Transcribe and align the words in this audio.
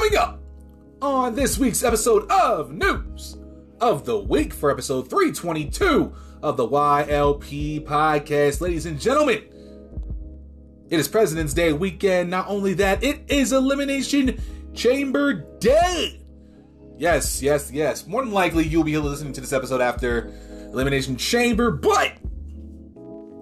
Coming 0.00 0.16
up 0.16 0.40
on 1.02 1.34
this 1.34 1.58
week's 1.58 1.84
episode 1.84 2.26
of 2.30 2.72
News 2.72 3.36
of 3.82 4.06
the 4.06 4.18
Week 4.18 4.54
for 4.54 4.70
episode 4.70 5.10
322 5.10 6.10
of 6.42 6.56
the 6.56 6.66
YLP 6.66 7.84
podcast. 7.84 8.62
Ladies 8.62 8.86
and 8.86 8.98
gentlemen, 8.98 9.44
it 10.88 10.98
is 10.98 11.06
President's 11.06 11.52
Day 11.52 11.74
weekend. 11.74 12.30
Not 12.30 12.48
only 12.48 12.72
that, 12.74 13.04
it 13.04 13.24
is 13.28 13.52
Elimination 13.52 14.40
Chamber 14.72 15.34
Day. 15.58 16.22
Yes, 16.96 17.42
yes, 17.42 17.70
yes. 17.70 18.06
More 18.06 18.24
than 18.24 18.32
likely, 18.32 18.66
you'll 18.66 18.84
be 18.84 18.96
listening 18.96 19.34
to 19.34 19.42
this 19.42 19.52
episode 19.52 19.82
after 19.82 20.32
Elimination 20.72 21.18
Chamber, 21.18 21.70
but 21.70 22.12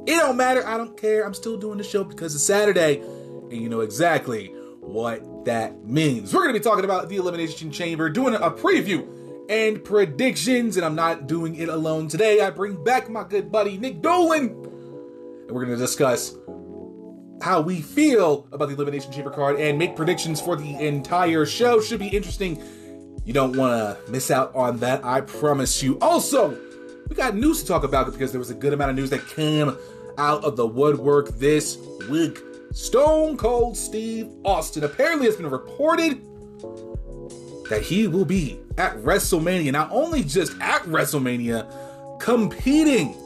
it 0.09 0.16
don't 0.16 0.36
matter. 0.36 0.66
I 0.66 0.77
don't 0.77 1.00
care. 1.00 1.25
I'm 1.25 1.34
still 1.34 1.56
doing 1.56 1.79
the 1.79 1.84
show 1.84 2.02
because 2.02 2.34
it's 2.34 2.43
Saturday, 2.43 2.98
and 2.98 3.52
you 3.52 3.69
know 3.69 3.83
exactly 3.83 4.52
what 4.80 5.23
that 5.48 5.83
means. 5.83 6.34
We're 6.34 6.43
going 6.43 6.52
to 6.52 6.61
be 6.61 6.62
talking 6.62 6.84
about 6.84 7.09
the 7.09 7.16
Elimination 7.16 7.70
Chamber, 7.73 8.11
doing 8.11 8.34
a 8.34 8.51
preview 8.51 9.09
and 9.48 9.83
predictions, 9.83 10.77
and 10.77 10.84
I'm 10.84 10.95
not 10.95 11.27
doing 11.27 11.56
it 11.56 11.70
alone 11.70 12.09
today. 12.09 12.43
I 12.43 12.51
bring 12.51 12.84
back 12.84 13.09
my 13.09 13.25
good 13.25 13.51
buddy 13.51 13.79
Nic 13.79 14.03
Dulin, 14.03 14.51
and 14.51 15.51
we're 15.51 15.65
going 15.65 15.70
to 15.70 15.77
discuss 15.77 16.34
how 17.41 17.62
we 17.62 17.80
feel 17.80 18.47
about 18.53 18.69
the 18.69 18.75
Elimination 18.75 19.11
Chamber 19.11 19.30
card 19.30 19.59
and 19.59 19.79
make 19.79 19.97
predictions 19.97 20.39
for 20.39 20.55
the 20.55 20.75
entire 20.87 21.47
show. 21.47 21.80
Should 21.80 22.01
be 22.01 22.09
interesting. 22.09 22.62
You 23.25 23.33
don't 23.33 23.56
want 23.56 24.05
to 24.05 24.12
miss 24.12 24.30
out 24.30 24.55
on 24.55 24.80
that, 24.80 25.03
I 25.03 25.23
promise 25.23 25.83
you. 25.83 25.98
Also, 26.01 26.59
we 27.09 27.17
got 27.17 27.34
news 27.34 27.62
to 27.62 27.69
talk 27.69 27.84
about 27.84 28.12
because 28.12 28.33
there 28.33 28.39
was 28.39 28.51
a 28.51 28.55
good 28.55 28.75
amount 28.75 28.91
of 28.91 28.97
news 28.97 29.09
that 29.11 29.27
came 29.28 29.75
out 30.19 30.45
of 30.45 30.56
the 30.56 30.67
woodwork 30.67 31.39
this 31.39 31.78
week. 32.11 32.39
Stone 32.78 33.37
Cold 33.37 33.77
Steve 33.77 34.30
Austin 34.45 34.84
apparently 34.84 35.27
it's 35.27 35.36
been 35.36 35.50
reported 35.50 36.22
that 37.69 37.83
he 37.83 38.06
will 38.06 38.25
be 38.25 38.61
at 38.78 38.97
WrestleMania. 38.98 39.72
Not 39.72 39.91
only 39.91 40.22
just 40.22 40.53
at 40.61 40.83
WrestleMania, 40.83 41.69
competing 42.20 43.16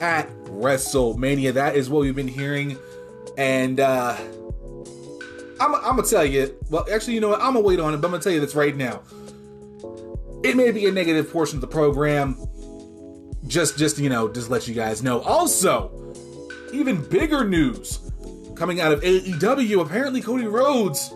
at 0.00 0.26
WrestleMania. 0.44 1.52
That 1.52 1.76
is 1.76 1.90
what 1.90 2.00
we've 2.00 2.16
been 2.16 2.26
hearing. 2.26 2.78
And 3.36 3.78
uh 3.78 4.16
I'm, 5.60 5.74
I'm 5.74 5.82
gonna 5.96 6.04
tell 6.04 6.24
you, 6.24 6.58
well, 6.70 6.86
actually, 6.90 7.12
you 7.12 7.20
know 7.20 7.28
what? 7.28 7.42
I'm 7.42 7.52
gonna 7.52 7.60
wait 7.60 7.80
on 7.80 7.92
it, 7.92 7.98
but 7.98 8.06
I'm 8.06 8.12
gonna 8.12 8.22
tell 8.22 8.32
you 8.32 8.40
this 8.40 8.54
right 8.54 8.74
now. 8.74 9.02
It 10.42 10.56
may 10.56 10.70
be 10.70 10.86
a 10.86 10.90
negative 10.90 11.30
portion 11.30 11.58
of 11.58 11.60
the 11.60 11.66
program. 11.66 12.38
Just, 13.46 13.76
just 13.76 13.98
you 13.98 14.08
know, 14.08 14.32
just 14.32 14.48
let 14.48 14.66
you 14.66 14.74
guys 14.74 15.02
know. 15.02 15.20
Also, 15.20 16.14
even 16.72 17.04
bigger 17.04 17.44
news 17.44 18.03
coming 18.54 18.80
out 18.80 18.92
of 18.92 19.00
AEW. 19.00 19.80
Apparently, 19.80 20.20
Cody 20.20 20.46
Rhodes 20.46 21.12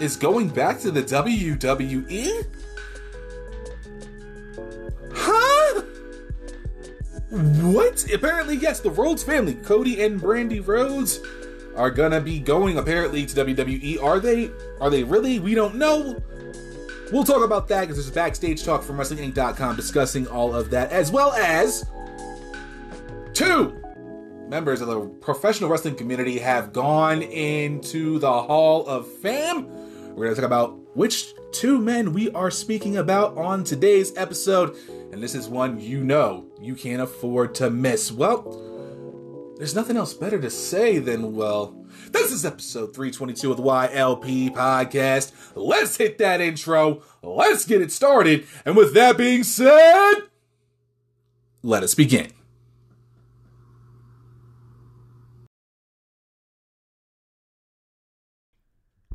is 0.00 0.16
going 0.16 0.48
back 0.48 0.80
to 0.80 0.90
the 0.90 1.02
WWE? 1.02 2.46
Huh? 5.12 5.82
What? 7.30 8.12
Apparently, 8.12 8.56
yes, 8.56 8.80
the 8.80 8.90
Rhodes 8.90 9.22
family, 9.22 9.54
Cody 9.54 10.02
and 10.02 10.20
Brandi 10.20 10.66
Rhodes, 10.66 11.20
are 11.76 11.90
gonna 11.90 12.20
be 12.20 12.38
going 12.38 12.78
apparently 12.78 13.26
to 13.26 13.44
WWE. 13.44 14.02
Are 14.02 14.20
they? 14.20 14.50
Are 14.80 14.90
they 14.90 15.04
really? 15.04 15.38
We 15.38 15.54
don't 15.54 15.76
know. 15.76 16.22
We'll 17.12 17.24
talk 17.24 17.44
about 17.44 17.68
that 17.68 17.82
because 17.82 17.96
there's 17.96 18.08
a 18.08 18.12
backstage 18.12 18.64
talk 18.64 18.82
from 18.82 18.96
WrestlingInc.com 18.96 19.76
discussing 19.76 20.26
all 20.26 20.54
of 20.54 20.70
that, 20.70 20.90
as 20.90 21.10
well 21.10 21.32
as 21.32 21.86
two 23.34 23.83
members 24.54 24.80
of 24.80 24.86
the 24.86 25.00
professional 25.20 25.68
wrestling 25.68 25.96
community 25.96 26.38
have 26.38 26.72
gone 26.72 27.22
into 27.22 28.20
the 28.20 28.32
Hall 28.42 28.86
of 28.86 29.04
Fame. 29.14 29.66
We're 30.14 30.26
going 30.26 30.36
to 30.36 30.40
talk 30.40 30.46
about 30.46 30.78
which 30.96 31.34
two 31.50 31.80
men 31.80 32.12
we 32.12 32.30
are 32.30 32.52
speaking 32.52 32.98
about 32.98 33.36
on 33.36 33.64
today's 33.64 34.16
episode, 34.16 34.76
and 35.10 35.20
this 35.20 35.34
is 35.34 35.48
one 35.48 35.80
you 35.80 36.04
know 36.04 36.46
you 36.60 36.76
can't 36.76 37.02
afford 37.02 37.56
to 37.56 37.68
miss. 37.68 38.12
Well, 38.12 39.54
there's 39.58 39.74
nothing 39.74 39.96
else 39.96 40.14
better 40.14 40.40
to 40.40 40.50
say 40.50 41.00
than, 41.00 41.34
well, 41.34 41.84
this 42.12 42.30
is 42.30 42.44
episode 42.44 42.94
322 42.94 43.50
of 43.50 43.56
the 43.56 43.62
YLP 43.64 44.54
podcast. 44.54 45.32
Let's 45.56 45.96
hit 45.96 46.18
that 46.18 46.40
intro. 46.40 47.02
Let's 47.22 47.64
get 47.64 47.82
it 47.82 47.90
started. 47.90 48.46
And 48.64 48.76
with 48.76 48.94
that 48.94 49.16
being 49.18 49.42
said, 49.42 50.14
let 51.64 51.82
us 51.82 51.96
begin. 51.96 52.30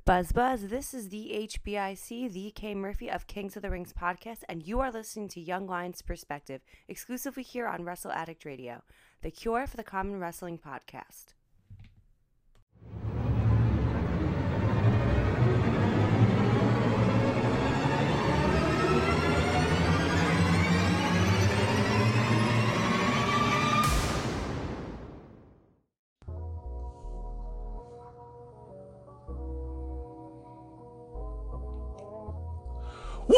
Buzz 0.09 0.31
Buzz, 0.31 0.69
this 0.69 0.95
is 0.95 1.09
the 1.09 1.47
HBIC, 1.47 2.33
the 2.33 2.49
K 2.49 2.73
Murphy 2.73 3.11
of 3.11 3.27
Kings 3.27 3.55
of 3.55 3.61
the 3.61 3.69
Rings 3.69 3.93
podcast, 3.93 4.39
and 4.49 4.65
you 4.65 4.79
are 4.79 4.91
listening 4.91 5.27
to 5.27 5.39
Young 5.39 5.67
Lions 5.67 6.01
Perspective 6.01 6.61
exclusively 6.87 7.43
here 7.43 7.67
on 7.67 7.85
Wrestle 7.85 8.11
Addict 8.11 8.43
Radio, 8.43 8.81
the 9.21 9.29
cure 9.29 9.67
for 9.67 9.77
the 9.77 9.83
common 9.83 10.19
wrestling 10.19 10.57
podcast. 10.57 11.35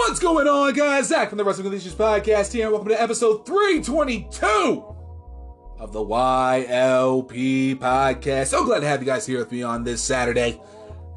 What's 0.03 0.19
going 0.19 0.47
on, 0.47 0.73
guys? 0.73 1.09
Zach 1.09 1.29
from 1.29 1.38
the 1.38 1.45
Wrestling 1.45 1.69
Delicious 1.69 1.94
Podcast 1.94 2.51
here, 2.51 2.63
and 2.63 2.72
welcome 2.73 2.89
to 2.89 3.00
episode 3.00 3.45
322 3.45 4.95
of 5.79 5.94
the 5.94 6.00
YLP 6.00 7.75
Podcast. 7.75 8.47
So 8.47 8.66
glad 8.66 8.79
to 8.79 8.88
have 8.88 9.01
you 9.01 9.06
guys 9.06 9.28
here 9.28 9.38
with 9.38 9.51
me 9.51 9.61
on 9.61 9.84
this 9.84 10.01
Saturday. 10.01 10.59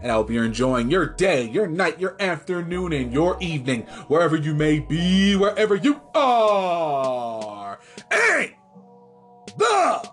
And 0.03 0.12
I 0.12 0.15
hope 0.17 0.28
you're 0.31 0.44
enjoying 0.44 0.91
your 0.91 1.06
day, 1.06 1.49
your 1.49 1.67
night, 1.67 1.99
your 1.99 2.15
afternoon, 2.21 2.93
and 2.93 3.11
your 3.11 3.39
evening, 3.41 3.84
wherever 4.09 4.37
you 4.37 4.55
may 4.55 4.81
be, 4.81 5.34
wherever 5.34 5.75
you 5.75 6.03
are. 6.15 7.81
And 8.11 8.53
the 9.56 10.11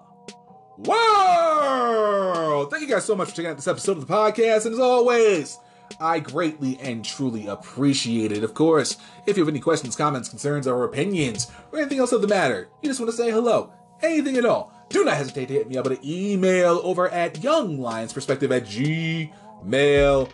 world! 0.78 2.72
Thank 2.72 2.84
you 2.84 2.88
guys 2.88 3.04
so 3.04 3.18
much 3.18 3.32
for 3.32 3.36
checking 3.36 3.52
out 3.52 3.58
this 3.58 3.68
episode 3.68 3.98
of 3.98 4.08
the 4.08 4.14
podcast. 4.14 4.66
And 4.66 4.74
as 4.74 4.80
always, 4.80 5.60
I 6.02 6.20
greatly 6.20 6.80
and 6.82 7.06
truly 7.06 7.48
appreciate 7.48 8.32
it. 8.32 8.44
Of 8.44 8.56
course, 8.56 8.98
if 9.28 9.38
you 9.38 9.44
have 9.44 9.54
any 9.54 9.60
questions, 9.60 9.96
comments, 9.96 10.30
concerns, 10.30 10.66
or 10.66 10.84
opinions, 10.84 11.52
or 11.72 11.78
anything 11.80 12.00
else 12.00 12.12
of 12.12 12.24
the 12.24 12.28
matter, 12.28 12.70
you 12.82 12.90
just 12.90 13.00
want 13.00 13.12
to 13.12 13.18
say 13.18 13.30
hello, 13.30 13.72
anything 14.02 14.36
at 14.38 14.46
all, 14.46 14.74
do 14.90 15.06
not 15.06 15.16
hesitate 15.16 15.48
to 15.50 15.54
hit 15.54 15.70
me 15.70 15.78
up 15.78 15.86
at 15.86 15.92
an 15.94 16.00
email 16.04 16.82
over 16.84 17.08
at 17.10 17.36
younglionsperspective 17.36 18.52
at 18.52 18.66
gmail.com. 19.64 20.30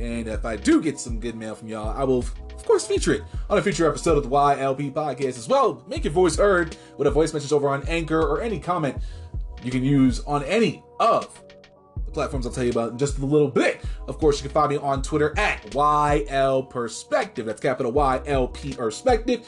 And 0.00 0.28
if 0.28 0.44
I 0.44 0.56
do 0.56 0.82
get 0.82 0.98
some 0.98 1.20
good 1.20 1.36
mail 1.36 1.54
from 1.54 1.68
y'all, 1.68 1.96
I 1.96 2.02
will, 2.04 2.18
of 2.18 2.66
course, 2.66 2.86
feature 2.86 3.14
it 3.14 3.22
on 3.48 3.58
a 3.58 3.62
future 3.62 3.88
episode 3.88 4.18
of 4.18 4.24
the 4.24 4.30
YLP 4.30 4.92
podcast 4.92 5.38
as 5.38 5.48
well. 5.48 5.82
Make 5.86 6.04
your 6.04 6.12
voice 6.12 6.36
heard 6.36 6.76
with 6.96 7.06
a 7.06 7.10
voice 7.10 7.32
message 7.32 7.52
over 7.52 7.68
on 7.68 7.86
Anchor 7.88 8.20
or 8.20 8.42
any 8.42 8.58
comment 8.58 8.96
you 9.62 9.70
can 9.70 9.84
use 9.84 10.20
on 10.20 10.44
any 10.44 10.82
of 11.00 11.42
platforms 12.18 12.46
I'll 12.46 12.52
tell 12.52 12.64
you 12.64 12.72
about 12.72 12.90
in 12.90 12.98
just 12.98 13.18
a 13.18 13.24
little 13.24 13.48
bit. 13.48 13.80
Of 14.08 14.18
course, 14.18 14.38
you 14.38 14.42
can 14.42 14.52
find 14.52 14.70
me 14.70 14.76
on 14.76 15.02
Twitter 15.02 15.38
at 15.38 15.62
YL 15.70 16.68
Perspective. 16.68 17.46
That's 17.46 17.60
capital 17.60 17.92
Y 17.92 18.20
L 18.26 18.48
P 18.48 18.72
Perspective. 18.72 19.46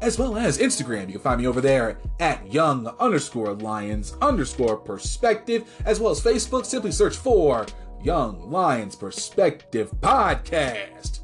As 0.00 0.16
well 0.16 0.36
as 0.36 0.58
Instagram. 0.58 1.06
You 1.06 1.14
can 1.14 1.20
find 1.22 1.40
me 1.40 1.48
over 1.48 1.60
there 1.60 1.98
at 2.20 2.52
young 2.52 2.86
underscore 3.00 3.54
lions 3.54 4.14
underscore 4.22 4.76
perspective. 4.76 5.68
As 5.84 5.98
well 5.98 6.12
as 6.12 6.20
Facebook. 6.20 6.64
Simply 6.66 6.92
search 6.92 7.16
for 7.16 7.66
Young 8.00 8.48
Lions 8.48 8.94
Perspective 8.94 9.90
Podcast. 10.00 11.20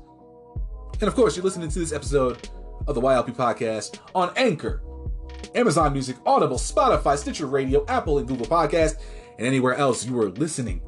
And 0.95 1.05
of 1.09 1.15
course, 1.15 1.37
you're 1.37 1.45
listening 1.45 1.69
to 1.69 1.79
this 1.79 1.93
episode 1.93 2.49
of 2.89 2.97
the 2.97 3.01
YLP 3.01 3.37
Podcast 3.37 4.01
on 4.13 4.33
Anchor, 4.35 4.83
Amazon 5.55 5.93
Music, 5.93 6.17
Audible, 6.27 6.57
Spotify, 6.57 7.17
Stitcher 7.17 7.47
Radio, 7.47 7.87
Apple, 7.87 8.19
and 8.19 8.27
Google 8.27 8.47
Podcast 8.47 9.01
and 9.41 9.49
anywhere 9.49 9.75
else 9.75 10.07
you 10.07 10.21
are 10.21 10.29
listening 10.29 10.83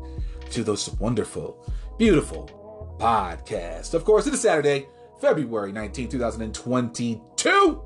to 0.50 0.62
those 0.62 0.90
wonderful, 0.96 1.66
beautiful 1.98 2.96
podcasts. 3.00 3.94
Of 3.94 4.04
course, 4.04 4.26
it 4.26 4.34
is 4.34 4.42
Saturday, 4.42 4.88
February 5.22 5.72
19, 5.72 6.10
2022. 6.10 7.82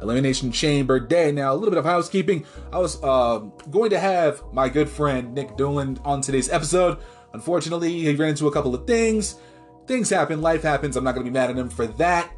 Elimination 0.00 0.52
Chamber 0.52 1.00
Day. 1.00 1.32
Now, 1.32 1.52
a 1.52 1.56
little 1.56 1.70
bit 1.70 1.78
of 1.78 1.84
housekeeping. 1.84 2.46
I 2.72 2.78
was 2.78 3.02
uh, 3.02 3.38
going 3.68 3.90
to 3.90 3.98
have 3.98 4.44
my 4.52 4.68
good 4.68 4.88
friend 4.88 5.34
Nic 5.34 5.56
Dulin 5.56 6.00
on 6.06 6.20
today's 6.20 6.48
episode. 6.48 6.98
Unfortunately, 7.32 8.02
he 8.02 8.14
ran 8.14 8.28
into 8.28 8.46
a 8.46 8.52
couple 8.52 8.76
of 8.76 8.86
things. 8.86 9.40
Things 9.88 10.08
happen, 10.08 10.40
life 10.40 10.62
happens. 10.62 10.96
I'm 10.96 11.02
not 11.02 11.16
going 11.16 11.24
to 11.24 11.30
be 11.32 11.34
mad 11.34 11.50
at 11.50 11.56
him 11.56 11.68
for 11.68 11.88
that. 11.88 12.30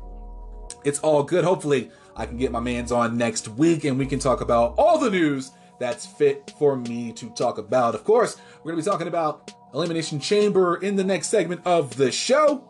It's 0.84 1.00
all 1.00 1.22
good. 1.22 1.44
Hopefully, 1.44 1.90
I 2.16 2.24
can 2.24 2.38
get 2.38 2.50
my 2.50 2.60
mans 2.60 2.92
on 2.92 3.18
next 3.18 3.48
week 3.48 3.84
and 3.84 3.98
we 3.98 4.06
can 4.06 4.18
talk 4.18 4.40
about 4.40 4.74
all 4.78 4.98
the 4.98 5.10
news 5.10 5.50
that's 5.78 6.06
fit 6.06 6.52
for 6.58 6.76
me 6.76 7.12
to 7.12 7.30
talk 7.30 7.58
about. 7.58 7.94
Of 7.94 8.04
course, 8.04 8.36
we're 8.58 8.72
going 8.72 8.82
to 8.82 8.88
be 8.88 8.90
talking 8.90 9.08
about 9.08 9.52
Elimination 9.74 10.20
Chamber 10.20 10.76
in 10.76 10.96
the 10.96 11.04
next 11.04 11.28
segment 11.28 11.62
of 11.64 11.96
the 11.96 12.10
show. 12.10 12.64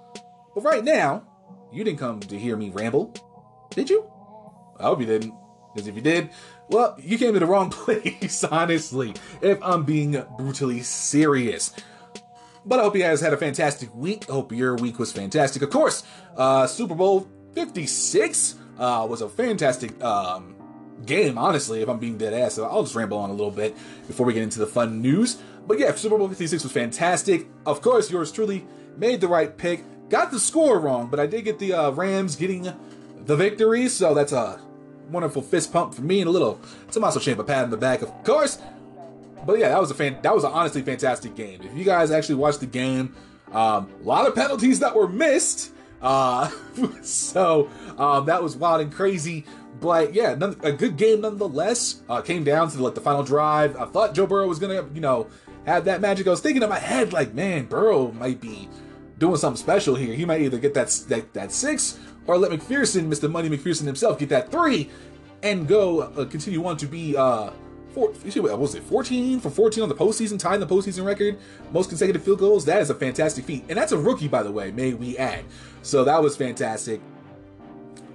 But 0.54 0.64
right 0.64 0.84
now, 0.84 1.24
you 1.72 1.84
didn't 1.84 1.98
come 1.98 2.20
to 2.20 2.38
hear 2.38 2.56
me 2.56 2.70
ramble, 2.70 3.14
did 3.70 3.90
you? 3.90 4.10
I 4.78 4.84
hope 4.84 5.00
you 5.00 5.06
didn't. 5.06 5.34
Because 5.74 5.86
if 5.86 5.94
you 5.94 6.02
did, 6.02 6.30
well, 6.70 6.96
you 6.98 7.18
came 7.18 7.34
to 7.34 7.40
the 7.40 7.46
wrong 7.46 7.70
place, 7.70 8.44
honestly, 8.44 9.14
if 9.40 9.58
I'm 9.62 9.84
being 9.84 10.22
brutally 10.36 10.82
serious. 10.82 11.72
But 12.64 12.80
I 12.80 12.82
hope 12.82 12.96
you 12.96 13.02
guys 13.02 13.20
had 13.20 13.32
a 13.32 13.36
fantastic 13.36 13.94
week. 13.94 14.24
Hope 14.24 14.52
your 14.52 14.76
week 14.76 14.98
was 14.98 15.12
fantastic. 15.12 15.62
Of 15.62 15.70
course, 15.70 16.02
uh, 16.36 16.66
Super 16.66 16.94
Bowl 16.94 17.28
56 17.54 18.56
uh, 18.78 19.06
was 19.08 19.22
a 19.22 19.28
fantastic 19.28 20.02
um, 20.02 20.54
game, 21.06 21.38
honestly, 21.38 21.82
if 21.82 21.88
I'm 21.88 21.98
being 21.98 22.18
dead 22.18 22.34
ass. 22.34 22.54
So 22.54 22.66
I'll 22.66 22.82
just 22.82 22.94
ramble 22.94 23.18
on 23.18 23.30
a 23.30 23.34
little 23.34 23.50
bit 23.50 23.76
before 24.06 24.26
we 24.26 24.32
get 24.32 24.42
into 24.42 24.58
the 24.58 24.66
fun 24.66 25.00
news. 25.00 25.38
But 25.66 25.78
yeah, 25.78 25.94
Super 25.94 26.16
Bowl 26.16 26.28
56 26.28 26.62
was 26.62 26.72
fantastic. 26.72 27.46
Of 27.66 27.82
course, 27.82 28.10
yours 28.10 28.32
truly 28.32 28.66
made 28.96 29.20
the 29.20 29.28
right 29.28 29.56
pick. 29.56 29.84
Got 30.08 30.30
the 30.30 30.40
score 30.40 30.80
wrong, 30.80 31.08
but 31.08 31.20
I 31.20 31.26
did 31.26 31.44
get 31.44 31.58
the 31.58 31.74
uh, 31.74 31.90
Rams 31.90 32.36
getting 32.36 32.72
the 33.26 33.36
victory, 33.36 33.88
so 33.88 34.14
that's 34.14 34.32
a 34.32 34.60
wonderful 35.10 35.42
fist 35.42 35.72
pump 35.72 35.94
for 35.94 36.02
me 36.02 36.20
and 36.20 36.28
a 36.28 36.30
little 36.30 36.60
Tommaso 36.90 37.18
Ciampa 37.20 37.46
pat 37.46 37.64
in 37.64 37.70
the 37.70 37.76
back, 37.76 38.02
of 38.02 38.24
course. 38.24 38.58
But 39.46 39.58
yeah, 39.58 39.68
that 39.68 39.80
was 39.80 39.90
a 39.90 39.94
fan. 39.94 40.18
That 40.22 40.34
was 40.34 40.44
an 40.44 40.52
honestly 40.52 40.82
fantastic 40.82 41.34
game. 41.34 41.60
If 41.62 41.76
you 41.76 41.84
guys 41.84 42.10
actually 42.10 42.36
watched 42.36 42.60
the 42.60 42.66
game, 42.66 43.14
um, 43.52 43.90
a 44.00 44.04
lot 44.04 44.26
of 44.26 44.34
penalties 44.34 44.80
that 44.80 44.94
were 44.94 45.08
missed. 45.08 45.72
Uh, 46.00 46.50
so 47.02 47.68
um, 47.96 48.26
that 48.26 48.42
was 48.42 48.56
wild 48.56 48.80
and 48.80 48.92
crazy. 48.92 49.44
But 49.80 50.14
yeah, 50.14 50.32
a 50.62 50.72
good 50.72 50.96
game 50.96 51.20
nonetheless. 51.20 52.02
Uh, 52.08 52.20
came 52.20 52.44
down 52.44 52.70
to 52.70 52.82
like 52.82 52.94
the 52.94 53.00
final 53.00 53.22
drive. 53.22 53.76
I 53.76 53.86
thought 53.86 54.14
Joe 54.14 54.26
Burrow 54.26 54.48
was 54.48 54.58
gonna, 54.58 54.86
you 54.92 55.00
know, 55.00 55.28
have 55.66 55.84
that 55.84 56.00
magic. 56.00 56.26
I 56.26 56.30
was 56.30 56.40
thinking 56.40 56.62
in 56.62 56.68
my 56.68 56.78
head, 56.78 57.12
like, 57.12 57.34
man, 57.34 57.66
Burrow 57.66 58.10
might 58.12 58.40
be 58.40 58.68
doing 59.18 59.36
something 59.36 59.60
special 59.60 59.94
here. 59.94 60.14
He 60.14 60.24
might 60.24 60.40
either 60.40 60.58
get 60.58 60.74
that 60.74 60.88
that, 61.08 61.32
that 61.34 61.52
six 61.52 61.98
or 62.26 62.38
let 62.38 62.50
McPherson, 62.50 63.08
Mr. 63.08 63.30
Money 63.30 63.48
McPherson 63.48 63.84
himself, 63.84 64.18
get 64.18 64.28
that 64.30 64.50
three 64.50 64.90
and 65.42 65.68
go 65.68 66.00
uh, 66.00 66.24
continue 66.24 66.64
on 66.66 66.76
to 66.76 66.86
be 66.86 67.16
uh 67.16 67.50
four, 67.94 68.08
what 68.08 68.58
was 68.58 68.74
it 68.74 68.82
14 68.82 69.40
for 69.40 69.50
14 69.50 69.82
on 69.82 69.88
the 69.88 69.94
postseason, 69.94 70.38
tying 70.38 70.60
the 70.60 70.66
postseason 70.66 71.04
record, 71.04 71.38
most 71.72 71.88
consecutive 71.88 72.22
field 72.22 72.38
goals. 72.38 72.64
That 72.64 72.80
is 72.80 72.90
a 72.90 72.94
fantastic 72.94 73.44
feat, 73.44 73.64
and 73.68 73.78
that's 73.78 73.92
a 73.92 73.98
rookie, 73.98 74.28
by 74.28 74.42
the 74.42 74.52
way. 74.52 74.70
May 74.70 74.94
we 74.94 75.16
add? 75.18 75.44
So 75.82 76.04
that 76.04 76.22
was 76.22 76.36
fantastic. 76.36 77.00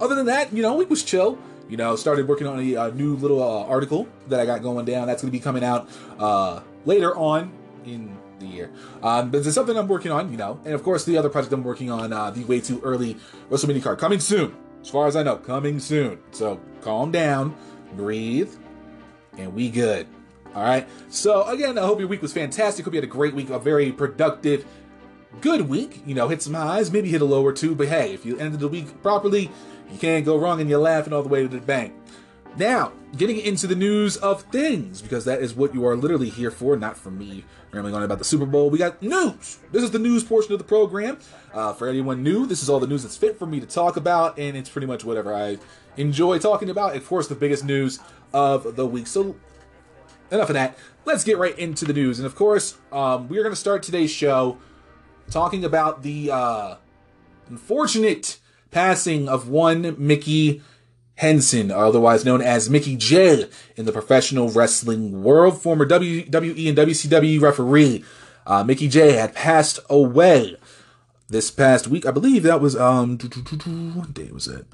Other 0.00 0.14
than 0.14 0.26
that, 0.26 0.52
you 0.52 0.62
know, 0.62 0.74
week 0.74 0.90
was 0.90 1.02
chill. 1.02 1.38
You 1.68 1.76
know, 1.76 1.96
started 1.96 2.28
working 2.28 2.46
on 2.46 2.60
a, 2.60 2.74
a 2.74 2.92
new 2.92 3.16
little 3.16 3.42
uh, 3.42 3.64
article 3.66 4.06
that 4.28 4.38
I 4.40 4.46
got 4.46 4.62
going 4.62 4.84
down. 4.84 5.06
That's 5.06 5.22
going 5.22 5.32
to 5.32 5.38
be 5.38 5.42
coming 5.42 5.64
out 5.64 5.88
uh, 6.18 6.60
later 6.84 7.16
on 7.16 7.52
in 7.84 8.16
the 8.38 8.46
year. 8.46 8.70
Um, 9.02 9.30
but 9.30 9.46
it's 9.46 9.54
something 9.54 9.76
I'm 9.76 9.88
working 9.88 10.12
on, 10.12 10.30
you 10.30 10.36
know. 10.36 10.60
And 10.64 10.74
of 10.74 10.82
course, 10.82 11.04
the 11.04 11.16
other 11.16 11.30
project 11.30 11.52
I'm 11.52 11.64
working 11.64 11.90
on, 11.90 12.12
uh, 12.12 12.30
the 12.30 12.44
way 12.44 12.60
too 12.60 12.80
early 12.82 13.16
WrestleMania 13.50 13.82
card, 13.82 13.98
coming 13.98 14.20
soon. 14.20 14.54
As 14.82 14.90
far 14.90 15.06
as 15.06 15.16
I 15.16 15.22
know, 15.22 15.36
coming 15.36 15.80
soon. 15.80 16.18
So 16.32 16.60
calm 16.82 17.10
down, 17.10 17.56
breathe, 17.96 18.54
and 19.38 19.54
we 19.54 19.70
good. 19.70 20.06
All 20.54 20.62
right. 20.62 20.86
So 21.08 21.44
again, 21.44 21.78
I 21.78 21.82
hope 21.82 21.98
your 21.98 22.08
week 22.08 22.22
was 22.22 22.32
fantastic. 22.32 22.84
Hope 22.84 22.94
you 22.94 22.98
had 22.98 23.04
a 23.04 23.10
great 23.10 23.34
week, 23.34 23.50
a 23.50 23.58
very 23.58 23.90
productive, 23.90 24.66
good 25.40 25.68
week. 25.68 26.02
You 26.06 26.14
know, 26.14 26.28
hit 26.28 26.42
some 26.42 26.54
highs, 26.54 26.92
maybe 26.92 27.08
hit 27.08 27.22
a 27.22 27.24
lower 27.24 27.52
too. 27.52 27.74
But 27.74 27.88
hey, 27.88 28.12
if 28.12 28.26
you 28.26 28.36
ended 28.38 28.60
the 28.60 28.68
week 28.68 29.02
properly, 29.02 29.50
you 29.90 29.98
can't 29.98 30.24
go 30.24 30.36
wrong, 30.36 30.60
and 30.60 30.68
you're 30.68 30.78
laughing 30.78 31.12
all 31.12 31.22
the 31.22 31.28
way 31.28 31.42
to 31.42 31.48
the 31.48 31.58
bank. 31.58 31.94
Now, 32.56 32.92
getting 33.16 33.38
into 33.40 33.66
the 33.66 33.74
news 33.74 34.16
of 34.16 34.42
things, 34.42 35.02
because 35.02 35.24
that 35.24 35.40
is 35.40 35.54
what 35.54 35.74
you 35.74 35.84
are 35.86 35.96
literally 35.96 36.30
here 36.30 36.52
for, 36.52 36.76
not 36.76 36.96
for 36.96 37.10
me 37.10 37.44
rambling 37.72 37.94
on 37.94 38.04
about 38.04 38.18
the 38.18 38.24
Super 38.24 38.46
Bowl. 38.46 38.70
We 38.70 38.78
got 38.78 39.02
news. 39.02 39.58
This 39.72 39.82
is 39.82 39.90
the 39.90 39.98
news 39.98 40.22
portion 40.22 40.52
of 40.52 40.58
the 40.58 40.64
program. 40.64 41.18
Uh, 41.52 41.72
for 41.72 41.88
anyone 41.88 42.22
new, 42.22 42.46
this 42.46 42.62
is 42.62 42.70
all 42.70 42.78
the 42.78 42.86
news 42.86 43.02
that's 43.02 43.16
fit 43.16 43.38
for 43.38 43.46
me 43.46 43.58
to 43.58 43.66
talk 43.66 43.96
about, 43.96 44.38
and 44.38 44.56
it's 44.56 44.68
pretty 44.68 44.86
much 44.86 45.04
whatever 45.04 45.34
I 45.34 45.58
enjoy 45.96 46.38
talking 46.38 46.70
about. 46.70 46.94
Of 46.94 47.06
course, 47.06 47.26
the 47.26 47.34
biggest 47.34 47.64
news 47.64 47.98
of 48.32 48.76
the 48.76 48.86
week. 48.86 49.08
So, 49.08 49.34
enough 50.30 50.48
of 50.48 50.54
that. 50.54 50.78
Let's 51.04 51.24
get 51.24 51.38
right 51.38 51.58
into 51.58 51.84
the 51.84 51.92
news. 51.92 52.18
And 52.18 52.26
of 52.26 52.34
course, 52.34 52.78
um, 52.92 53.28
we're 53.28 53.42
going 53.42 53.52
to 53.52 53.60
start 53.60 53.82
today's 53.82 54.10
show 54.10 54.58
talking 55.30 55.64
about 55.64 56.02
the 56.02 56.30
uh, 56.30 56.76
unfortunate 57.48 58.38
passing 58.74 59.28
of 59.28 59.48
one 59.48 59.94
Mickey 59.96 60.60
Henson, 61.14 61.70
otherwise 61.70 62.24
known 62.24 62.42
as 62.42 62.68
Mickey 62.68 62.96
J 62.96 63.48
in 63.76 63.84
the 63.84 63.92
professional 63.92 64.50
wrestling 64.50 65.22
world, 65.22 65.62
former 65.62 65.86
WWE 65.86 66.68
and 66.68 66.76
WCW 66.76 67.40
referee. 67.40 68.04
Uh, 68.46 68.64
Mickey 68.64 68.88
J 68.88 69.12
had 69.12 69.32
passed 69.32 69.78
away 69.88 70.56
this 71.28 71.52
past 71.52 71.86
week. 71.86 72.04
I 72.04 72.10
believe 72.10 72.42
that 72.42 72.60
was 72.60 72.74
um 72.76 73.16
what 73.94 74.12
day 74.12 74.30
was 74.32 74.48
it? 74.48 74.66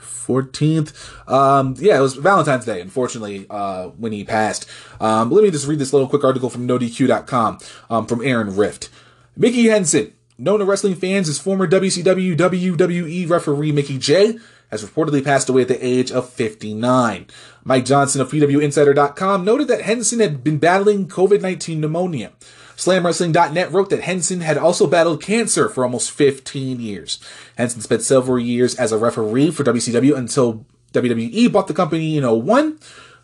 14th. 0.00 1.30
Um, 1.30 1.74
yeah, 1.78 1.98
it 1.98 2.00
was 2.00 2.14
Valentine's 2.14 2.64
Day, 2.64 2.80
unfortunately, 2.80 3.44
uh, 3.50 3.88
when 3.88 4.12
he 4.12 4.24
passed. 4.24 4.68
Um, 5.00 5.30
let 5.30 5.42
me 5.42 5.50
just 5.50 5.66
read 5.66 5.80
this 5.80 5.92
little 5.92 6.08
quick 6.08 6.24
article 6.24 6.48
from 6.48 6.66
NoDQ.com 6.66 7.58
um, 7.90 8.06
from 8.06 8.24
Aaron 8.24 8.54
Rift. 8.54 8.88
Mickey 9.36 9.64
Henson, 9.64 10.12
known 10.38 10.58
to 10.58 10.64
wrestling 10.64 10.94
fans 10.94 11.28
as 11.28 11.38
former 11.38 11.66
WCW 11.66 12.36
WWE 12.36 13.28
referee 13.28 13.72
Mickey 13.72 13.98
J, 13.98 14.38
has 14.70 14.84
reportedly 14.84 15.22
passed 15.22 15.48
away 15.48 15.62
at 15.62 15.68
the 15.68 15.86
age 15.86 16.10
of 16.10 16.28
59. 16.30 17.26
Mike 17.64 17.84
Johnson 17.84 18.20
of 18.20 18.30
PWInsider.com 18.30 19.44
noted 19.44 19.68
that 19.68 19.82
Henson 19.82 20.20
had 20.20 20.42
been 20.42 20.58
battling 20.58 21.06
COVID-19 21.06 21.78
pneumonia. 21.78 22.32
SlamWrestling.net 22.76 23.70
wrote 23.70 23.90
that 23.90 24.02
Henson 24.02 24.40
had 24.40 24.56
also 24.56 24.86
battled 24.86 25.22
cancer 25.22 25.68
for 25.68 25.84
almost 25.84 26.10
15 26.10 26.80
years. 26.80 27.18
Henson 27.56 27.82
spent 27.82 28.02
several 28.02 28.40
years 28.40 28.74
as 28.76 28.92
a 28.92 28.98
referee 28.98 29.50
for 29.50 29.62
WCW 29.62 30.16
until 30.16 30.64
WWE 30.92 31.52
bought 31.52 31.68
the 31.68 31.74
company 31.74 32.16
in 32.16 32.24
01. 32.24 32.78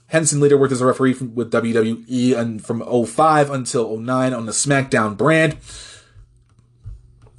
Henson 0.09 0.41
later 0.41 0.57
worked 0.57 0.73
as 0.73 0.81
a 0.81 0.87
referee 0.87 1.15
with 1.15 1.51
WWE 1.51 2.61
from 2.61 3.07
05 3.07 3.51
until 3.51 3.97
09 3.99 4.33
on 4.33 4.47
the 4.47 4.53
SmackDown 4.53 5.17
brand. 5.17 5.57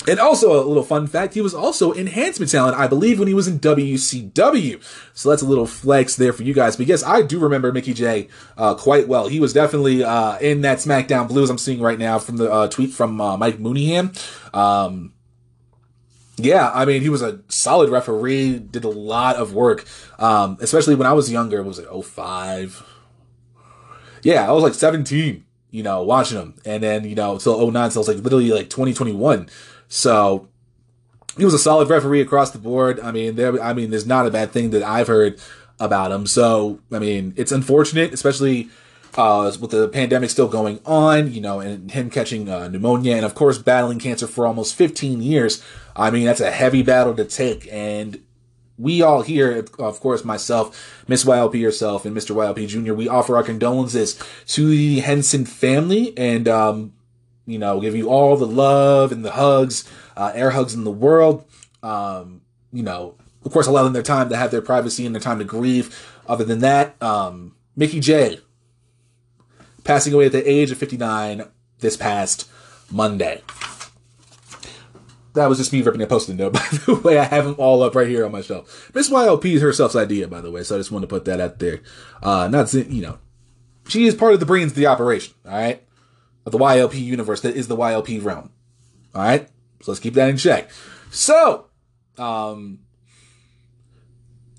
And 0.07 0.17
also 0.19 0.63
a 0.63 0.63
little 0.65 0.83
fun 0.83 1.07
fact, 1.07 1.33
he 1.33 1.41
was 1.41 1.53
also 1.53 1.93
enhancement 1.93 2.49
talent, 2.49 2.77
I 2.77 2.87
believe, 2.87 3.19
when 3.19 3.27
he 3.27 3.33
was 3.33 3.47
in 3.47 3.59
WCW. 3.59 4.81
So 5.13 5.29
that's 5.29 5.41
a 5.41 5.45
little 5.45 5.67
flex 5.67 6.15
there 6.15 6.31
for 6.31 6.43
you 6.43 6.53
guys. 6.53 6.77
But 6.77 6.87
yes, 6.87 7.03
I 7.03 7.21
do 7.21 7.37
remember 7.37 7.73
Mickey 7.73 7.93
J 7.93 8.29
uh, 8.57 8.75
quite 8.75 9.09
well. 9.09 9.27
He 9.27 9.41
was 9.41 9.51
definitely 9.51 10.03
uh, 10.03 10.37
in 10.39 10.61
that 10.61 10.77
SmackDown 10.77 11.27
Blues 11.27 11.49
I'm 11.49 11.57
seeing 11.57 11.81
right 11.81 11.99
now 11.99 12.17
from 12.17 12.37
the 12.37 12.49
uh, 12.49 12.67
tweet 12.69 12.91
from 12.91 13.19
uh, 13.19 13.35
Mike 13.35 13.57
Mooneyham. 13.57 14.15
Um, 14.55 15.13
yeah, 16.37 16.71
I 16.73 16.85
mean, 16.85 17.01
he 17.01 17.09
was 17.09 17.21
a 17.21 17.41
solid 17.49 17.89
referee, 17.89 18.59
did 18.59 18.85
a 18.85 18.89
lot 18.89 19.35
of 19.35 19.53
work, 19.53 19.85
um, 20.17 20.57
especially 20.61 20.95
when 20.95 21.07
I 21.07 21.13
was 21.13 21.29
younger. 21.29 21.59
It 21.59 21.65
was 21.65 21.79
like 21.79 22.03
05. 22.03 22.83
Yeah, 24.23 24.47
I 24.47 24.53
was 24.53 24.63
like 24.63 24.73
17, 24.73 25.45
you 25.71 25.83
know, 25.83 26.03
watching 26.03 26.37
him. 26.37 26.55
And 26.65 26.81
then, 26.81 27.03
you 27.03 27.15
know, 27.15 27.33
until 27.33 27.69
09, 27.69 27.91
so 27.91 27.99
I 27.99 28.01
was 28.01 28.07
like 28.07 28.17
literally 28.17 28.51
like 28.51 28.69
2021. 28.69 29.49
So 29.89 30.47
he 31.37 31.43
was 31.43 31.53
a 31.53 31.59
solid 31.59 31.89
referee 31.89 32.21
across 32.21 32.51
the 32.51 32.59
board. 32.59 32.99
I 33.01 33.11
mean, 33.11 33.35
there, 33.35 33.61
I 33.61 33.73
mean, 33.73 33.89
there's 33.89 34.05
not 34.05 34.25
a 34.25 34.31
bad 34.31 34.51
thing 34.51 34.69
that 34.69 34.83
I've 34.83 35.07
heard 35.07 35.39
about 35.79 36.11
him. 36.11 36.27
So, 36.27 36.79
I 36.91 36.99
mean, 36.99 37.33
it's 37.35 37.51
unfortunate, 37.51 38.13
especially 38.13 38.69
uh, 39.17 39.51
with 39.59 39.71
the 39.71 39.87
pandemic 39.87 40.29
still 40.29 40.47
going 40.47 40.79
on, 40.85 41.31
you 41.31 41.41
know, 41.41 41.59
and 41.59 41.91
him 41.91 42.09
catching 42.09 42.49
uh, 42.49 42.67
pneumonia 42.67 43.15
and, 43.15 43.25
of 43.25 43.35
course, 43.35 43.57
battling 43.57 43.99
cancer 43.99 44.27
for 44.27 44.45
almost 44.45 44.75
15 44.75 45.21
years. 45.21 45.63
I 45.95 46.11
mean, 46.11 46.25
that's 46.25 46.41
a 46.41 46.51
heavy 46.51 46.83
battle 46.83 47.15
to 47.15 47.25
take. 47.25 47.67
And 47.71 48.21
we 48.77 49.01
all 49.01 49.23
here, 49.23 49.65
of 49.79 49.99
course, 49.99 50.23
myself, 50.23 51.03
Miss 51.07 51.25
YLP 51.25 51.55
yourself, 51.55 52.05
and 52.05 52.15
Mr. 52.15 52.35
YLP 52.35 52.67
Jr., 52.67 52.93
we 52.93 53.07
offer 53.07 53.35
our 53.35 53.43
condolences 53.43 54.17
to 54.47 54.69
the 54.69 54.99
Henson 54.99 55.45
family 55.45 56.17
and, 56.17 56.47
um, 56.47 56.93
you 57.49 57.59
know, 57.59 57.79
give 57.79 57.95
you 57.95 58.09
all 58.09 58.37
the 58.37 58.47
love 58.47 59.11
and 59.11 59.25
the 59.25 59.31
hugs, 59.31 59.89
uh, 60.15 60.31
air 60.35 60.51
hugs 60.51 60.73
in 60.73 60.83
the 60.83 60.91
world. 60.91 61.45
Um, 61.81 62.41
you 62.71 62.83
know, 62.83 63.15
of 63.43 63.51
course, 63.51 63.67
allowing 63.67 63.93
their 63.93 64.03
time 64.03 64.29
to 64.29 64.37
have 64.37 64.51
their 64.51 64.61
privacy 64.61 65.05
and 65.05 65.15
their 65.15 65.21
time 65.21 65.39
to 65.39 65.45
grieve. 65.45 66.17
Other 66.27 66.43
than 66.43 66.59
that, 66.59 67.01
um, 67.01 67.55
Mickey 67.75 67.99
J 67.99 68.39
passing 69.83 70.13
away 70.13 70.27
at 70.27 70.31
the 70.31 70.49
age 70.49 70.69
of 70.69 70.77
59 70.77 71.45
this 71.79 71.97
past 71.97 72.47
Monday. 72.91 73.41
That 75.33 75.47
was 75.47 75.57
just 75.57 75.71
me 75.71 75.81
ripping 75.81 76.01
a 76.01 76.07
post-it 76.07 76.35
note, 76.35 76.53
by 76.53 76.67
the 76.71 76.95
way. 76.95 77.17
I 77.17 77.23
have 77.23 77.45
them 77.45 77.55
all 77.57 77.81
up 77.81 77.95
right 77.95 78.07
here 78.07 78.25
on 78.25 78.31
my 78.31 78.41
shelf. 78.41 78.91
Miss 78.93 79.09
YLP 79.09 79.45
is 79.45 79.61
herself's 79.61 79.95
idea, 79.95 80.27
by 80.27 80.41
the 80.41 80.51
way, 80.51 80.63
so 80.63 80.75
I 80.75 80.79
just 80.79 80.91
want 80.91 81.03
to 81.03 81.07
put 81.07 81.25
that 81.25 81.39
out 81.39 81.59
there. 81.59 81.81
Uh, 82.21 82.47
not, 82.47 82.71
you 82.73 83.01
know, 83.01 83.19
she 83.87 84.05
is 84.05 84.15
part 84.15 84.33
of 84.33 84.39
the 84.39 84.45
brains 84.45 84.73
of 84.73 84.77
the 84.77 84.87
operation, 84.87 85.33
all 85.45 85.53
right? 85.53 85.83
The 86.51 86.57
YLP 86.57 86.99
universe 86.99 87.41
that 87.41 87.55
is 87.55 87.67
the 87.67 87.77
YLP 87.77 88.23
realm. 88.23 88.51
All 89.15 89.23
right, 89.23 89.47
so 89.81 89.91
let's 89.91 89.99
keep 89.99 90.13
that 90.15 90.29
in 90.29 90.37
check. 90.37 90.69
So, 91.11 91.67
um, 92.17 92.79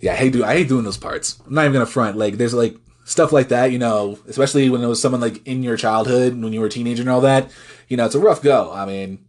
yeah, 0.01 0.13
I 0.13 0.17
hate 0.17 0.33
do 0.33 0.45
I 0.45 0.55
hate 0.55 0.69
doing 0.69 0.85
those 0.85 0.97
parts. 0.97 1.41
I'm 1.47 1.55
not 1.55 1.63
even 1.63 1.75
gonna 1.75 1.87
front. 1.87 2.17
Like, 2.17 2.37
there's 2.37 2.55
like 2.55 2.77
stuff 3.11 3.33
like 3.33 3.49
that, 3.49 3.73
you 3.73 3.79
know, 3.79 4.19
especially 4.29 4.71
when 4.71 4.83
it 4.83 4.87
was 4.87 5.03
someone 5.03 5.21
like 5.21 5.45
in 5.47 5.63
your 5.63 5.77
childhood 5.77 6.41
when 6.41 6.53
you 6.53 6.61
were 6.61 6.67
a 6.67 6.71
teenager 6.71 7.03
and 7.03 7.11
all 7.11 7.21
that, 7.21 7.51
you 7.89 7.97
know, 7.97 8.07
it's 8.07 8.15
a 8.15 8.21
rough 8.21 8.41
go. 8.41 8.73
I 8.73 8.87
mean, 8.87 9.27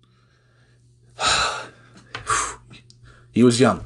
he 3.32 3.44
was 3.44 3.60
young, 3.60 3.86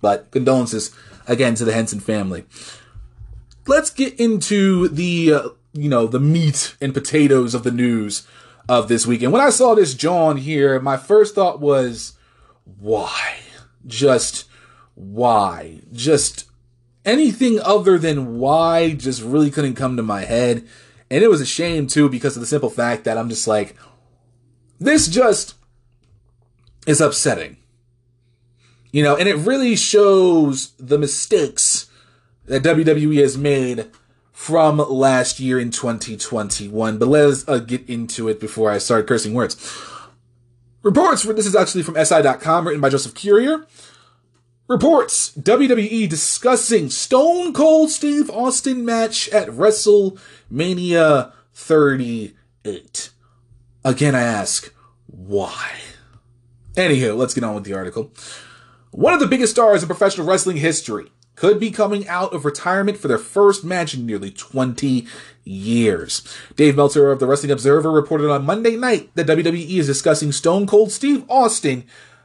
but 0.00 0.30
condolences 0.32 0.94
again 1.28 1.54
to 1.54 1.64
the 1.64 1.72
Henson 1.72 2.00
family. 2.00 2.44
Let's 3.68 3.90
get 3.90 4.18
into 4.18 4.88
the, 4.88 5.32
uh, 5.32 5.48
you 5.76 5.88
know, 5.88 6.06
the 6.06 6.20
meat 6.20 6.76
and 6.80 6.94
potatoes 6.94 7.54
of 7.54 7.62
the 7.62 7.70
news 7.70 8.26
of 8.68 8.88
this 8.88 9.06
week. 9.06 9.22
And 9.22 9.32
when 9.32 9.42
I 9.42 9.50
saw 9.50 9.74
this 9.74 9.94
John 9.94 10.38
here, 10.38 10.80
my 10.80 10.96
first 10.96 11.34
thought 11.34 11.60
was, 11.60 12.14
why? 12.64 13.36
Just 13.86 14.48
why? 14.94 15.80
Just 15.92 16.46
anything 17.04 17.60
other 17.60 17.98
than 17.98 18.38
why 18.38 18.94
just 18.94 19.22
really 19.22 19.50
couldn't 19.50 19.74
come 19.74 19.96
to 19.96 20.02
my 20.02 20.22
head. 20.22 20.66
And 21.10 21.22
it 21.22 21.28
was 21.28 21.40
a 21.40 21.46
shame 21.46 21.86
too 21.86 22.08
because 22.08 22.36
of 22.36 22.40
the 22.40 22.46
simple 22.46 22.70
fact 22.70 23.04
that 23.04 23.18
I'm 23.18 23.28
just 23.28 23.46
like, 23.46 23.76
this 24.80 25.06
just 25.06 25.54
is 26.86 27.00
upsetting. 27.00 27.58
You 28.90 29.02
know, 29.02 29.16
and 29.16 29.28
it 29.28 29.36
really 29.36 29.76
shows 29.76 30.72
the 30.78 30.98
mistakes 30.98 31.88
that 32.46 32.62
WWE 32.62 33.20
has 33.20 33.36
made 33.36 33.90
from 34.36 34.76
last 34.76 35.40
year 35.40 35.58
in 35.58 35.70
2021. 35.70 36.98
But 36.98 37.08
let's 37.08 37.48
uh, 37.48 37.56
get 37.58 37.88
into 37.88 38.28
it 38.28 38.38
before 38.38 38.70
I 38.70 38.76
start 38.76 39.06
cursing 39.06 39.32
words. 39.32 39.56
Reports, 40.82 41.22
this 41.22 41.46
is 41.46 41.56
actually 41.56 41.82
from 41.82 41.96
SI.com, 41.96 42.66
written 42.66 42.82
by 42.82 42.90
Joseph 42.90 43.14
Courier. 43.14 43.66
Reports 44.68 45.30
WWE 45.38 46.06
discussing 46.06 46.90
Stone 46.90 47.54
Cold 47.54 47.90
Steve 47.90 48.28
Austin 48.28 48.84
match 48.84 49.30
at 49.30 49.48
WrestleMania 49.48 51.32
38. 51.54 53.10
Again, 53.86 54.14
I 54.14 54.20
ask, 54.20 54.70
why? 55.06 55.78
Anywho, 56.74 57.16
let's 57.16 57.32
get 57.32 57.42
on 57.42 57.54
with 57.54 57.64
the 57.64 57.72
article. 57.72 58.12
One 58.90 59.14
of 59.14 59.20
the 59.20 59.26
biggest 59.26 59.54
stars 59.54 59.82
in 59.82 59.86
professional 59.86 60.26
wrestling 60.26 60.58
history 60.58 61.10
could 61.36 61.60
be 61.60 61.70
coming 61.70 62.08
out 62.08 62.32
of 62.32 62.44
retirement 62.44 62.98
for 62.98 63.08
their 63.08 63.18
first 63.18 63.62
match 63.62 63.94
in 63.94 64.06
nearly 64.06 64.30
20 64.30 65.06
years. 65.44 66.26
Dave 66.56 66.76
Meltzer 66.76 67.12
of 67.12 67.20
the 67.20 67.26
Wrestling 67.26 67.52
Observer 67.52 67.92
reported 67.92 68.30
on 68.30 68.44
Monday 68.44 68.76
night 68.76 69.10
that 69.14 69.26
WWE 69.26 69.78
is 69.78 69.86
discussing 69.86 70.32
Stone 70.32 70.66
Cold 70.66 70.90
Steve 70.90 71.24
Austin 71.28 71.84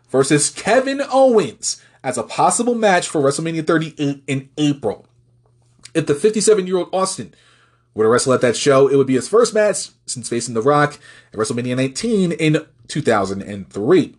versus 0.09 0.49
Kevin 0.49 1.01
Owens 1.11 1.81
as 2.03 2.17
a 2.17 2.23
possible 2.23 2.73
match 2.73 3.07
for 3.07 3.21
WrestleMania 3.21 3.67
38 3.67 4.23
in 4.25 4.49
April. 4.57 5.05
If 5.93 6.07
the 6.07 6.15
57 6.15 6.65
year 6.65 6.77
old 6.77 6.89
Austin 6.93 7.33
were 7.93 8.05
to 8.05 8.09
wrestle 8.09 8.33
at 8.33 8.41
that 8.41 8.55
show, 8.55 8.87
it 8.87 8.95
would 8.95 9.07
be 9.07 9.15
his 9.15 9.27
first 9.27 9.53
match 9.53 9.89
since 10.05 10.29
facing 10.29 10.53
The 10.53 10.61
Rock 10.61 10.97
at 11.33 11.39
WrestleMania 11.39 11.75
19 11.75 12.31
in 12.31 12.65
2003. 12.87 14.15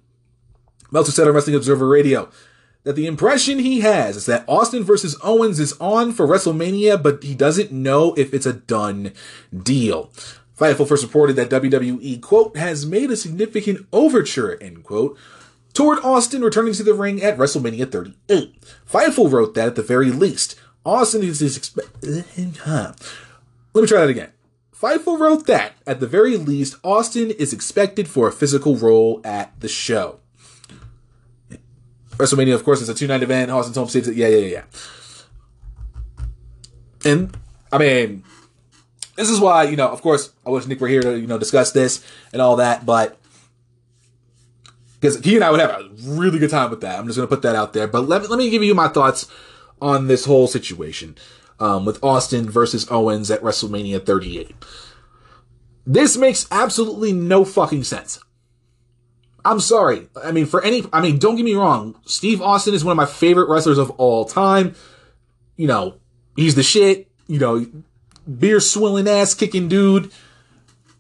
Meltzer 0.91 1.13
said 1.13 1.27
on 1.27 1.35
Wrestling 1.35 1.57
Observer 1.57 1.89
Radio 1.89 2.29
that 2.85 2.97
the 2.97 3.07
impression 3.07 3.59
he 3.59 3.81
has 3.81 4.17
is 4.17 4.27
that 4.27 4.45
Austin 4.49 4.83
versus 4.83 5.17
Owens 5.23 5.61
is 5.61 5.73
on 5.75 6.13
for 6.13 6.27
WrestleMania, 6.27 7.01
but 7.03 7.23
he 7.23 7.35
doesn't 7.35 7.71
know 7.73 8.15
if 8.15 8.35
it's 8.35 8.47
a 8.47 8.53
done 8.53 9.13
deal. 9.57 10.11
Fightful 10.59 10.87
first 10.87 11.05
reported 11.05 11.37
that 11.37 11.51
WWE, 11.51 12.21
quote, 12.21 12.57
has 12.57 12.85
made 12.87 13.11
a 13.11 13.17
significant 13.17 13.87
overture, 13.93 14.59
end 14.61 14.85
quote, 14.85 15.17
toward 15.73 15.99
Austin 16.01 16.43
returning 16.43 16.75
to 16.75 16.83
the 16.83 16.95
ring 16.95 17.23
at 17.23 17.39
WrestleMania 17.39 17.91
38. 17.91 18.61
Fightful 18.89 19.31
wrote 19.31 19.55
that 19.55 19.69
at 19.69 19.75
the 19.77 19.83
very 19.83 20.11
least, 20.11 20.59
Austin 20.85 21.23
is. 21.23 21.41
Let 22.05 22.37
me 22.37 23.87
try 23.87 24.01
that 24.01 24.11
again. 24.11 24.33
Fightful 24.75 25.19
wrote 25.19 25.47
that 25.47 25.75
at 25.87 26.01
the 26.01 26.09
very 26.09 26.37
least, 26.37 26.77
Austin 26.83 27.31
is 27.31 27.53
expected 27.53 28.09
for 28.09 28.27
a 28.27 28.33
physical 28.33 28.77
role 28.77 29.21
at 29.25 29.59
the 29.61 29.69
show. 29.69 30.19
WrestleMania, 32.19 32.55
of 32.55 32.65
course, 32.65 32.81
is 32.81 32.89
a 32.89 32.95
two 32.95 33.07
night 33.07 33.23
event. 33.23 33.51
Austin's 33.51 33.77
home 33.77 33.89
state. 33.89 34.07
Yeah, 34.07 34.29
yeah, 34.29 34.47
yeah. 34.47 34.63
And 37.05 37.37
I 37.73 37.79
mean, 37.79 38.25
this 39.17 39.31
is 39.31 39.41
why 39.41 39.65
you 39.65 39.77
know. 39.77 39.89
Of 39.89 40.03
course, 40.03 40.33
I 40.47 40.51
wish 40.51 40.67
Nic 40.67 40.81
were 40.81 40.89
here 40.89 41.03
to 41.03 41.19
you 41.19 41.27
know 41.27 41.39
discuss 41.39 41.73
this 41.73 42.05
and 42.33 42.41
all 42.41 42.57
that, 42.57 42.87
but 42.87 43.19
because 45.03 45.19
he 45.19 45.35
and 45.35 45.43
I 45.43 45.51
would 45.51 45.59
have 45.59 45.71
a 45.71 45.91
really 46.05 46.39
good 46.39 46.51
time 46.51 46.71
with 46.71 46.81
that. 46.83 46.99
I'm 46.99 47.07
just 47.07 47.19
to 47.19 47.27
put 47.27 47.43
that 47.43 47.57
out 47.57 47.73
there. 47.73 47.89
But 47.89 48.03
let, 48.09 48.31
let 48.31 48.39
me 48.39 48.51
give 48.51 48.63
you 48.63 48.73
my 48.73 48.87
thoughts 48.87 49.29
on 49.81 50.07
this 50.07 50.27
whole 50.27 50.47
situation 50.47 51.17
um, 51.59 51.85
with 51.85 52.03
Austin 52.05 52.49
versus 52.49 52.87
Owens 52.89 53.29
at 53.29 53.43
WrestleMania 53.43 54.07
38. 54.07 54.55
This 55.85 56.17
makes 56.17 56.47
absolutely 56.53 57.13
no 57.13 57.45
fucking 57.45 57.83
sense. 57.83 58.21
I'm 59.45 59.61
sorry. 59.61 60.09
I 60.23 60.33
mean, 60.33 60.47
for 60.47 60.63
any, 60.63 60.85
I 60.93 61.01
mean, 61.01 61.19
don't 61.19 61.37
get 61.37 61.45
me 61.45 61.55
wrong. 61.55 62.01
Steve 62.05 62.41
Austin 62.41 62.75
is 62.75 62.85
one 62.85 62.93
of 62.93 62.97
my 62.97 63.07
favorite 63.07 63.49
wrestlers 63.49 63.79
of 63.79 63.91
all 63.93 64.25
time. 64.25 64.75
You 65.57 65.67
know, 65.67 65.97
he's 66.37 66.55
the 66.55 66.63
shit. 66.63 67.09
You 67.27 67.39
know, 67.39 67.67
beer 68.39 68.61
swilling 68.61 69.09
ass 69.09 69.35
kicking 69.35 69.69
dude. 69.69 70.13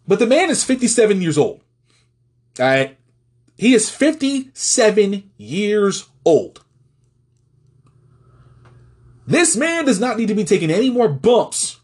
But 0.06 0.18
the 0.18 0.26
man 0.26 0.50
is 0.50 0.64
57 0.64 1.20
years 1.20 1.38
old. 1.38 1.62
All 2.58 2.66
right. 2.66 2.98
He 3.56 3.74
is 3.74 3.88
57 3.88 5.30
years 5.36 6.08
old. 6.24 6.64
This 9.26 9.56
man 9.56 9.84
does 9.84 10.00
not 10.00 10.18
need 10.18 10.28
to 10.28 10.34
be 10.34 10.44
taking 10.44 10.70
any 10.70 10.90
more 10.90 11.08
bumps 11.08 11.78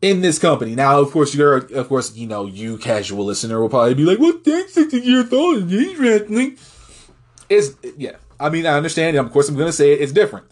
in 0.00 0.20
this 0.20 0.38
company. 0.38 0.74
Now, 0.74 1.00
of 1.00 1.10
course, 1.10 1.34
you're, 1.34 1.56
of 1.56 1.88
course, 1.88 2.14
you 2.14 2.26
know, 2.26 2.46
you 2.46 2.78
casual 2.78 3.24
listener 3.24 3.60
will 3.60 3.68
probably 3.68 3.94
be 3.94 4.04
like, 4.04 4.18
"What? 4.18 4.44
60 4.44 4.98
years 5.00 5.32
old 5.32 5.58
and 5.58 5.70
he's 5.70 5.98
wrestling." 5.98 6.58
Is 7.48 7.76
yeah. 7.96 8.16
I 8.40 8.50
mean, 8.50 8.66
I 8.66 8.74
understand. 8.74 9.16
Of 9.16 9.32
course, 9.32 9.48
I'm 9.48 9.56
going 9.56 9.66
to 9.66 9.72
say 9.72 9.92
it, 9.92 10.00
it's 10.00 10.12
different. 10.12 10.46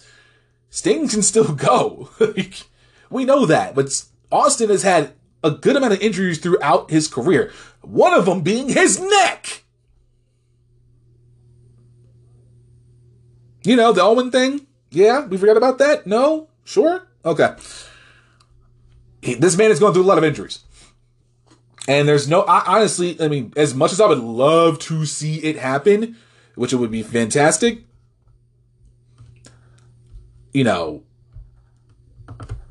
Sting 0.70 1.08
can 1.08 1.22
still 1.22 1.54
go. 1.54 2.10
we 3.10 3.24
know 3.24 3.46
that, 3.46 3.74
but 3.74 3.90
Austin 4.32 4.70
has 4.70 4.82
had 4.82 5.12
a 5.44 5.50
good 5.50 5.76
amount 5.76 5.92
of 5.92 6.00
injuries 6.00 6.38
throughout 6.38 6.90
his 6.90 7.06
career. 7.06 7.52
One 7.82 8.12
of 8.12 8.26
them 8.26 8.40
being 8.40 8.68
his 8.68 9.00
neck. 9.00 9.62
You 13.62 13.76
know, 13.76 13.92
the 13.92 14.02
Owen 14.02 14.30
thing? 14.30 14.66
Yeah, 14.90 15.26
we 15.26 15.36
forgot 15.36 15.56
about 15.56 15.78
that? 15.78 16.06
No? 16.06 16.48
Sure? 16.64 17.06
Okay. 17.24 17.54
He, 19.26 19.34
this 19.34 19.56
man 19.56 19.72
is 19.72 19.80
going 19.80 19.92
through 19.92 20.04
a 20.04 20.06
lot 20.06 20.18
of 20.18 20.24
injuries. 20.24 20.60
And 21.88 22.06
there's 22.06 22.28
no, 22.28 22.42
I, 22.42 22.76
honestly, 22.76 23.20
I 23.20 23.26
mean, 23.26 23.52
as 23.56 23.74
much 23.74 23.92
as 23.92 24.00
I 24.00 24.06
would 24.06 24.20
love 24.20 24.78
to 24.80 25.04
see 25.04 25.38
it 25.38 25.56
happen, 25.56 26.16
which 26.54 26.72
it 26.72 26.76
would 26.76 26.92
be 26.92 27.02
fantastic, 27.02 27.80
you 30.52 30.62
know, 30.62 31.02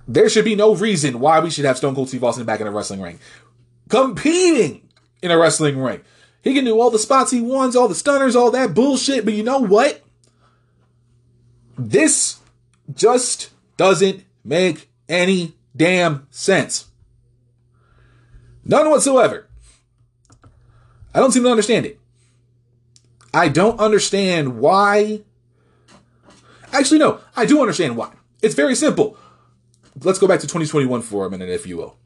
there 0.08 0.30
should 0.30 0.46
be 0.46 0.56
no 0.56 0.74
reason 0.74 1.20
why 1.20 1.42
we 1.42 1.50
should 1.50 1.66
have 1.66 1.78
Stone 1.78 1.94
Cold 1.94 2.08
Steve 2.08 2.24
Austin 2.24 2.46
back 2.46 2.62
in 2.62 2.68
a 2.68 2.72
wrestling 2.72 3.02
ring. 3.02 3.20
Competing 3.90 4.88
in 5.22 5.32
a 5.32 5.38
wrestling 5.38 5.78
ring. 5.78 6.02
He 6.42 6.54
can 6.54 6.64
do 6.64 6.80
all 6.80 6.90
the 6.90 7.00
spots 7.00 7.32
he 7.32 7.42
wants, 7.42 7.76
all 7.76 7.90
the 7.90 7.96
stunners, 7.96 8.36
all 8.36 8.52
that 8.52 8.74
bullshit, 8.74 9.26
but 9.26 9.34
you 9.34 9.44
know 9.44 9.60
what? 9.60 10.02
This 11.78 12.40
just 12.94 13.50
doesn't 13.76 14.24
make 14.46 14.90
any 15.10 15.55
damn 15.76 16.28
sense. 16.32 16.88
None 18.64 18.90
whatsoever. 18.90 19.48
I 21.14 21.20
don't 21.20 21.32
seem 21.32 21.44
to 21.44 21.50
understand 21.50 21.86
it. 21.86 22.00
I 23.34 23.50
don't 23.50 23.80
understand 23.80 24.60
why. 24.60 25.22
Actually, 26.72 27.00
no, 27.00 27.20
I 27.36 27.46
do 27.46 27.62
understand 27.62 27.96
why. 27.96 28.12
It's 28.42 28.56
very 28.56 28.76
simple. 28.76 29.18
Let's 30.04 30.20
go 30.20 30.28
back 30.28 30.40
to 30.42 30.48
2021 30.48 31.02
for 31.02 31.26
a 31.26 31.30
minute, 31.30 31.50
if 31.50 31.66
you 31.68 31.78
will. 31.78 31.98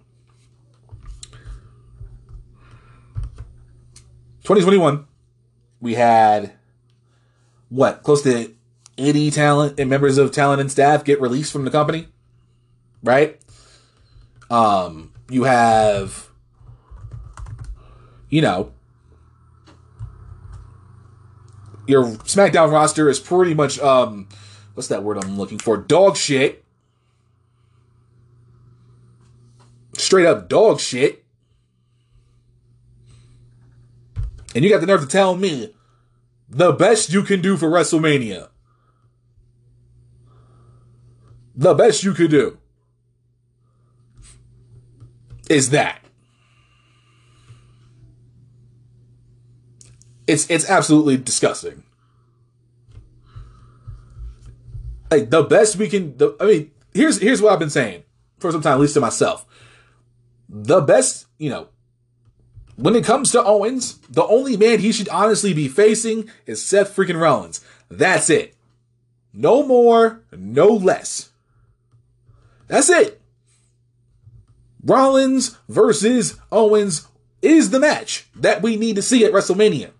2021, 4.43 5.05
we 5.79 5.93
had 5.93 6.53
what? 7.69 8.03
Close 8.03 8.23
to 8.23 8.53
80 8.97 9.31
talent 9.31 9.79
and 9.79 9.89
members 9.89 10.17
of 10.17 10.31
talent 10.31 10.59
and 10.59 10.71
staff 10.71 11.03
get 11.03 11.21
released 11.21 11.51
from 11.51 11.65
the 11.65 11.71
company, 11.71 12.07
right? 13.03 13.39
Um, 14.49 15.13
you 15.29 15.43
have, 15.43 16.29
you 18.29 18.41
know, 18.41 18.71
your 21.87 22.05
SmackDown 22.05 22.71
roster 22.71 23.09
is 23.09 23.19
pretty 23.19 23.53
much, 23.53 23.79
um, 23.79 24.27
what's 24.73 24.87
that 24.87 25.03
word 25.03 25.23
I'm 25.23 25.37
looking 25.37 25.59
for? 25.59 25.77
Dog 25.77 26.17
shit. 26.17 26.63
Straight 29.97 30.25
up 30.25 30.49
dog 30.49 30.79
shit. 30.79 31.23
And 34.55 34.63
you 34.63 34.71
got 34.71 34.81
the 34.81 34.87
nerve 34.87 35.01
to 35.01 35.07
tell 35.07 35.35
me 35.35 35.73
the 36.49 36.71
best 36.71 37.13
you 37.13 37.21
can 37.21 37.41
do 37.41 37.55
for 37.55 37.69
WrestleMania 37.69 38.49
the 41.59 41.73
best 41.73 42.05
you 42.05 42.13
could 42.13 42.31
do 42.31 42.57
is 45.49 45.71
that. 45.71 45.99
It's 50.27 50.49
it's 50.49 50.69
absolutely 50.69 51.17
disgusting. 51.17 51.83
Like 55.09 55.31
the 55.31 55.43
best 55.43 55.75
we 55.75 55.89
can. 55.89 56.15
The, 56.17 56.35
I 56.39 56.45
mean, 56.45 56.71
here's 56.93 57.19
here's 57.19 57.41
what 57.41 57.51
I've 57.51 57.59
been 57.59 57.71
saying 57.71 58.03
for 58.37 58.51
some 58.51 58.61
time, 58.61 58.73
at 58.73 58.79
least 58.79 58.93
to 58.93 59.01
myself. 59.01 59.45
The 60.47 60.81
best, 60.81 61.25
you 61.39 61.49
know, 61.49 61.69
when 62.75 62.95
it 62.95 63.03
comes 63.03 63.31
to 63.31 63.43
Owens, 63.43 63.97
the 64.09 64.25
only 64.25 64.55
man 64.55 64.79
he 64.79 64.91
should 64.91 65.09
honestly 65.09 65.53
be 65.53 65.67
facing 65.67 66.29
is 66.45 66.63
Seth 66.63 66.95
freaking 66.95 67.19
Rollins. 67.19 67.63
That's 67.89 68.29
it. 68.29 68.55
No 69.33 69.63
more, 69.63 70.23
no 70.31 70.67
less. 70.67 71.29
That's 72.67 72.89
it. 72.89 73.18
Rollins 74.89 75.57
versus 75.69 76.37
Owens 76.51 77.07
is 77.41 77.69
the 77.69 77.79
match 77.79 78.27
that 78.35 78.61
we 78.61 78.75
need 78.75 78.95
to 78.95 79.01
see 79.01 79.23
at 79.23 79.31
WrestleMania. 79.31 79.91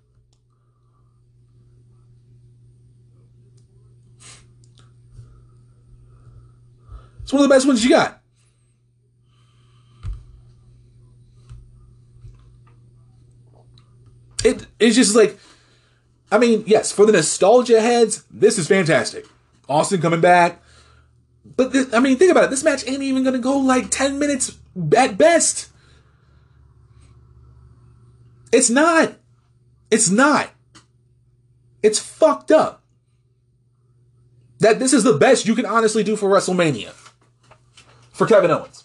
It's 7.21 7.31
one 7.31 7.43
of 7.43 7.47
the 7.47 7.53
best 7.53 7.67
ones 7.67 7.83
you 7.83 7.91
got. 7.91 8.19
It 14.43 14.65
it's 14.79 14.95
just 14.95 15.15
like 15.15 15.37
I 16.31 16.39
mean, 16.39 16.63
yes, 16.65 16.91
for 16.91 17.05
the 17.05 17.11
nostalgia 17.11 17.81
heads, 17.81 18.23
this 18.31 18.57
is 18.57 18.67
fantastic. 18.67 19.27
Austin 19.67 20.01
coming 20.01 20.21
back. 20.21 20.61
But 21.45 21.93
I 21.93 21.99
mean, 21.99 22.17
think 22.17 22.31
about 22.31 22.45
it. 22.45 22.49
This 22.49 22.63
match 22.63 22.87
ain't 22.87 23.03
even 23.03 23.23
gonna 23.23 23.39
go 23.39 23.57
like 23.57 23.89
10 23.89 24.19
minutes 24.19 24.57
at 24.95 25.17
best. 25.17 25.69
It's 28.51 28.69
not. 28.69 29.13
It's 29.91 30.09
not. 30.09 30.49
It's 31.81 31.99
fucked 31.99 32.51
up. 32.51 32.83
That 34.59 34.79
this 34.79 34.93
is 34.93 35.03
the 35.03 35.17
best 35.17 35.45
you 35.45 35.55
can 35.55 35.65
honestly 35.65 36.03
do 36.03 36.15
for 36.15 36.29
WrestleMania. 36.29 36.91
For 38.11 38.27
Kevin 38.27 38.51
Owens. 38.51 38.83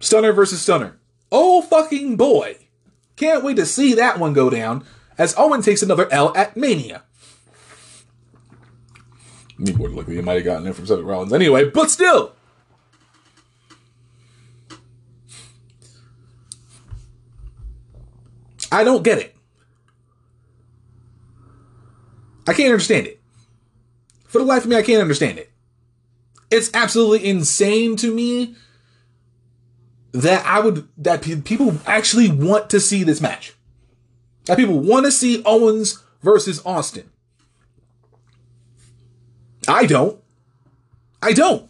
Stunner 0.00 0.32
versus 0.32 0.60
Stunner. 0.60 0.98
Oh 1.32 1.62
fucking 1.62 2.16
boy. 2.16 2.58
Can't 3.16 3.42
wait 3.42 3.56
to 3.56 3.66
see 3.66 3.94
that 3.94 4.18
one 4.18 4.34
go 4.34 4.50
down 4.50 4.84
as 5.16 5.34
Owen 5.38 5.62
takes 5.62 5.82
another 5.82 6.10
L 6.12 6.36
at 6.36 6.56
Mania. 6.56 7.04
Me 9.58 9.72
more 9.72 9.88
likely 9.88 10.16
he 10.16 10.22
might 10.22 10.34
have 10.34 10.44
gotten 10.44 10.66
it 10.66 10.74
from 10.74 10.86
Seth 10.86 11.00
Rollins 11.00 11.32
anyway, 11.32 11.68
but 11.68 11.90
still. 11.90 12.32
I 18.72 18.82
don't 18.82 19.04
get 19.04 19.18
it. 19.18 19.36
I 22.48 22.52
can't 22.52 22.72
understand 22.72 23.06
it. 23.06 23.20
For 24.26 24.38
the 24.38 24.44
life 24.44 24.64
of 24.64 24.70
me, 24.70 24.76
I 24.76 24.82
can't 24.82 25.00
understand 25.00 25.38
it. 25.38 25.52
It's 26.50 26.70
absolutely 26.74 27.28
insane 27.28 27.96
to 27.96 28.12
me 28.12 28.56
that 30.12 30.44
I 30.44 30.60
would 30.60 30.88
that 30.98 31.22
people 31.44 31.78
actually 31.86 32.30
want 32.30 32.70
to 32.70 32.80
see 32.80 33.04
this 33.04 33.20
match. 33.20 33.54
That 34.46 34.58
people 34.58 34.78
want 34.78 35.06
to 35.06 35.12
see 35.12 35.42
Owens 35.44 36.02
versus 36.22 36.60
Austin. 36.66 37.10
I 39.68 39.86
don't. 39.86 40.20
I 41.22 41.32
don't. 41.32 41.68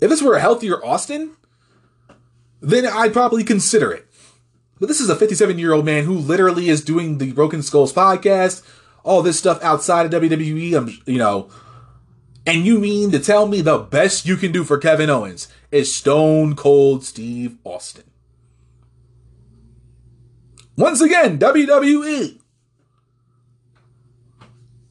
If 0.00 0.08
this 0.08 0.22
were 0.22 0.34
a 0.34 0.40
healthier 0.40 0.84
Austin, 0.84 1.32
then 2.60 2.86
I'd 2.86 3.12
probably 3.12 3.44
consider 3.44 3.92
it. 3.92 4.06
But 4.78 4.88
this 4.88 5.00
is 5.00 5.10
a 5.10 5.16
57 5.16 5.58
year 5.58 5.72
old 5.72 5.84
man 5.84 6.04
who 6.04 6.14
literally 6.14 6.68
is 6.68 6.82
doing 6.82 7.18
the 7.18 7.32
Broken 7.32 7.62
Skulls 7.62 7.92
podcast, 7.92 8.62
all 9.04 9.22
this 9.22 9.38
stuff 9.38 9.62
outside 9.62 10.06
of 10.06 10.22
WWE. 10.22 10.74
I'm, 10.74 10.84
um, 10.84 10.98
you 11.06 11.18
know, 11.18 11.50
and 12.46 12.64
you 12.64 12.78
mean 12.78 13.10
to 13.10 13.18
tell 13.18 13.46
me 13.46 13.60
the 13.60 13.78
best 13.78 14.24
you 14.24 14.36
can 14.36 14.52
do 14.52 14.64
for 14.64 14.78
Kevin 14.78 15.10
Owens 15.10 15.48
is 15.70 15.94
Stone 15.94 16.56
Cold 16.56 17.04
Steve 17.04 17.58
Austin? 17.64 18.04
Once 20.76 21.02
again, 21.02 21.38
WWE 21.38 22.39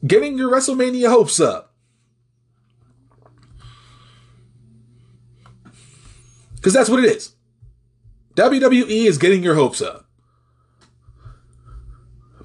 getting 0.06 0.38
your 0.38 0.50
WrestleMania 0.50 1.08
hopes 1.08 1.40
up. 1.40 1.74
Because 6.56 6.72
that's 6.72 6.90
what 6.90 7.02
it 7.02 7.06
is. 7.06 7.32
WWE 8.34 9.06
is 9.06 9.18
getting 9.18 9.42
your 9.42 9.54
hopes 9.54 9.80
up. 9.82 10.06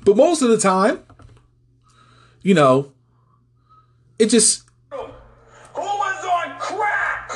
But 0.03 0.15
most 0.15 0.41
of 0.41 0.49
the 0.49 0.57
time, 0.57 1.03
you 2.41 2.53
know, 2.53 2.93
it 4.19 4.27
just. 4.27 4.63
Who 4.91 4.97
was 5.75 6.25
on 6.25 6.59
crack? 6.59 7.31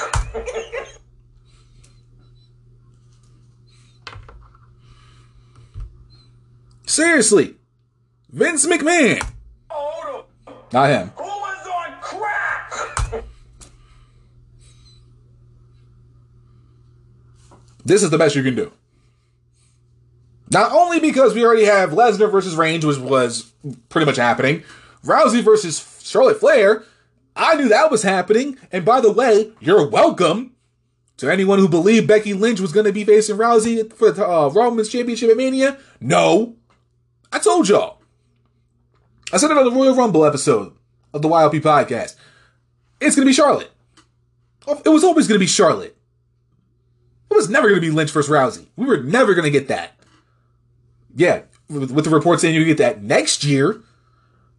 Seriously. 6.85 7.55
Vince 8.29 8.65
McMahon. 8.65 9.21
Not 10.71 10.89
him. 10.89 11.11
Who 11.15 11.23
was 11.23 11.67
on 11.67 12.01
crack? 12.01 13.23
This 17.85 18.03
is 18.03 18.09
the 18.09 18.17
best 18.17 18.35
you 18.35 18.43
can 18.43 18.55
do. 18.55 18.71
Not 20.51 20.71
only 20.71 20.99
because 20.99 21.33
we 21.33 21.45
already 21.45 21.65
have 21.65 21.91
Lesnar 21.91 22.31
versus 22.31 22.55
Reigns, 22.55 22.85
which 22.85 22.97
was 22.97 23.51
pretty 23.89 24.05
much 24.05 24.17
happening, 24.17 24.63
Rousey 25.03 25.43
versus 25.43 26.01
Charlotte 26.03 26.39
Flair. 26.39 26.83
I 27.35 27.55
knew 27.55 27.69
that 27.69 27.91
was 27.91 28.03
happening. 28.03 28.57
And 28.71 28.83
by 28.83 28.99
the 29.01 29.11
way, 29.11 29.51
you're 29.59 29.87
welcome 29.87 30.55
to 31.17 31.31
anyone 31.31 31.59
who 31.59 31.67
believed 31.69 32.07
Becky 32.07 32.33
Lynch 32.33 32.59
was 32.59 32.71
going 32.73 32.85
to 32.85 32.93
be 32.93 33.03
facing 33.05 33.37
Rousey 33.37 33.91
for 33.93 34.11
the 34.11 34.27
uh, 34.27 34.49
Raw 34.49 34.69
Women's 34.69 34.89
Championship 34.89 35.29
at 35.29 35.37
Mania. 35.37 35.77
No, 36.01 36.55
I 37.31 37.39
told 37.39 37.69
y'all. 37.69 37.98
I 39.31 39.37
said 39.37 39.51
it 39.51 39.57
on 39.57 39.65
the 39.65 39.71
Royal 39.71 39.95
Rumble 39.95 40.25
episode 40.25 40.73
of 41.13 41.21
the 41.21 41.29
YLP 41.29 41.61
podcast. 41.61 42.15
It's 42.99 43.15
going 43.15 43.25
to 43.25 43.29
be 43.29 43.33
Charlotte. 43.33 43.71
It 44.67 44.89
was 44.89 45.03
always 45.03 45.27
going 45.27 45.37
to 45.37 45.43
be 45.43 45.47
Charlotte. 45.47 45.95
It 47.29 47.35
was 47.35 47.49
never 47.49 47.69
going 47.69 47.79
to 47.79 47.87
be 47.87 47.91
Lynch 47.91 48.11
versus 48.11 48.31
Rousey. 48.31 48.67
We 48.75 48.87
were 48.87 49.03
never 49.03 49.33
going 49.33 49.45
to 49.45 49.51
get 49.51 49.67
that. 49.67 49.93
Yeah, 51.15 51.43
with, 51.69 51.91
with 51.91 52.05
the 52.05 52.11
report 52.11 52.39
saying 52.39 52.55
you 52.55 52.65
get 52.65 52.77
that 52.77 53.03
next 53.03 53.43
year. 53.43 53.81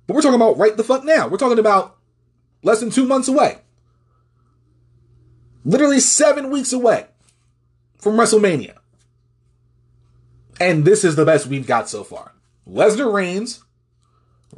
But 0.06 0.14
we're 0.14 0.22
talking 0.22 0.36
about 0.36 0.58
right 0.58 0.76
the 0.76 0.84
fuck 0.84 1.04
now. 1.04 1.28
We're 1.28 1.38
talking 1.38 1.58
about 1.58 1.96
less 2.62 2.80
than 2.80 2.90
two 2.90 3.06
months 3.06 3.28
away. 3.28 3.58
Literally 5.64 6.00
seven 6.00 6.50
weeks 6.50 6.72
away 6.72 7.06
from 7.98 8.14
WrestleMania. 8.14 8.76
And 10.60 10.84
this 10.84 11.04
is 11.04 11.16
the 11.16 11.24
best 11.24 11.46
we've 11.46 11.66
got 11.66 11.88
so 11.88 12.04
far. 12.04 12.34
Lesnar 12.68 13.12
Reigns, 13.12 13.64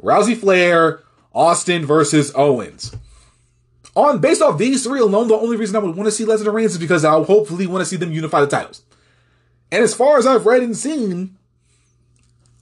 Rousey 0.01 0.35
Flair, 0.35 1.01
Austin 1.33 1.85
versus 1.85 2.31
Owens. 2.35 2.95
On 3.95 4.19
based 4.19 4.41
off 4.41 4.57
these 4.57 4.83
three 4.83 4.99
alone, 4.99 5.27
the 5.27 5.35
only 5.35 5.57
reason 5.57 5.75
I 5.75 5.79
would 5.79 5.95
want 5.95 6.07
to 6.07 6.11
see 6.11 6.25
Lesnar 6.25 6.51
Reigns 6.51 6.73
is 6.73 6.79
because 6.79 7.05
I'll 7.05 7.25
hopefully 7.25 7.67
want 7.67 7.81
to 7.81 7.85
see 7.85 7.95
them 7.95 8.11
unify 8.11 8.41
the 8.41 8.47
titles. 8.47 8.81
And 9.71 9.83
as 9.83 9.93
far 9.93 10.17
as 10.17 10.25
I've 10.25 10.45
read 10.45 10.63
and 10.63 10.75
seen, 10.75 11.37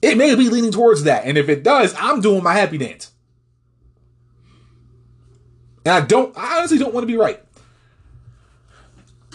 it 0.02 0.18
may 0.18 0.36
be 0.36 0.50
leaning 0.50 0.72
towards 0.72 1.04
that. 1.04 1.26
And 1.26 1.38
if 1.38 1.48
it 1.48 1.64
does, 1.64 1.94
I'm 1.98 2.22
doing 2.22 2.44
my 2.44 2.54
happy 2.54 2.78
dance. 2.78 3.12
And 5.86 5.94
I 5.94 6.02
don't, 6.02 6.38
I 6.38 6.60
honestly 6.60 6.78
don't 6.78 6.94
want 6.94 7.04
to 7.04 7.08
be 7.08 7.18
right. 7.18 7.42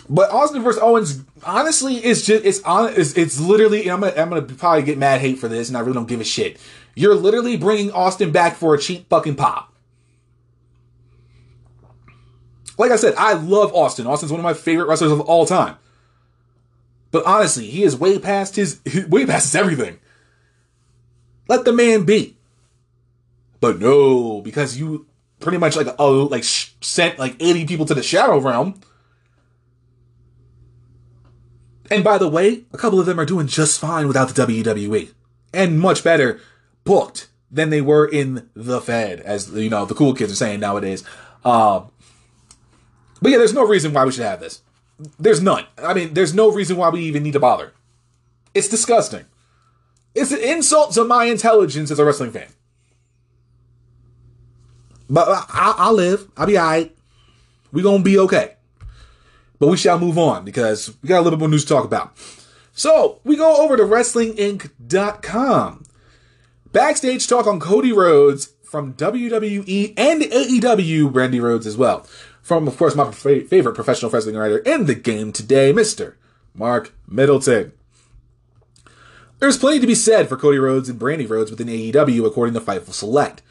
But 0.09 0.31
Austin 0.31 0.63
versus 0.63 0.81
Owens, 0.83 1.25
honestly, 1.45 1.97
it's 1.97 2.23
just 2.23 2.45
it's 2.45 2.63
on 2.63 2.93
it's, 2.95 3.17
it's 3.17 3.41
literally. 3.41 3.91
I'm 3.91 4.01
gonna 4.01 4.13
I'm 4.17 4.29
gonna 4.29 4.43
probably 4.43 4.83
get 4.83 4.99
mad 4.99 5.21
hate 5.21 5.39
for 5.39 5.49
this, 5.49 5.69
and 5.69 5.77
I 5.77 5.81
really 5.81 5.95
don't 5.95 6.09
give 6.09 6.21
a 6.21 6.25
shit. 6.25 6.59
You're 6.97 7.15
literally 7.15 7.59
bringing 7.59 7.93
Austin 7.93 8.33
back 8.33 8.57
for 8.57 8.75
a 8.75 8.79
cheap 8.79 9.09
fucking 9.11 9.37
pop. 9.37 9.73
Like 12.79 12.91
I 12.91 12.97
said, 12.97 13.15
I 13.17 13.35
love 13.35 13.75
Austin. 13.75 14.07
Austin's 14.07 14.33
one 14.33 14.41
of 14.41 14.45
my 14.45 14.55
favorite 14.55 14.89
wrestlers 14.89 15.13
of 15.13 15.21
all 15.21 15.47
time. 15.47 15.77
But 17.11 17.27
honestly, 17.27 17.67
he 17.67 17.83
is 17.85 17.97
way 17.97 18.19
past 18.19 18.57
his 18.57 18.81
way 19.09 19.27
past 19.27 19.53
his 19.53 19.55
everything. 19.55 19.99
Let 21.49 21.65
the 21.65 21.73
man 21.73 22.05
be. 22.05 22.37
But 23.61 23.79
no, 23.79 24.41
because 24.41 24.79
you 24.79 25.07
pretty 25.39 25.59
much 25.59 25.77
like 25.77 25.89
oh 25.99 26.25
like 26.25 26.45
sent 26.45 27.19
like 27.19 27.37
80 27.39 27.67
people 27.67 27.87
to 27.87 27.95
the 27.95 28.03
shadow 28.03 28.39
realm. 28.39 28.81
And 31.91 32.03
by 32.03 32.19
the 32.19 32.29
way, 32.29 32.65
a 32.73 32.79
couple 32.79 32.99
of 32.99 33.07
them 33.07 33.21
are 33.21 33.27
doing 33.27 33.47
just 33.47 33.79
fine 33.79 34.09
without 34.09 34.29
the 34.29 34.47
WWE. 34.47 35.13
And 35.53 35.79
much 35.79 36.03
better 36.03 36.41
booked 36.87 37.29
than 37.51 37.69
they 37.71 37.81
were 37.83 38.07
in 38.07 38.49
the 38.55 38.81
Fed, 38.81 39.21
as 39.21 39.51
you 39.53 39.69
know, 39.69 39.85
the 39.85 39.95
cool 39.95 40.15
kids 40.15 40.33
are 40.33 40.37
saying 40.37 40.61
nowadays. 40.61 41.03
Um, 41.45 41.91
But 43.21 43.33
yeah, 43.33 43.39
there's 43.39 43.53
no 43.55 43.67
reason 43.67 43.93
why 43.93 44.05
we 44.05 44.13
should 44.13 44.25
have 44.25 44.41
this. 44.41 44.63
There's 45.19 45.43
none. 45.43 45.67
I 45.77 45.93
mean, 45.95 46.15
there's 46.15 46.33
no 46.33 46.51
reason 46.51 46.79
why 46.79 46.89
we 46.89 47.01
even 47.03 47.23
need 47.23 47.35
to 47.35 47.41
bother. 47.41 47.73
It's 48.55 48.69
disgusting. 48.69 49.27
It's 50.15 50.33
an 50.33 50.41
insult 50.41 50.93
to 50.95 51.05
my 51.05 51.27
intelligence 51.27 51.91
as 51.91 51.99
a 51.99 52.05
wrestling 52.05 52.31
fan. 52.33 52.49
But 55.11 55.29
I, 55.29 55.75
I'll 55.77 55.93
live. 55.93 56.31
I'll 56.37 56.47
be 56.47 56.59
alright. 56.59 56.97
We're 57.73 57.83
going 57.83 57.99
to 57.99 58.05
be 58.05 58.19
okay. 58.21 58.55
But 59.59 59.69
we 59.69 59.77
shall 59.77 59.99
move 59.99 60.17
on 60.19 60.45
because 60.45 60.95
we 61.03 61.09
got 61.09 61.21
a 61.21 61.23
little 61.23 61.39
bit 61.39 61.43
more 61.43 61.49
news 61.51 61.65
to 61.65 61.69
talk 61.69 61.85
about. 61.85 62.17
So 62.73 63.21
we 63.25 63.37
go 63.37 63.63
over 63.63 63.77
to 63.77 63.83
WrestlingInc.com. 63.85 65.85
Backstage 66.73 67.27
talk 67.27 67.47
on 67.47 67.61
Cody 67.61 67.93
Rhodes 67.93 68.53
from 68.65 68.95
WWE 68.95 69.95
and 69.97 70.23
AEW, 70.23 71.13
Brandi 71.13 71.41
Rhodes 71.41 71.67
as 71.67 71.77
well. 71.77 72.07
From, 72.43 72.67
of 72.69 72.77
course, 72.77 72.95
my 72.95 73.11
favorite 73.11 73.75
professional 73.75 74.11
wrestling 74.11 74.37
writer 74.37 74.59
in 74.59 74.87
the 74.87 74.95
game 74.95 75.33
today, 75.33 75.73
Mr. 75.73 76.15
Marc 76.55 76.93
Middleton. 77.09 77.73
There's 79.39 79.59
plenty 79.59 79.81
to 79.81 79.87
be 79.87 79.95
said 79.95 80.29
for 80.29 80.37
Cody 80.37 80.59
Rhodes 80.59 80.89
and 80.89 80.99
Brandy 80.99 81.27
Rhodes 81.27 81.51
within 81.51 81.69
AEW, 81.69 82.27
according 82.27 82.55
to 82.55 82.61
Fightful 82.61 82.93
Select. 82.93 83.43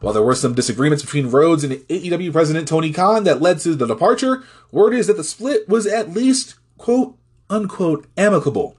While 0.00 0.12
there 0.12 0.22
were 0.22 0.34
some 0.34 0.54
disagreements 0.54 1.04
between 1.04 1.30
Rhodes 1.30 1.64
and 1.64 1.74
AEW 1.74 2.32
president 2.32 2.68
Tony 2.68 2.92
Khan 2.92 3.24
that 3.24 3.40
led 3.40 3.60
to 3.60 3.74
the 3.74 3.86
departure, 3.86 4.42
word 4.70 4.94
is 4.94 5.06
that 5.06 5.16
the 5.16 5.24
split 5.24 5.68
was 5.68 5.86
at 5.86 6.10
least, 6.10 6.56
quote, 6.76 7.16
unquote, 7.48 8.06
amicable. 8.16 8.76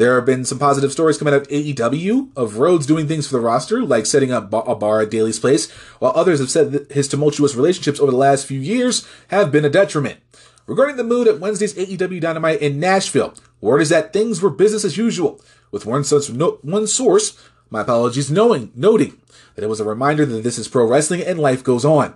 There 0.00 0.14
have 0.14 0.24
been 0.24 0.46
some 0.46 0.58
positive 0.58 0.92
stories 0.92 1.18
coming 1.18 1.34
out 1.34 1.42
of 1.42 1.48
AEW 1.48 2.30
of 2.34 2.56
Rhodes 2.56 2.86
doing 2.86 3.06
things 3.06 3.26
for 3.26 3.34
the 3.34 3.40
roster, 3.42 3.82
like 3.82 4.06
setting 4.06 4.32
up 4.32 4.50
a 4.50 4.74
bar 4.74 5.02
at 5.02 5.10
Daily's 5.10 5.38
Place, 5.38 5.70
while 5.98 6.14
others 6.14 6.40
have 6.40 6.48
said 6.48 6.72
that 6.72 6.92
his 6.92 7.06
tumultuous 7.06 7.54
relationships 7.54 8.00
over 8.00 8.10
the 8.10 8.16
last 8.16 8.46
few 8.46 8.58
years 8.58 9.06
have 9.28 9.52
been 9.52 9.66
a 9.66 9.68
detriment. 9.68 10.18
Regarding 10.66 10.96
the 10.96 11.04
mood 11.04 11.28
at 11.28 11.38
Wednesday's 11.38 11.74
AEW 11.74 12.18
Dynamite 12.18 12.62
in 12.62 12.80
Nashville, 12.80 13.34
word 13.60 13.82
is 13.82 13.90
that 13.90 14.14
things 14.14 14.40
were 14.40 14.48
business 14.48 14.86
as 14.86 14.96
usual, 14.96 15.38
with 15.70 15.84
one 15.84 16.02
source, 16.02 16.30
no, 16.30 16.58
one 16.62 16.86
source 16.86 17.38
my 17.68 17.82
apologies, 17.82 18.30
knowing, 18.30 18.72
noting 18.74 19.20
that 19.54 19.64
it 19.64 19.68
was 19.68 19.80
a 19.80 19.84
reminder 19.84 20.24
that 20.24 20.42
this 20.42 20.56
is 20.56 20.66
pro 20.66 20.86
wrestling 20.86 21.20
and 21.20 21.38
life 21.38 21.62
goes 21.62 21.84
on. 21.84 22.14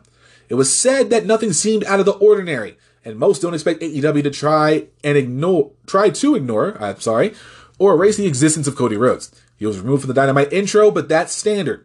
It 0.49 0.55
was 0.55 0.81
said 0.81 1.11
that 1.11 1.27
nothing 1.27 1.53
seemed 1.53 1.85
out 1.85 2.01
of 2.01 2.07
the 2.07 2.13
ordinary, 2.13 2.79
and 3.05 3.19
most 3.19 3.43
don't 3.43 3.53
expect 3.53 3.83
AEW 3.83 4.23
to 4.23 4.31
try 4.31 4.87
and 5.05 5.19
ignore, 5.19 5.73
try 5.87 6.09
to 6.09 6.35
ignore, 6.35 6.83
I'm 6.83 7.01
sorry, 7.01 7.35
or 7.79 7.95
erase 7.95 8.17
the 8.17 8.27
existence 8.27 8.67
of 8.67 8.77
Cody 8.77 8.97
Rhodes. 8.97 9.35
He 9.57 9.67
was 9.67 9.81
removed 9.81 10.03
from 10.03 10.09
the 10.09 10.15
Dynamite 10.15 10.53
intro, 10.53 10.91
but 10.91 11.09
that's 11.09 11.33
standard. 11.33 11.85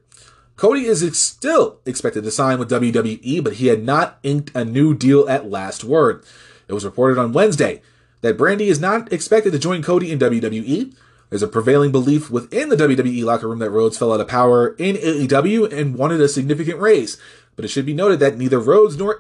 Cody 0.56 0.86
is 0.86 1.22
still 1.22 1.80
expected 1.86 2.24
to 2.24 2.32
sign 2.32 2.60
with 2.60 2.70
WWE, 2.70 3.44
but 3.44 3.54
he 3.54 3.68
had 3.68 3.84
not 3.84 4.20
inked 4.24 4.54
a 4.56 4.66
new 4.66 4.94
deal 4.94 5.28
at 5.30 5.50
last 5.50 5.84
word. 5.84 6.24
It 6.68 6.74
was 6.74 6.84
reported 6.84 7.18
on 7.18 7.32
Wednesday 7.32 7.82
that 8.22 8.38
Brandi 8.38 8.68
is 8.68 8.80
not 8.80 9.12
expected 9.14 9.52
to 9.52 9.60
join 9.60 9.82
Cody 9.82 10.12
in 10.12 10.20
WWE. 10.20 10.94
There's 11.30 11.44
a 11.44 11.48
prevailing 11.48 11.92
belief 11.92 12.30
within 12.30 12.70
the 12.70 12.76
WWE 12.76 13.24
locker 13.24 13.48
room 13.48 13.60
that 13.60 13.70
Rhodes 13.70 13.98
fell 13.98 14.12
out 14.12 14.20
of 14.20 14.28
power 14.28 14.76
in 14.78 14.96
AEW 14.98 15.72
and 15.72 15.96
wanted 15.96 16.20
a 16.20 16.28
significant 16.28 16.80
raise, 16.80 17.18
but 17.56 17.64
it 17.64 17.70
should 17.70 17.86
be 17.86 17.94
noted 17.94 18.20
that 18.20 18.38
neither 18.38 18.60
Rhodes 18.60 18.98
nor 18.98 19.18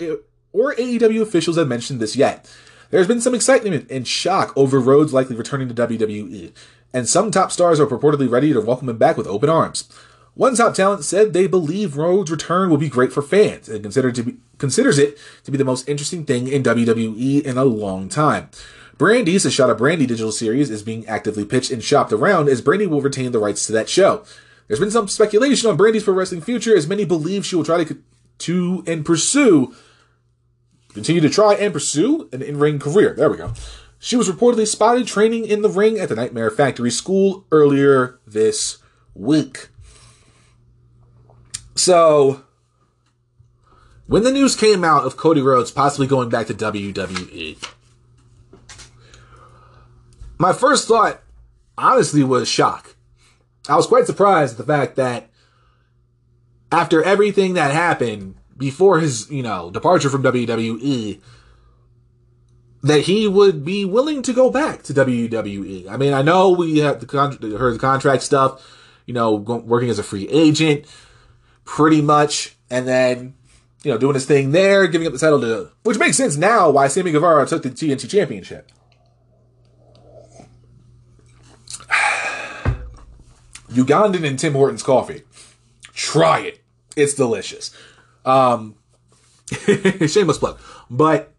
or 0.51 0.75
AEW 0.75 1.21
officials 1.21 1.58
have 1.58 1.67
mentioned 1.67 1.99
this 1.99 2.15
yet. 2.15 2.51
There's 2.91 3.08
been 3.08 3.21
some 3.21 3.36
excitement 3.36 3.89
and 3.91 4.08
shock 4.08 4.52
over 4.56 4.80
Rhodes 4.80 5.13
likely 5.13 5.36
returning 5.36 5.67
to 5.67 5.75
WWE, 5.75 6.52
and 6.93 7.08
some 7.08 7.30
top 7.30 7.52
stars 7.52 7.80
are 7.80 7.86
purportedly 7.86 8.30
ready 8.30 8.52
to 8.52 8.62
welcome 8.62 8.89
him 8.89 8.97
back 8.97 9.15
with 9.15 9.28
open 9.28 9.49
arms. 9.49 9.88
One 10.34 10.56
top 10.56 10.73
talent 10.73 11.04
said 11.04 11.34
they 11.34 11.47
believe 11.47 11.97
Rhodes' 11.97 12.32
return 12.32 12.69
will 12.69 12.78
be 12.78 12.89
great 12.89 13.12
for 13.12 13.21
fans 13.21 13.69
and 13.69 13.84
consider 13.84 14.12
to 14.12 14.23
be, 14.23 14.38
considers 14.58 14.97
it 14.97 15.17
to 15.43 15.52
be 15.52 15.58
the 15.58 15.65
most 15.65 15.88
interesting 15.88 16.25
thing 16.25 16.47
in 16.47 16.63
WWE 16.63 17.43
in 17.43 17.58
a 17.58 17.65
long 17.65 18.10
time. 18.10 18.49
Brandi's 18.97 19.45
A 19.45 19.52
Shot 19.52 19.69
of 19.69 19.78
Brandy 19.78 20.06
digital 20.06 20.32
series 20.32 20.69
is 20.69 20.82
being 20.82 21.08
actively 21.08 21.45
pitched 21.45 21.71
and 21.71 21.84
shopped 21.84 22.12
around 22.12 22.49
as 22.49 22.62
Brandi 22.62 22.88
will 22.88 23.02
retain 23.02 23.32
the 23.32 23.39
rights 23.39 23.65
to 23.67 23.71
that 23.73 23.88
show. 23.88 24.23
There's 24.67 24.80
been 24.80 24.91
some 24.91 25.08
speculation 25.08 25.69
on 25.69 25.78
Brandi's 25.78 26.04
pro 26.04 26.13
wrestling 26.13 26.41
future 26.41 26.75
as 26.75 26.88
many 26.88 27.06
believe 27.06 27.45
she 27.45 27.56
will 27.56 27.63
try 27.63 27.84
to, 27.84 27.97
to 28.39 28.84
and 28.88 29.06
pursue, 29.06 29.75
continue 30.93 31.21
to 31.21 31.30
try 31.30 31.54
and 31.54 31.73
pursue 31.73 32.30
an 32.32 32.41
in-ring 32.41 32.80
career. 32.80 33.13
There 33.15 33.30
we 33.30 33.38
go. 33.38 33.54
She 33.99 34.15
was 34.15 34.30
reportedly 34.30 34.65
spotted 34.65 35.08
training 35.08 35.45
in 35.45 35.62
the 35.62 35.69
ring 35.69 35.99
at 35.99 36.10
the 36.10 36.15
Nightmare 36.15 36.49
Factory 36.49 36.91
School 36.91 37.45
earlier 37.52 38.19
this 38.25 38.78
week. 39.13 39.69
So, 41.75 42.43
when 44.08 44.23
the 44.23 44.32
news 44.32 44.56
came 44.56 44.84
out 44.84 45.04
of 45.06 45.17
Cody 45.17 45.41
Rhodes 45.41 45.71
possibly 45.71 46.08
going 46.08 46.30
back 46.30 46.47
to 46.47 46.54
WWE, 46.54 47.63
my 50.38 50.54
first 50.54 50.88
thought, 50.88 51.21
honestly, 51.78 52.23
was 52.23 52.47
shock. 52.47 52.95
I 53.67 53.75
was 53.75 53.88
quite 53.88 54.08
surprised 54.08 54.54
at 54.54 54.58
the 54.58 54.73
fact 54.73 54.95
that 54.95 55.30
after 56.71 57.04
everything 57.04 57.54
that 57.54 57.71
happened 57.71 58.36
before 58.60 59.00
his, 59.00 59.32
you 59.32 59.41
know, 59.41 59.72
departure 59.72 60.10
from 60.10 60.22
WWE, 60.22 61.19
that 62.84 63.02
he 63.02 63.28
would 63.28 63.65
be 63.65 63.86
willing 63.86 64.22
to 64.22 64.34
go 64.34 64.52
back 64.52 64.84
to 64.84 64.93
WWE. 64.93 65.88
I 65.88 65.98
mean, 65.98 66.13
I 66.13 66.22
know 66.22 66.52
we 66.52 66.78
have 66.80 67.00
the 67.00 67.06
con- 67.06 67.38
heard 67.41 67.74
the 67.76 67.80
contract 67.80 68.22
stuff, 68.22 68.62
you 69.06 69.13
know, 69.13 69.34
working 69.34 69.89
as 69.89 69.98
a 69.98 70.04
free 70.04 70.28
agent, 70.28 70.86
pretty 71.65 72.02
much, 72.02 72.58
and 72.69 72.88
then 72.88 73.34
you 73.84 73.91
know 73.91 73.98
doing 73.98 74.13
his 74.13 74.26
thing 74.26 74.52
there, 74.52 74.88
giving 74.88 75.08
up 75.08 75.13
the 75.13 75.19
title 75.19 75.41
to, 75.41 75.72
which 75.84 75.98
makes 75.98 76.17
sense 76.17 76.38
now 76.38 76.69
why 76.69 76.88
Sammy 76.88 77.12
Guevara 77.12 77.48
took 77.48 77.63
the 77.63 77.69
TNT 77.69 78.10
Championship. 78.10 78.72
Ugandan 83.69 84.26
and 84.26 84.38
Tim 84.38 84.54
Hortons 84.54 84.84
coffee. 84.84 85.24
Try 85.93 86.39
it. 86.41 86.62
It's 86.95 87.13
delicious. 87.13 87.76
Um, 88.30 88.76
shameless 90.08 90.38
plug. 90.38 90.60
But 90.89 91.34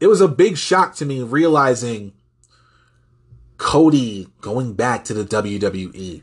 it 0.00 0.06
was 0.06 0.20
a 0.20 0.28
big 0.28 0.56
shock 0.56 0.94
to 0.96 1.06
me 1.06 1.22
realizing 1.22 2.12
Cody 3.58 4.28
going 4.40 4.74
back 4.74 5.04
to 5.04 5.14
the 5.14 5.24
WWE. 5.24 6.22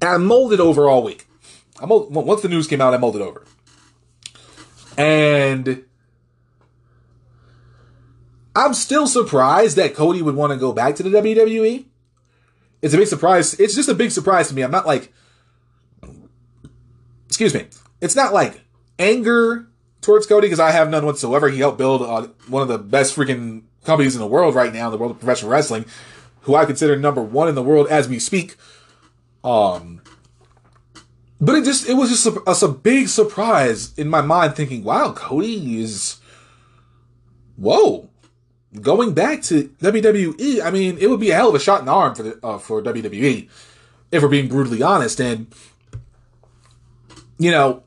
And 0.00 0.10
I 0.10 0.16
molded 0.18 0.60
over 0.60 0.88
all 0.88 1.02
week. 1.02 1.26
I 1.80 1.86
mold, 1.86 2.14
once 2.14 2.42
the 2.42 2.48
news 2.48 2.66
came 2.66 2.80
out, 2.80 2.94
I 2.94 2.98
molded 2.98 3.22
over. 3.22 3.44
And 4.96 5.84
I'm 8.54 8.72
still 8.72 9.06
surprised 9.06 9.76
that 9.76 9.94
Cody 9.94 10.22
would 10.22 10.34
want 10.34 10.52
to 10.52 10.58
go 10.58 10.72
back 10.72 10.96
to 10.96 11.02
the 11.02 11.10
WWE 11.10 11.86
it's 12.82 12.94
a 12.94 12.98
big 12.98 13.08
surprise. 13.08 13.54
It's 13.54 13.74
just 13.74 13.88
a 13.88 13.94
big 13.94 14.10
surprise 14.10 14.48
to 14.48 14.54
me. 14.54 14.62
I'm 14.62 14.70
not 14.70 14.86
like, 14.86 15.12
excuse 17.26 17.54
me. 17.54 17.66
It's 18.00 18.16
not 18.16 18.32
like 18.32 18.62
anger 18.98 19.68
towards 20.00 20.26
Cody 20.26 20.46
because 20.46 20.60
I 20.60 20.70
have 20.70 20.90
none 20.90 21.06
whatsoever. 21.06 21.48
He 21.48 21.58
helped 21.58 21.78
build 21.78 22.02
uh, 22.02 22.28
one 22.48 22.62
of 22.62 22.68
the 22.68 22.78
best 22.78 23.16
freaking 23.16 23.64
companies 23.84 24.14
in 24.14 24.20
the 24.20 24.26
world 24.26 24.54
right 24.54 24.72
now, 24.72 24.90
the 24.90 24.96
world 24.96 25.12
of 25.12 25.18
professional 25.18 25.50
wrestling, 25.50 25.84
who 26.42 26.54
I 26.54 26.64
consider 26.64 26.96
number 26.96 27.22
one 27.22 27.48
in 27.48 27.54
the 27.54 27.62
world 27.62 27.88
as 27.88 28.08
we 28.08 28.18
speak. 28.18 28.56
Um, 29.42 30.02
but 31.40 31.54
it 31.54 31.64
just 31.64 31.88
it 31.88 31.94
was 31.94 32.10
just 32.10 32.26
a, 32.26 32.42
a, 32.46 32.70
a 32.70 32.72
big 32.72 33.08
surprise 33.08 33.96
in 33.98 34.08
my 34.08 34.20
mind, 34.20 34.56
thinking, 34.56 34.84
"Wow, 34.84 35.12
Cody 35.12 35.80
is, 35.80 36.18
whoa, 37.56 38.08
going 38.80 39.14
back 39.14 39.42
to 39.42 39.68
WWE, 39.80 40.62
I 40.62 40.70
mean, 40.70 40.98
it 40.98 41.08
would 41.08 41.20
be 41.20 41.30
a 41.30 41.34
hell 41.34 41.50
of 41.50 41.54
a 41.54 41.60
shot 41.60 41.80
in 41.80 41.86
the 41.86 41.92
arm 41.92 42.14
for 42.14 42.22
the, 42.22 42.46
uh, 42.46 42.58
for 42.58 42.82
WWE, 42.82 43.48
if 44.10 44.22
we're 44.22 44.28
being 44.28 44.48
brutally 44.48 44.82
honest. 44.82 45.20
And 45.20 45.52
you 47.38 47.50
know, 47.50 47.82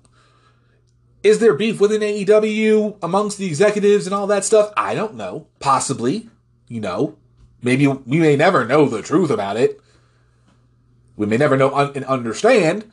is 1.24 1.40
there 1.40 1.54
beef 1.54 1.82
within 1.82 2.02
AEW 2.02 2.98
amongst 3.02 3.38
the 3.38 3.46
executives 3.46 4.06
and 4.06 4.14
all 4.16 4.28
that 4.28 4.46
stuff? 4.46 4.72
I 4.78 4.96
don't 4.96 5.16
know. 5.16 5.48
Possibly, 5.60 6.30
you 6.68 6.80
know, 6.80 7.18
maybe 7.62 7.88
we 7.88 8.20
may 8.20 8.36
never 8.36 8.66
know 8.66 8.88
the 8.88 9.02
truth 9.02 9.30
about 9.30 9.58
it. 9.58 9.82
We 11.18 11.26
may 11.26 11.38
never 11.38 11.58
know 11.58 11.76
un- 11.76 11.92
and 11.96 12.06
understand, 12.06 12.90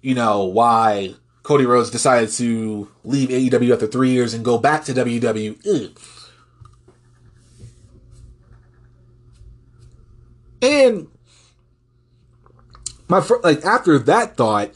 you 0.00 0.14
know, 0.14 0.44
why 0.44 1.14
Cody 1.42 1.66
Rhodes 1.66 1.90
decided 1.90 2.30
to 2.30 2.88
leave 3.02 3.30
AEW 3.30 3.72
after 3.72 3.88
three 3.88 4.10
years 4.10 4.32
and 4.32 4.44
go 4.44 4.58
back 4.58 4.84
to 4.84 4.92
WWE. 4.92 5.96
And 10.62 11.08
my 13.08 13.20
fir- 13.20 13.40
like 13.42 13.64
after 13.64 13.98
that 13.98 14.36
thought, 14.36 14.70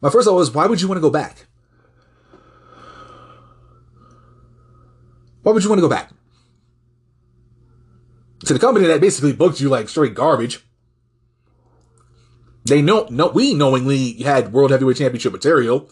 my 0.00 0.10
first 0.10 0.28
thought 0.28 0.34
was, 0.34 0.52
why 0.52 0.66
would 0.66 0.80
you 0.80 0.86
want 0.86 0.98
to 0.98 1.02
go 1.02 1.10
back? 1.10 1.47
Why 5.48 5.52
would 5.54 5.64
you 5.64 5.70
want 5.70 5.78
to 5.78 5.82
go 5.82 5.88
back? 5.88 6.10
To 8.44 8.52
the 8.52 8.58
company 8.58 8.86
that 8.86 9.00
basically 9.00 9.32
booked 9.32 9.62
you 9.62 9.70
like 9.70 9.88
straight 9.88 10.12
garbage. 10.12 10.62
They 12.66 12.82
know, 12.82 13.06
no, 13.08 13.28
we 13.28 13.54
knowingly 13.54 14.12
had 14.22 14.52
World 14.52 14.72
Heavyweight 14.72 14.98
Championship 14.98 15.32
material. 15.32 15.88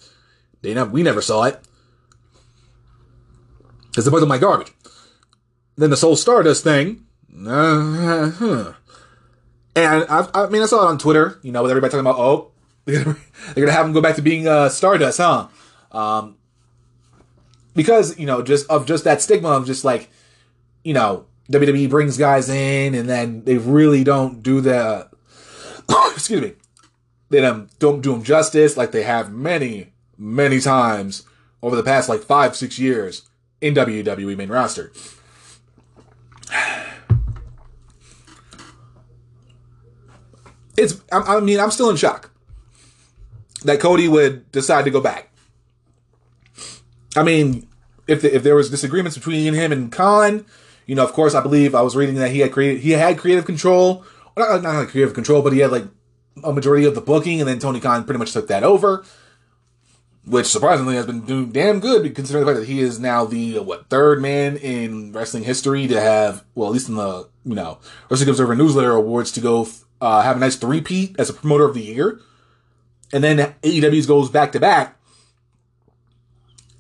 They 0.61 0.75
never, 0.75 0.91
we 0.91 1.03
never 1.03 1.23
saw 1.23 1.45
it. 1.45 1.59
Because 3.87 4.05
they 4.05 4.11
them 4.11 4.29
like 4.29 4.43
garbage. 4.43 4.75
Then 5.77 5.89
the 5.89 5.97
Soul 5.97 6.17
Stardust 6.17 6.63
thing. 6.63 7.07
Uh, 7.35 8.31
huh. 8.33 8.73
And 9.75 10.05
I, 10.09 10.29
I 10.35 10.49
mean, 10.49 10.63
I 10.63 10.67
saw 10.67 10.87
it 10.87 10.89
on 10.89 10.99
Twitter, 10.99 11.39
you 11.43 11.53
know, 11.53 11.63
with 11.63 11.71
everybody 11.71 11.91
talking 11.91 12.01
about, 12.01 12.19
oh, 12.19 12.53
they're 12.85 13.05
gonna, 13.05 13.17
they're 13.55 13.65
gonna 13.65 13.77
have 13.77 13.87
him 13.87 13.93
go 13.93 14.03
back 14.03 14.17
to 14.17 14.23
being 14.23 14.47
uh, 14.47 14.69
Stardust, 14.69 15.19
huh? 15.19 15.49
Um, 15.93 16.37
because 17.77 18.19
you 18.19 18.27
know, 18.27 18.43
just 18.43 18.69
of 18.69 18.87
just 18.87 19.05
that 19.05 19.23
stigma 19.23 19.51
of 19.51 19.67
just 19.67 19.85
like, 19.85 20.11
you 20.83 20.95
know, 20.95 21.27
WWE 21.53 21.89
brings 21.89 22.19
guys 22.19 22.49
in 22.49 22.95
and 22.95 23.09
then 23.09 23.45
they 23.45 23.59
really 23.59 24.03
don't 24.03 24.43
do 24.43 24.61
the, 24.61 25.09
excuse 26.13 26.41
me, 26.41 26.55
they 27.29 27.41
don't, 27.41 27.77
don't 27.79 28.01
do 28.01 28.13
them 28.13 28.25
justice 28.25 28.77
like 28.77 28.91
they 28.91 29.03
have 29.03 29.33
many, 29.33 29.93
many 30.19 30.59
times 30.59 31.25
over 31.63 31.77
the 31.77 31.83
past 31.83 32.09
like 32.09 32.23
five, 32.23 32.57
six 32.57 32.79
years 32.79 33.29
in 33.61 33.75
WWE 33.75 34.37
main 34.37 34.49
roster. 34.49 34.93
It's, 40.79 41.01
I, 41.11 41.37
I 41.37 41.41
mean, 41.41 41.59
I'm 41.59 41.71
still 41.71 41.89
in 41.89 41.97
shock 41.97 42.31
that 43.65 43.81
Cody 43.81 44.09
would 44.09 44.53
decide 44.53 44.85
to 44.85 44.91
go 44.91 45.01
back. 45.01 45.31
I 47.17 47.23
mean, 47.23 47.67
if 48.07 48.23
the, 48.23 48.35
if 48.35 48.43
there 48.43 48.55
was 48.55 48.71
disagreements 48.71 49.17
between 49.17 49.55
him 49.55 49.73
and 49.73 49.91
Khan, 49.91 50.45
you 50.87 50.95
know, 50.95 51.05
of 51.05 51.13
course, 51.13 51.35
I 51.35 51.43
believe 51.43 51.75
I 51.75 51.83
was 51.83 51.97
reading 51.97 52.17
that 52.17 52.31
he 52.31 52.41
had 52.41 52.53
created 52.53 52.83
he 52.83 52.93
had 52.93 53.19
creative 53.19 53.45
control, 53.45 54.05
not 54.37 54.63
not 54.63 54.77
like 54.77 54.89
creative 54.89 55.15
control, 55.15 55.43
but 55.43 55.53
he 55.53 55.61
had 55.61 55.73
like 55.73 55.85
a 56.45 56.53
majority 56.53 56.85
of 56.85 56.95
the 56.95 57.01
booking, 57.01 57.41
and 57.41 57.49
then 57.49 57.59
Tony 57.59 57.81
Khan 57.81 58.05
pretty 58.05 58.19
much 58.19 58.33
took 58.33 58.49
that 58.49 58.63
over, 58.63 59.05
which 60.27 60.47
surprisingly 60.47 60.95
has 60.95 61.07
been 61.07 61.23
doing 61.23 61.51
damn 61.51 61.81
good, 61.81 62.15
considering 62.15 62.45
the 62.45 62.53
fact 62.53 62.61
that 62.61 62.73
he 62.73 62.81
is 62.81 63.01
now 63.01 63.25
the 63.25 63.59
what 63.59 63.89
third 63.89 64.23
man 64.23 64.57
in 64.59 65.13
wrestling 65.13 65.45
history 65.45 65.89
to 65.89 66.01
have, 66.01 66.45
well, 66.55 66.69
at 66.69 66.73
least 66.73 66.89
in 66.89 66.95
the 66.95 67.29
you 67.45 67.55
know 67.55 67.79
Wrestling 68.09 68.29
Observer 68.29 68.55
Newsletter 68.55 68.93
Awards 68.93 69.33
to 69.33 69.41
go 69.41 69.67
uh, 70.01 70.23
have 70.23 70.37
a 70.37 70.41
nice 70.41 70.57
three-peat 70.57 71.17
as 71.19 71.31
a 71.31 71.33
promoter 71.33 71.65
of 71.65 71.75
the 71.75 71.83
year, 71.83 72.21
and 73.13 73.25
then 73.25 73.55
AEW's 73.63 74.07
goes 74.07 74.31
back 74.31 74.53
to 74.53 74.61
back 74.61 74.97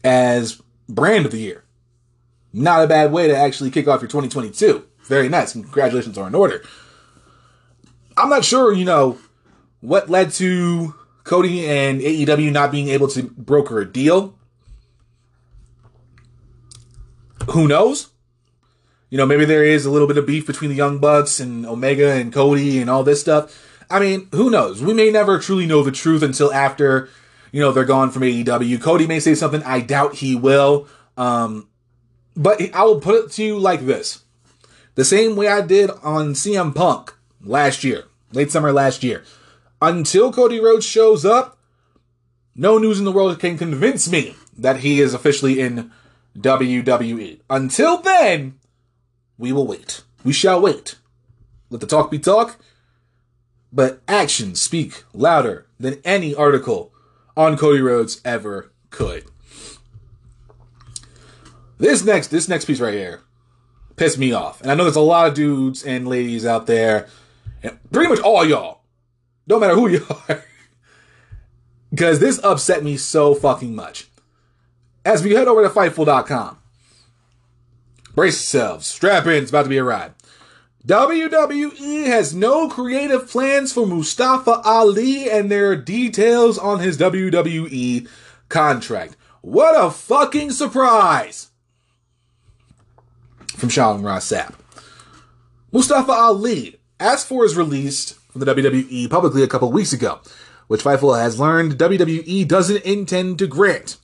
as 0.05 0.61
brand 0.89 1.27
of 1.27 1.33
the 1.33 1.39
year. 1.39 1.65
Not 2.53 2.85
a 2.85 2.87
bad 2.87 3.13
way 3.13 3.29
to 3.29 3.37
actually 3.37 3.71
kick 3.71 3.87
off 3.87 4.01
your 4.01 4.09
2022. 4.09 4.85
Very 5.05 5.29
nice. 5.29 5.53
Congratulations 5.53 6.17
are 6.17 6.27
in 6.27 6.35
order. 6.35 6.63
I'm 8.17 8.31
not 8.31 8.45
sure, 8.45 8.73
you 8.73 8.85
know, 8.85 9.19
what 9.81 10.09
led 10.09 10.31
to 10.33 10.95
Cody 11.25 11.67
and 11.67 12.01
AEW 12.01 12.51
not 12.53 12.73
being 12.73 12.89
able 12.89 13.09
to 13.09 13.25
broker 13.25 13.81
a 13.81 13.85
deal. 13.85 14.39
Who 17.51 17.69
knows? 17.69 18.11
You 19.11 19.19
know, 19.19 19.27
maybe 19.27 19.45
there 19.45 19.65
is 19.65 19.87
a 19.87 19.91
little 19.91 20.09
bit 20.09 20.19
of 20.19 20.27
beef 20.27 20.47
between 20.47 20.71
the 20.71 20.77
Young 20.77 20.99
Bucks 20.99 21.39
and 21.39 21.65
Omega 21.67 22.13
and 22.13 22.33
Cody 22.33 22.81
and 22.81 22.91
all 22.91 23.05
this 23.05 23.21
stuff. 23.21 23.85
I 23.89 24.01
mean, 24.01 24.29
who 24.33 24.51
knows? 24.51 24.83
We 24.83 24.95
may 24.95 25.11
never 25.11 25.39
truly 25.39 25.67
know 25.67 25.83
the 25.83 25.93
truth 25.93 26.23
until 26.23 26.53
after, 26.53 27.09
you 27.53 27.61
know, 27.61 27.73
they're 27.73 27.85
gone 27.85 28.11
from 28.11 28.23
AEW. 28.23 28.81
Cody 28.81 29.07
may 29.07 29.21
say 29.21 29.35
something. 29.35 29.63
I 29.63 29.81
doubt 29.81 30.17
he 30.17 30.35
will. 30.35 30.89
Um, 31.17 31.69
but 32.37 32.61
I 32.75 32.85
will 32.85 33.01
put 33.01 33.25
it 33.25 33.33
to 33.33 33.45
you 33.45 33.59
like 33.59 33.81
this. 33.81 34.23
The 34.95 35.05
same 35.05 35.37
way 35.37 35.49
I 35.49 35.61
did 35.61 35.91
on 36.03 36.35
CM 36.35 36.75
Punk 36.75 37.15
last 37.43 37.85
year, 37.85 38.05
late 38.33 38.51
summer 38.51 38.73
last 38.73 39.03
year. 39.03 39.25
Until 39.81 40.33
Cody 40.33 40.59
Rhodes 40.59 40.87
shows 40.87 41.25
up, 41.25 41.59
no 42.55 42.79
news 42.79 42.99
in 42.99 43.05
the 43.05 43.13
world 43.13 43.39
can 43.39 43.59
convince 43.59 44.11
me 44.11 44.35
that 44.57 44.81
he 44.81 45.01
is 45.01 45.13
officially 45.13 45.61
in 45.61 45.91
WWE. 46.39 47.41
Until 47.51 47.99
then, 47.99 48.59
we 49.39 49.53
will 49.53 49.67
wait. 49.67 50.03
We 50.25 50.33
shall 50.33 50.61
wait. 50.61 50.97
Let 51.69 51.81
the 51.81 51.87
talk 51.87 52.11
be 52.11 52.19
talk, 52.19 52.59
but 53.73 54.01
actions 54.09 54.63
speak 54.63 55.05
louder 55.13 55.67
than 55.79 56.01
any 56.05 56.35
article 56.35 56.93
on 57.37 57.57
Cody 57.57 57.81
Rhodes 57.81 58.21
ever 58.25 58.73
could. 58.91 59.25
This 61.79 62.05
next 62.05 62.29
this 62.29 62.49
next 62.49 62.65
piece 62.65 62.81
right 62.81 62.95
here 62.95 63.21
pissed 63.97 64.19
me 64.19 64.33
off. 64.33 64.61
And 64.61 64.71
I 64.71 64.75
know 64.75 64.85
there's 64.85 64.97
a 64.97 65.01
lot 65.01 65.27
of 65.29 65.35
dudes 65.35 65.83
and 65.83 66.07
ladies 66.07 66.47
out 66.47 66.67
there, 66.67 67.09
and 67.63 67.79
pretty 67.91 68.09
much 68.09 68.21
all 68.21 68.45
y'all. 68.45 68.81
No 69.47 69.59
matter 69.59 69.75
who 69.75 69.89
you 69.89 70.07
are. 70.29 70.45
Because 71.91 72.19
this 72.19 72.43
upset 72.43 72.83
me 72.83 72.97
so 72.97 73.35
fucking 73.35 73.75
much. 73.75 74.09
As 75.05 75.23
we 75.23 75.35
head 75.35 75.49
over 75.49 75.63
to 75.63 75.69
Fightful.com. 75.69 76.59
Brace 78.15 78.35
yourselves. 78.35 78.87
Strap 78.87 79.27
in. 79.27 79.43
It's 79.43 79.51
about 79.51 79.65
to 79.65 79.69
be 79.69 79.77
a 79.77 79.85
ride. 79.85 80.15
WWE 80.87 82.07
has 82.07 82.33
no 82.33 82.69
creative 82.69 83.29
plans 83.29 83.73
for 83.73 83.85
Mustafa 83.85 84.61
Ali 84.65 85.29
and 85.29 85.51
there 85.51 85.73
are 85.73 85.77
details 85.77 86.59
on 86.59 86.79
his 86.79 86.97
WWE 86.97 88.09
contract. 88.49 89.17
What 89.41 89.75
a 89.75 89.91
fucking 89.91 90.53
surprise! 90.53 91.51
From 93.57 93.69
Sean 93.69 94.05
Ross 94.05 94.31
Sapp. 94.31 94.55
Mustafa 95.73 96.13
Ali 96.13 96.79
asked 97.01 97.27
for 97.27 97.43
his 97.43 97.57
release 97.57 98.13
from 98.31 98.43
the 98.43 98.55
WWE 98.55 99.11
publicly 99.11 99.43
a 99.43 99.49
couple 99.49 99.73
weeks 99.73 99.93
ago, 99.93 100.21
which 100.69 100.85
Fightful 100.85 101.19
has 101.19 101.41
learned 101.41 101.79
WWE 101.79 102.47
doesn't 102.47 102.85
intend 102.85 103.41
to 103.41 103.49
grant. 103.49 103.97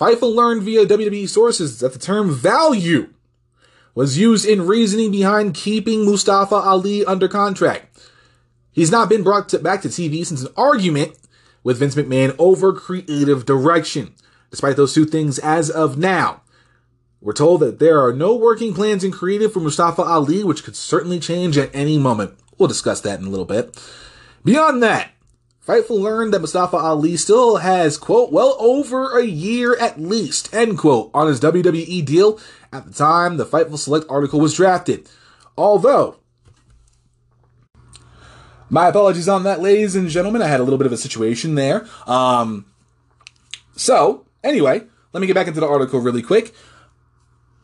Fightful 0.00 0.34
learned 0.34 0.62
via 0.62 0.86
WWE 0.86 1.28
sources 1.28 1.80
that 1.80 1.92
the 1.92 1.98
term 1.98 2.32
value 2.32 3.10
was 3.94 4.18
used 4.18 4.46
in 4.46 4.66
reasoning 4.66 5.10
behind 5.10 5.54
keeping 5.54 6.04
Mustafa 6.04 6.56
Ali 6.56 7.04
under 7.04 7.28
contract. 7.28 7.96
He's 8.72 8.90
not 8.90 9.08
been 9.08 9.22
brought 9.22 9.48
to, 9.50 9.58
back 9.58 9.82
to 9.82 9.88
TV 9.88 10.26
since 10.26 10.42
an 10.42 10.52
argument 10.56 11.16
with 11.62 11.78
Vince 11.78 11.94
McMahon 11.94 12.34
over 12.38 12.72
creative 12.72 13.46
direction. 13.46 14.14
Despite 14.50 14.76
those 14.76 14.94
two 14.94 15.04
things 15.04 15.38
as 15.38 15.70
of 15.70 15.96
now, 15.96 16.42
we're 17.20 17.32
told 17.32 17.60
that 17.60 17.78
there 17.78 18.04
are 18.04 18.12
no 18.12 18.34
working 18.34 18.74
plans 18.74 19.02
in 19.02 19.10
creative 19.10 19.52
for 19.52 19.60
Mustafa 19.60 20.02
Ali, 20.02 20.44
which 20.44 20.62
could 20.62 20.76
certainly 20.76 21.18
change 21.18 21.56
at 21.56 21.74
any 21.74 21.98
moment. 21.98 22.34
We'll 22.58 22.68
discuss 22.68 23.00
that 23.00 23.18
in 23.18 23.26
a 23.26 23.30
little 23.30 23.46
bit. 23.46 23.80
Beyond 24.44 24.82
that, 24.82 25.10
Fightful 25.66 25.98
learned 25.98 26.34
that 26.34 26.40
Mustafa 26.40 26.76
Ali 26.76 27.16
still 27.16 27.56
has, 27.56 27.96
quote, 27.96 28.30
well 28.30 28.54
over 28.58 29.18
a 29.18 29.24
year 29.24 29.74
at 29.76 29.98
least, 29.98 30.52
end 30.52 30.76
quote, 30.76 31.10
on 31.14 31.26
his 31.26 31.40
WWE 31.40 32.04
deal 32.04 32.38
at 32.70 32.84
the 32.84 32.92
time 32.92 33.38
the 33.38 33.46
Fightful 33.46 33.78
Select 33.78 34.04
article 34.10 34.40
was 34.40 34.54
drafted. 34.54 35.08
Although, 35.56 36.16
my 38.68 38.88
apologies 38.88 39.28
on 39.28 39.44
that, 39.44 39.60
ladies 39.60 39.96
and 39.96 40.08
gentlemen. 40.08 40.42
I 40.42 40.48
had 40.48 40.60
a 40.60 40.64
little 40.64 40.78
bit 40.78 40.86
of 40.86 40.92
a 40.92 40.98
situation 40.98 41.54
there. 41.54 41.86
Um, 42.06 42.66
so, 43.74 44.26
anyway, 44.42 44.82
let 45.12 45.20
me 45.20 45.26
get 45.26 45.34
back 45.34 45.46
into 45.46 45.60
the 45.60 45.68
article 45.68 46.00
really 46.00 46.22
quick. 46.22 46.52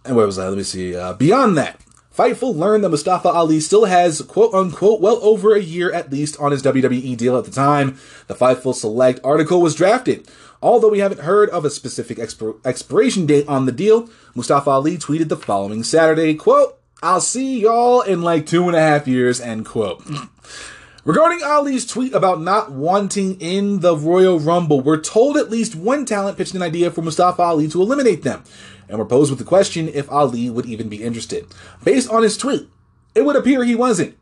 And 0.05 0.17
where 0.17 0.25
was 0.25 0.39
I? 0.39 0.49
Let 0.49 0.57
me 0.57 0.63
see. 0.63 0.97
Uh, 0.97 1.13
beyond 1.13 1.59
that, 1.59 1.81
Fightful 2.21 2.55
learned 2.55 2.85
that 2.85 2.91
Mustafa 2.91 3.31
Ali 3.31 3.61
still 3.61 3.87
has 3.87 4.21
quote 4.21 4.53
unquote 4.53 5.01
well 5.01 5.19
over 5.23 5.55
a 5.55 5.63
year 5.63 5.91
at 5.91 6.13
least 6.13 6.39
on 6.39 6.53
his 6.53 6.63
WWE 6.63 7.17
deal 7.17 7.39
at 7.39 7.47
the 7.47 7.51
time 7.51 7.99
the 8.27 8.35
Fightful 8.35 8.75
Select 8.75 9.21
article 9.25 9.63
was 9.63 9.75
drafted. 9.75 10.29
Although 10.61 10.91
we 10.91 10.99
haven't 10.99 11.23
heard 11.23 11.49
of 11.49 11.65
a 11.65 11.71
specific 11.71 12.19
expir- 12.19 12.59
expiration 12.63 13.25
date 13.25 13.49
on 13.49 13.65
the 13.65 13.73
deal, 13.73 14.11
Mustafa 14.35 14.69
Ali 14.69 14.99
tweeted 14.99 15.31
the 15.31 15.37
following 15.39 15.83
Saturday, 15.83 16.35
quote, 16.35 16.79
I'll 17.03 17.23
see 17.23 17.61
y'all 17.61 18.03
in 18.03 18.21
like 18.21 18.45
two 18.45 18.67
and 18.67 18.77
a 18.77 18.81
half 18.81 19.09
years, 19.09 19.41
end 19.41 19.65
quote. 19.65 20.05
Regarding 21.05 21.43
Ali's 21.43 21.87
tweet 21.87 22.13
about 22.13 22.43
not 22.43 22.73
wanting 22.73 23.41
in 23.41 23.81
the 23.81 23.97
Royal 23.97 24.39
Rumble, 24.39 24.83
we're 24.83 25.01
told 25.01 25.39
at 25.39 25.51
least 25.51 25.75
one 25.75 26.05
talent 26.05 26.37
pitched 26.37 26.55
an 26.55 26.63
idea 26.63 26.91
for 26.91 27.01
Mustafa 27.01 27.41
Ali 27.41 27.69
to 27.69 27.81
eliminate 27.81 28.23
them, 28.23 28.45
and 28.87 28.99
were 28.99 29.07
posed 29.07 29.31
with 29.31 29.39
the 29.39 29.45
question 29.45 29.89
if 29.89 30.11
Ali 30.11 30.51
would 30.51 30.67
even 30.67 30.91
be 30.91 31.03
interested. 31.03 31.47
Based 31.83 32.11
on 32.11 32.23
his 32.23 32.37
tweet, 32.37 32.69
it 33.15 33.23
would 33.23 33.37
appear 33.37 33.65
he 33.65 33.75
wasn't. 33.75 34.17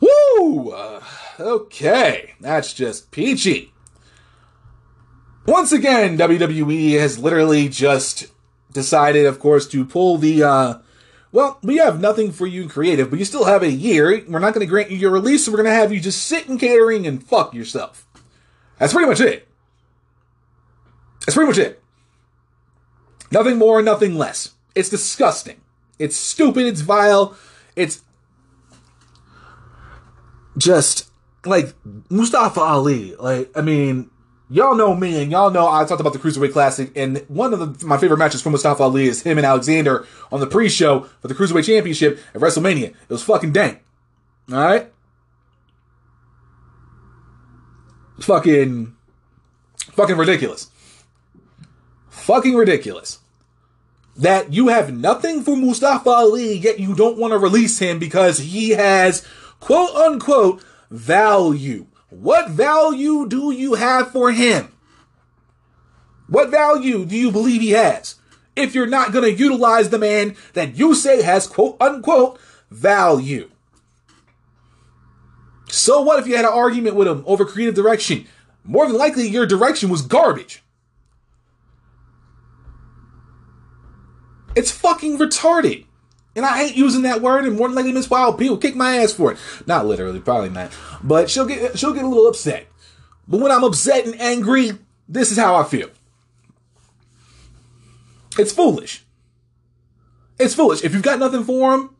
Woo! 0.00 0.70
Uh, 0.70 1.02
okay, 1.38 2.32
that's 2.40 2.72
just 2.72 3.10
peachy. 3.10 3.72
Once 5.46 5.72
again, 5.72 6.16
WWE 6.16 6.98
has 6.98 7.18
literally 7.18 7.68
just 7.68 8.28
decided, 8.72 9.26
of 9.26 9.38
course, 9.38 9.66
to 9.68 9.84
pull 9.84 10.16
the, 10.16 10.42
uh, 10.42 10.78
well, 11.32 11.58
we 11.62 11.78
have 11.78 12.00
nothing 12.00 12.30
for 12.30 12.46
you 12.46 12.68
creative, 12.68 13.08
but 13.08 13.18
you 13.18 13.24
still 13.24 13.44
have 13.44 13.62
a 13.62 13.70
year. 13.70 14.22
We're 14.28 14.38
not 14.38 14.52
going 14.52 14.64
to 14.64 14.70
grant 14.70 14.90
you 14.90 14.98
your 14.98 15.10
release, 15.10 15.44
so 15.44 15.50
we're 15.50 15.56
going 15.56 15.70
to 15.70 15.74
have 15.74 15.92
you 15.92 15.98
just 15.98 16.24
sit 16.26 16.46
in 16.46 16.58
catering 16.58 17.06
and 17.06 17.24
fuck 17.24 17.54
yourself. 17.54 18.06
That's 18.78 18.92
pretty 18.92 19.08
much 19.08 19.20
it. 19.20 19.48
That's 21.20 21.34
pretty 21.34 21.48
much 21.48 21.58
it. 21.58 21.82
Nothing 23.30 23.56
more, 23.56 23.80
nothing 23.80 24.16
less. 24.16 24.50
It's 24.74 24.90
disgusting. 24.90 25.62
It's 25.98 26.16
stupid, 26.16 26.66
it's 26.66 26.80
vile, 26.82 27.36
it's 27.76 28.02
just 30.58 31.10
like 31.46 31.74
Mustafa 32.10 32.60
Ali. 32.60 33.14
Like, 33.16 33.56
I 33.56 33.62
mean, 33.62 34.10
y'all 34.52 34.74
know 34.74 34.94
me 34.94 35.22
and 35.22 35.32
y'all 35.32 35.50
know 35.50 35.66
I 35.66 35.84
talked 35.84 36.00
about 36.00 36.12
the 36.12 36.18
Cruiserweight 36.18 36.52
Classic 36.52 36.92
and 36.94 37.24
one 37.28 37.54
of 37.54 37.80
the, 37.80 37.86
my 37.86 37.96
favorite 37.96 38.18
matches 38.18 38.42
from 38.42 38.52
Mustafa 38.52 38.82
Ali 38.82 39.06
is 39.06 39.22
him 39.22 39.38
and 39.38 39.46
Alexander 39.46 40.06
on 40.30 40.40
the 40.40 40.46
pre-show 40.46 41.00
for 41.20 41.28
the 41.28 41.34
Cruiserweight 41.34 41.64
Championship 41.64 42.20
at 42.34 42.40
WrestleMania. 42.40 42.90
It 42.90 43.08
was 43.08 43.22
fucking 43.22 43.52
dank. 43.52 43.82
Alright? 44.50 44.92
It's 48.18 48.26
fucking, 48.26 48.94
fucking 49.92 50.16
ridiculous. 50.16 50.70
Fucking 52.10 52.54
ridiculous. 52.54 53.20
That 54.16 54.52
you 54.52 54.68
have 54.68 54.92
nothing 54.92 55.42
for 55.42 55.56
Mustafa 55.56 56.10
Ali, 56.10 56.58
yet 56.58 56.78
you 56.78 56.94
don't 56.94 57.16
want 57.16 57.32
to 57.32 57.38
release 57.38 57.78
him 57.78 57.98
because 57.98 58.38
he 58.38 58.70
has 58.70 59.26
quote 59.58 59.96
unquote 59.96 60.62
value. 60.90 61.86
What 62.12 62.50
value 62.50 63.26
do 63.26 63.52
you 63.52 63.72
have 63.72 64.12
for 64.12 64.32
him? 64.32 64.70
What 66.28 66.50
value 66.50 67.06
do 67.06 67.16
you 67.16 67.30
believe 67.32 67.62
he 67.62 67.70
has? 67.70 68.16
If 68.54 68.74
you're 68.74 68.86
not 68.86 69.12
going 69.12 69.24
to 69.24 69.32
utilize 69.32 69.88
the 69.88 69.98
man 69.98 70.36
that 70.52 70.76
you 70.76 70.94
say 70.94 71.22
has 71.22 71.46
quote 71.46 71.78
unquote 71.80 72.38
value. 72.70 73.50
So 75.70 76.02
what 76.02 76.18
if 76.18 76.26
you 76.26 76.36
had 76.36 76.44
an 76.44 76.52
argument 76.52 76.96
with 76.96 77.08
him 77.08 77.24
over 77.26 77.46
creative 77.46 77.74
direction? 77.74 78.26
More 78.62 78.86
than 78.86 78.98
likely, 78.98 79.26
your 79.26 79.46
direction 79.46 79.88
was 79.88 80.02
garbage. 80.02 80.62
It's 84.54 84.70
fucking 84.70 85.16
retarded. 85.16 85.86
And 86.34 86.46
I 86.46 86.56
hate 86.58 86.76
using 86.76 87.02
that 87.02 87.20
word, 87.20 87.44
and 87.44 87.56
more 87.56 87.68
than 87.68 87.76
likely 87.76 87.92
Miss 87.92 88.08
YLP 88.08 88.48
will 88.48 88.56
kick 88.56 88.74
my 88.74 88.96
ass 88.96 89.12
for 89.12 89.32
it. 89.32 89.38
Not 89.66 89.86
literally, 89.86 90.20
probably 90.20 90.48
not. 90.48 90.72
But 91.02 91.28
she'll 91.28 91.46
get 91.46 91.78
she'll 91.78 91.92
get 91.92 92.04
a 92.04 92.08
little 92.08 92.26
upset. 92.26 92.66
But 93.28 93.40
when 93.40 93.52
I'm 93.52 93.64
upset 93.64 94.06
and 94.06 94.20
angry, 94.20 94.72
this 95.08 95.30
is 95.30 95.38
how 95.38 95.54
I 95.54 95.64
feel. 95.64 95.90
It's 98.38 98.52
foolish. 98.52 99.04
It's 100.38 100.54
foolish. 100.54 100.82
If 100.82 100.94
you've 100.94 101.02
got 101.02 101.18
nothing 101.18 101.44
for 101.44 101.74
him, 101.74 101.90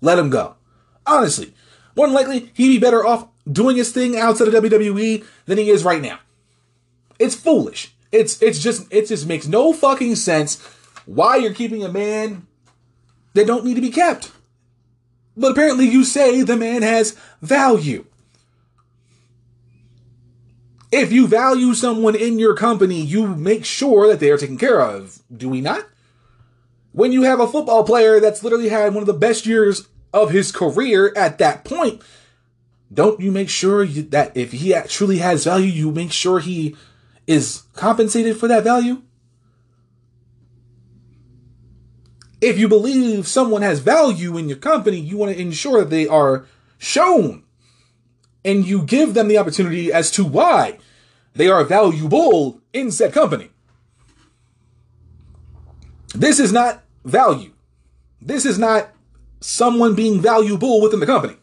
let 0.00 0.18
him 0.18 0.30
go. 0.30 0.54
Honestly, 1.06 1.52
more 1.96 2.06
than 2.06 2.14
likely, 2.14 2.50
he'd 2.54 2.68
be 2.68 2.78
better 2.78 3.04
off 3.04 3.28
doing 3.50 3.76
his 3.76 3.92
thing 3.92 4.16
outside 4.16 4.48
of 4.48 4.54
WWE 4.54 5.24
than 5.46 5.58
he 5.58 5.70
is 5.70 5.84
right 5.84 6.02
now. 6.02 6.18
It's 7.18 7.34
foolish. 7.34 7.94
It's 8.12 8.40
it's 8.40 8.58
just 8.58 8.86
it 8.92 9.06
just 9.06 9.26
makes 9.26 9.46
no 9.46 9.72
fucking 9.72 10.14
sense 10.16 10.62
why 11.06 11.36
you're 11.36 11.54
keeping 11.54 11.82
a 11.82 11.88
man 11.88 12.46
that 13.34 13.46
don't 13.46 13.64
need 13.64 13.74
to 13.74 13.80
be 13.80 13.90
kept. 13.90 14.32
But 15.36 15.52
apparently 15.52 15.86
you 15.86 16.04
say 16.04 16.42
the 16.42 16.56
man 16.56 16.82
has 16.82 17.16
value. 17.40 18.04
If 20.90 21.12
you 21.12 21.26
value 21.26 21.74
someone 21.74 22.16
in 22.16 22.38
your 22.38 22.54
company, 22.54 23.00
you 23.00 23.26
make 23.36 23.64
sure 23.64 24.08
that 24.08 24.20
they 24.20 24.30
are 24.30 24.38
taken 24.38 24.58
care 24.58 24.80
of. 24.80 25.20
Do 25.34 25.48
we 25.48 25.60
not? 25.60 25.86
When 26.92 27.12
you 27.12 27.22
have 27.22 27.40
a 27.40 27.46
football 27.46 27.84
player 27.84 28.18
that's 28.18 28.42
literally 28.42 28.70
had 28.70 28.94
one 28.94 29.02
of 29.02 29.06
the 29.06 29.12
best 29.12 29.46
years 29.46 29.86
of 30.12 30.30
his 30.30 30.50
career 30.50 31.12
at 31.14 31.38
that 31.38 31.64
point, 31.64 32.02
don't 32.92 33.20
you 33.20 33.30
make 33.30 33.50
sure 33.50 33.86
that 33.86 34.36
if 34.36 34.52
he 34.52 34.74
truly 34.88 35.18
has 35.18 35.44
value, 35.44 35.66
you 35.66 35.92
make 35.92 36.10
sure 36.10 36.40
he 36.40 36.74
is 37.26 37.64
compensated 37.74 38.38
for 38.38 38.48
that 38.48 38.64
value? 38.64 39.02
If 42.40 42.58
you 42.58 42.68
believe 42.68 43.26
someone 43.26 43.62
has 43.62 43.80
value 43.80 44.36
in 44.36 44.48
your 44.48 44.58
company, 44.58 44.98
you 44.98 45.16
want 45.16 45.32
to 45.32 45.40
ensure 45.40 45.80
that 45.80 45.90
they 45.90 46.06
are 46.06 46.46
shown 46.78 47.42
and 48.44 48.64
you 48.64 48.82
give 48.82 49.14
them 49.14 49.28
the 49.28 49.38
opportunity 49.38 49.92
as 49.92 50.10
to 50.12 50.24
why 50.24 50.78
they 51.34 51.48
are 51.48 51.64
valuable 51.64 52.60
in 52.72 52.90
said 52.90 53.12
company. 53.12 53.50
This 56.14 56.38
is 56.38 56.52
not 56.52 56.82
value. 57.04 57.52
This 58.20 58.46
is 58.46 58.58
not 58.58 58.90
someone 59.40 59.94
being 59.94 60.20
valuable 60.20 60.80
within 60.80 61.00
the 61.00 61.06
company. 61.06 61.36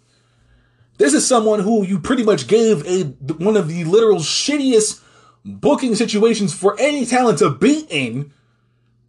This 0.97 1.13
is 1.13 1.27
someone 1.27 1.59
who 1.59 1.85
you 1.85 1.99
pretty 1.99 2.23
much 2.23 2.47
gave 2.47 2.85
a 2.85 3.03
one 3.33 3.57
of 3.57 3.67
the 3.67 3.83
literal 3.83 4.19
shittiest 4.19 5.01
booking 5.43 5.95
situations 5.95 6.53
for 6.53 6.75
any 6.79 7.05
talent 7.05 7.39
to 7.39 7.49
be 7.49 7.85
in 7.89 8.31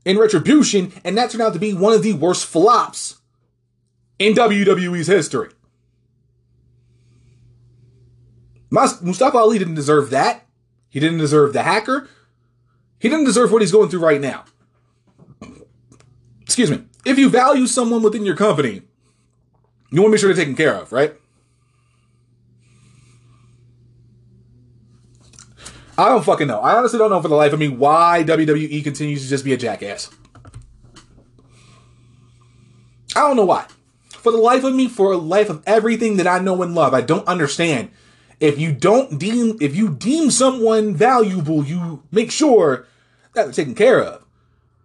in 0.06 0.16
retribution, 0.16 0.92
and 1.04 1.18
that 1.18 1.30
turned 1.30 1.42
out 1.42 1.52
to 1.52 1.58
be 1.58 1.74
one 1.74 1.92
of 1.92 2.02
the 2.02 2.12
worst 2.12 2.46
flops 2.46 3.16
in 4.20 4.34
WWE's 4.34 5.08
history. 5.08 5.50
Mustafa 8.70 9.36
Ali 9.36 9.58
didn't 9.58 9.74
deserve 9.74 10.10
that. 10.10 10.46
He 10.88 11.00
didn't 11.00 11.18
deserve 11.18 11.52
the 11.52 11.64
hacker. 11.64 12.08
He 13.00 13.08
didn't 13.08 13.24
deserve 13.24 13.50
what 13.50 13.62
he's 13.62 13.72
going 13.72 13.90
through 13.90 14.00
right 14.00 14.20
now. 14.20 14.44
Excuse 16.40 16.70
me. 16.70 16.84
If 17.04 17.18
you 17.18 17.28
value 17.28 17.66
someone 17.66 18.02
within 18.02 18.24
your 18.24 18.36
company, 18.36 18.82
you 19.90 20.00
want 20.00 20.06
to 20.06 20.08
make 20.10 20.20
sure 20.20 20.32
they're 20.32 20.44
taken 20.44 20.56
care 20.56 20.74
of, 20.74 20.92
right? 20.92 21.14
I 25.98 26.08
don't 26.08 26.24
fucking 26.24 26.46
know. 26.46 26.60
I 26.60 26.76
honestly 26.76 26.98
don't 26.98 27.10
know 27.10 27.22
for 27.22 27.28
the 27.28 27.34
life 27.34 27.52
of 27.52 27.58
me 27.58 27.68
why 27.68 28.22
WWE 28.26 28.84
continues 28.84 29.22
to 29.22 29.28
just 29.28 29.44
be 29.44 29.54
a 29.54 29.56
jackass. 29.56 30.10
I 33.14 33.20
don't 33.20 33.36
know 33.36 33.46
why. 33.46 33.66
For 34.10 34.30
the 34.30 34.38
life 34.38 34.64
of 34.64 34.74
me, 34.74 34.88
for 34.88 35.12
the 35.12 35.22
life 35.22 35.48
of 35.48 35.62
everything 35.66 36.18
that 36.18 36.26
I 36.26 36.38
know 36.38 36.62
and 36.62 36.74
love, 36.74 36.92
I 36.92 37.00
don't 37.00 37.26
understand. 37.26 37.90
If 38.40 38.58
you 38.58 38.72
don't 38.72 39.18
deem, 39.18 39.56
if 39.60 39.74
you 39.74 39.88
deem 39.88 40.30
someone 40.30 40.94
valuable, 40.94 41.64
you 41.64 42.02
make 42.10 42.30
sure 42.30 42.86
that 43.32 43.44
they're 43.44 43.52
taken 43.52 43.74
care 43.74 44.02
of. 44.02 44.26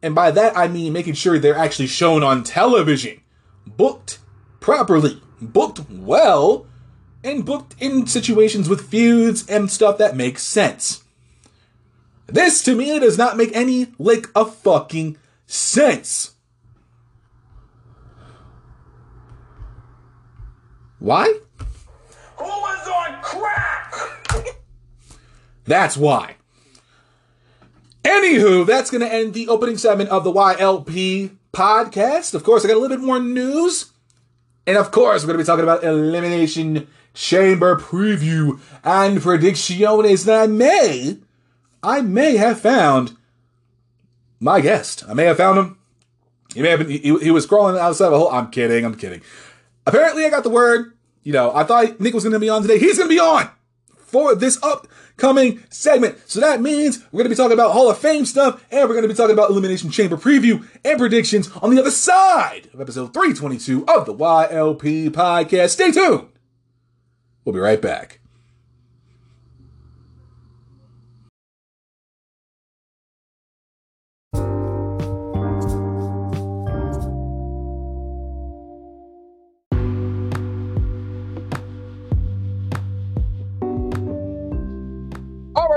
And 0.02 0.16
by 0.16 0.32
that, 0.32 0.58
I 0.58 0.68
mean 0.68 0.94
making 0.94 1.16
sure 1.16 1.38
they're 1.38 1.58
actually 1.58 1.88
shown 1.88 2.24
on 2.24 2.44
television, 2.44 3.20
booked 3.68 4.20
properly, 4.62 5.22
booked 5.42 5.90
well, 5.90 6.68
and 7.24 7.46
booked 7.46 7.76
in 7.80 8.08
situations 8.08 8.70
with 8.70 8.90
feuds 8.90 9.46
and 9.48 9.70
stuff 9.70 9.98
that 9.98 10.16
makes 10.16 10.44
sense. 10.44 11.01
This 12.28 12.64
to 12.64 12.76
me 12.76 13.00
does 13.00 13.18
not 13.18 13.38
make 13.38 13.56
any 13.56 13.88
lick 13.98 14.28
of 14.36 14.56
fucking 14.56 15.18
sense. 15.48 16.34
Why? 21.00 21.26
Who 22.38 22.44
was 22.44 22.88
on 22.88 23.22
crack? 23.22 23.94
That's 25.66 25.98
why. 25.98 26.36
Anywho, 28.04 28.66
that's 28.66 28.90
going 28.90 29.02
to 29.02 29.14
end 29.14 29.34
the 29.34 29.48
opening 29.48 29.78
segment 29.78 30.10
of 30.10 30.24
the 30.24 30.34
YLP 30.34 31.38
podcast. 31.54 32.34
Of 32.34 32.44
course, 32.44 32.66
I 32.66 32.68
got 32.68 32.78
a 32.78 32.80
little 32.80 32.98
bit 32.98 33.06
more 33.06 33.20
news. 33.20 33.92
And 34.66 34.78
of 34.78 34.92
course, 34.92 35.24
we're 35.24 35.28
going 35.28 35.38
to 35.38 35.44
be 35.44 35.46
talking 35.46 35.64
about 35.64 35.84
Elimination 35.84 36.88
Chamber 37.14 37.78
preview 37.78 38.60
and 38.84 39.22
predictions 39.22 40.26
that 40.26 40.42
I 40.42 40.48
may, 40.48 41.18
I 41.84 42.02
may 42.02 42.38
have 42.38 42.60
found 42.60 43.18
my 44.40 44.62
guest. 44.62 45.04
I 45.08 45.14
may 45.14 45.26
have 45.26 45.38
found 45.38 45.60
him. 45.60 45.78
He 46.54 46.62
may 46.62 46.70
have 46.70 46.80
been, 46.80 46.90
he, 46.90 47.00
he 47.20 47.32
was 47.32 47.46
crawling 47.46 47.80
outside 47.80 48.08
of 48.08 48.14
a 48.14 48.18
hole. 48.18 48.30
I'm 48.30 48.52
kidding. 48.52 48.84
I'm 48.84 48.96
kidding. 48.96 49.22
Apparently, 49.86 50.26
I 50.26 50.30
got 50.30 50.44
the 50.44 50.50
word. 50.50 50.94
You 51.24 51.34
know, 51.34 51.54
I 51.54 51.64
thought 51.64 52.00
Nic 52.00 52.14
was 52.14 52.24
going 52.24 52.34
to 52.34 52.40
be 52.40 52.50
on 52.50 52.62
today. 52.62 52.80
He's 52.80 52.98
going 52.98 53.10
to 53.10 53.16
be 53.16 53.20
on 53.20 53.50
for 54.12 54.36
this 54.36 54.62
upcoming 54.62 55.64
segment. 55.70 56.18
So 56.28 56.40
that 56.40 56.62
means 56.62 57.00
we're 57.12 57.20
going 57.20 57.26
to 57.26 57.30
be 57.30 57.36
talking 57.36 57.54
about 57.54 57.72
Hall 57.72 57.90
of 57.90 57.98
Fame 57.98 58.26
stuff 58.26 58.66
and 58.72 58.82
we're 58.90 58.96
going 58.96 59.04
to 59.04 59.08
be 59.08 59.14
talking 59.14 59.34
about 59.34 59.50
Elimination 59.50 59.90
Chamber 59.92 60.18
preview 60.18 60.68
and 60.84 61.00
predictions 61.00 61.50
on 61.62 61.74
the 61.74 61.80
other 61.80 61.92
side 61.92 62.70
of 62.74 62.82
episode 62.82 63.14
322 63.14 63.86
of 63.88 64.06
the 64.06 64.14
YLP 64.14 65.10
podcast. 65.12 65.70
Stay 65.70 65.92
tuned. 65.92 66.28
We'll 67.46 67.54
be 67.54 67.60
right 67.60 67.82
back. 67.82 68.21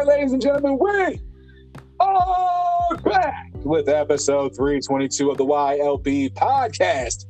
Ladies 0.02 0.32
and 0.32 0.42
gentlemen, 0.42 0.78
we 0.78 1.20
are 2.00 2.96
back 3.04 3.52
with 3.62 3.88
episode 3.88 4.54
322 4.56 5.30
of 5.30 5.38
the 5.38 5.44
YLP 5.44 6.34
podcast. 6.34 7.26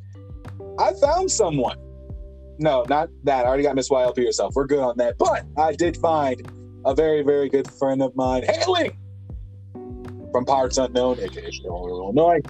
I 0.78 0.92
found 1.00 1.30
someone. 1.30 1.76
No, 2.58 2.84
not 2.88 3.10
that. 3.24 3.44
I 3.44 3.48
already 3.48 3.64
got 3.64 3.76
Miss 3.76 3.90
YLP 3.90 4.24
herself. 4.24 4.54
We're 4.56 4.66
good 4.66 4.80
on 4.80 4.96
that. 4.96 5.18
But 5.18 5.44
I 5.58 5.72
did 5.72 5.96
find 5.98 6.50
a 6.84 6.94
very, 6.94 7.22
very 7.22 7.48
good 7.48 7.70
friend 7.70 8.02
of 8.02 8.16
mine 8.16 8.44
hailing 8.44 8.96
from 10.32 10.44
parts 10.44 10.78
unknown, 10.78 11.20
aka 11.20 11.50
Illinois. 11.64 12.40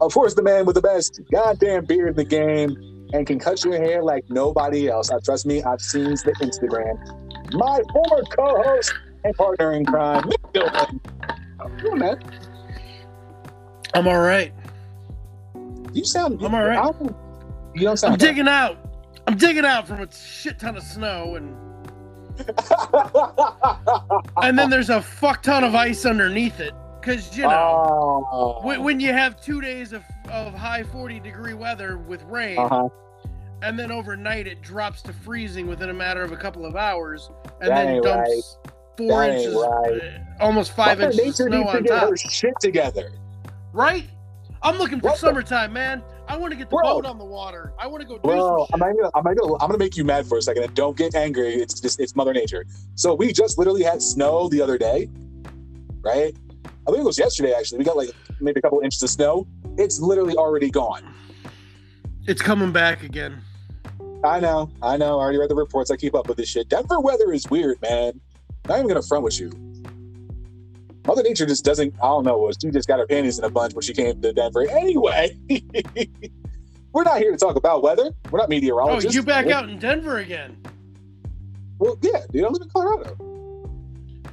Of 0.00 0.12
course, 0.12 0.34
the 0.34 0.42
man 0.42 0.66
with 0.66 0.74
the 0.74 0.82
best 0.82 1.20
goddamn 1.32 1.86
beard 1.86 2.10
in 2.10 2.16
the 2.16 2.24
game 2.24 3.08
and 3.12 3.26
can 3.26 3.38
cut 3.38 3.64
your 3.64 3.74
hair 3.74 4.02
like 4.02 4.24
nobody 4.28 4.88
else. 4.88 5.10
Uh, 5.10 5.18
trust 5.24 5.46
me, 5.46 5.62
I've 5.62 5.80
seen 5.80 6.10
the 6.10 6.34
Instagram. 6.42 7.54
My 7.54 7.80
former 7.92 8.22
co-host, 8.36 8.92
My 9.24 9.32
partner 9.32 9.72
in 9.72 9.86
crime, 9.86 10.24
Dulin. 10.52 11.00
How 11.58 11.68
you 11.68 11.76
doing, 11.78 11.98
man? 11.98 12.18
I'm 13.94 14.06
all 14.06 14.20
right. 14.20 14.52
You 15.92 16.04
sound. 16.04 16.42
I'm 16.42 16.54
all 16.54 16.64
right. 16.64 16.78
I 16.78 16.90
don't- 16.90 17.16
You 17.74 17.82
don't 17.82 17.96
sound. 17.96 18.14
I'm 18.14 18.18
digging 18.18 18.48
out. 18.48 18.78
I'm 19.26 19.36
digging 19.36 19.64
out 19.64 19.88
from 19.88 20.02
a 20.02 20.12
shit 20.12 20.58
ton 20.58 20.76
of 20.76 20.82
snow, 20.82 21.36
and 21.36 21.56
and 24.42 24.58
then 24.58 24.68
there's 24.68 24.90
a 24.90 25.00
fuck 25.00 25.42
ton 25.42 25.64
of 25.64 25.74
ice 25.74 26.04
underneath 26.04 26.60
it. 26.60 26.72
Cause 27.00 27.36
you 27.36 27.44
know, 27.44 28.26
Oh. 28.30 28.60
when, 28.66 28.82
when 28.82 29.00
you 29.00 29.12
have 29.12 29.40
two 29.40 29.60
days 29.60 29.92
of, 29.92 30.02
of 30.30 30.54
high 30.54 30.82
40 30.82 31.20
degree 31.20 31.54
weather 31.54 31.98
with 31.98 32.22
rain, 32.24 32.58
Uh-huh. 32.58 32.88
and 33.62 33.78
then 33.78 33.90
overnight 33.92 34.46
it 34.46 34.62
drops 34.62 35.02
to 35.02 35.12
freezing 35.12 35.66
within 35.66 35.90
a 35.90 35.94
matter 35.94 36.22
of 36.22 36.32
a 36.32 36.36
couple 36.36 36.64
of 36.66 36.76
hours, 36.76 37.30
and 37.60 37.70
That 37.70 37.84
then 37.84 38.02
dumps 38.02 38.58
four 38.96 39.08
That 39.08 39.30
inches, 39.38 39.54
right. 39.54 40.20
almost 40.40 40.72
five 40.74 40.98
Mother 40.98 41.10
inches 41.12 41.40
of 41.40 41.46
snow 41.48 41.64
on 41.64 41.84
top. 41.84 42.16
shit 42.18 42.54
together. 42.60 43.12
Right? 43.72 44.08
I'm 44.62 44.78
looking 44.78 45.00
for 45.00 45.08
What 45.08 45.14
the- 45.20 45.26
summertime, 45.26 45.72
man. 45.72 46.02
I 46.26 46.38
want 46.38 46.52
to 46.52 46.56
get 46.56 46.70
the 46.70 46.76
Bro. 46.76 46.84
boat 46.84 47.04
on 47.06 47.18
the 47.18 47.24
water. 47.24 47.74
I 47.78 47.86
want 47.86 48.00
to 48.00 48.08
go 48.08 48.16
Bro, 48.18 48.66
I'm 48.72 48.80
gonna, 48.80 49.10
I'm 49.14 49.22
gonna, 49.24 49.52
I'm 49.54 49.58
gonna 49.68 49.76
make 49.76 49.94
you 49.94 50.04
mad 50.04 50.26
for 50.26 50.38
a 50.38 50.42
second, 50.42 50.62
and 50.64 50.74
don't 50.74 50.96
get 50.96 51.14
angry. 51.14 51.56
It's 51.56 51.78
just, 51.78 52.00
it's 52.00 52.16
Mother 52.16 52.32
Nature. 52.32 52.64
So 52.94 53.12
we 53.14 53.30
just 53.30 53.58
literally 53.58 53.82
had 53.82 54.00
snow 54.00 54.48
the 54.48 54.62
other 54.62 54.78
day, 54.78 55.10
right? 56.00 56.34
I 56.64 56.90
think 56.90 56.98
it 56.98 57.04
was 57.04 57.18
yesterday. 57.18 57.52
Actually, 57.52 57.78
we 57.78 57.84
got 57.84 57.96
like 57.98 58.10
maybe 58.40 58.58
a 58.58 58.62
couple 58.62 58.80
inches 58.80 59.02
of 59.02 59.10
snow. 59.10 59.46
It's 59.76 60.00
literally 60.00 60.34
already 60.36 60.70
gone. 60.70 61.02
It's 62.26 62.40
coming 62.40 62.72
back 62.72 63.02
again. 63.02 63.42
I 64.24 64.40
know, 64.40 64.70
I 64.82 64.96
know. 64.96 65.18
I 65.18 65.24
already 65.24 65.36
read 65.38 65.50
the 65.50 65.54
reports. 65.54 65.90
I 65.90 65.96
keep 65.96 66.14
up 66.14 66.26
with 66.28 66.38
this 66.38 66.48
shit. 66.48 66.70
Denver 66.70 67.00
weather 67.00 67.34
is 67.34 67.46
weird, 67.50 67.76
man. 67.82 68.18
Not 68.68 68.78
even 68.78 68.88
gonna 68.88 69.02
front 69.02 69.24
with 69.24 69.38
you. 69.38 69.50
Mother 71.06 71.22
Nature 71.22 71.44
just 71.46 71.64
doesn't. 71.64 71.94
I 72.02 72.06
don't 72.06 72.24
know. 72.24 72.50
She 72.60 72.70
just 72.70 72.88
got 72.88 72.98
her 72.98 73.06
panties 73.06 73.38
in 73.38 73.44
a 73.44 73.50
bunch 73.50 73.74
when 73.74 73.82
she 73.82 73.92
came 73.92 74.20
to 74.22 74.32
Denver. 74.32 74.66
Anyway, 74.70 75.36
we're 76.92 77.02
not 77.04 77.18
here 77.18 77.30
to 77.30 77.36
talk 77.36 77.56
about 77.56 77.82
weather. 77.82 78.10
We're 78.30 78.38
not 78.38 78.46
Oh, 78.46 78.48
meteorologists. 78.48 79.14
you 79.14 79.22
back 79.22 79.44
We're- 79.46 79.54
out 79.58 79.68
in 79.68 79.78
Denver 79.78 80.18
again? 80.18 80.56
Well, 81.78 81.98
yeah, 82.02 82.22
dude. 82.32 82.44
I 82.44 82.48
live 82.48 82.62
in 82.62 82.68
Colorado. 82.70 83.16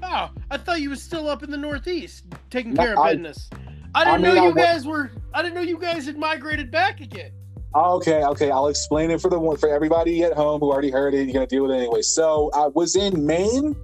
Oh, 0.04 0.30
I 0.50 0.58
thought 0.58 0.80
you 0.82 0.90
was 0.92 1.02
still 1.02 1.28
up 1.30 1.44
in 1.44 1.52
the 1.52 1.58
Northeast 1.58 2.24
taking 2.50 2.74
No, 2.74 2.84
care 2.84 2.94
of 2.94 3.00
I- 3.00 3.12
business. 3.16 3.50
I 3.94 4.06
didn't 4.06 4.14
I 4.14 4.18
mean, 4.30 4.36
know 4.36 4.44
you 4.48 4.50
wa- 4.56 4.62
guys 4.64 4.86
were. 4.88 5.12
I 5.34 5.42
didn't 5.42 5.56
know 5.56 5.62
you 5.62 5.78
guys 5.78 6.06
had 6.06 6.18
migrated 6.18 6.72
back 6.72 7.02
again. 7.02 7.32
Okay, 7.76 8.24
okay. 8.24 8.50
I'll 8.52 8.68
explain 8.70 9.12
it 9.12 9.20
for 9.22 9.30
the 9.30 9.38
one 9.40 9.58
for 9.58 9.68
everybody 9.68 10.24
at 10.24 10.32
home 10.34 10.62
who 10.62 10.72
already 10.72 10.92
heard 10.92 11.14
it. 11.14 11.26
You're 11.26 11.34
gonna 11.34 11.48
deal 11.48 11.64
with 11.64 11.72
it 11.72 11.80
anyway. 11.80 12.02
So 12.02 12.50
I 12.54 12.68
was 12.68 12.96
in 12.96 13.26
Maine 13.26 13.76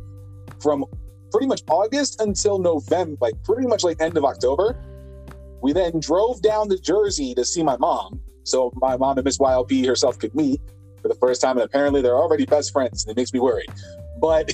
from 0.61 0.85
pretty 1.31 1.47
much 1.47 1.61
August 1.69 2.21
until 2.21 2.59
November, 2.59 3.17
like 3.21 3.41
pretty 3.43 3.67
much 3.67 3.83
like 3.83 4.01
end 4.01 4.17
of 4.17 4.25
October. 4.25 4.81
We 5.61 5.73
then 5.73 5.99
drove 5.99 6.41
down 6.41 6.69
to 6.69 6.77
Jersey 6.79 7.33
to 7.35 7.43
see 7.43 7.63
my 7.63 7.77
mom, 7.77 8.21
so 8.43 8.71
my 8.75 8.95
mom 8.95 9.17
and 9.17 9.25
Miss 9.25 9.37
YLP 9.39 9.85
herself 9.85 10.19
could 10.19 10.35
meet 10.35 10.61
for 11.01 11.07
the 11.07 11.15
first 11.15 11.41
time, 11.41 11.57
and 11.57 11.65
apparently 11.65 12.01
they're 12.01 12.17
already 12.17 12.45
best 12.45 12.71
friends, 12.71 13.03
and 13.03 13.11
it 13.11 13.19
makes 13.19 13.33
me 13.33 13.39
worried. 13.39 13.69
But 14.21 14.51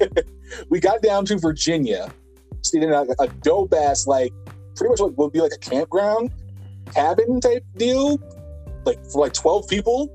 we 0.68 0.78
got 0.78 1.02
down 1.02 1.24
to 1.26 1.38
Virginia, 1.38 2.10
stayed 2.62 2.82
in 2.82 2.92
a, 2.92 3.06
a 3.18 3.28
dope 3.42 3.72
ass 3.72 4.06
like 4.06 4.32
pretty 4.74 4.90
much 4.90 5.00
like 5.00 5.16
would 5.16 5.32
be 5.32 5.40
like 5.40 5.52
a 5.52 5.58
campground 5.58 6.30
cabin 6.92 7.40
type 7.40 7.64
deal 7.76 8.20
like 8.84 9.04
for 9.06 9.20
like 9.22 9.32
12 9.32 9.66
people 9.68 10.14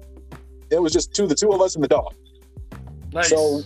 it 0.69 0.81
was 0.81 0.93
just 0.93 1.13
two 1.13 1.27
the 1.27 1.35
two 1.35 1.51
of 1.51 1.61
us 1.61 1.75
and 1.75 1.83
the 1.83 1.87
dog 1.87 2.13
Nice. 3.13 3.29
So- 3.29 3.61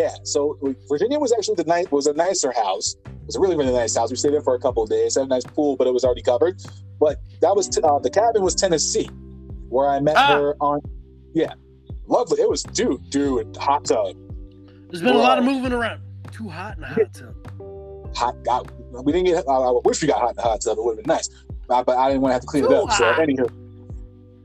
yeah 0.00 0.14
so 0.24 0.58
virginia 0.88 1.18
was 1.24 1.32
actually 1.36 1.54
the 1.54 1.64
night 1.76 1.86
was 1.92 2.06
a 2.06 2.14
nicer 2.26 2.52
house. 2.64 2.88
It 3.06 3.26
was 3.28 3.36
a 3.36 3.40
really 3.44 3.56
really 3.56 3.72
nice 3.72 3.94
house. 3.96 4.10
We 4.10 4.16
stayed 4.16 4.34
there 4.36 4.40
for 4.48 4.54
a 4.54 4.62
couple 4.66 4.82
of 4.82 4.90
days 4.90 5.14
had 5.14 5.24
a 5.24 5.32
nice 5.36 5.44
pool 5.56 5.76
but 5.78 5.86
it 5.86 5.94
was 5.98 6.04
already 6.04 6.22
covered. 6.32 6.54
But 7.04 7.14
that 7.42 7.54
was 7.58 7.68
t- 7.68 7.80
uh, 7.88 7.98
the 8.06 8.10
cabin 8.10 8.42
was 8.48 8.54
tennessee 8.54 9.08
where 9.74 9.88
i 9.88 9.98
met 10.00 10.16
Ah. 10.16 10.28
her 10.36 10.56
on 10.60 10.80
yeah 11.34 11.54
lovely. 12.06 12.40
It 12.40 12.50
was 12.54 12.62
dude 12.78 13.08
dude 13.10 13.56
hot 13.56 13.84
tub. 13.86 14.16
There's 14.90 15.02
been 15.02 15.14
a 15.14 15.18
lot 15.18 15.38
of 15.38 15.44
moving 15.44 15.72
around. 15.72 16.00
Too 16.32 16.48
hot 16.48 16.74
in 16.76 16.80
the 16.82 16.86
hot 16.88 17.14
tub. 17.14 17.34
hot 18.16 18.34
God, 18.44 18.62
we 19.04 19.12
didn't 19.12 19.26
get 19.26 19.46
uh, 19.48 19.76
i 19.76 19.80
wish 19.84 20.02
we 20.02 20.08
got 20.08 20.20
hot 20.20 20.30
in 20.30 20.36
the 20.36 20.42
hot 20.42 20.60
tub. 20.60 20.78
It 20.78 20.84
would 20.84 20.96
have 20.98 21.04
been 21.04 21.14
nice. 21.14 21.28
Uh, 21.70 21.82
but 21.82 21.96
i 21.96 22.08
didn't 22.08 22.22
want 22.22 22.30
to 22.30 22.34
have 22.34 22.42
to 22.42 22.46
clean 22.46 22.64
it 22.64 22.68
Too 22.68 22.74
up 22.74 22.92
so 22.92 23.04
hot. 23.12 23.20
anywho 23.20 23.48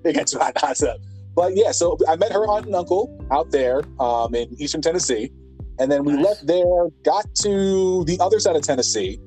it 0.06 0.14
got 0.16 0.28
too 0.28 0.40
hot 0.40 0.50
in 0.50 0.54
the 0.62 0.66
hot 0.68 0.76
tub. 0.78 0.98
But 1.36 1.56
yeah 1.56 1.72
so 1.72 1.98
i 2.08 2.16
met 2.16 2.32
her 2.32 2.46
aunt 2.48 2.66
and 2.66 2.76
uncle 2.76 3.04
out 3.32 3.52
there 3.52 3.82
um, 4.00 4.34
in 4.36 4.48
eastern 4.62 4.82
tennessee 4.82 5.32
and 5.80 5.92
then 5.92 6.04
we 6.04 6.14
Nice. 6.14 6.26
left 6.26 6.48
there 6.48 6.88
got 7.04 7.34
to 7.36 8.04
the 8.06 8.18
other 8.20 8.40
side 8.40 8.56
of 8.56 8.62
tennessee 8.62 9.20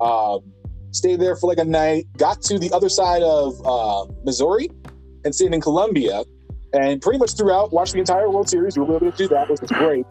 um, 0.00 0.40
stayed 0.92 1.20
there 1.20 1.36
for 1.36 1.46
like 1.48 1.58
a 1.58 1.64
night 1.64 2.06
got 2.16 2.40
to 2.42 2.58
the 2.58 2.70
other 2.72 2.88
side 2.88 3.22
of 3.22 3.54
uh, 3.66 4.04
missouri 4.24 4.68
and 5.24 5.34
stayed 5.34 5.52
in 5.52 5.60
columbia 5.60 6.22
and 6.72 7.00
pretty 7.00 7.18
much 7.18 7.36
throughout 7.36 7.72
watched 7.72 7.92
the 7.94 7.98
entire 8.00 8.28
world 8.30 8.48
series 8.48 8.76
we 8.78 8.84
were 8.84 8.96
able 8.96 9.10
to 9.10 9.16
do 9.16 9.28
that 9.28 9.48
which 9.50 9.60
was 9.60 9.70
great 9.72 10.04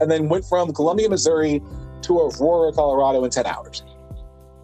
and 0.00 0.10
then 0.10 0.28
went 0.28 0.44
from 0.44 0.72
columbia 0.72 1.08
missouri 1.08 1.60
to 2.02 2.18
aurora 2.18 2.72
colorado 2.72 3.24
in 3.24 3.30
10 3.30 3.46
hours 3.46 3.82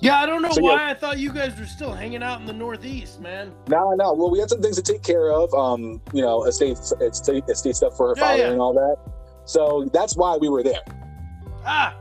Yeah, 0.00 0.20
I 0.20 0.26
don't 0.26 0.42
know 0.42 0.50
So, 0.52 0.60
why 0.62 0.90
I 0.90 0.94
thought 0.94 1.18
you 1.18 1.32
guys 1.32 1.58
were 1.58 1.64
still 1.66 1.90
hanging 1.92 2.22
out 2.22 2.38
in 2.40 2.46
the 2.46 2.52
Northeast, 2.52 3.18
man. 3.18 3.52
No, 3.68 3.94
no. 3.96 4.12
Well, 4.12 4.30
we 4.30 4.38
had 4.38 4.50
some 4.50 4.60
things 4.60 4.76
to 4.76 4.82
take 4.82 5.02
care 5.02 5.32
of. 5.32 5.48
Um, 5.54 6.02
you 6.12 6.20
know, 6.20 6.44
estate, 6.44 6.76
estate, 7.00 7.44
estate 7.48 7.76
stuff 7.76 7.96
for 7.96 8.08
her 8.08 8.14
Yeah, 8.18 8.22
father 8.24 8.42
yeah. 8.42 8.50
and 8.52 8.60
all 8.60 8.74
that. 8.74 8.96
So 9.46 9.88
that's 9.92 10.16
why 10.16 10.36
we 10.36 10.48
were 10.48 10.62
there. 10.62 10.80
Ah, 11.64 11.96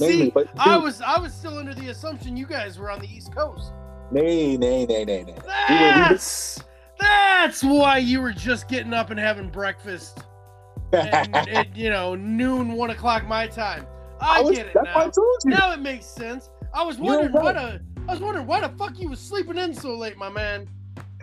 Mainly, 0.00 0.24
see, 0.26 0.30
but 0.30 0.48
I 0.58 0.76
was 0.76 1.00
I 1.00 1.18
was 1.18 1.32
still 1.32 1.58
under 1.58 1.74
the 1.74 1.88
assumption 1.88 2.36
you 2.36 2.46
guys 2.46 2.78
were 2.78 2.90
on 2.90 3.00
the 3.00 3.06
East 3.06 3.34
Coast. 3.34 3.72
nay, 4.10 4.56
nay, 4.56 4.84
nay, 4.86 5.04
nay, 5.04 5.24
nay. 5.24 5.24
We 5.24 5.32
were- 5.32 5.34
we 5.34 5.74
were- 5.74 5.90
That's 6.08 6.62
that's 6.98 7.62
why 7.62 7.98
you 7.98 8.20
were 8.20 8.32
just 8.32 8.68
getting 8.68 8.92
up 8.94 9.10
and 9.10 9.20
having 9.20 9.48
breakfast. 9.50 10.24
And, 10.92 11.34
at, 11.36 11.76
you 11.76 11.90
know, 11.90 12.14
noon, 12.14 12.72
one 12.72 12.90
o'clock 12.90 13.26
my 13.26 13.46
time. 13.46 13.86
I, 14.20 14.40
was- 14.40 14.56
get 14.56 14.66
it 14.68 14.76
I 14.76 14.82
now. 14.84 15.10
Now 15.44 15.72
it 15.72 15.80
makes 15.80 16.06
sense. 16.06 16.48
I 16.74 16.82
was 16.82 16.98
wondering 16.98 17.32
why 17.32 17.52
right. 17.52 17.54
the 17.54 17.80
I 18.08 18.12
was 18.12 18.20
wondering 18.20 18.46
why 18.46 18.60
the 18.60 18.68
fuck 18.76 18.98
you 18.98 19.08
was 19.08 19.20
sleeping 19.20 19.56
in 19.56 19.74
so 19.74 19.96
late, 19.96 20.16
my 20.16 20.30
man. 20.30 20.68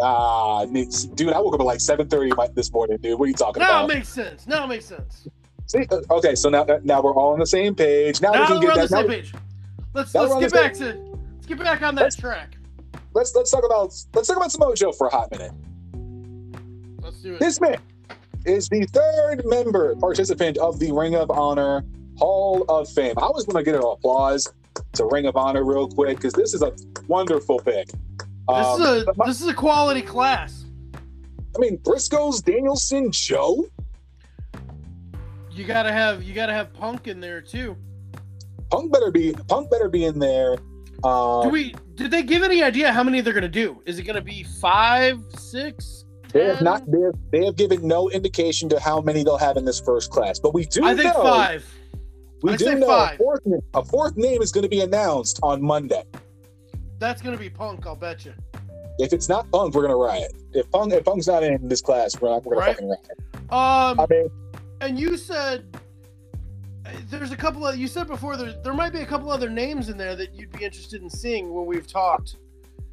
Ah, 0.02 0.66
dude, 0.66 1.34
I 1.34 1.40
woke 1.40 1.54
up 1.54 1.60
at 1.60 1.66
like 1.66 1.80
seven 1.80 2.08
thirty 2.08 2.32
this 2.56 2.72
morning, 2.72 2.98
dude. 3.02 3.20
What 3.20 3.26
are 3.26 3.28
you 3.30 3.34
talking 3.36 3.62
about? 3.62 3.88
Now 3.88 3.94
it 3.94 3.96
makes 3.96 4.10
sense. 4.10 4.48
Now 4.48 4.66
it 4.66 4.68
makes 4.68 4.86
sense. 4.86 5.28
See, 5.68 5.86
uh, 5.92 6.02
okay, 6.12 6.36
so 6.36 6.50
now 6.50 6.66
now 6.84 7.02
we're 7.02 7.14
all 7.14 7.34
on 7.34 7.40
the 7.40 7.46
same 7.48 7.74
page. 7.76 8.22
Now, 8.22 8.32
we 8.32 8.38
Now 8.40 8.48
can 8.48 8.60
we're 8.60 8.72
on 8.72 8.76
get 8.76 8.76
the 8.76 8.82
that. 8.82 8.90
same 8.90 9.08
Now, 9.08 9.14
page. 9.14 9.34
Let's 9.94 10.14
let's 10.16 10.40
get 10.40 10.52
back 10.54 10.74
to 10.76 10.86
let's 11.36 11.46
get 11.48 11.60
back 11.60 11.82
on 11.82 11.96
that 11.96 12.02
Let's- 12.04 12.16
track. 12.16 12.58
let's 13.14 13.36
let's 13.36 13.52
talk 13.52 13.64
about 13.66 13.94
let's 14.14 14.28
talk 14.28 14.38
about 14.38 14.52
Samoa 14.52 14.76
Joe 14.76 14.92
for 14.92 15.08
a 15.08 15.12
hot 15.12 15.32
minute. 15.32 15.52
Let's 17.02 17.22
do 17.22 17.36
it. 17.36 17.40
This 17.40 17.60
man 17.62 17.78
is 18.46 18.68
the 18.70 18.86
third 18.88 19.44
member 19.46 19.96
participant 19.96 20.58
of 20.58 20.80
the 20.80 20.92
Ring 20.92 21.16
of 21.16 21.32
Honor 21.32 21.84
Hall 22.18 22.64
of 22.70 22.90
Fame. 22.90 23.14
I 23.18 23.28
was 23.28 23.46
going 23.46 23.64
to 23.64 23.70
get 23.70 23.76
an 23.80 23.86
applause 23.86 24.52
to 24.94 25.06
Ring 25.06 25.26
of 25.28 25.36
Honor 25.36 25.64
real 25.64 25.88
quick 25.88 26.18
because 26.18 26.34
this 26.34 26.54
is 26.54 26.62
a 26.62 26.72
wonderful 27.08 27.60
pick. 27.60 27.88
This 27.88 27.96
Um, 28.50 28.82
is 28.82 28.88
a 29.04 29.14
my- 29.16 29.28
this 29.28 29.42
is 29.42 29.48
a 29.48 29.54
quality 29.54 30.02
class. 30.02 30.66
I 31.56 31.60
mean, 31.60 31.78
Briscoe's 31.78 32.42
Danielson 32.42 33.12
Joe. 33.12 33.66
You 35.54 35.66
gotta 35.66 35.92
have 35.92 36.24
you 36.24 36.34
gotta 36.34 36.54
have 36.54 36.74
Punk 36.74 37.08
in 37.08 37.20
there 37.20 37.42
too. 37.42 37.76
Punk 38.72 38.92
better 38.92 39.12
be 39.12 39.34
Punk 39.48 39.70
better 39.70 39.88
be 39.90 40.06
in 40.06 40.20
there. 40.20 40.58
Um, 41.04 41.44
Do 41.44 41.50
we? 41.50 41.76
Did 41.96 42.12
they 42.12 42.24
give 42.24 42.44
any 42.44 42.64
idea 42.64 42.92
how 42.92 43.04
many 43.04 43.22
they're 43.22 43.34
gonna 43.34 43.48
do? 43.48 43.82
Is 43.86 44.00
it 44.00 44.04
gonna 44.04 44.22
be 44.22 44.44
five, 44.44 45.20
six? 45.38 46.06
they 46.32 46.46
have 46.46 46.62
not. 46.62 46.90
They 46.90 47.02
have, 47.02 47.14
they 47.32 47.46
have 47.46 47.56
given 47.56 47.88
no 47.88 48.10
indication 48.10 48.68
to 48.70 48.80
how 48.80 49.02
many 49.02 49.24
they'll 49.24 49.38
have 49.38 49.58
in 49.58 49.66
this 49.66 49.80
first 49.80 50.10
class, 50.10 50.40
but 50.40 50.54
we 50.54 50.66
do 50.66 50.84
I 50.84 50.96
think 50.96 51.14
know. 51.14 51.22
five. 51.22 51.66
We 52.42 52.54
I 52.54 52.58
do 52.58 52.76
know 52.80 52.88
five. 52.88 53.16
A, 53.16 53.18
fourth, 53.18 53.42
a 53.76 53.86
fourth 53.86 54.18
name 54.18 54.42
is 54.42 54.52
going 54.52 54.64
to 54.64 54.70
be 54.70 54.82
announced 54.82 55.40
on 55.44 55.62
Monday. 55.62 56.04
That's 57.00 57.22
gonna 57.22 57.38
be 57.38 57.50
Punk. 57.50 57.86
I'll 57.86 57.96
bet 57.96 58.26
you. 58.26 58.34
If 59.00 59.14
it's 59.14 59.30
not 59.30 59.50
Punk, 59.52 59.74
we're 59.76 59.82
going 59.88 59.92
to 59.92 59.96
riot. 59.96 60.32
If 60.54 60.70
Punk, 60.72 60.92
if 60.94 61.04
Punk's 61.06 61.28
not 61.28 61.42
in 61.44 61.68
this 61.68 61.82
class, 61.82 62.20
we're, 62.20 62.30
not, 62.30 62.44
we're 62.44 62.56
going 62.56 62.68
Right. 62.68 62.78
to 62.78 62.84
fucking 62.84 62.90
riot. 62.90 63.92
Um, 63.92 64.00
I 64.00 64.06
mean, 64.10 64.28
and 64.84 65.00
you 65.00 65.18
said 65.18 65.66
there's 67.10 67.32
a 67.32 67.38
couple 67.38 67.66
of 67.66 67.78
you 67.78 67.88
said 67.88 68.08
before 68.08 68.36
there 68.36 68.54
there 68.64 68.74
might 68.74 68.92
be 68.92 69.00
a 69.00 69.06
couple 69.06 69.32
other 69.32 69.50
names 69.50 69.90
in 69.90 69.98
there 69.98 70.16
that 70.16 70.34
you'd 70.34 70.52
be 70.52 70.66
interested 70.66 71.02
in 71.02 71.10
seeing 71.10 71.54
when 71.54 71.66
we've 71.66 71.88
talked. 71.88 72.36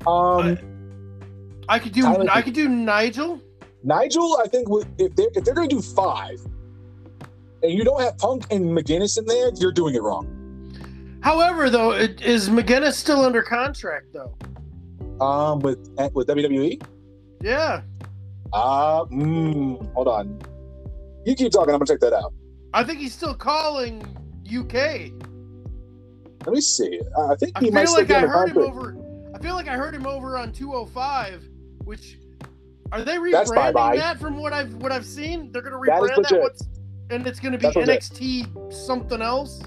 um, 0.07 0.57
I 1.68 1.78
could 1.78 1.93
do 1.93 2.03
Tyler- 2.03 2.30
I 2.30 2.43
could 2.43 2.55
do 2.55 2.68
Nigel. 2.68 3.41
Nigel, 3.82 4.38
I 4.43 4.47
think 4.49 4.68
if 4.99 5.14
they're 5.16 5.28
if 5.34 5.45
they're 5.45 5.55
going 5.55 5.68
to 5.68 5.76
do 5.76 5.82
five, 5.82 6.41
and 7.62 7.72
you 7.72 7.82
don't 7.84 8.01
have 8.01 8.18
Punk 8.18 8.47
and 8.51 8.64
McGuinness 8.76 9.18
in 9.18 9.24
there, 9.26 9.51
you're 9.57 9.72
doing 9.72 9.95
it 9.95 10.03
wrong. 10.03 10.36
However, 11.22 11.68
though, 11.70 11.93
it, 11.93 12.20
is 12.22 12.49
McGuinness 12.49 12.95
still 12.95 13.22
under 13.22 13.43
contract 13.43 14.07
though? 14.12 14.34
Um, 15.24 15.61
with 15.61 15.78
with 16.12 16.28
WWE. 16.28 16.82
Yeah, 17.43 17.82
Uh, 18.53 19.05
mm, 19.07 19.93
hold 19.95 20.09
on. 20.09 20.41
You 21.25 21.35
keep 21.35 21.53
talking. 21.53 21.75
I'm 21.75 21.79
gonna 21.79 21.87
check 21.87 22.01
that 22.01 22.12
out. 22.12 22.33
I 22.73 22.85
think 22.85 23.01
he's 23.01 23.14
still 23.14 23.35
calling 23.35 24.03
UK. 24.47 25.12
Let 26.47 26.55
me 26.55 26.61
see. 26.61 27.01
I 27.18 27.35
think 27.37 27.53
I 27.57 27.61
he 27.61 27.71
might 27.71 27.87
feel 27.87 27.95
like 27.95 28.11
I 28.11 28.21
heard 28.21 28.51
him 28.51 28.59
over. 28.59 28.97
I 29.35 29.39
feel 29.39 29.55
like 29.55 29.68
I 29.68 29.77
heard 29.77 29.95
him 29.95 30.07
over 30.07 30.39
on 30.39 30.53
205, 30.53 31.45
which 31.85 32.18
are 32.93 33.03
they 33.03 33.16
rebranding 33.16 33.97
that 33.99 34.18
from 34.18 34.39
what 34.39 34.53
I've 34.53 34.75
what 34.77 34.93
I've 34.93 35.05
seen? 35.05 35.53
They're 35.53 35.62
gonna 35.62 35.77
rebrand 35.77 36.29
that. 36.29 36.41
What's, 36.41 36.68
and 37.11 37.27
it's 37.27 37.41
gonna 37.41 37.59
be 37.59 37.64
That's 37.64 37.77
legit. 37.77 38.03
NXT 38.03 38.73
something 38.73 39.21
else. 39.21 39.62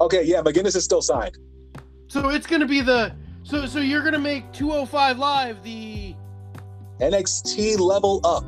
Okay, 0.00 0.22
yeah, 0.22 0.40
McGuinness 0.42 0.76
is 0.76 0.84
still 0.84 1.02
signed. 1.02 1.36
So 2.08 2.28
it's 2.28 2.46
gonna 2.46 2.66
be 2.66 2.80
the 2.80 3.14
so 3.42 3.66
so 3.66 3.80
you're 3.80 4.02
gonna 4.02 4.18
make 4.18 4.52
205 4.52 5.18
live 5.18 5.62
the 5.62 6.14
NXT 7.00 7.78
level 7.80 8.20
up. 8.24 8.44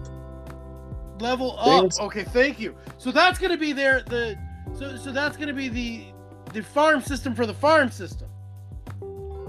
Level 1.20 1.58
up. 1.58 1.80
Thanks. 1.80 1.98
Okay, 2.00 2.24
thank 2.24 2.58
you. 2.58 2.76
So 2.98 3.10
that's 3.10 3.38
gonna 3.38 3.56
be 3.56 3.72
their 3.72 4.02
the 4.02 4.38
so 4.74 4.96
so 4.96 5.12
that's 5.12 5.36
gonna 5.36 5.52
be 5.52 5.68
the 5.68 6.06
the 6.52 6.62
farm 6.62 7.00
system 7.00 7.34
for 7.34 7.46
the 7.46 7.54
farm 7.54 7.90
system. 7.90 8.28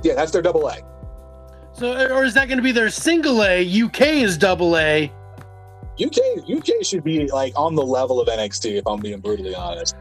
Yeah, 0.04 0.16
that's 0.16 0.32
their 0.32 0.42
double 0.42 0.68
A. 0.68 0.78
So 1.74 1.94
or 2.14 2.24
is 2.24 2.34
that 2.34 2.50
gonna 2.50 2.62
be 2.62 2.72
their 2.72 2.90
single 2.90 3.44
A? 3.44 3.64
UK 3.84 4.02
is 4.02 4.38
double 4.38 4.78
A. 4.78 5.12
UK 6.00 6.18
UK 6.48 6.84
should 6.84 7.04
be 7.04 7.28
like 7.28 7.54
on 7.56 7.76
the 7.76 7.84
level 7.84 8.20
of 8.20 8.28
NXT 8.28 8.78
if 8.78 8.88
I'm 8.88 9.00
being 9.00 9.20
brutally 9.20 9.56
honest. 9.56 9.96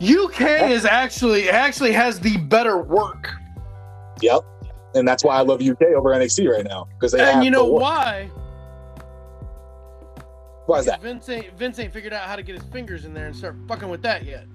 UK 0.00 0.70
is 0.70 0.84
actually 0.84 1.48
actually 1.48 1.92
has 1.92 2.20
the 2.20 2.36
better 2.36 2.78
work. 2.78 3.30
Yep. 4.20 4.42
And 4.94 5.06
that's 5.06 5.24
why 5.24 5.36
I 5.36 5.42
love 5.42 5.60
UK 5.60 5.82
over 5.96 6.10
NXT 6.10 6.50
right 6.50 6.64
now 6.64 6.88
because 6.94 7.12
they 7.12 7.20
And 7.20 7.44
you 7.44 7.50
know 7.50 7.64
why? 7.64 8.30
Why 10.66 10.78
is 10.80 10.86
that? 10.86 11.00
Vince 11.00 11.28
ain't 11.28 11.56
Vince 11.58 11.78
ain't 11.78 11.92
figured 11.92 12.12
out 12.12 12.22
how 12.28 12.36
to 12.36 12.42
get 12.42 12.56
his 12.56 12.64
fingers 12.70 13.04
in 13.04 13.14
there 13.14 13.26
and 13.26 13.36
start 13.36 13.56
fucking 13.68 13.88
with 13.88 14.02
that 14.02 14.24
yet. 14.24 14.46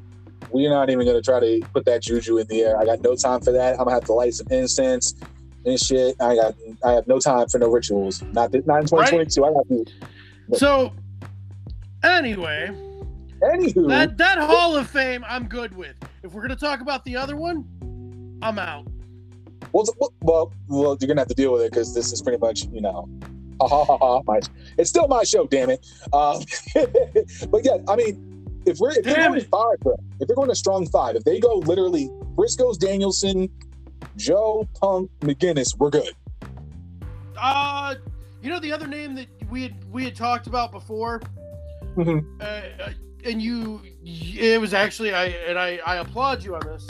We're 0.51 0.69
not 0.69 0.89
even 0.89 1.05
gonna 1.05 1.21
try 1.21 1.39
to 1.39 1.61
put 1.73 1.85
that 1.85 2.01
juju 2.01 2.37
in 2.37 2.47
the 2.47 2.61
air. 2.61 2.77
I 2.79 2.85
got 2.85 3.01
no 3.01 3.15
time 3.15 3.41
for 3.41 3.51
that. 3.51 3.73
I'm 3.73 3.85
gonna 3.85 3.91
have 3.91 4.05
to 4.05 4.13
light 4.13 4.33
some 4.33 4.47
incense 4.51 5.15
and 5.65 5.79
shit. 5.79 6.15
I 6.19 6.35
got 6.35 6.55
I 6.83 6.91
have 6.93 7.07
no 7.07 7.19
time 7.19 7.47
for 7.47 7.59
no 7.59 7.69
rituals. 7.69 8.21
Not 8.21 8.51
th- 8.51 8.65
not 8.65 8.81
in 8.81 8.87
2022. 8.87 9.45
I 9.45 9.53
got 9.53 9.67
to. 9.69 10.57
So 10.57 10.93
anyway, 12.03 12.71
Anywho, 13.41 13.87
that 13.89 14.17
that 14.17 14.37
Hall 14.37 14.75
of 14.75 14.89
Fame 14.89 15.23
I'm 15.27 15.47
good 15.47 15.75
with. 15.75 15.95
If 16.23 16.33
we're 16.33 16.41
gonna 16.41 16.55
talk 16.55 16.81
about 16.81 17.05
the 17.05 17.15
other 17.15 17.37
one, 17.37 17.65
I'm 18.41 18.59
out. 18.59 18.85
well, 19.71 19.85
well, 19.99 20.13
well, 20.21 20.53
well, 20.67 20.97
you're 20.99 21.07
gonna 21.07 21.21
have 21.21 21.27
to 21.29 21.35
deal 21.35 21.53
with 21.53 21.61
it 21.61 21.71
because 21.71 21.93
this 21.93 22.11
is 22.11 22.21
pretty 22.21 22.37
much, 22.39 22.65
you 22.73 22.81
know, 22.81 23.07
ha 23.67 23.83
ha 23.85 23.97
ha 23.97 23.97
ha. 23.97 24.21
My, 24.25 24.39
it's 24.77 24.89
still 24.89 25.07
my 25.07 25.23
show, 25.23 25.47
damn 25.47 25.69
it. 25.69 25.85
Um, 26.13 26.43
but 27.49 27.63
yeah, 27.63 27.77
I 27.87 27.95
mean, 27.95 28.61
if 28.65 28.77
we're 28.79 28.91
if 28.91 29.03
they're 29.03 29.15
going 29.27 29.39
it. 29.39 29.47
five, 29.49 29.79
bro, 29.81 29.95
if 30.19 30.27
they're 30.27 30.35
going 30.35 30.51
a 30.51 30.55
strong 30.55 30.87
five, 30.87 31.15
if 31.15 31.23
they 31.23 31.39
go 31.39 31.55
literally 31.55 32.09
Briscoes, 32.35 32.77
Danielson, 32.77 33.49
Joe, 34.17 34.67
Punk, 34.79 35.09
McGuinness, 35.21 35.77
we're 35.77 35.89
good. 35.89 36.11
Uh 37.37 37.95
you 38.41 38.49
know 38.49 38.59
the 38.59 38.71
other 38.71 38.87
name 38.87 39.15
that 39.15 39.27
we 39.49 39.63
had 39.63 39.75
we 39.91 40.03
had 40.03 40.15
talked 40.15 40.47
about 40.47 40.71
before, 40.71 41.21
Mhm. 41.95 42.23
uh, 42.39 42.43
uh, 42.43 42.89
and 43.25 43.41
you 43.41 43.81
it 44.03 44.59
was 44.59 44.73
actually 44.73 45.13
I 45.13 45.25
and 45.25 45.57
I 45.57 45.79
I 45.85 45.97
applaud 45.97 46.43
you 46.43 46.55
on 46.55 46.61
this 46.61 46.85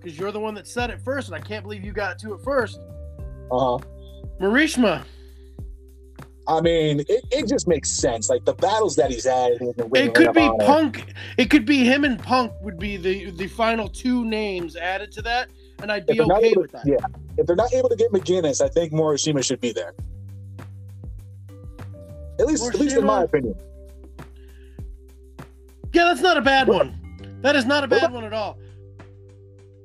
because 0.00 0.18
you're 0.18 0.32
the 0.32 0.40
one 0.40 0.54
that 0.54 0.66
said 0.68 0.90
it 0.90 1.00
first, 1.02 1.28
and 1.28 1.36
I 1.36 1.40
can't 1.40 1.64
believe 1.64 1.84
you 1.84 1.92
got 1.92 2.18
to 2.20 2.34
it 2.34 2.40
first. 2.42 2.78
Uh 3.50 3.58
huh. 3.58 3.78
Morishima. 4.40 5.04
I 6.48 6.62
mean, 6.62 7.00
it, 7.00 7.24
it 7.30 7.46
just 7.46 7.68
makes 7.68 7.90
sense. 7.90 8.30
Like 8.30 8.44
the 8.46 8.54
battles 8.54 8.96
that 8.96 9.10
he's 9.10 9.26
had 9.26 9.52
in 9.60 9.74
the 9.76 9.84
ring, 9.84 10.06
It 10.06 10.14
could 10.14 10.32
be 10.32 10.40
Honor. 10.40 10.64
Punk. 10.64 11.12
It 11.36 11.50
could 11.50 11.66
be 11.66 11.84
him 11.84 12.04
and 12.04 12.18
Punk 12.18 12.52
would 12.62 12.78
be 12.78 12.96
the 12.96 13.30
the 13.32 13.46
final 13.48 13.86
two 13.86 14.24
names 14.24 14.74
added 14.74 15.12
to 15.12 15.22
that, 15.22 15.50
and 15.82 15.92
I'd 15.92 16.06
be 16.06 16.20
okay 16.20 16.54
with 16.56 16.70
to- 16.70 16.76
that. 16.78 16.86
Yeah, 16.86 16.96
if 17.36 17.46
they're 17.46 17.54
not 17.54 17.72
able 17.74 17.90
to 17.90 17.96
get 17.96 18.10
McGuinness, 18.12 18.64
I 18.64 18.68
think 18.68 18.92
Morishima 18.94 19.44
should 19.44 19.60
be 19.60 19.72
there. 19.72 19.92
At 22.40 22.46
least, 22.46 22.66
at 22.66 22.80
least 22.80 22.96
in 22.96 23.04
my 23.04 23.24
opinion. 23.24 23.54
Yeah, 25.92 26.04
that's 26.04 26.20
not 26.22 26.36
a 26.38 26.42
bad 26.42 26.66
What- 26.68 26.86
one. 26.86 26.94
That 27.42 27.56
is 27.56 27.66
not 27.66 27.84
a 27.84 27.88
bad 27.88 28.12
one 28.12 28.24
at 28.24 28.32
all. 28.32 28.58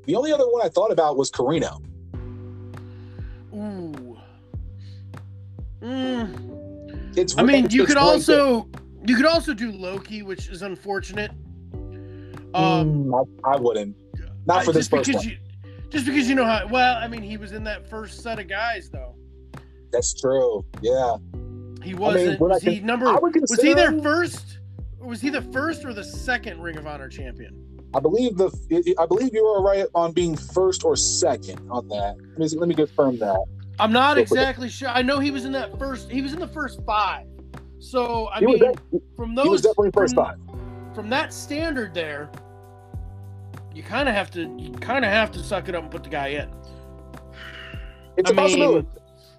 The 0.05 0.15
only 0.15 0.31
other 0.31 0.49
one 0.49 0.65
I 0.65 0.69
thought 0.69 0.91
about 0.91 1.17
was 1.17 1.29
Corino. 1.29 1.81
Ooh. 3.53 4.17
Mm. 5.81 6.52
It's. 7.15 7.37
I 7.37 7.43
mean, 7.43 7.69
you 7.69 7.85
could 7.85 7.97
also 7.97 8.67
you 9.05 9.15
could 9.15 9.25
also 9.25 9.53
do 9.53 9.71
Low 9.71 9.99
Ki, 9.99 10.23
which 10.23 10.47
is 10.49 10.61
unfortunate. 10.61 11.31
Um, 12.55 13.05
Mm, 13.05 13.27
I, 13.43 13.53
I 13.53 13.55
wouldn't. 13.57 13.95
Not 14.45 14.61
I- 14.61 14.65
for 14.65 14.71
this 14.71 14.87
just 14.87 14.91
first 14.91 15.07
because 15.07 15.25
one. 15.25 15.29
you 15.33 15.37
just 15.89 16.05
because 16.05 16.27
you 16.27 16.35
know 16.35 16.45
how 16.45 16.67
well. 16.67 16.97
I 16.97 17.07
mean, 17.07 17.21
he 17.21 17.37
was 17.37 17.51
in 17.51 17.63
that 17.65 17.89
first 17.89 18.21
set 18.21 18.39
of 18.39 18.47
guys 18.47 18.89
though. 18.89 19.15
That's 19.91 20.13
true. 20.19 20.65
Yeah, 20.81 21.17
He 21.83 21.93
wasn't. 21.93 22.41
I 22.41 22.43
was 22.45 22.61
he 22.63 22.79
number? 22.79 23.07
I 23.07 23.13
Was 23.19 23.61
he 23.61 23.73
their 23.73 23.99
first? 24.01 24.59
Was 24.99 25.21
he 25.21 25.29
the 25.29 25.41
first 25.41 25.85
or 25.85 25.93
the 25.93 26.03
second 26.03 26.61
Ring 26.61 26.77
of 26.77 26.87
Honor 26.87 27.09
champion? 27.09 27.59
I 27.93 27.99
believe 27.99 28.37
the. 28.37 28.95
I 28.99 29.05
believe 29.05 29.33
you 29.33 29.45
are 29.45 29.61
right 29.61 29.85
on 29.93 30.13
being 30.13 30.35
first 30.35 30.83
or 30.83 30.95
second 30.95 31.59
on 31.69 31.87
that. 31.89 32.15
Let 32.37 32.51
me, 32.51 32.57
let 32.59 32.69
me 32.69 32.75
confirm 32.75 33.17
that. 33.19 33.45
I'm 33.83 33.91
not 33.91 34.15
Go 34.15 34.25
for 34.25 34.37
it. 34.37 34.39
exactly 34.39 34.69
sure. 34.69 34.87
I 34.87 35.01
know 35.01 35.19
he 35.19 35.29
was 35.29 35.43
in 35.43 35.51
that 35.51 35.77
first. 35.77 36.09
He 36.09 36.21
was 36.21 36.31
in 36.31 36.39
the 36.39 36.47
first 36.47 36.79
five. 36.85 37.27
So 37.79 38.27
I 38.27 38.39
He 38.39 38.45
was, 38.45 38.61
mean, 38.61 38.71
de- 38.93 38.99
from 39.17 39.35
those 39.35 39.43
he 39.43 39.49
was 39.49 39.61
definitely 39.61 39.91
first 39.93 40.15
from, 40.15 40.23
five. 40.25 40.95
from 40.95 41.09
that 41.09 41.33
standard 41.33 41.93
there, 41.93 42.29
you 43.75 43.83
kind 43.83 44.07
of 44.07 44.15
have 44.15 44.31
to 44.31 44.43
you 44.57 44.71
kind 44.71 45.03
of 45.03 45.11
have 45.11 45.31
to 45.33 45.39
suck 45.43 45.67
it 45.67 45.75
up 45.75 45.83
and 45.83 45.91
put 45.91 46.01
the 46.05 46.09
guy 46.09 46.27
in. 46.27 46.49
It's 48.15 48.29
I 48.29 48.33
a 48.33 48.35
possibility. 48.37 48.87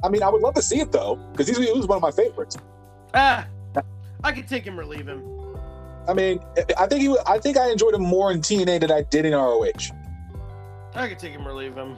I 0.02 0.10
mean, 0.10 0.22
I 0.22 0.28
would 0.28 0.42
love 0.42 0.52
to 0.54 0.62
see 0.62 0.78
it 0.80 0.92
though, 0.92 1.16
because 1.32 1.48
he 1.48 1.72
was 1.72 1.86
one 1.86 1.96
of 1.96 2.02
my 2.02 2.10
favorites. 2.10 2.58
Ah, 3.14 3.46
I 4.22 4.32
could 4.32 4.46
take 4.46 4.64
him 4.66 4.78
or 4.78 4.84
leave 4.84 5.06
him. 5.08 5.22
I 6.06 6.12
mean, 6.12 6.38
I 6.76 6.86
think 6.86 7.00
he. 7.00 7.16
I 7.26 7.38
think 7.38 7.56
I 7.56 7.70
enjoyed 7.70 7.94
him 7.94 8.02
more 8.02 8.30
in 8.30 8.40
TNA 8.42 8.80
than 8.80 8.90
I 8.92 9.04
did 9.04 9.24
in 9.24 9.32
ROH. 9.32 9.70
I 10.94 11.08
could 11.08 11.18
take 11.18 11.32
him 11.32 11.48
or 11.48 11.54
leave 11.54 11.74
him. 11.74 11.96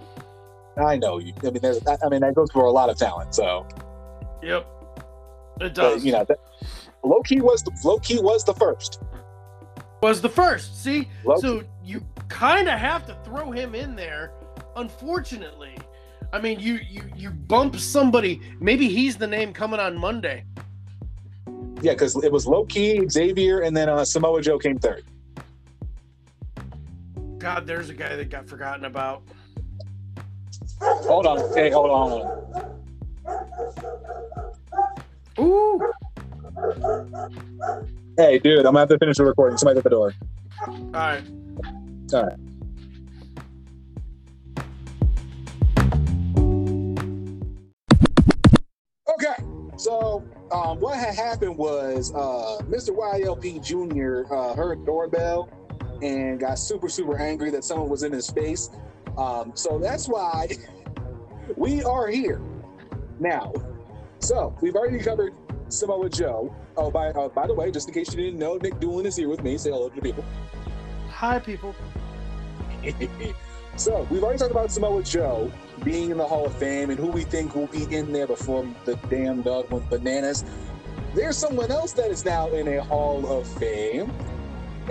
I 0.76 0.96
know 0.96 1.18
you. 1.18 1.32
I 1.42 1.50
mean, 1.50 1.62
there's. 1.62 1.80
I 1.86 2.08
mean, 2.08 2.20
that 2.20 2.34
goes 2.34 2.50
for 2.50 2.64
a 2.64 2.70
lot 2.70 2.90
of 2.90 2.96
talent. 2.98 3.34
So, 3.34 3.66
Yep, 4.42 4.66
it 4.66 5.04
but, 5.58 5.74
does. 5.74 6.04
you 6.04 6.12
know, 6.12 6.24
that, 6.24 6.38
Low 7.02 7.20
Ki 7.22 7.40
was 7.40 7.62
the 7.62 7.72
Low 7.84 7.98
Ki 7.98 8.18
was 8.20 8.44
the 8.44 8.54
first. 8.54 9.00
was 10.02 10.20
the 10.20 10.28
first. 10.28 10.82
See, 10.82 11.08
Low 11.24 11.36
so 11.38 11.62
you 11.84 12.04
kind 12.28 12.68
of 12.68 12.78
have 12.78 13.06
to 13.06 13.16
throw 13.24 13.50
him 13.50 13.74
in 13.74 13.96
there. 13.96 14.32
Unfortunately, 14.76 15.76
I 16.32 16.40
mean, 16.40 16.60
you 16.60 16.78
you 16.88 17.02
you 17.16 17.30
bump 17.30 17.76
somebody. 17.76 18.40
Maybe 18.60 18.88
he's 18.88 19.16
the 19.16 19.26
name 19.26 19.52
coming 19.54 19.80
on 19.80 19.96
Monday. 19.98 20.44
Yeah, 21.80 21.92
because 21.92 22.22
it 22.22 22.32
was 22.32 22.46
Low 22.46 22.64
Ki 22.66 23.06
Xavier, 23.08 23.60
and 23.60 23.74
then 23.76 23.88
uh, 23.88 24.04
Samoa 24.04 24.42
Joe 24.42 24.58
came 24.58 24.78
third. 24.78 25.04
God, 27.38 27.66
there's 27.66 27.90
a 27.90 27.94
guy 27.94 28.16
that 28.16 28.28
got 28.30 28.48
forgotten 28.48 28.84
about. 28.86 29.22
Hold 30.80 31.26
on. 31.26 31.38
Hey, 31.54 31.70
hold 31.70 31.90
on. 31.90 32.10
Hold 32.10 32.22
on. 32.22 32.36
Ooh, 35.38 35.80
Hey, 38.18 38.38
dude, 38.38 38.58
I'm 38.60 38.64
gonna 38.64 38.78
have 38.80 38.88
to 38.88 38.98
finish 38.98 39.18
the 39.18 39.24
recording. 39.24 39.58
Somebody's 39.58 39.78
at 39.78 39.84
the 39.84 39.90
door. 39.90 40.12
all 40.66 40.86
right. 40.94 41.22
All 42.14 42.22
right. 42.22 42.38
Okay, 49.08 49.34
so 49.76 50.24
um, 50.50 50.80
what 50.80 50.98
had 50.98 51.14
happened 51.14 51.56
was 51.56 52.12
uh, 52.14 52.58
Mr. 52.64 52.90
YLP 52.90 53.62
Jr. 53.64 54.32
Uh, 54.32 54.54
heard 54.54 54.84
doorbell 54.84 55.48
and 56.02 56.40
got 56.40 56.58
super, 56.58 56.88
super 56.88 57.18
angry 57.18 57.50
that 57.50 57.64
someone 57.64 57.88
was 57.88 58.02
in 58.02 58.12
his 58.12 58.28
face. 58.30 58.70
Um, 59.16 59.52
so 59.54 59.78
that's 59.78 60.08
why 60.08 60.48
we 61.56 61.82
are 61.82 62.08
here 62.08 62.40
now. 63.18 63.52
So 64.18 64.56
we've 64.60 64.74
already 64.74 64.98
covered 64.98 65.34
Samoa 65.68 66.08
Joe. 66.08 66.54
Oh, 66.76 66.90
by 66.90 67.08
uh, 67.08 67.28
by 67.28 67.46
the 67.46 67.54
way, 67.54 67.70
just 67.70 67.88
in 67.88 67.94
case 67.94 68.12
you 68.12 68.22
didn't 68.22 68.38
know, 68.38 68.56
Nic 68.56 68.74
Dulin 68.74 69.06
is 69.06 69.16
here 69.16 69.28
with 69.28 69.42
me. 69.42 69.56
Say 69.56 69.70
hello 69.70 69.88
to 69.88 69.94
the 69.94 70.02
people. 70.02 70.24
Hi, 71.10 71.38
people. 71.38 71.74
so 73.76 74.06
we've 74.10 74.22
already 74.22 74.38
talked 74.38 74.50
about 74.50 74.70
Samoa 74.70 75.02
Joe 75.02 75.50
being 75.82 76.10
in 76.10 76.18
the 76.18 76.26
Hall 76.26 76.46
of 76.46 76.54
Fame 76.56 76.90
and 76.90 76.98
who 76.98 77.08
we 77.08 77.24
think 77.24 77.54
will 77.54 77.66
be 77.68 77.84
in 77.94 78.12
there 78.12 78.26
before 78.26 78.66
the 78.84 78.96
damn 79.08 79.42
dog 79.42 79.70
went 79.70 79.88
bananas. 79.88 80.44
There's 81.14 81.36
someone 81.36 81.70
else 81.70 81.92
that 81.92 82.10
is 82.10 82.24
now 82.24 82.48
in 82.50 82.68
a 82.68 82.82
Hall 82.82 83.26
of 83.26 83.46
Fame, 83.58 84.12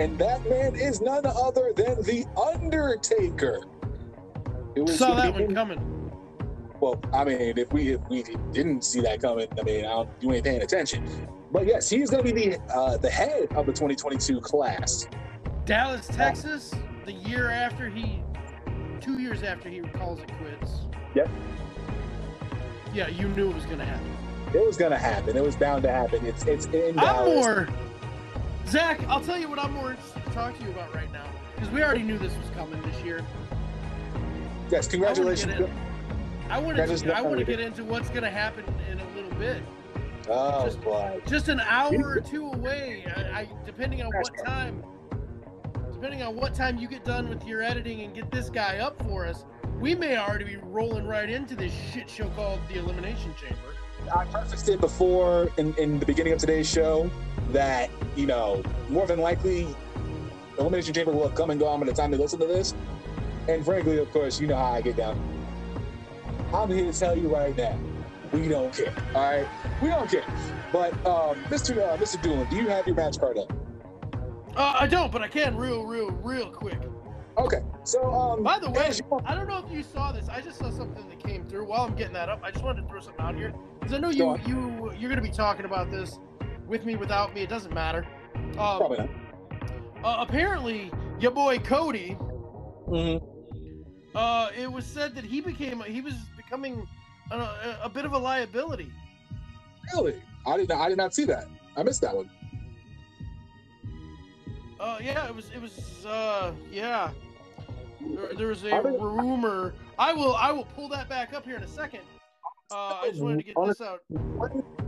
and 0.00 0.18
that 0.18 0.44
man 0.48 0.74
is 0.74 1.00
none 1.00 1.24
other 1.24 1.72
than 1.76 2.02
the 2.02 2.26
Undertaker. 2.36 3.62
Was 4.76 4.98
Saw 4.98 5.14
that 5.14 5.32
one 5.32 5.54
coming. 5.54 6.12
Well, 6.80 7.00
I 7.12 7.24
mean, 7.24 7.56
if 7.56 7.72
we 7.72 7.92
if 7.94 8.00
we 8.10 8.22
didn't 8.52 8.84
see 8.84 9.00
that 9.00 9.22
coming, 9.22 9.48
I 9.58 9.62
mean, 9.62 9.84
I 9.86 9.88
don't, 9.88 10.08
you 10.20 10.32
ain't 10.32 10.44
paying 10.44 10.62
attention. 10.62 11.08
But 11.50 11.66
yes, 11.66 11.88
he's 11.88 12.10
going 12.10 12.24
to 12.24 12.34
be 12.34 12.50
the 12.50 12.60
uh, 12.74 12.98
the 12.98 13.08
head 13.08 13.48
of 13.54 13.66
the 13.66 13.72
2022 13.72 14.40
class. 14.40 15.06
Dallas, 15.64 16.06
Texas, 16.06 16.72
the 17.06 17.12
year 17.12 17.50
after 17.50 17.88
he, 17.88 18.22
two 19.00 19.18
years 19.20 19.42
after 19.42 19.68
he 19.68 19.80
calls 19.80 20.20
it 20.20 20.30
quits. 20.38 20.80
Yep. 21.14 21.30
Yeah, 22.92 23.08
you 23.08 23.28
knew 23.28 23.50
it 23.50 23.54
was 23.54 23.66
gonna 23.66 23.84
happen. 23.84 24.16
It 24.54 24.64
was 24.64 24.76
gonna 24.76 24.98
happen. 24.98 25.36
It 25.36 25.42
was 25.42 25.56
bound 25.56 25.82
to 25.82 25.90
happen. 25.90 26.24
It's 26.24 26.44
it's 26.44 26.66
in 26.66 26.98
I'm 26.98 27.04
Dallas. 27.04 27.34
more, 27.34 27.68
Zach. 28.66 29.00
I'll 29.08 29.20
tell 29.20 29.38
you 29.38 29.48
what 29.48 29.58
I'm 29.58 29.72
more 29.72 29.90
interested 29.90 30.24
to 30.24 30.30
talk 30.30 30.58
to 30.58 30.64
you 30.64 30.70
about 30.70 30.94
right 30.94 31.12
now 31.12 31.26
because 31.54 31.70
we 31.70 31.82
already 31.82 32.02
knew 32.02 32.18
this 32.18 32.36
was 32.36 32.48
coming 32.54 32.80
this 32.82 33.00
year. 33.02 33.24
Yes, 34.70 34.88
congratulations. 34.88 35.54
I 35.54 35.60
wanna 35.60 35.66
get 35.66 35.76
I 36.50 36.58
want 36.58 36.98
to. 36.98 37.16
I 37.16 37.20
want 37.22 37.38
to 37.38 37.44
get 37.44 37.60
into 37.60 37.84
what's 37.84 38.08
gonna 38.10 38.30
happen 38.30 38.64
in 38.90 39.00
a 39.00 39.14
little 39.14 39.36
bit. 39.38 39.62
Oh 40.28 40.64
Just- 40.64 40.80
boy. 40.80 41.20
Just 41.26 41.48
an 41.48 41.60
hour 41.60 42.08
or 42.08 42.20
two 42.20 42.46
away. 42.48 43.04
I, 43.14 43.40
I 43.40 43.48
depending 43.64 44.02
on 44.02 44.08
what 44.08 44.44
time. 44.44 44.82
Depending 45.92 46.22
on 46.22 46.36
what 46.36 46.54
time 46.54 46.78
you 46.78 46.88
get 46.88 47.04
done 47.04 47.28
with 47.28 47.46
your 47.46 47.62
editing 47.62 48.02
and 48.02 48.14
get 48.14 48.30
this 48.30 48.50
guy 48.50 48.78
up 48.78 49.02
for 49.02 49.24
us, 49.26 49.46
we 49.80 49.94
may 49.94 50.18
already 50.18 50.44
be 50.44 50.56
rolling 50.56 51.06
right 51.06 51.30
into 51.30 51.56
this 51.56 51.72
shit 51.90 52.10
show 52.10 52.28
called 52.30 52.60
the 52.68 52.78
Elimination 52.78 53.34
Chamber. 53.40 53.56
I 54.14 54.26
prefaced 54.26 54.68
it 54.68 54.78
before 54.80 55.48
in, 55.56 55.74
in 55.76 55.98
the 55.98 56.04
beginning 56.04 56.34
of 56.34 56.38
today's 56.38 56.68
show 56.68 57.10
that, 57.50 57.88
you 58.14 58.26
know, 58.26 58.62
more 58.90 59.06
than 59.06 59.20
likely, 59.20 59.64
The 60.54 60.60
Elimination 60.60 60.92
Chamber 60.92 61.12
will 61.12 61.26
have 61.28 61.34
come 61.34 61.48
and 61.48 61.58
gone 61.58 61.80
by 61.80 61.86
the 61.86 61.94
time 61.94 62.10
they 62.10 62.18
listen 62.18 62.38
to 62.40 62.46
this. 62.46 62.74
And 63.48 63.64
frankly, 63.64 63.98
of 63.98 64.10
course, 64.10 64.40
you 64.40 64.46
know 64.46 64.56
how 64.56 64.72
I 64.72 64.80
get 64.80 64.96
down. 64.96 65.18
I'm 66.52 66.70
here 66.70 66.90
to 66.90 66.98
tell 66.98 67.16
you 67.16 67.32
right 67.34 67.56
now, 67.56 67.78
we 68.32 68.48
don't 68.48 68.72
care. 68.72 68.92
All 69.14 69.22
right? 69.22 69.46
We 69.82 69.88
don't 69.88 70.10
care. 70.10 70.24
But, 70.72 70.92
um, 71.06 71.36
Mr. 71.44 71.76
Uh, 71.78 71.96
Mr. 71.96 72.16
Dulin, 72.22 72.48
do 72.50 72.56
you 72.56 72.68
have 72.68 72.86
your 72.86 72.96
match 72.96 73.18
card 73.18 73.38
up? 73.38 73.52
Uh, 74.56 74.76
I 74.80 74.86
don't, 74.86 75.12
but 75.12 75.22
I 75.22 75.28
can 75.28 75.56
real, 75.56 75.84
real, 75.84 76.10
real 76.10 76.50
quick. 76.50 76.78
Okay. 77.38 77.60
So, 77.84 78.02
um, 78.10 78.42
By 78.42 78.58
the 78.58 78.70
way, 78.70 78.90
I 79.26 79.34
don't 79.34 79.46
know 79.46 79.62
if 79.64 79.70
you 79.70 79.82
saw 79.82 80.10
this. 80.10 80.28
I 80.28 80.40
just 80.40 80.58
saw 80.58 80.70
something 80.70 81.06
that 81.08 81.22
came 81.22 81.44
through 81.44 81.66
while 81.66 81.82
I'm 81.82 81.94
getting 81.94 82.14
that 82.14 82.28
up. 82.30 82.40
I 82.42 82.50
just 82.50 82.64
wanted 82.64 82.82
to 82.82 82.88
throw 82.88 83.00
something 83.00 83.22
out 83.24 83.36
here 83.36 83.52
because 83.78 83.92
I 83.94 83.98
know 83.98 84.08
you 84.08 84.38
you 84.46 84.90
you're 84.98 85.10
gonna 85.10 85.20
be 85.20 85.30
talking 85.30 85.66
about 85.66 85.90
this 85.90 86.18
with 86.66 86.86
me, 86.86 86.96
without 86.96 87.34
me. 87.34 87.42
It 87.42 87.50
doesn't 87.50 87.74
matter. 87.74 88.06
Um, 88.34 88.54
probably 88.54 88.96
not. 88.98 89.08
uh, 90.02 90.16
apparently, 90.26 90.90
your 91.20 91.30
boy 91.30 91.58
Cody. 91.58 92.16
Mhm. 92.88 93.22
Uh, 94.16 94.48
it 94.56 94.72
was 94.72 94.86
said 94.86 95.14
that 95.14 95.24
he 95.24 95.42
became 95.42 95.82
he 95.82 96.00
was 96.00 96.14
becoming 96.38 96.88
a, 97.30 97.36
a, 97.36 97.78
a 97.84 97.88
bit 97.88 98.06
of 98.06 98.14
a 98.14 98.18
liability. 98.18 98.90
Really? 99.92 100.22
I 100.46 100.56
did 100.56 100.70
not, 100.70 100.80
I 100.80 100.88
did 100.88 100.96
not 100.96 101.14
see 101.14 101.26
that. 101.26 101.46
I 101.76 101.82
missed 101.82 102.00
that 102.00 102.16
one. 102.16 102.30
Uh, 104.80 104.98
yeah, 105.02 105.28
it 105.28 105.36
was 105.36 105.50
it 105.54 105.60
was 105.60 106.06
uh, 106.06 106.52
yeah. 106.72 107.10
There, 108.00 108.34
there 108.34 108.46
was 108.46 108.64
a 108.64 108.72
Are 108.72 108.82
rumor. 108.82 109.74
I 109.98 110.14
will 110.14 110.34
I 110.34 110.50
will 110.50 110.64
pull 110.64 110.88
that 110.88 111.10
back 111.10 111.34
up 111.34 111.44
here 111.44 111.56
in 111.56 111.62
a 111.62 111.68
second. 111.68 112.00
Uh, 112.70 113.00
I 113.02 113.10
just 113.10 113.20
wanted 113.20 113.38
to 113.40 113.42
get 113.44 113.54
this 113.66 113.82
out. 113.82 114.00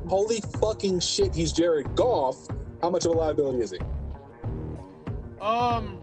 Holy 0.09 0.41
fucking 0.59 1.01
shit, 1.01 1.35
he's 1.35 1.53
Jared 1.53 1.95
Goff. 1.95 2.49
How 2.81 2.89
much 2.89 3.05
of 3.05 3.13
a 3.13 3.15
liability 3.15 3.61
is 3.61 3.73
he? 3.73 3.79
Um, 5.39 6.01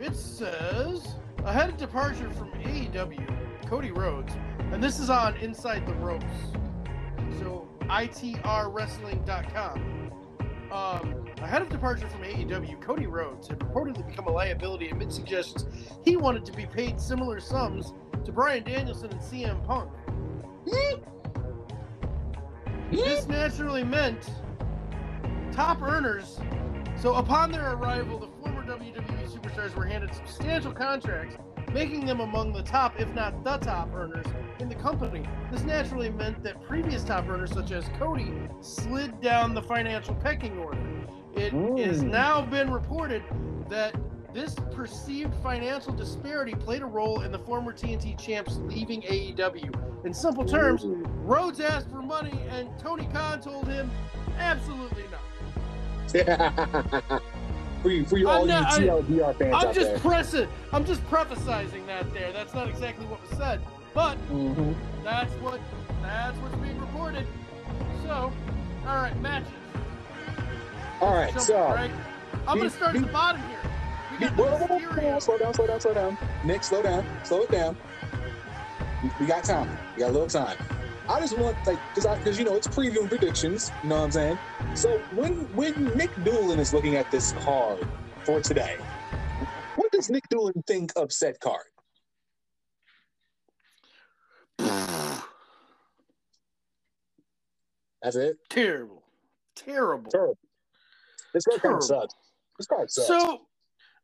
it 0.00 0.16
says 0.16 1.14
ahead 1.44 1.68
of 1.68 1.76
departure 1.76 2.30
from 2.30 2.50
AEW, 2.52 3.66
Cody 3.66 3.90
Rhodes, 3.90 4.32
and 4.72 4.82
this 4.82 4.98
is 4.98 5.10
on 5.10 5.36
Inside 5.36 5.86
the 5.86 5.94
Ropes, 5.94 6.24
so 7.38 7.68
itrwrestling.com. 7.82 9.96
Um, 10.70 11.24
ahead 11.42 11.62
of 11.62 11.68
departure 11.68 12.06
from 12.06 12.22
AEW, 12.22 12.80
Cody 12.80 13.06
Rhodes 13.06 13.48
had 13.48 13.58
reportedly 13.58 14.06
become 14.06 14.26
a 14.26 14.30
liability 14.30 14.90
amid 14.90 15.12
suggestions 15.12 15.90
he 16.04 16.16
wanted 16.16 16.44
to 16.44 16.52
be 16.52 16.66
paid 16.66 17.00
similar 17.00 17.40
sums 17.40 17.92
to 18.24 18.30
Bryan 18.30 18.62
Danielson 18.62 19.10
and 19.10 19.20
CM 19.20 19.66
Punk. 19.66 19.90
This 22.90 23.26
naturally 23.26 23.84
meant 23.84 24.30
top 25.52 25.82
earners. 25.82 26.38
So 27.00 27.14
upon 27.14 27.50
their 27.50 27.72
arrival, 27.72 28.18
the 28.18 28.28
former 28.42 28.62
WWE 28.62 29.19
were 29.76 29.84
handed 29.84 30.14
substantial 30.14 30.72
contracts, 30.72 31.36
making 31.72 32.06
them 32.06 32.20
among 32.20 32.52
the 32.52 32.62
top, 32.62 32.98
if 32.98 33.12
not 33.14 33.44
the 33.44 33.58
top 33.58 33.90
earners 33.94 34.26
in 34.58 34.68
the 34.68 34.74
company. 34.74 35.22
This 35.52 35.62
naturally 35.62 36.08
meant 36.10 36.42
that 36.42 36.62
previous 36.62 37.04
top 37.04 37.28
earners, 37.28 37.52
such 37.52 37.70
as 37.70 37.84
Cody, 37.98 38.32
slid 38.60 39.20
down 39.20 39.54
the 39.54 39.62
financial 39.62 40.14
pecking 40.14 40.58
order. 40.58 40.80
It 41.34 41.52
has 41.52 42.02
Mm. 42.02 42.10
now 42.10 42.40
been 42.42 42.72
reported 42.72 43.22
that 43.68 43.94
this 44.32 44.54
perceived 44.72 45.34
financial 45.42 45.92
disparity 45.92 46.54
played 46.54 46.82
a 46.82 46.86
role 46.86 47.20
in 47.22 47.30
the 47.30 47.38
former 47.38 47.72
TNT 47.72 48.14
champs 48.14 48.56
leaving 48.62 49.02
AEW. 49.02 49.70
In 50.04 50.14
simple 50.14 50.44
terms, 50.44 50.86
Rhodes 50.86 51.60
asked 51.60 51.90
for 51.90 52.00
money, 52.00 52.40
and 52.50 52.68
Tony 52.78 53.06
Khan 53.12 53.40
told 53.40 53.68
him, 53.68 53.90
absolutely 54.38 55.04
not. 55.10 55.20
for 57.82 57.90
you, 57.90 58.04
for 58.04 58.18
you 58.18 58.28
I'm 58.28 58.38
all 58.40 58.46
not- 58.46 58.78
you 58.80 58.86
TLDR 58.86 59.34
fans 59.34 59.54
I'm 59.54 59.68
out 59.68 59.74
just 59.74 59.88
there. 59.90 59.98
pressing. 60.00 60.48
I'm 60.72 60.84
just 60.84 61.04
prefacing 61.08 61.86
that 61.86 62.12
there. 62.12 62.32
That's 62.32 62.54
not 62.54 62.68
exactly 62.68 63.06
what 63.06 63.20
was 63.28 63.38
said, 63.38 63.60
but 63.94 64.16
Mhm. 64.30 64.74
that's 65.04 65.32
what 65.34 65.60
that's 66.02 66.36
what's 66.38 66.54
being 66.56 66.80
reported. 66.80 67.26
So, 68.04 68.32
all 68.86 68.96
right, 68.96 69.18
matches. 69.20 69.52
All 71.00 71.14
right, 71.14 71.40
so 71.40 71.58
right. 71.70 71.90
I'm 72.46 72.58
gonna 72.58 72.70
start 72.70 72.92
be- 72.92 72.98
at 73.00 73.06
the 73.06 73.12
bottom 73.12 73.40
here. 73.42 73.58
We 74.12 74.18
Be- 74.28 74.32
whoa, 74.34 74.44
whoa, 74.56 74.78
whoa, 74.78 75.12
whoa, 75.12 75.18
slow 75.20 75.38
down, 75.38 75.54
slow 75.54 75.66
down, 75.66 75.80
slow 75.80 75.94
down. 75.94 76.18
Nic, 76.44 76.62
slow 76.64 76.82
down, 76.82 77.04
slow 77.24 77.42
it 77.42 77.50
down. 77.50 77.76
We, 79.02 79.10
we 79.20 79.26
got 79.26 79.44
time. 79.44 79.68
We 79.96 80.00
got 80.00 80.10
a 80.10 80.12
little 80.12 80.28
time. 80.28 80.56
I 81.10 81.18
just 81.18 81.36
want 81.36 81.56
like 81.66 81.78
because 81.88 82.06
I 82.06 82.16
because 82.18 82.38
you 82.38 82.44
know 82.44 82.54
it's 82.54 82.68
previewing 82.68 83.08
predictions. 83.08 83.72
You 83.82 83.88
know 83.88 83.96
what 83.96 84.04
I'm 84.04 84.12
saying? 84.12 84.38
So 84.74 84.98
when 85.16 85.32
when 85.56 85.86
Nic 85.96 86.10
Dulin 86.22 86.60
is 86.60 86.72
looking 86.72 86.94
at 86.94 87.10
this 87.10 87.32
card 87.32 87.84
for 88.22 88.40
today, 88.40 88.76
what 89.74 89.90
does 89.90 90.08
Nic 90.08 90.22
Dulin 90.28 90.64
think 90.68 90.92
of 90.94 91.12
said 91.12 91.40
card? 91.40 91.64
That's 98.02 98.14
it. 98.14 98.36
Terrible. 98.48 99.02
Terrible. 99.56 100.12
Terrible. 100.12 100.38
This 101.34 101.44
card 101.44 101.60
kind 101.60 101.62
Terrible. 101.62 101.78
of 101.78 101.84
sucks. 101.84 102.14
This 102.56 102.66
card 102.68 102.88
sucks. 102.88 103.08
So 103.08 103.40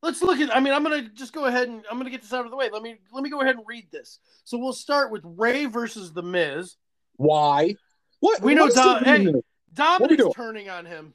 let's 0.02 0.22
look 0.22 0.40
at. 0.40 0.54
I 0.54 0.58
mean, 0.58 0.72
I'm 0.72 0.82
gonna 0.82 1.08
just 1.10 1.32
go 1.32 1.44
ahead 1.44 1.68
and 1.68 1.84
I'm 1.88 1.98
gonna 1.98 2.10
get 2.10 2.22
this 2.22 2.32
out 2.32 2.44
of 2.44 2.50
the 2.50 2.56
way. 2.56 2.68
Let 2.72 2.82
me 2.82 2.96
let 3.12 3.22
me 3.22 3.30
go 3.30 3.42
ahead 3.42 3.54
and 3.54 3.64
read 3.64 3.92
this. 3.92 4.18
So 4.42 4.58
we'll 4.58 4.72
start 4.72 5.12
with 5.12 5.22
Rey 5.24 5.66
versus 5.66 6.12
the 6.12 6.24
Miz. 6.24 6.74
Why? 7.16 7.76
What? 8.20 8.42
We 8.42 8.54
know 8.54 8.66
what 8.66 8.74
Dom- 8.74 9.02
the- 9.02 9.10
hey. 9.10 9.32
Dominic's 9.72 10.34
turning 10.34 10.70
on 10.70 10.86
him. 10.86 11.14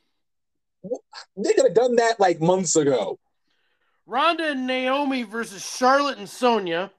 They 1.37 1.53
could 1.53 1.65
have 1.65 1.73
done 1.73 1.95
that 1.97 2.19
like 2.19 2.39
months 2.41 2.75
ago. 2.75 3.19
Ronda 4.05 4.51
and 4.51 4.67
Naomi 4.67 5.23
versus 5.23 5.63
Charlotte 5.63 6.17
and 6.17 6.29
Sonya. 6.29 6.91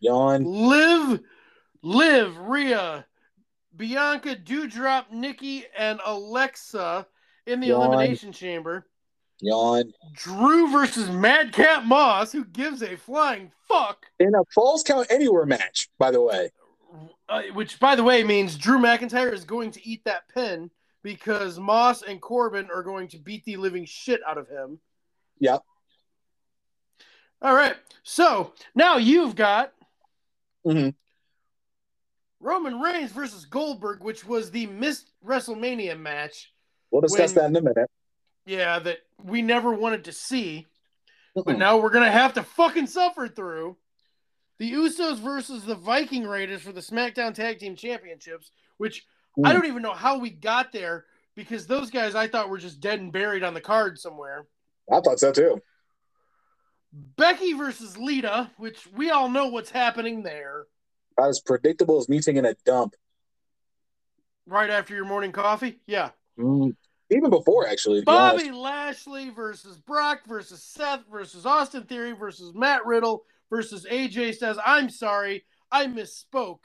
Yawn. 0.00 0.44
Liv, 0.44 1.20
Liv, 1.82 2.36
Rhea, 2.38 3.06
Bianca, 3.74 4.36
Doudrop, 4.36 5.10
Nikki, 5.10 5.64
and 5.76 6.00
Alexa 6.04 7.06
in 7.46 7.60
the 7.60 7.68
Yawn. 7.68 7.86
Elimination 7.88 8.32
Chamber. 8.32 8.86
Yawn. 9.40 9.92
Drew 10.12 10.70
versus 10.70 11.08
Madcap 11.10 11.84
Moss, 11.84 12.32
who 12.32 12.44
gives 12.44 12.82
a 12.82 12.96
flying 12.96 13.50
fuck. 13.66 14.06
In 14.20 14.34
a 14.34 14.44
falls 14.54 14.82
count 14.82 15.06
anywhere 15.10 15.44
match, 15.46 15.88
by 15.98 16.10
the 16.10 16.20
way. 16.22 16.50
Uh, 17.28 17.42
which, 17.54 17.80
by 17.80 17.94
the 17.96 18.02
way, 18.04 18.22
means 18.22 18.56
Drew 18.56 18.78
McIntyre 18.78 19.32
is 19.32 19.44
going 19.44 19.70
to 19.72 19.88
eat 19.88 20.04
that 20.04 20.28
pin 20.28 20.70
because 21.02 21.58
Moss 21.58 22.02
and 22.02 22.20
Corbin 22.20 22.68
are 22.74 22.82
going 22.82 23.08
to 23.08 23.18
beat 23.18 23.44
the 23.44 23.56
living 23.56 23.84
shit 23.84 24.20
out 24.26 24.38
of 24.38 24.48
him. 24.48 24.78
Yep. 25.40 25.62
All 27.42 27.54
right. 27.54 27.76
So 28.02 28.52
now 28.74 28.96
you've 28.96 29.34
got 29.36 29.72
Mhm. 30.64 30.94
Roman 32.40 32.80
Reigns 32.80 33.10
versus 33.12 33.44
Goldberg, 33.46 34.02
which 34.02 34.24
was 34.24 34.50
the 34.50 34.66
missed 34.66 35.10
WrestleMania 35.24 35.98
match. 35.98 36.52
We'll 36.90 37.02
discuss 37.02 37.34
When- 37.34 37.52
that 37.52 37.58
in 37.60 37.66
a 37.66 37.74
minute. 37.74 37.90
Yeah, 38.46 38.78
that 38.78 39.00
we 39.22 39.42
never 39.42 39.72
wanted 39.72 40.04
to 40.04 40.12
see, 40.12 40.66
but 41.34 41.46
Mm-mm. 41.46 41.58
now 41.58 41.78
we're 41.78 41.90
gonna 41.90 42.10
have 42.10 42.34
to 42.34 42.42
fucking 42.42 42.86
suffer 42.86 43.28
through. 43.28 43.76
The 44.58 44.72
Usos 44.72 45.18
versus 45.18 45.64
the 45.64 45.74
Viking 45.74 46.24
Raiders 46.26 46.62
for 46.62 46.72
the 46.72 46.80
SmackDown 46.80 47.34
Tag 47.34 47.58
Team 47.58 47.74
Championships, 47.76 48.50
which 48.76 49.04
I 49.44 49.50
Mm. 49.50 49.52
don't 49.54 49.66
even 49.66 49.82
know 49.82 49.92
how 49.94 50.18
we 50.18 50.30
got 50.30 50.70
there 50.72 51.06
because 51.34 51.66
those 51.66 51.90
guys 51.90 52.14
I 52.14 52.28
thought 52.28 52.48
were 52.48 52.58
just 52.58 52.80
dead 52.80 53.00
and 53.00 53.12
buried 53.12 53.42
on 53.42 53.52
the 53.54 53.60
card 53.60 53.98
somewhere. 53.98 54.46
I 54.90 55.00
thought 55.00 55.18
so 55.18 55.32
too. 55.32 55.60
Becky 56.92 57.52
versus 57.54 57.98
Lita, 57.98 58.52
which 58.56 58.86
we 58.92 59.10
all 59.10 59.28
know 59.28 59.48
what's 59.48 59.70
happening 59.70 60.22
there. 60.22 60.66
About 61.18 61.30
as 61.30 61.40
predictable 61.40 61.98
as 61.98 62.08
meeting 62.08 62.36
in 62.36 62.44
a 62.44 62.54
dump. 62.64 62.94
Right 64.46 64.70
after 64.70 64.94
your 64.94 65.04
morning 65.04 65.32
coffee, 65.32 65.80
yeah. 65.86 66.10
Mm. 66.38 66.76
even 67.10 67.30
before 67.30 67.66
actually. 67.66 68.02
Bobby. 68.02 68.52
Lashley 68.52 69.30
versus 69.30 69.78
Brock 69.78 70.20
versus 70.28 70.62
Seth 70.62 71.04
versus 71.10 71.44
Austin 71.46 71.82
Theory 71.84 72.12
versus 72.12 72.54
Matt 72.54 72.86
Riddle 72.86 73.24
versus 73.50 73.86
AJ 73.90 74.34
Styles, 74.34 74.58
I'm 74.64 74.90
sorry, 74.90 75.44
I 75.70 75.86
misspoke. 75.86 76.60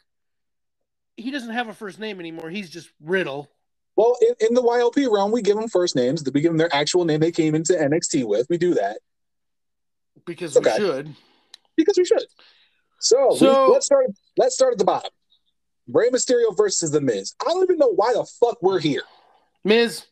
He 1.18 1.32
doesn't 1.32 1.52
have 1.52 1.68
a 1.68 1.74
first 1.74 2.00
name 2.00 2.20
anymore. 2.20 2.50
He's 2.50 2.70
just 2.70 2.90
Riddle. 3.02 3.50
Well, 3.96 4.16
in, 4.22 4.48
in 4.48 4.54
the 4.54 4.62
YLP 4.62 5.12
realm, 5.12 5.32
we 5.32 5.42
give 5.42 5.58
them 5.58 5.68
first 5.68 5.96
names. 5.96 6.24
We 6.34 6.40
give 6.42 6.52
them 6.52 6.58
their 6.58 6.74
actual 6.74 7.04
name 7.04 7.20
they 7.20 7.32
came 7.32 7.56
into 7.56 7.74
NXT 7.74 8.26
with. 8.26 8.48
We 8.50 8.58
do 8.58 8.74
that 8.76 9.00
Because 10.26 10.56
Okay. 10.56 10.72
we 10.80 10.86
should. 10.86 11.16
because 11.76 11.98
we 11.98 12.06
should. 12.06 12.24
So, 13.00 13.36
So- 13.36 13.68
we, 13.68 13.74
let's 13.74 13.86
start. 13.86 14.06
Let's 14.38 14.56
start 14.56 14.74
at 14.74 14.78
the 14.78 14.86
bottom. 14.86 15.12
Rey 15.92 16.10
Mysterio 16.12 16.56
versus 16.56 16.92
The 16.92 17.02
Miz. 17.02 17.34
I 17.42 17.46
don't 17.50 17.64
even 17.64 17.78
know 17.78 17.92
why 17.94 18.14
the 18.14 18.24
fuck 18.40 18.62
we're 18.62 18.80
here. 18.80 19.04
Miz. 19.66 20.06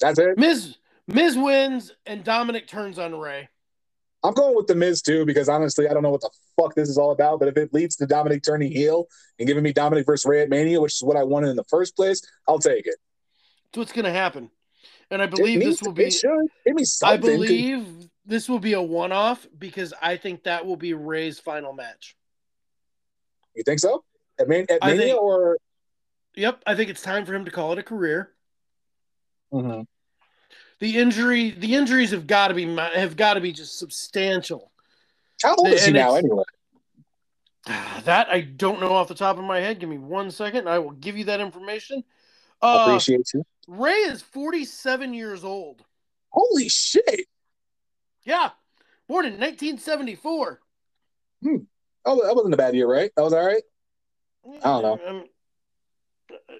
That's 0.00 0.18
it. 0.18 0.38
Miz 0.38 0.76
Miz 1.08 1.36
wins 1.36 1.92
and 2.06 2.22
Dominic 2.24 2.66
turns 2.68 2.98
on 2.98 3.14
Rey. 3.18 3.48
I'm 4.24 4.32
going 4.32 4.56
with 4.56 4.66
The 4.66 4.74
Miz 4.74 5.02
too 5.02 5.26
because 5.26 5.48
honestly, 5.50 5.86
I 5.86 5.92
don't 5.92 6.02
know 6.02 6.10
what 6.10 6.22
the 6.22 6.30
fuck 6.56 6.74
this 6.74 6.88
is 6.88 6.96
all 6.96 7.10
about. 7.10 7.38
But 7.38 7.48
if 7.48 7.56
it 7.58 7.74
leads 7.74 7.96
to 7.96 8.06
Dominic 8.06 8.42
turning 8.42 8.72
heel 8.72 9.06
and 9.38 9.46
giving 9.46 9.62
me 9.62 9.72
Dominic 9.72 10.06
versus 10.06 10.24
Rey 10.24 10.42
at 10.42 10.48
Mania, 10.48 10.80
which 10.80 10.94
is 10.94 11.02
what 11.02 11.16
I 11.16 11.24
wanted 11.24 11.50
in 11.50 11.56
the 11.56 11.64
first 11.64 11.94
place, 11.94 12.22
I'll 12.48 12.58
take 12.58 12.86
it. 12.86 12.96
That's 13.66 13.78
what's 13.78 13.92
gonna 13.92 14.12
happen. 14.12 14.50
And 15.10 15.20
I 15.20 15.26
believe 15.26 15.60
this 15.60 15.82
will 15.82 15.92
be 15.92 16.10
Give 16.64 16.74
me 16.74 16.84
I 17.02 17.16
believe 17.18 17.86
this 18.24 18.48
will 18.48 18.58
be 18.58 18.72
a 18.72 18.80
one 18.82 19.12
off 19.12 19.46
because 19.58 19.92
I 20.00 20.16
think 20.16 20.44
that 20.44 20.64
will 20.64 20.76
be 20.76 20.94
Rey's 20.94 21.38
final 21.38 21.74
match. 21.74 22.16
You 23.54 23.62
think 23.62 23.78
so? 23.78 24.04
At, 24.40 24.48
Man- 24.48 24.66
at 24.70 24.82
Mania 24.82 24.98
think- 24.98 25.20
or? 25.20 25.58
Yep, 26.36 26.62
I 26.66 26.74
think 26.74 26.90
it's 26.90 27.02
time 27.02 27.26
for 27.26 27.34
him 27.34 27.44
to 27.44 27.50
call 27.50 27.72
it 27.72 27.78
a 27.78 27.82
career. 27.82 28.32
Mhm. 29.52 29.86
The 30.80 30.98
injury, 30.98 31.50
the 31.50 31.74
injuries 31.74 32.10
have 32.10 32.26
got 32.26 32.48
to 32.48 32.54
be 32.54 32.66
have 32.76 33.16
got 33.16 33.34
to 33.34 33.40
be 33.40 33.52
just 33.52 33.78
substantial. 33.78 34.70
How 35.42 35.54
old 35.54 35.66
The 35.66 35.74
is 35.74 35.86
he 35.86 35.92
now 35.92 36.14
anyway? 36.16 36.44
That 37.66 38.28
I 38.28 38.42
don't 38.42 38.80
know 38.80 38.92
off 38.92 39.08
the 39.08 39.14
top 39.14 39.38
of 39.38 39.44
my 39.44 39.60
head. 39.60 39.80
Give 39.80 39.88
me 39.88 39.98
one 39.98 40.30
second. 40.30 40.68
I 40.68 40.78
will 40.78 40.90
give 40.90 41.16
you 41.16 41.24
that 41.24 41.40
information. 41.40 42.04
Uh, 42.60 42.84
Appreciate 42.86 43.32
you. 43.32 43.44
Rey 43.66 43.92
is 43.92 44.20
47 44.20 45.14
years 45.14 45.44
old. 45.44 45.82
Holy 46.30 46.68
shit! 46.68 47.26
Yeah, 48.24 48.50
born 49.08 49.24
in 49.24 49.32
1974. 49.32 50.60
Hmm. 51.42 51.56
Oh, 52.04 52.26
that 52.26 52.34
wasn't 52.34 52.54
a 52.54 52.58
bad 52.58 52.74
year, 52.74 52.90
right? 52.90 53.10
That 53.16 53.22
was 53.22 53.32
all 53.32 53.46
right. 53.46 53.62
I 54.46 54.58
don't 54.60 54.82
know. 54.82 55.00
Um, 55.08 55.24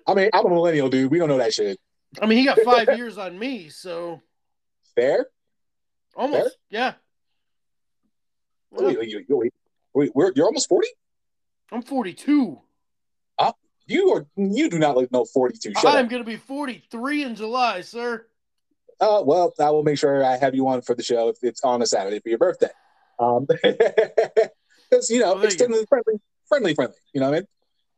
I 0.07 0.15
mean, 0.15 0.31
I'm 0.33 0.47
a 0.47 0.49
millennial, 0.49 0.89
dude. 0.89 1.11
We 1.11 1.19
don't 1.19 1.29
know 1.29 1.39
that 1.39 1.53
shit. 1.53 1.79
I 2.21 2.27
mean, 2.27 2.39
he 2.39 2.45
got 2.45 2.61
five 2.61 2.89
years 2.97 3.19
on 3.19 3.39
me, 3.39 3.69
so 3.69 4.21
Fair? 4.95 5.27
almost. 6.17 6.43
Fair? 6.43 6.51
Yeah. 6.71 6.93
Wait, 8.71 8.99
wait, 8.99 8.99
wait, 8.99 9.27
wait, 9.29 9.53
wait, 9.95 10.11
we're, 10.15 10.33
you're 10.35 10.47
almost 10.47 10.69
40? 10.69 10.89
I'm 11.73 11.83
42. 11.83 12.61
You 13.87 14.11
are 14.12 14.27
you 14.37 14.71
do 14.71 14.79
not 14.79 14.97
look 14.97 15.12
no 15.12 15.25
42. 15.25 15.73
Shut 15.75 15.85
I'm 15.95 16.09
going 16.09 16.23
to 16.23 16.27
be 16.27 16.37
43 16.37 17.25
in 17.25 17.35
July, 17.35 17.83
sir. 17.83 18.27
Uh, 19.01 19.23
well, 19.25 19.53
I 19.61 19.71
will 19.71 19.83
make 19.83 19.99
sure 19.99 20.25
I 20.25 20.37
have 20.37 20.55
you 20.55 20.67
on 20.69 20.81
for 20.81 20.95
the 20.95 21.03
show 21.03 21.29
if 21.29 21.37
it's 21.43 21.62
on 21.62 21.83
a 21.83 21.87
Saturday 21.87 22.21
for 22.21 22.29
your 22.29 22.39
birthday. 22.39 22.71
Um, 23.19 23.47
because 23.62 25.11
you 25.11 25.21
know, 25.21 25.35
Well, 25.35 25.45
you 25.45 25.51
friendly, 25.51 25.85
friendly, 26.49 26.75
friendly. 26.75 26.97
You 27.12 27.21
know 27.21 27.31
what 27.31 27.37
I 27.37 27.41
mean? 27.41 27.47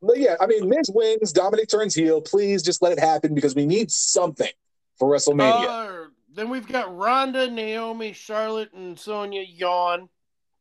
But 0.03 0.19
yeah, 0.19 0.37
I 0.41 0.47
mean, 0.47 0.69
Miz 0.69 0.91
wins, 0.93 1.33
Dominic 1.33 1.69
turns 1.69 1.95
heel. 1.95 2.21
Please 2.21 2.63
just 2.63 2.83
let 2.83 2.93
it 2.93 2.99
happen 2.99 3.35
because 3.35 3.55
we 3.55 3.67
need 3.67 3.91
something 3.91 4.51
for 4.99 5.11
WrestleMania. 5.11 5.67
Uh, 5.67 6.09
then 6.35 6.51
we've 6.51 6.69
got 6.69 6.95
Ronda, 6.95 7.51
Naomi, 7.51 8.13
Charlotte, 8.13 8.73
and 8.75 8.99
Sonya 8.99 9.43
yawn. 9.43 10.09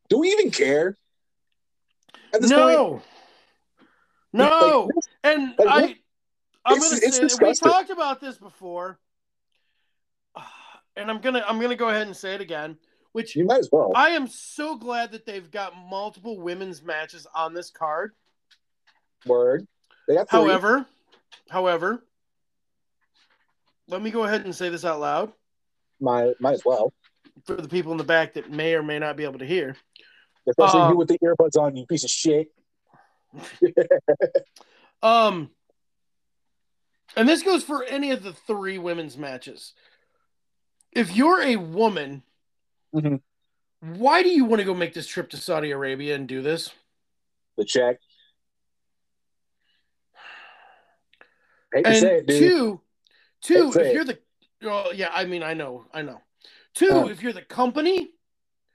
do 0.09 0.19
we 0.19 0.29
even 0.31 0.51
care? 0.51 0.97
This 2.31 2.51
point, 2.51 2.51
No. 2.51 3.01
No. 4.33 4.89
Like, 4.93 5.03
and 5.23 5.53
like, 5.57 5.67
I, 5.67 5.81
what- 5.81 5.95
I'm 6.65 6.77
it's- 6.77 6.89
going 6.89 7.01
it's 7.03 7.19
to 7.19 7.29
say 7.29 7.45
we 7.47 7.53
talked 7.53 7.89
about 7.89 8.19
this 8.21 8.37
before, 8.37 8.99
and 10.97 11.09
I'm 11.11 11.19
gonna 11.19 11.43
I'm 11.47 11.59
gonna 11.61 11.75
go 11.75 11.89
ahead 11.89 12.07
and 12.07 12.15
say 12.15 12.33
it 12.33 12.41
again. 12.41 12.77
Which 13.11 13.35
you 13.35 13.45
might 13.45 13.59
as 13.59 13.69
well. 13.71 13.93
I 13.95 14.09
am 14.09 14.27
so 14.27 14.75
glad 14.75 15.11
that 15.13 15.25
they've 15.25 15.49
got 15.49 15.73
multiple 15.77 16.37
women's 16.39 16.83
matches 16.83 17.25
on 17.33 17.53
this 17.53 17.69
card. 17.69 18.11
Word. 19.25 19.67
They 20.07 20.15
got 20.15 20.29
three. 20.29 20.39
However, 20.39 20.85
however, 21.49 22.03
let 23.87 24.01
me 24.01 24.11
go 24.11 24.23
ahead 24.23 24.45
and 24.45 24.53
say 24.55 24.69
this 24.69 24.85
out 24.85 24.99
loud 24.99 25.33
might 25.99 26.33
might 26.39 26.53
as 26.53 26.63
well. 26.65 26.93
for 27.45 27.55
the 27.55 27.67
people 27.67 27.91
in 27.91 27.97
the 27.97 28.03
back 28.03 28.33
that 28.33 28.49
may 28.51 28.73
or 28.75 28.83
may 28.83 28.97
not 28.99 29.15
be 29.17 29.23
able 29.23 29.39
to 29.39 29.45
hear. 29.45 29.75
Especially 30.47 30.81
Um, 30.81 30.91
you 30.91 30.97
with 30.97 31.07
the 31.07 31.17
earbuds 31.19 31.57
on, 31.59 31.75
you 31.75 31.85
piece 31.85 32.03
of 32.03 32.09
shit. 32.09 32.47
Um, 35.03 35.51
and 37.15 37.29
this 37.29 37.43
goes 37.43 37.63
for 37.63 37.83
any 37.83 38.09
of 38.11 38.23
the 38.23 38.33
three 38.33 38.79
women's 38.79 39.17
matches. 39.17 39.73
If 40.91 41.15
you're 41.15 41.41
a 41.41 41.57
woman, 41.57 42.23
Mhm. 42.93 43.21
why 43.81 44.23
do 44.23 44.29
you 44.29 44.45
want 44.45 44.61
to 44.61 44.63
go 44.65 44.73
make 44.73 44.93
this 44.93 45.05
trip 45.05 45.29
to 45.31 45.37
Saudi 45.37 45.69
Arabia 45.71 46.15
and 46.15 46.27
do 46.27 46.41
this? 46.41 46.71
The 47.57 47.65
check. 47.65 47.97
Hate 51.64 51.64
to 51.64 51.64
And 51.83 51.87
it, 51.87 52.27
two, 52.27 52.81
two, 53.41 53.71
if 53.75 53.93
you're 53.93 54.05
the, 54.05 54.17
oh 54.63 54.91
yeah, 54.93 55.09
I 55.13 55.25
mean, 55.25 55.43
I 55.43 55.53
know, 55.53 55.85
I 55.93 56.01
know. 56.01 56.21
Two, 56.73 56.89
Oh. 56.91 57.07
if 57.09 57.21
you're 57.21 57.33
the 57.33 57.41
company, 57.41 58.11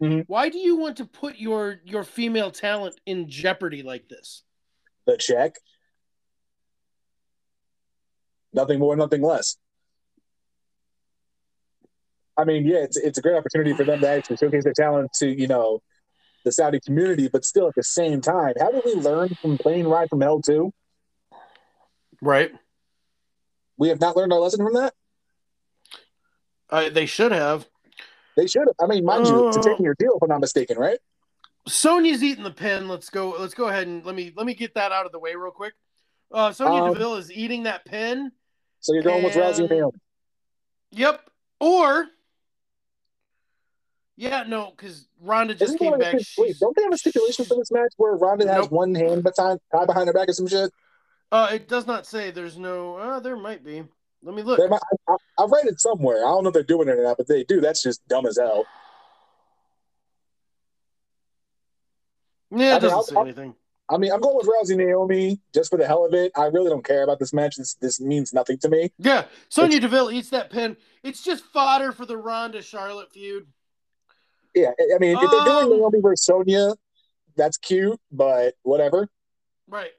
Mhm. 0.03 0.25
why 0.27 0.49
do 0.49 0.59
you 0.59 0.77
want 0.77 0.97
to 0.99 1.05
put 1.07 1.37
your 1.39 1.81
your 1.85 2.05
female 2.05 2.51
talent 2.51 2.99
in 3.07 3.29
jeopardy 3.29 3.83
like 3.83 4.09
this? 4.09 4.43
the 5.07 5.17
check. 5.17 5.57
Nothing 8.53 8.79
more, 8.79 8.95
nothing 8.97 9.23
less. 9.23 9.57
I 12.37 12.45
mean, 12.45 12.67
yeah, 12.67 12.79
it's 12.79 12.97
it's 12.97 13.19
a 13.19 13.23
great 13.23 13.37
opportunity 13.37 13.73
for 13.75 13.85
them 13.85 14.01
to 14.01 14.09
actually 14.09 14.37
showcase 14.37 14.65
their 14.65 14.73
talent 14.75 15.13
to 15.15 15.27
you 15.29 15.47
know 15.49 15.83
the 16.45 16.53
Saudi 16.53 16.81
community, 16.81 17.29
but 17.29 17.45
still 17.45 17.67
at 17.69 17.75
the 17.75 17.83
same 17.83 18.21
time, 18.21 18.55
haven't 18.59 18.85
we 18.85 18.95
learned 18.95 19.37
from 19.43 19.59
Plane 19.59 19.87
Ride 19.87 20.09
from 20.09 20.21
Hell 20.21 20.41
too? 20.41 20.73
Right. 22.23 22.53
We 23.81 23.89
have 23.89 23.99
not 23.99 24.15
learned 24.15 24.31
our 24.35 24.39
lesson 24.39 24.63
from 24.63 24.75
that. 24.75 24.93
Uh, 26.69 26.91
they 26.91 27.07
should 27.07 27.33
have. 27.33 27.67
They 28.37 28.47
should 28.47 28.61
have. 28.69 28.75
I 28.79 28.87
mean, 28.87 29.05
mind 29.07 29.27
you, 29.27 29.49
it's 29.49 29.57
a 29.57 29.75
year 29.81 29.97
deal 29.99 30.13
if 30.17 30.23
I'm 30.23 30.29
not 30.29 30.41
mistaken, 30.43 30.79
right? 30.79 30.99
Sonya's 31.67 32.23
eating 32.23 32.45
the 32.45 32.51
pin. 32.51 32.89
Let's 32.89 33.09
go. 33.09 33.31
Let's 33.39 33.55
go 33.55 33.69
ahead 33.69 33.87
and 33.87 34.05
let 34.05 34.15
me 34.15 34.33
let 34.37 34.45
me 34.47 34.53
get 34.55 34.75
that 34.75 34.93
out 34.93 35.07
of 35.07 35.13
the 35.13 35.19
way 35.19 35.35
real 35.35 35.51
quick. 35.51 35.73
Uh, 36.31 36.53
Sonya 36.53 36.85
Um, 36.85 36.93
Deville 36.93 37.15
is 37.17 37.33
eating 37.33 37.63
that 37.65 37.85
pin. 37.87 38.31
So 38.81 38.93
you're 38.93 39.03
going 39.03 39.25
with 39.25 39.33
Rousey 39.35 39.61
and 39.61 39.71
And- 39.71 39.71
Naomi. 39.81 39.99
Yep. 40.93 41.31
Or, 41.61 42.07
yeah, 44.17 44.45
no, 44.47 44.73
because 44.77 45.07
Ronda 45.21 45.55
just 45.55 45.65
Isn't 45.75 45.79
came 45.79 45.91
there 45.91 45.99
like 45.99 46.15
a 46.15 46.17
back. 46.19 46.27
wait, 46.39 46.57
don't 46.59 46.75
they 46.77 46.83
have 46.83 46.93
a 46.93 46.99
stipulation 46.99 47.45
for 47.47 47.57
this 47.57 47.71
match 47.71 47.93
where 47.97 48.13
Ronda 48.15 48.51
has 48.53 48.71
one 48.71 48.95
hand 48.95 49.23
behind, 49.23 49.61
tied 49.73 49.87
behind 49.87 50.07
her 50.09 50.13
back 50.13 50.29
or 50.29 50.33
some 50.33 50.47
shit? 50.47 50.71
Uh, 51.33 51.49
it 51.53 51.69
does 51.69 51.87
not 51.87 52.07
say. 52.07 52.31
There's 52.31 52.59
no. 52.59 52.97
Uh, 52.97 53.21
there 53.21 53.37
might 53.37 53.65
be. 53.65 53.85
Let 54.23 54.35
me 54.35 54.43
look. 54.43 54.59
Might, 54.69 54.81
I, 55.09 55.13
I, 55.13 55.17
I've 55.45 55.51
read 55.51 55.67
it 55.67 55.81
somewhere. 55.81 56.19
I 56.19 56.29
don't 56.31 56.43
know 56.43 56.49
if 56.49 56.55
they're 56.55 56.63
doing 56.63 56.89
it 56.89 56.99
or 56.99 57.03
not, 57.05 57.17
but 57.17 57.29
they 57.29 57.45
do. 57.45 57.61
That's 57.61 57.83
just 57.83 58.07
dumb 58.09 58.27
as 58.27 58.37
hell. 58.39 58.65
Yeah, 62.51 62.57
I 62.57 62.59
mean, 62.59 62.63
it 62.77 62.81
doesn't 62.81 62.91
I'll- 62.91 63.03
say 63.05 63.15
I'll- 63.17 63.23
anything. 63.23 63.55
I 63.93 63.99
mean, 63.99 64.13
I'm 64.13 64.21
going 64.21 64.37
with 64.37 64.47
Rousey 64.47 64.77
Naomi 64.77 65.41
just 65.53 65.69
for 65.69 65.77
the 65.77 65.85
hell 65.85 66.05
of 66.07 66.15
it. 66.15 66.31
I 66.37 66.45
really 66.45 66.71
don't 66.71 66.85
care 66.85 67.03
about 67.03 67.19
this 67.19 67.33
match. 67.33 67.57
This 67.57 67.75
this 67.75 68.01
means 68.01 68.33
nothing 68.33 68.57
to 68.59 68.69
me. 68.69 68.93
Yeah, 68.99 69.25
Sonya 69.49 69.81
Deville 69.81 70.13
eats 70.13 70.31
that 70.31 70.49
pin. 70.49 70.77
It's 71.03 71.25
just 71.25 71.43
fodder 71.47 71.91
for 71.91 72.07
the 72.07 72.17
Ronda 72.17 72.63
Charlotte 72.63 73.11
feud. 73.11 73.49
Yeah, 74.55 74.71
I 74.79 74.95
I 74.95 74.99
mean, 75.01 75.17
if 75.19 75.29
they're 75.29 75.41
Um, 75.41 75.65
doing 75.67 75.79
Naomi 75.81 76.01
versus 76.01 76.25
Sonya, 76.25 76.75
that's 77.35 77.57
cute, 77.59 78.01
but 78.13 78.55
whatever. 78.63 79.09
Right. 79.67 79.91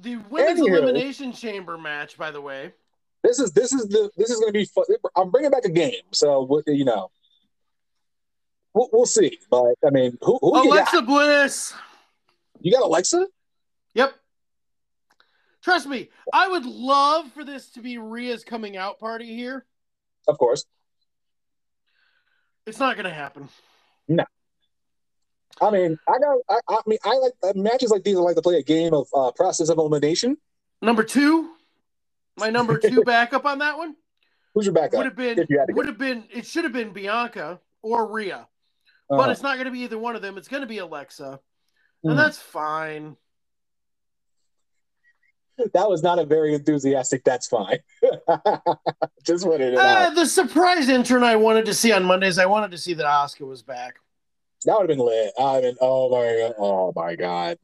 The 0.00 0.16
women's 0.30 0.60
Anywho. 0.60 0.78
elimination 0.78 1.32
chamber 1.32 1.76
match, 1.76 2.16
by 2.16 2.30
the 2.30 2.40
way. 2.40 2.72
This 3.22 3.38
is 3.38 3.52
this 3.52 3.72
is 3.72 3.86
the 3.88 4.10
this 4.16 4.30
is 4.30 4.40
going 4.40 4.48
to 4.48 4.58
be 4.58 4.64
fun. 4.64 4.84
I'm 5.14 5.30
bringing 5.30 5.50
back 5.50 5.66
a 5.66 5.70
game, 5.70 6.02
so 6.10 6.62
you 6.66 6.86
know, 6.86 7.10
we'll, 8.72 8.88
we'll 8.92 9.06
see. 9.06 9.38
But 9.50 9.74
I 9.86 9.90
mean, 9.90 10.16
who, 10.22 10.38
who 10.40 10.64
you? 10.64 10.72
Alexa 10.72 11.02
Bliss. 11.02 11.74
You 12.60 12.72
got 12.72 12.82
Alexa? 12.82 13.26
Yep. 13.94 14.14
Trust 15.62 15.86
me, 15.86 16.08
I 16.32 16.48
would 16.48 16.64
love 16.64 17.30
for 17.32 17.44
this 17.44 17.70
to 17.72 17.82
be 17.82 17.98
Rhea's 17.98 18.44
coming 18.44 18.78
out 18.78 18.98
party 18.98 19.36
here. 19.36 19.66
Of 20.26 20.38
course. 20.38 20.64
It's 22.66 22.78
not 22.78 22.96
going 22.96 23.04
to 23.04 23.10
happen. 23.14 23.48
I 25.60 25.70
mean, 25.70 25.98
I 26.08 26.18
got. 26.18 26.38
I, 26.48 26.60
I 26.68 26.80
mean, 26.86 26.98
I 27.04 27.16
like 27.18 27.32
uh, 27.42 27.52
matches 27.54 27.90
like 27.90 28.02
these. 28.04 28.16
I 28.16 28.20
like 28.20 28.36
to 28.36 28.42
play 28.42 28.56
a 28.56 28.62
game 28.62 28.94
of 28.94 29.06
uh, 29.14 29.30
process 29.32 29.68
of 29.68 29.78
elimination. 29.78 30.36
Number 30.82 31.02
two, 31.02 31.50
my 32.38 32.48
number 32.50 32.78
two 32.78 33.02
backup 33.06 33.44
on 33.44 33.58
that 33.58 33.76
one 33.76 33.94
Who's 34.54 34.64
your 34.66 34.72
backup? 34.74 34.98
would 34.98 35.06
have 35.06 35.16
been 35.16 35.38
if 35.38 35.50
you 35.50 35.58
had 35.58 35.66
to 35.66 35.72
go. 35.72 35.76
would 35.78 35.86
have 35.86 35.98
been 35.98 36.24
it 36.30 36.46
should 36.46 36.64
have 36.64 36.72
been 36.72 36.92
Bianca 36.92 37.60
or 37.82 38.10
Rhea, 38.10 38.46
but 39.08 39.18
Uh-huh. 39.20 39.30
it's 39.30 39.42
not 39.42 39.56
going 39.56 39.66
to 39.66 39.70
be 39.70 39.80
either 39.80 39.98
one 39.98 40.16
of 40.16 40.22
them. 40.22 40.38
It's 40.38 40.48
going 40.48 40.62
to 40.62 40.66
be 40.66 40.78
Alexa, 40.78 41.38
and 42.04 42.18
that's 42.18 42.38
fine. 42.38 43.16
that 45.74 45.88
was 45.90 46.02
not 46.02 46.18
a 46.18 46.24
very 46.24 46.54
enthusiastic. 46.54 47.22
That's 47.24 47.46
fine. 47.46 47.78
Just 49.26 49.46
wanted 49.46 49.74
it 49.74 49.78
Uh, 49.78 49.82
out. 49.82 50.14
the 50.14 50.24
surprise 50.24 50.88
intern 50.88 51.22
I 51.22 51.36
wanted 51.36 51.66
to 51.66 51.74
see 51.74 51.92
on 51.92 52.04
Mondays, 52.04 52.38
I 52.38 52.46
wanted 52.46 52.70
to 52.70 52.78
see 52.78 52.94
that 52.94 53.04
Oscar 53.04 53.44
was 53.44 53.62
back. 53.62 53.96
That 54.64 54.78
would 54.78 54.88
have 54.90 54.96
been 54.96 55.04
lit. 55.04 55.32
I 55.38 55.60
mean. 55.60 55.76
Oh 55.80 56.10
my 56.10 56.36
god. 56.36 56.54
Oh 56.58 56.92
my 56.94 57.16
god. 57.16 57.58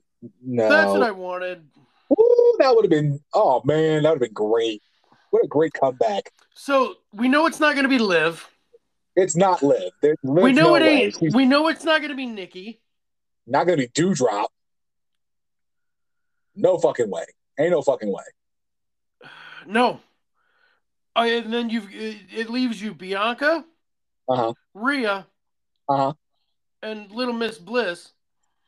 No. 0.45 0.69
That's 0.69 0.93
what 0.93 1.03
I 1.03 1.11
wanted. 1.11 1.67
Ooh, 2.13 2.57
that 2.59 2.75
would 2.75 2.85
have 2.85 2.91
been. 2.91 3.21
Oh 3.35 3.61
man, 3.65 4.03
that 4.03 4.11
would 4.11 4.17
have 4.23 4.29
been 4.29 4.33
great. 4.33 4.83
What 5.31 5.45
a 5.45 5.49
great 5.49 5.73
comeback. 5.75 6.31
So 6.55 6.95
we 7.13 7.29
know 7.29 7.47
it's 7.47 7.61
not 7.61 7.75
going 7.75 7.83
to 7.85 7.89
be 7.89 7.99
Liv. 7.99 8.49
It's 9.15 9.37
not 9.37 9.63
Liv. 9.63 9.93
There, 10.03 10.15
We 10.23 10.53
know 10.53 10.63
no 10.71 10.77
it 10.77 10.83
way. 10.83 10.89
ain't. 11.05 11.17
She's 11.19 11.35
We 11.35 11.45
know 11.47 11.69
it's 11.69 11.85
not 11.85 12.01
going 12.01 12.11
to 12.11 12.17
be 12.17 12.27
Nikki. 12.27 12.81
not 13.47 13.65
gonna 13.67 13.79
be 13.79 13.89
Doudrop. 13.89 14.47
No 16.55 16.79
fucking 16.79 17.11
way. 17.11 17.25
Ain't 17.59 17.71
no 17.71 17.83
fucking 17.83 18.11
way. 18.13 18.23
No. 19.67 20.01
Oh, 21.15 21.23
and 21.23 21.53
then 21.53 21.71
you've 21.71 21.93
it, 21.93 22.17
it 22.35 22.51
leaves 22.51 22.81
you 22.81 22.95
Bianca, 22.95 23.65
Uh 24.29 24.37
huh. 24.37 24.53
Rhea, 24.75 25.27
Uh 25.89 25.97
huh. 25.97 26.13
And 26.87 27.11
Little 27.11 27.35
Miss 27.35 27.59
Bliss. 27.59 28.13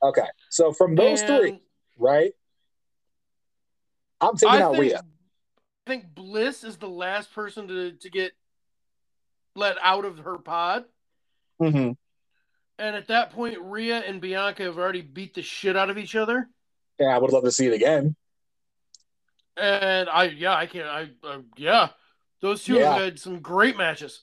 Okay. 0.02 0.26
So 0.50 0.72
from 0.72 0.94
those 0.94 1.20
And 1.22 1.28
three, 1.28 1.60
right? 1.96 2.32
I'm 4.20 4.36
taking 4.36 4.54
I 4.56 4.62
out 4.62 4.72
think, 4.72 4.82
Rhea. 4.82 4.98
I 5.86 5.90
think 5.90 6.14
Bliss 6.14 6.64
is 6.64 6.76
the 6.76 6.88
last 6.88 7.32
person 7.34 7.68
to 7.68 7.92
to 7.92 8.10
get 8.10 8.32
let 9.54 9.76
out 9.82 10.04
of 10.04 10.18
her 10.18 10.38
pod. 10.38 10.84
Mm-hmm. 11.60 11.92
And 12.80 12.96
at 12.96 13.08
that 13.08 13.30
point, 13.30 13.58
Rhea 13.60 13.98
and 13.98 14.20
Bianca 14.20 14.62
have 14.64 14.78
already 14.78 15.02
beat 15.02 15.34
the 15.34 15.42
shit 15.42 15.76
out 15.76 15.90
of 15.90 15.98
each 15.98 16.14
other. 16.14 16.48
Yeah, 17.00 17.08
I 17.08 17.18
would 17.18 17.32
love 17.32 17.44
to 17.44 17.50
see 17.50 17.66
it 17.66 17.72
again. 17.72 18.14
And 19.56 20.08
I, 20.08 20.24
yeah, 20.26 20.54
I 20.54 20.66
can't, 20.66 20.86
I, 20.86 21.10
uh, 21.24 21.38
yeah, 21.56 21.88
those 22.40 22.62
two 22.62 22.74
Yeah. 22.74 22.92
have 22.92 23.02
had 23.02 23.18
some 23.18 23.40
great 23.40 23.76
matches. 23.76 24.22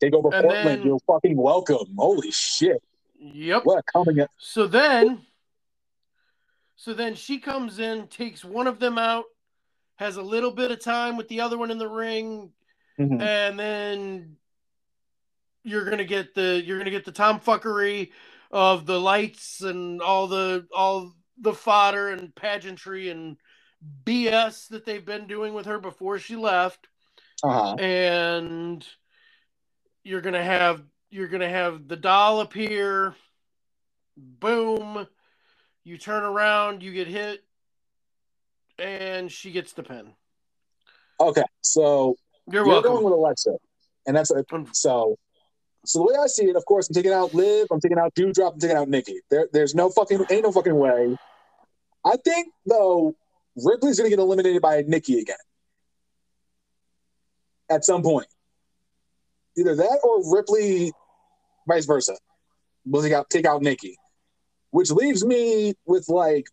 Take 0.00 0.14
over 0.14 0.30
And 0.32 0.44
Portland. 0.44 0.66
then- 0.68 0.82
You're 0.86 0.98
fucking 1.06 1.36
welcome. 1.36 1.94
Holy 1.98 2.30
shit. 2.30 2.82
Yep. 3.22 3.64
What 3.64 3.84
coming 3.92 4.20
up. 4.20 4.30
So 4.38 4.66
then, 4.66 5.20
so 6.76 6.92
then 6.92 7.14
she 7.14 7.38
comes 7.38 7.78
in, 7.78 8.08
takes 8.08 8.44
one 8.44 8.66
of 8.66 8.80
them 8.80 8.98
out, 8.98 9.24
has 9.96 10.16
a 10.16 10.22
little 10.22 10.50
bit 10.50 10.72
of 10.72 10.80
time 10.82 11.16
with 11.16 11.28
the 11.28 11.40
other 11.40 11.56
one 11.56 11.70
in 11.70 11.78
the 11.78 11.88
ring, 11.88 12.52
Mhm. 12.98 13.20
and 13.22 13.58
then 13.58 14.36
you're 15.62 15.88
gonna 15.88 16.04
get 16.04 16.34
the 16.34 16.60
you're 16.64 16.78
gonna 16.78 16.90
get 16.90 17.04
the 17.04 17.12
tomfuckery 17.12 18.10
of 18.50 18.84
the 18.84 18.98
lights 19.00 19.60
and 19.60 20.02
all 20.02 20.26
the 20.26 20.66
all 20.74 21.14
the 21.38 21.54
fodder 21.54 22.08
and 22.08 22.34
pageantry 22.34 23.08
and 23.10 23.36
BS 24.04 24.68
that 24.68 24.84
they've 24.84 25.04
been 25.04 25.26
doing 25.28 25.54
with 25.54 25.66
her 25.66 25.78
before 25.78 26.18
she 26.18 26.34
left, 26.36 26.88
Uh-huh. 27.44 27.74
and 27.76 28.84
you're 30.02 30.20
gonna 30.20 30.42
have 30.42 30.82
you're 31.12 31.28
gonna 31.28 31.48
have 31.48 31.86
the 31.88 31.96
doll 31.96 32.40
appear. 32.40 33.14
Boom! 34.16 35.06
You 35.84 35.98
turn 35.98 36.22
around, 36.22 36.82
you 36.82 36.92
get 36.92 37.06
hit, 37.06 37.44
and 38.78 39.30
she 39.30 39.52
gets 39.52 39.72
the 39.72 39.82
pin. 39.82 40.12
Okay. 41.20 41.44
So 41.60 42.16
You're 42.46 42.64
you're 42.64 42.66
welcome. 42.66 42.92
going 42.92 43.04
with 43.04 43.12
Alexa. 43.12 43.56
And 44.06 44.16
that's 44.16 44.30
a, 44.32 44.44
so 44.72 45.16
so 45.84 45.98
the 45.98 46.04
way 46.04 46.14
I 46.20 46.26
see 46.26 46.46
it, 46.46 46.56
of 46.56 46.64
course, 46.64 46.88
I'm 46.88 46.94
taking 46.94 47.12
out 47.12 47.34
Liv, 47.34 47.68
I'm 47.70 47.80
taking 47.80 47.98
out 47.98 48.14
Doudrop, 48.14 48.54
I'm 48.54 48.58
taking 48.58 48.76
out 48.76 48.88
Nikki. 48.88 49.20
There, 49.30 49.48
there's 49.52 49.74
no 49.74 49.90
fucking 49.90 50.24
ain't 50.30 50.44
no 50.44 50.52
fucking 50.52 50.74
way. 50.74 51.16
I 52.04 52.16
think 52.24 52.52
though 52.66 53.14
Ripley's 53.56 53.98
gonna 53.98 54.10
get 54.10 54.18
eliminated 54.18 54.62
by 54.62 54.82
Nikki 54.86 55.20
again. 55.20 55.36
At 57.70 57.84
some 57.84 58.02
point. 58.02 58.26
Either 59.56 59.76
that 59.76 60.00
or 60.02 60.34
Ripley 60.34 60.92
vice 61.66 61.86
versa. 61.86 62.16
Will 62.84 63.02
take 63.02 63.12
out 63.12 63.30
take 63.30 63.46
out 63.46 63.62
Nikki. 63.62 63.96
Which 64.70 64.90
leaves 64.90 65.24
me 65.24 65.74
with 65.86 66.08
like 66.08 66.46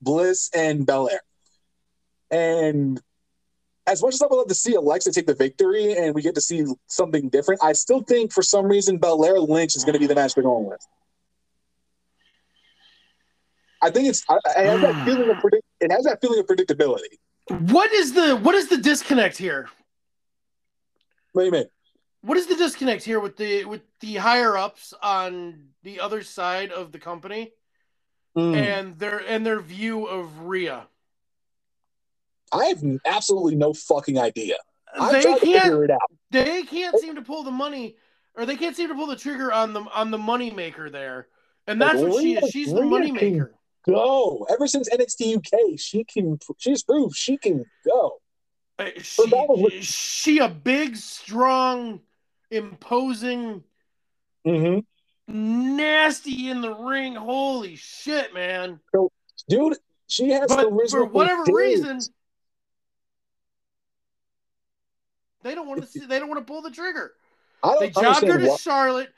Bliss 0.00 0.50
and 0.54 0.86
Belair. 0.86 1.20
And 2.30 3.00
as 3.86 4.02
much 4.02 4.14
as 4.14 4.22
I 4.22 4.26
would 4.26 4.36
love 4.36 4.48
to 4.48 4.54
see 4.54 4.74
Alexa 4.74 5.12
take 5.12 5.26
the 5.26 5.34
victory 5.34 5.96
and 5.96 6.14
we 6.14 6.22
get 6.22 6.34
to 6.34 6.40
see 6.40 6.64
something 6.86 7.28
different, 7.30 7.62
I 7.64 7.72
still 7.72 8.02
think 8.02 8.32
for 8.32 8.42
some 8.42 8.66
reason 8.66 8.98
Belair 8.98 9.40
Lynch 9.40 9.76
is 9.76 9.84
going 9.84 9.94
to 9.94 9.98
be 9.98 10.06
the 10.06 10.14
match 10.14 10.34
they're 10.34 10.44
going 10.44 10.66
with. 10.66 10.86
I 13.80 13.90
think 13.90 14.08
it's. 14.08 14.24
I, 14.28 14.38
I 14.56 14.60
have 14.62 14.80
that 14.80 14.94
hmm. 14.94 15.04
feeling 15.04 15.30
of 15.30 15.38
predict. 15.38 15.64
It 15.80 15.92
has 15.92 16.04
that 16.04 16.20
feeling 16.20 16.40
of 16.40 16.46
predictability. 16.46 17.18
What 17.70 17.92
is 17.92 18.12
the 18.12 18.36
what 18.36 18.54
is 18.54 18.68
the 18.68 18.76
disconnect 18.76 19.38
here? 19.38 19.68
What 21.32 21.42
do 21.42 21.46
you 21.46 21.52
mean? 21.52 21.66
What 22.22 22.36
is 22.36 22.46
the 22.46 22.56
disconnect 22.56 23.04
here 23.04 23.20
with 23.20 23.36
the 23.36 23.64
with 23.64 23.82
the 24.00 24.16
higher 24.16 24.56
ups 24.56 24.92
on 25.02 25.68
the 25.82 26.00
other 26.00 26.22
side 26.22 26.72
of 26.72 26.92
the 26.92 26.98
company 26.98 27.52
Hmm. 28.34 28.54
and 28.54 28.98
their 28.98 29.18
and 29.18 29.44
their 29.46 29.60
view 29.60 30.06
of 30.06 30.40
Rhea? 30.40 30.86
I 32.52 32.64
have 32.66 32.82
absolutely 33.04 33.56
no 33.56 33.72
fucking 33.72 34.18
idea. 34.18 34.56
I'm 34.94 35.12
They 35.12 35.22
trying 35.22 35.38
to 35.40 35.44
can't 35.46 35.62
figure 35.64 35.84
it 35.84 35.90
out. 35.90 36.10
they 36.30 36.62
can't 36.62 36.98
seem 36.98 37.14
to 37.16 37.22
pull 37.22 37.42
the 37.42 37.50
money 37.50 37.96
or 38.34 38.46
they 38.46 38.56
can't 38.56 38.74
seem 38.74 38.88
to 38.88 38.94
pull 38.94 39.06
the 39.06 39.16
trigger 39.16 39.52
on 39.52 39.72
the 39.72 39.82
on 39.82 40.10
the 40.10 40.18
money 40.18 40.50
maker 40.50 40.90
there. 40.90 41.28
And 41.66 41.80
that's 41.80 42.00
what 42.00 42.20
she 42.22 42.34
is. 42.36 42.50
She's 42.50 42.72
the 42.72 42.80
Rhea 42.82 42.90
money 42.90 43.12
can- 43.12 43.32
maker. 43.32 43.54
Go. 43.86 44.46
Ever 44.50 44.66
since 44.66 44.88
NXT 44.90 45.36
UK, 45.36 45.78
she 45.78 46.04
can. 46.04 46.38
She's 46.58 46.82
proved 46.82 47.16
she 47.16 47.38
can 47.38 47.64
go. 47.86 48.20
Uh, 48.78 48.90
She, 49.02 49.80
she 49.80 50.38
a 50.38 50.48
big, 50.48 50.94
strong, 50.96 52.00
imposing, 52.50 53.62
Mm-hmm. 54.46 55.76
nasty 55.76 56.48
in 56.50 56.60
the 56.60 56.72
ring. 56.74 57.14
Holy 57.14 57.76
shit, 57.76 58.32
man! 58.32 58.80
Dude, 59.48 59.76
she 60.06 60.30
has 60.30 60.48
But 60.48 60.70
for 60.90 61.04
whatever 61.04 61.44
days. 61.44 61.54
reason, 61.54 62.00
they 65.42 65.54
don't 65.54 65.66
want 65.68 65.80
to. 65.82 65.86
See, 65.86 66.06
they 66.06 66.18
don't 66.18 66.28
want 66.28 66.44
to 66.46 66.50
pull 66.50 66.62
the 66.62 66.70
trigger. 66.70 67.12
I 67.62 67.68
don't 67.72 67.80
They 67.80 67.90
jobbed 67.90 68.26
her 68.26 68.38
to. 68.38 68.56
Charlotte. 68.58 69.10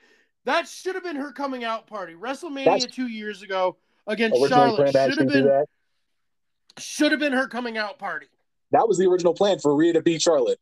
That 0.46 0.66
should 0.66 0.94
have 0.94 1.04
been 1.04 1.16
her 1.16 1.32
coming 1.32 1.64
out 1.64 1.86
party. 1.86 2.14
WrestleMania 2.14 2.64
That's- 2.64 2.86
two 2.86 3.06
years 3.08 3.42
ago 3.42 3.76
against 4.06 4.36
Charlotte 4.48 4.90
should 4.92 5.18
have 5.18 5.28
been 5.28 5.64
should 6.78 7.10
have 7.12 7.20
been 7.20 7.34
her 7.34 7.46
coming 7.46 7.76
out 7.76 7.98
party. 7.98 8.26
That 8.72 8.88
was 8.88 8.96
the 8.98 9.06
original 9.06 9.34
plan 9.34 9.58
for 9.58 9.74
Rhea 9.76 9.92
to 9.92 10.02
beat 10.02 10.22
Charlotte. 10.22 10.58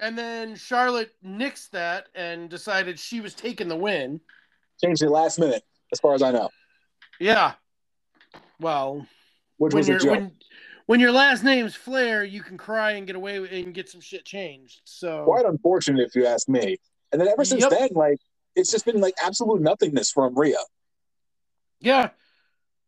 And 0.00 0.16
then 0.16 0.54
Charlotte 0.56 1.12
nixed 1.24 1.70
that 1.70 2.06
and 2.14 2.48
decided 2.48 2.98
she 2.98 3.20
was 3.20 3.34
taking 3.34 3.68
the 3.68 3.76
win. 3.76 4.20
Changed 4.82 5.02
it 5.02 5.10
last 5.10 5.38
minute, 5.38 5.62
as 5.92 6.00
far 6.00 6.14
as 6.14 6.22
I 6.22 6.30
know, 6.30 6.48
Yeah. 7.18 7.54
Well, 8.60 9.06
which 9.58 9.72
when 9.74 9.80
was 9.80 9.88
a 9.88 9.92
your 9.92 10.00
joke. 10.00 10.10
when 10.12 10.32
when 10.86 11.00
your 11.00 11.12
last 11.12 11.42
name's 11.44 11.74
Flair, 11.74 12.24
you 12.24 12.42
can 12.42 12.56
cry 12.56 12.92
and 12.92 13.06
get 13.06 13.14
away 13.16 13.38
with, 13.40 13.52
and 13.52 13.74
get 13.74 13.88
some 13.88 14.00
shit 14.00 14.24
changed. 14.24 14.80
So 14.84 15.24
Quite 15.24 15.44
unfortunate, 15.46 16.06
if 16.06 16.14
you 16.14 16.26
ask 16.26 16.48
me. 16.48 16.78
And 17.12 17.20
then 17.20 17.28
ever 17.28 17.44
since 17.44 17.62
Yep. 17.62 17.70
then, 17.70 17.88
like 17.92 18.18
it's 18.56 18.70
just 18.70 18.84
been 18.84 19.00
like 19.00 19.14
absolute 19.22 19.60
nothingness 19.60 20.10
from 20.12 20.34
Rhea. 20.38 20.56
yeah, 21.80 22.10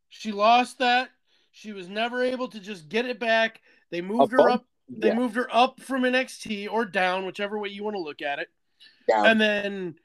she 0.09 0.32
lost 0.32 0.78
that. 0.78 1.11
She 1.50 1.72
was 1.72 1.88
never 1.88 2.22
able 2.22 2.48
to 2.48 2.61
just 2.61 2.88
get 2.88 3.05
it 3.07 3.18
back. 3.18 3.61
They 3.90 4.00
moved 4.00 4.32
her 4.32 4.48
up. 4.48 4.64
They 4.99 5.09
Yeah, 5.09 5.14
moved 5.14 5.36
her 5.36 5.49
up 5.55 5.80
from 5.80 6.03
NXT 6.03 6.70
or 6.70 6.84
down, 6.84 7.24
whichever 7.24 7.59
way 7.59 7.70
you 7.70 7.82
want 7.82 7.97
to 7.97 8.01
look 8.01 8.22
at 8.22 8.38
it. 8.38 8.51
down. 9.09 9.26
And 9.26 9.40
then 9.40 9.99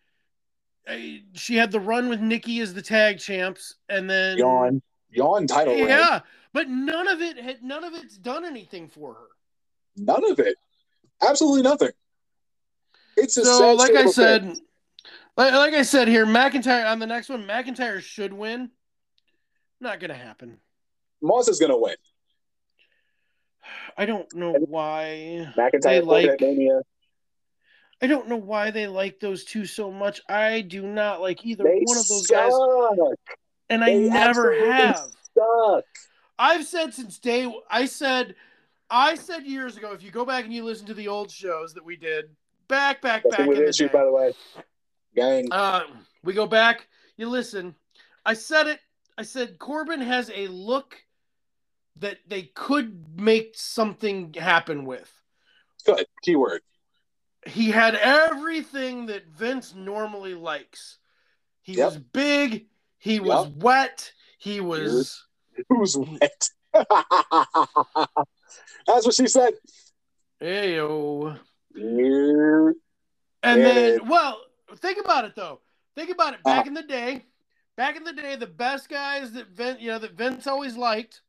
uh, 0.87 0.95
she 1.33 1.55
had 1.55 1.71
the 1.71 1.79
run 1.79 2.07
with 2.09 2.21
Nikki 2.21 2.59
as 2.61 2.73
the 2.73 2.81
tag 2.81 3.19
champs, 3.19 3.75
and 3.89 4.09
then 4.09 4.37
yawn, 4.37 4.81
yawn 5.09 5.45
title. 5.47 5.75
Yeah, 5.75 6.21
but 6.53 6.69
none 6.69 7.07
of 7.07 7.21
it 7.21 7.37
had 7.37 7.63
none 7.63 7.83
of 7.83 7.93
it's 7.93 8.17
done 8.17 8.45
anything 8.45 8.87
for 8.87 9.13
her. 9.13 9.27
None 9.97 10.23
of 10.31 10.39
it. 10.39 10.55
Absolutely 11.21 11.63
nothing. 11.63 11.91
It's 13.17 13.35
a 13.37 13.45
So, 13.45 13.73
like 13.73 13.95
I 13.95 14.05
said, 14.05 14.45
like, 15.35 15.53
like 15.53 15.73
I 15.73 15.81
said 15.81 16.07
here, 16.07 16.25
McIntyre 16.25 16.89
on 16.89 16.99
the 16.99 17.07
next 17.07 17.29
one, 17.29 17.45
McIntyre 17.45 17.99
should 17.99 18.31
win. 18.31 18.71
Not 19.81 19.99
gonna 19.99 20.13
happen. 20.13 20.59
Moss 21.21 21.47
is 21.47 21.59
gonna 21.59 21.77
win. 21.77 21.95
I 23.97 24.05
don't 24.05 24.31
know 24.35 24.53
why. 24.53 25.51
They 25.55 25.61
McIntyre 25.61 26.05
like- 26.05 26.39
Mania. 26.39 26.81
I 27.99 28.05
don't 28.05 28.27
know 28.27 28.37
why 28.37 28.69
they 28.69 28.85
like 28.85 29.19
those 29.19 29.43
two 29.43 29.65
so 29.65 29.89
much. 29.91 30.21
I 30.29 30.61
do 30.61 30.83
not 30.83 31.19
like 31.19 31.43
either 31.43 31.63
They 31.63 31.81
one 31.83 31.97
of 31.97 32.07
those 32.07 32.27
suck. 32.27 32.51
guys, 32.51 33.15
and 33.69 33.83
I 33.83 33.95
never 33.95 34.53
have. 34.71 34.97
Suck. 35.35 35.83
I've 36.37 36.63
said 36.65 36.93
since 36.93 37.17
day 37.17 37.51
I 37.71 37.85
said 37.87 38.35
I 38.91 39.15
said 39.15 39.45
years 39.47 39.77
ago, 39.77 39.93
if 39.93 40.03
you 40.03 40.11
go 40.11 40.25
back 40.25 40.45
and 40.45 40.53
you 40.53 40.63
listen 40.63 40.85
to 40.85 40.93
the 40.93 41.07
old 41.07 41.31
shows 41.31 41.73
that 41.73 41.83
we 41.83 41.95
did 41.95 42.25
back, 42.67 43.01
back, 43.01 43.27
back 43.29 43.39
in 43.39 43.49
the 43.49 43.67
issue, 43.67 43.87
day, 43.87 43.93
by 43.93 44.03
the 44.05 44.11
way. 44.11 44.33
Gang. 45.15 45.47
uh, 45.51 45.81
we 46.23 46.33
go 46.33 46.45
back, 46.45 46.87
you 47.17 47.27
listen. 47.27 47.73
I 48.25 48.33
said 48.35 48.67
it. 48.67 48.79
I 49.17 49.23
said 49.23 49.57
Corbin 49.57 50.01
has 50.01 50.29
a 50.35 50.47
look 50.49 50.95
that 51.99 52.19
they 52.27 52.43
could 52.43 53.19
make 53.19 53.53
something 53.55 54.33
happen 54.33 54.85
with. 54.85 55.11
Good. 55.85 56.05
Keyword. 56.23 56.61
He 57.45 57.71
had 57.71 57.95
everything 57.95 59.07
that 59.07 59.27
Vince 59.27 59.73
normally 59.75 60.33
likes. 60.35 60.97
He 61.61 61.73
Yep. 61.73 61.85
was 61.85 61.97
big. 61.97 62.67
He 62.97 63.19
was 63.19 63.47
wet. 63.47 64.13
He 64.37 64.61
was. 64.61 65.25
Who's 65.69 65.97
wet? 65.97 66.49
That's 66.73 66.87
what 69.05 69.13
she 69.15 69.27
said. 69.27 69.53
Ayo. 70.41 71.39
Yeah. 71.73 72.71
And 73.43 73.61
Yeah. 73.61 73.73
then, 73.73 74.07
well, 74.07 74.41
think 74.77 74.99
about 74.99 75.25
it 75.25 75.35
though. 75.35 75.61
Think 75.95 76.09
about 76.09 76.33
it. 76.33 76.43
Back 76.43 76.65
Uh. 76.65 76.69
in 76.69 76.73
the 76.73 76.83
day, 76.83 77.25
back 77.75 77.95
in 77.95 78.03
the 78.03 78.13
day, 78.13 78.35
the 78.35 78.47
best 78.47 78.89
guys 78.89 79.31
that 79.33 79.47
Vince, 79.49 79.79
you 79.81 79.89
know, 79.89 79.99
that 79.99 80.13
Vince 80.13 80.47
always 80.47 80.75
liked, 80.77 81.21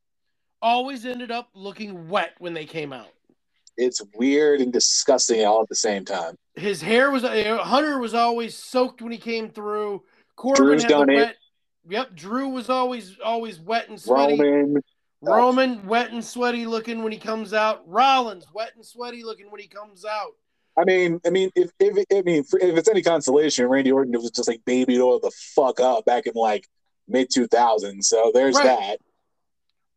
always 0.61 1.05
ended 1.05 1.31
up 1.31 1.49
looking 1.53 2.09
wet 2.09 2.33
when 2.39 2.53
they 2.53 2.65
came 2.65 2.93
out. 2.93 3.09
It's 3.77 4.01
weird 4.15 4.61
and 4.61 4.73
disgusting 4.73 5.45
all 5.45 5.61
at 5.61 5.69
the 5.69 5.75
same 5.75 6.03
time. 6.03 6.35
His 6.55 6.81
hair 6.81 7.11
was 7.11 7.23
uh, 7.23 7.59
Hunter 7.61 7.99
was 7.99 8.13
always 8.13 8.55
soaked 8.55 9.01
when 9.01 9.11
he 9.11 9.17
came 9.17 9.49
through. 9.49 10.03
Corbin 10.35 10.65
Drew's 10.65 10.81
had 10.83 10.89
done 10.89 11.09
it. 11.09 11.15
wet. 11.15 11.35
Yep, 11.87 12.15
Drew 12.15 12.49
was 12.49 12.69
always 12.69 13.17
always 13.23 13.59
wet 13.59 13.87
and 13.89 13.99
sweaty. 13.99 14.41
Roman, 14.41 14.81
Roman 15.21 15.85
wet 15.87 16.11
and 16.11 16.23
sweaty 16.23 16.65
looking 16.65 17.03
when 17.03 17.11
he 17.11 17.17
comes 17.17 17.53
out. 17.53 17.87
Rollins 17.87 18.45
wet 18.53 18.71
and 18.75 18.85
sweaty 18.85 19.23
looking 19.23 19.49
when 19.49 19.61
he 19.61 19.67
comes 19.67 20.03
out. 20.03 20.31
I 20.77 20.83
mean, 20.83 21.19
I 21.25 21.29
mean, 21.29 21.49
if 21.55 21.71
if 21.79 22.05
I 22.11 22.21
mean, 22.21 22.43
if 22.43 22.77
it's 22.77 22.89
any 22.89 23.01
consolation, 23.01 23.67
Randy 23.67 23.91
Orton 23.91 24.13
was 24.13 24.31
just 24.31 24.47
like 24.49 24.63
baby 24.65 24.99
oil 24.99 25.19
the 25.19 25.31
fuck 25.55 25.79
up 25.79 26.05
back 26.05 26.25
in 26.25 26.33
like 26.35 26.65
mid 27.07 27.29
two 27.33 27.47
thousands. 27.47 28.09
So 28.09 28.31
there's 28.33 28.55
Right. 28.55 28.65
that. 28.65 28.99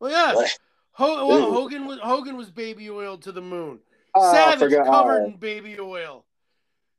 Well, 0.03 0.11
yeah. 0.11 0.47
Ho- 0.95 1.29
well, 1.29 1.53
Hogan 1.53 1.87
was 1.87 2.01
Hogan 2.01 2.37
was 2.37 2.51
baby 2.51 2.91
oil 2.91 3.17
to 3.19 3.31
the 3.31 3.41
moon. 3.41 3.79
I 4.17 4.33
Savage 4.33 4.73
covered 4.75 5.23
Ah, 5.23 5.27
in 5.27 5.37
baby 5.37 5.79
oil. 5.79 6.25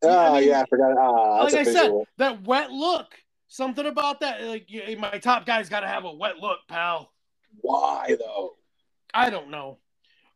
ah, 0.05 0.31
I 0.35 0.39
mean, 0.39 0.49
yeah, 0.49 0.61
I 0.61 0.65
forgot. 0.67 0.97
Ah, 0.97 1.43
like 1.43 1.53
I 1.53 1.63
said, 1.63 1.73
visual. 1.73 2.07
that 2.17 2.43
wet 2.43 2.71
look. 2.71 3.13
Something 3.49 3.87
about 3.87 4.21
that. 4.21 4.41
Like 4.41 4.69
my 4.97 5.19
top 5.19 5.45
guy's 5.45 5.67
got 5.67 5.81
to 5.81 5.87
have 5.87 6.05
a 6.05 6.13
wet 6.13 6.37
look, 6.39 6.59
pal. 6.69 7.11
Why 7.59 8.15
though? 8.17 8.55
I 9.13 9.29
don't 9.29 9.49
know. 9.49 9.79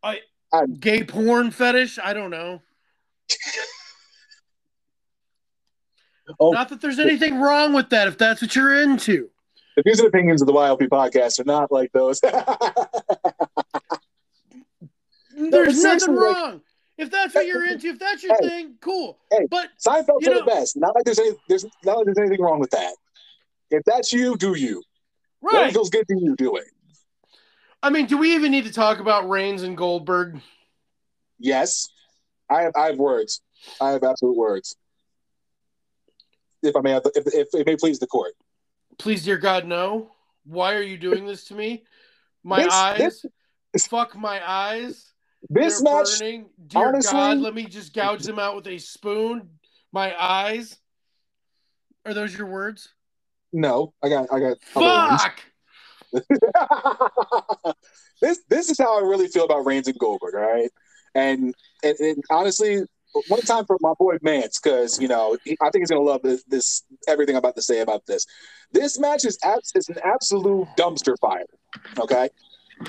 I 0.03 0.20
I'm- 0.51 0.74
gay 0.74 1.03
porn 1.05 1.51
fetish. 1.51 1.97
I 2.03 2.11
don't 2.13 2.32
know. 2.32 2.61
Oh. 6.41 6.51
Not 6.51 6.68
that 6.70 6.82
there's 6.82 6.99
anything 6.99 7.39
wrong 7.39 7.72
with 7.72 7.89
that 7.91 8.09
if 8.09 8.18
that's 8.18 8.41
what 8.41 8.53
you're 8.53 8.84
into. 8.84 9.30
The 9.78 9.84
views 9.84 9.99
and 9.99 10.07
opinions 10.07 10.41
of 10.41 10.47
the 10.47 10.53
YLP 10.53 10.89
podcast 10.89 11.39
are 11.39 11.43
not 11.43 11.71
like 11.71 11.91
those. 11.91 12.19
There's 12.21 12.34
nothing 15.36 15.73
seriously, 15.75 16.15
like- 16.15 16.36
wrong. 16.36 16.61
if 16.97 17.11
that's 17.11 17.36
what 17.36 17.45
you're 17.45 17.63
into, 17.67 17.89
if 17.89 17.99
that's 17.99 18.23
your 18.23 18.36
Hey. 18.41 18.49
thing, 18.49 18.75
cool. 18.82 19.19
Hey. 19.32 19.45
But 19.51 19.69
Seinfeld 19.78 20.21
You 20.21 20.25
said 20.25 20.32
know- 20.32 20.39
it 20.39 20.45
best. 20.47 20.78
Not 20.78 20.95
like 20.95 21.05
there's 21.05 21.19
any, 21.19 21.32
there's 21.47 21.63
not 21.86 21.97
like 21.97 22.05
there's 22.05 22.17
anything 22.17 22.41
wrong 22.41 22.59
with 22.59 22.71
that. 22.71 22.95
If 23.69 23.84
that's 23.86 24.11
you, 24.11 24.36
do 24.36 24.55
you. 24.57 24.82
Whatever 25.41 25.63
right. 25.65 25.73
feels 25.73 25.91
good 25.91 26.07
to 26.07 26.17
you, 26.19 26.36
do 26.36 26.55
it. 26.55 26.65
I 27.84 27.91
mean, 27.91 28.07
do 28.07 28.17
we 28.17 28.34
even 28.34 28.51
need 28.51 28.65
to 28.65 28.73
talk 28.73 28.99
about 28.99 29.30
Reigns 29.30 29.61
and 29.61 29.78
Goldberg? 29.78 30.41
Yes, 31.38 31.89
I 32.49 32.63
have. 32.63 32.71
I 32.75 32.88
have 32.88 32.97
words. 32.97 33.41
I 33.80 33.91
have 33.91 34.03
absolute 34.03 34.36
words. 34.36 34.75
If 36.63 36.75
I 36.75 36.82
may, 36.82 36.91
have, 36.93 37.03
if, 37.13 37.28
if 37.28 37.47
it 37.53 37.67
may 37.67 37.75
please 37.75 37.99
the 37.99 38.07
court. 38.07 38.34
Please, 38.99 39.23
dear 39.23 39.37
God, 39.37 39.65
no. 39.65 40.11
Why 40.45 40.73
are 40.75 40.81
you 40.81 40.97
doing 40.97 41.25
this 41.25 41.45
to 41.45 41.53
me? 41.53 41.85
My 42.43 42.63
This- 42.63 42.73
eyes. 42.73 43.25
this- 43.73 43.87
Fuck 43.87 44.15
my 44.15 44.41
eyes. 44.49 45.13
This 45.49 45.81
They're 45.81 45.93
match, 45.93 46.19
burning. 46.19 46.49
Dear 46.65 46.87
honestly- 46.87 47.11
God, 47.11 47.37
let 47.37 47.53
me 47.53 47.65
just 47.65 47.93
gouge 47.93 48.23
them 48.23 48.39
out 48.39 48.55
with 48.55 48.67
a 48.67 48.77
spoon. 48.79 49.59
My 49.91 50.19
eyes. 50.19 50.77
Are 52.05 52.13
those 52.13 52.35
your 52.35 52.47
words? 52.47 52.89
no, 53.53 53.93
I 54.03 54.09
got, 54.09 54.31
I 54.31 54.39
got. 54.39 54.61
Fuck. 54.61 55.43
this, 58.21 58.39
this 58.49 58.69
is 58.69 58.77
how 58.77 58.97
I 58.97 59.01
really 59.07 59.27
feel 59.27 59.45
about 59.45 59.65
Reigns 59.65 59.87
and 59.87 59.97
Goldberg. 59.99 60.35
All 60.35 60.41
right, 60.41 60.71
and 61.15 61.53
and, 61.83 61.99
and 61.99 62.23
honestly, 62.29 62.81
one 63.28 63.41
time 63.41 63.66
for 63.66 63.78
my 63.82 63.93
boy 63.97 64.18
Mance 64.22 64.60
because 64.60 64.99
you 65.01 65.08
know 65.08 65.38
I 65.62 65.70
think 65.70 65.82
he's 65.82 65.89
gonna 65.89 66.01
love 66.01 66.22
this, 66.22 66.43
this 66.47 66.84
everything 67.08 67.36
I'm 67.36 67.39
about 67.39 67.55
to 67.55 67.62
say 67.62 67.82
about 67.82 68.05
this. 68.05 68.26
This 68.72 68.99
match 68.99 69.26
is 69.26 69.38
abs- 69.43 69.72
is 69.76 69.89
an 69.89 69.97
absolute 70.03 70.68
dumpster 70.78 71.16
fire. 71.20 71.45
Okay, 71.99 72.30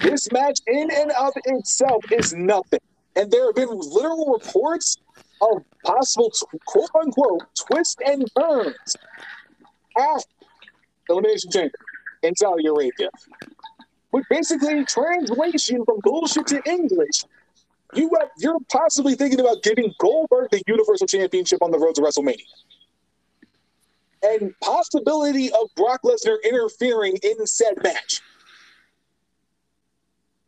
this 0.02 0.30
match 0.32 0.58
in 0.66 0.90
and 0.90 1.10
of 1.12 1.32
itself 1.44 2.04
is 2.12 2.34
nothing, 2.34 2.80
and 3.16 3.30
there 3.30 3.46
have 3.46 3.54
been 3.54 3.70
literal 3.70 4.38
reports 4.40 4.96
of 5.40 5.62
possible 5.84 6.30
t- 6.30 6.58
quote 6.66 6.90
unquote 7.00 7.42
twists 7.56 7.96
and 8.04 8.26
turns 8.38 8.96
at 9.98 10.24
Elimination 11.08 11.50
Chamber 11.50 11.78
in 12.22 12.34
Saudi 12.36 12.66
Arabia. 12.66 13.08
But 14.12 14.22
basically, 14.30 14.84
translation 14.84 15.84
from 15.84 15.98
bullshit 16.02 16.46
to 16.48 16.62
English, 16.68 17.24
you 17.94 18.10
have, 18.18 18.28
you're 18.38 18.58
possibly 18.70 19.14
thinking 19.14 19.40
about 19.40 19.62
giving 19.62 19.92
Goldberg 19.98 20.50
the 20.50 20.62
Universal 20.66 21.06
Championship 21.06 21.62
on 21.62 21.70
the 21.70 21.78
road 21.78 21.94
to 21.94 22.02
WrestleMania. 22.02 22.42
And 24.22 24.52
possibility 24.60 25.50
of 25.50 25.70
Brock 25.76 26.00
Lesnar 26.04 26.36
interfering 26.44 27.18
in 27.22 27.46
said 27.46 27.82
match. 27.82 28.20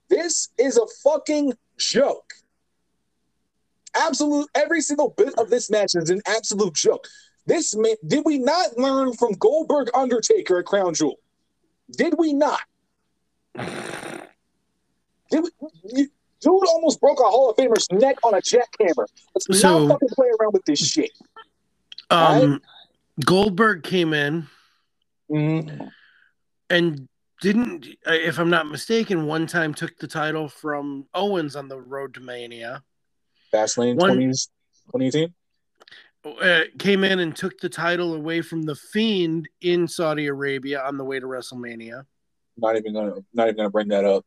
This 0.09 0.49
is 0.59 0.77
a 0.77 0.87
fucking 1.05 1.55
joke. 1.79 2.35
Absolute 3.95 4.49
every 4.55 4.81
single 4.81 5.15
bit 5.17 5.35
of 5.39 5.51
this 5.51 5.71
match 5.71 5.95
is 5.95 6.11
an 6.11 6.21
absolute 6.27 6.75
joke. 6.75 7.07
This 7.47 7.75
man, 7.77 7.95
did 8.07 8.25
we 8.25 8.39
not 8.39 8.77
learn 8.77 9.15
from 9.15 9.33
Goldberg 9.33 9.89
Undertaker 9.95 10.59
at 10.59 10.67
Crown 10.67 10.95
Jewel? 10.95 11.17
Did 11.93 12.15
we 12.19 12.33
not? 12.33 12.61
Did 15.31 15.45
we, 15.45 15.51
you, 15.85 16.09
dude 16.41 16.67
almost 16.69 17.01
broke 17.01 17.21
a 17.21 17.25
Hall 17.25 17.51
of 17.51 17.57
Famer's 17.57 17.87
neck 17.93 18.17
on 18.25 18.35
a 18.35 18.39
jackhammer. 18.41 19.07
Let's 19.35 19.61
So- 19.61 19.87
not 19.87 19.93
fucking 19.95 20.09
play 20.11 20.29
around 20.41 20.53
with 20.53 20.65
this 20.65 20.79
shit. 20.79 21.11
Um, 22.11 22.61
Goldberg 23.25 23.83
came 23.85 24.13
in 24.15 24.47
Mm-hmm. 25.31 25.85
and 26.71 27.09
didn't, 27.41 27.87
if 28.07 28.39
I'm 28.39 28.51
not 28.51 28.67
mistaken, 28.69 29.27
one 29.27 29.47
time 29.47 29.73
took 29.73 29.97
the 29.99 30.09
title 30.09 30.49
from 30.49 31.07
Owens 31.15 31.55
on 31.57 31.69
the 31.69 31.81
road 31.81 32.15
to 32.15 32.21
Mania. 32.21 32.83
Fastlane 33.53 33.97
One- 33.97 34.17
20s, 34.19 34.49
2018. 34.93 35.35
Uh, 36.23 36.65
came 36.79 37.03
in 37.03 37.21
and 37.21 37.35
took 37.35 37.59
the 37.61 37.69
title 37.69 38.15
away 38.15 38.43
from 38.43 38.63
the 38.63 38.75
Fiend 38.75 39.49
in 39.63 39.89
Saudi 39.89 40.27
Arabia 40.27 40.83
on 40.83 40.99
the 40.99 41.05
way 41.05 41.19
to 41.19 41.25
WrestleMania. 41.27 42.05
Not 42.59 42.77
even 42.77 42.93
gonna, 42.93 43.15
not 43.33 43.47
even 43.47 43.57
gonna 43.57 43.71
bring 43.71 43.89
that 43.89 44.05
up. 44.05 44.27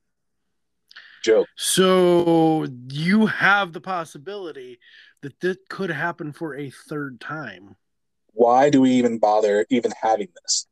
Joke. 1.24 1.48
So 1.56 2.68
you 2.90 3.26
have 3.26 3.74
the 3.74 3.82
possibility 3.82 4.80
that 5.22 5.40
this 5.40 5.58
could 5.70 5.90
happen 5.90 6.34
for 6.34 6.56
a 6.56 6.70
third 6.70 7.20
time. 7.20 7.76
Why 8.34 8.70
do 8.70 8.82
we 8.82 8.92
even 8.92 9.18
bother 9.20 9.66
even 9.70 9.92
having 10.02 10.28
this? 10.42 10.68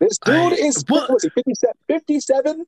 This 0.00 0.18
dude 0.18 0.34
I- 0.34 0.56
is 0.56 0.84
what- 0.88 1.08
was 1.10 1.22
he 1.22 1.30
57? 1.30 1.74
57? 1.88 2.66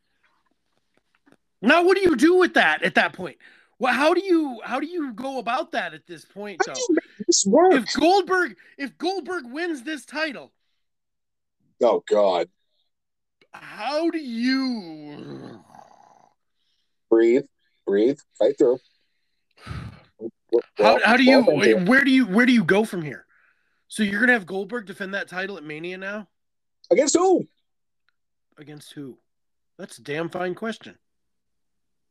Now, 1.61 1.83
what 1.85 1.97
do 1.97 2.03
you 2.03 2.15
do 2.15 2.37
with 2.37 2.55
that 2.55 2.83
at 2.83 2.95
that 2.95 3.13
point? 3.13 3.37
Well, 3.81 3.93
how 3.93 4.15
do 4.15 4.21
you 4.25 4.61
how 4.65 4.81
do 4.81 4.87
you 4.87 5.13
go 5.13 5.39
about 5.39 5.73
that 5.73 5.93
at 5.95 6.07
this 6.07 6.25
point? 6.25 6.61
How 6.67 6.73
Though, 6.73 6.75
do 6.75 6.87
you 6.89 6.95
make 6.95 7.27
this 7.27 7.45
work? 7.47 7.73
if 7.75 7.93
Goldberg 7.95 8.57
if 8.77 8.97
Goldberg 8.99 9.45
wins 9.47 9.83
this 9.83 10.05
title, 10.05 10.53
oh 11.83 12.03
God. 12.09 12.49
how 13.53 14.11
do 14.11 14.19
you? 14.19 15.65
Breathe, 17.11 17.45
breathe, 17.87 18.19
fight 18.39 18.59
through. 18.59 18.79
How, 20.79 20.99
how 21.05 21.17
do 21.17 21.25
you 21.25 21.45
Well, 21.45 21.85
where 21.85 22.05
do 22.05 22.11
you 22.11 22.27
where 22.27 22.47
do 22.47 22.53
you 22.53 22.65
go 22.65 22.85
from 22.85 23.03
here? 23.03 23.27
So 23.89 24.03
you're 24.03 24.21
gonna 24.21 24.33
have 24.33 24.47
Goldberg 24.47 24.87
defend 24.87 25.15
that 25.15 25.29
title 25.29 25.57
at 25.57 25.65
Mania 25.65 25.99
now 25.99 26.29
Against 26.91 27.17
who? 27.17 27.47
against 28.57 28.93
who? 28.93 29.19
That's 29.79 29.99
a 29.99 30.03
damn 30.03 30.29
fine 30.29 30.55
question. 30.55 30.97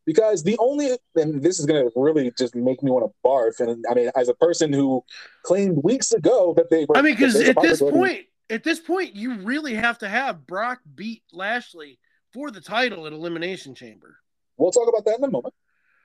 because 0.05 0.43
the 0.43 0.55
only 0.59 0.97
and 1.15 1.41
this 1.43 1.59
is 1.59 1.65
going 1.65 1.83
to 1.83 1.91
really 1.95 2.31
just 2.37 2.55
make 2.55 2.81
me 2.81 2.89
want 2.91 3.05
to 3.05 3.13
barf 3.25 3.59
and 3.59 3.83
i 3.91 3.93
mean 3.93 4.09
as 4.15 4.29
a 4.29 4.33
person 4.35 4.71
who 4.71 5.03
claimed 5.43 5.77
weeks 5.83 6.13
ago 6.13 6.53
that 6.55 6.69
they 6.69 6.85
were 6.85 6.95
I 6.95 7.01
mean, 7.01 7.15
because 7.15 7.33
that 7.33 7.57
there's 7.61 7.81
a 7.81 7.85
at 7.85 7.91
this 7.91 7.97
point, 7.97 8.25
at 8.49 8.63
this 8.63 8.79
point, 8.79 9.15
you 9.15 9.39
really 9.39 9.73
have 9.73 9.97
to 9.99 10.07
have 10.07 10.47
Brock 10.47 10.79
beat 10.95 11.23
Lashley 11.33 11.99
for 12.31 12.49
the 12.51 12.61
title 12.61 13.05
at 13.05 13.11
Elimination 13.11 13.75
Chamber. 13.75 14.17
We'll 14.57 14.71
talk 14.71 14.87
about 14.87 15.05
that 15.05 15.17
in 15.17 15.23
a 15.23 15.31
moment 15.31 15.53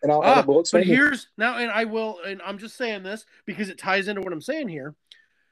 and 0.03 0.11
I'll, 0.11 0.23
Ah, 0.23 0.45
we'll 0.47 0.65
but 0.73 0.85
here's 0.85 1.29
now, 1.39 1.59
and 1.59 1.71
I 1.71 1.85
will, 1.85 2.19
and 2.27 2.43
I'm 2.43 2.59
just 2.59 2.77
saying 2.77 3.03
this 3.03 3.25
because 3.47 3.69
it 3.69 3.79
ties 3.79 4.09
into 4.09 4.21
what 4.21 4.33
I'm 4.33 4.43
saying 4.43 4.69
here. 4.69 4.95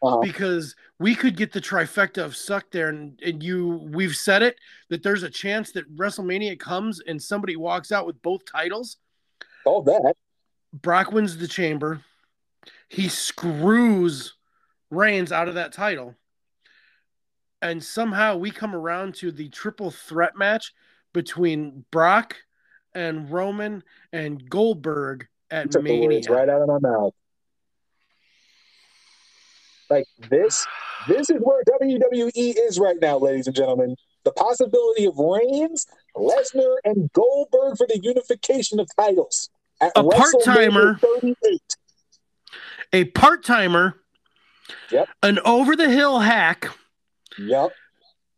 Uh-huh. 0.02 0.18
Because 0.20 0.76
we 0.98 1.14
could 1.14 1.36
get 1.36 1.52
the 1.52 1.60
trifecta 1.60 2.24
of 2.24 2.34
suck 2.34 2.70
there, 2.70 2.88
and, 2.88 3.20
and 3.24 3.42
you, 3.42 3.88
we've 3.92 4.16
said 4.16 4.42
it 4.42 4.56
that 4.88 5.02
there's 5.02 5.22
a 5.22 5.30
chance 5.30 5.72
that 5.72 5.94
WrestleMania 5.94 6.58
comes 6.58 7.00
and 7.00 7.22
somebody 7.22 7.54
walks 7.54 7.92
out 7.92 8.06
with 8.06 8.20
both 8.22 8.40
titles. 8.46 8.96
all 9.66 9.82
that. 9.82 10.14
Brock 10.72 11.12
wins 11.12 11.36
the 11.36 11.48
chamber. 11.48 12.02
He 12.88 13.08
screws 13.08 14.34
Reigns 14.90 15.30
out 15.30 15.48
of 15.48 15.54
that 15.54 15.72
title. 15.72 16.16
And 17.62 17.84
somehow 17.84 18.36
we 18.36 18.50
come 18.50 18.74
around 18.74 19.14
to 19.16 19.30
the 19.30 19.50
triple 19.50 19.90
threat 19.90 20.34
match 20.34 20.72
between 21.12 21.84
Brock 21.90 22.36
and 22.94 23.30
Roman 23.30 23.82
and 24.12 24.48
Goldberg 24.48 25.26
at 25.50 25.70
took 25.70 25.82
the 25.82 25.88
Mania. 25.90 26.08
words 26.08 26.28
right 26.28 26.48
out 26.48 26.62
of 26.62 26.68
my 26.68 26.78
mouth. 26.78 27.14
Like 29.88 30.06
this, 30.28 30.66
this 31.08 31.30
is 31.30 31.38
where 31.40 31.62
WWE 31.64 32.30
is 32.36 32.78
right 32.78 32.96
now, 33.00 33.18
ladies 33.18 33.46
and 33.48 33.56
gentlemen. 33.56 33.96
The 34.24 34.32
possibility 34.32 35.06
of 35.06 35.16
Reigns, 35.18 35.86
Lesnar, 36.16 36.76
and 36.84 37.10
Goldberg 37.12 37.76
for 37.76 37.86
the 37.88 37.98
unification 38.02 38.78
of 38.78 38.88
titles 38.96 39.48
at 39.80 39.92
A 39.96 40.04
part-timer. 40.04 40.96
38. 40.98 41.76
A 42.92 43.04
part 43.06 43.44
timer, 43.44 43.96
Yep. 44.90 45.08
an 45.22 45.38
over 45.44 45.74
the 45.74 45.88
hill 45.88 46.20
hack, 46.20 46.68
Yep. 47.38 47.72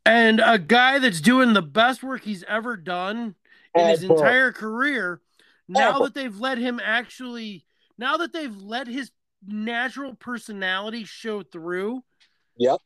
and 0.06 0.40
a 0.44 0.58
guy 0.58 0.98
that's 0.98 1.20
doing 1.20 1.52
the 1.52 1.62
best 1.62 2.02
work 2.02 2.22
he's 2.22 2.44
ever 2.44 2.76
done 2.76 3.34
in 3.74 3.88
his 3.88 4.02
entire 4.02 4.52
career. 4.52 5.20
Now 5.68 6.00
that 6.00 6.14
they've 6.14 6.36
let 6.38 6.58
him 6.58 6.80
actually, 6.82 7.64
now 7.98 8.18
that 8.18 8.32
they've 8.32 8.54
let 8.56 8.86
his 8.86 9.10
natural 9.46 10.14
personality 10.14 11.04
show 11.04 11.42
through, 11.42 12.02
Yep. 12.58 12.80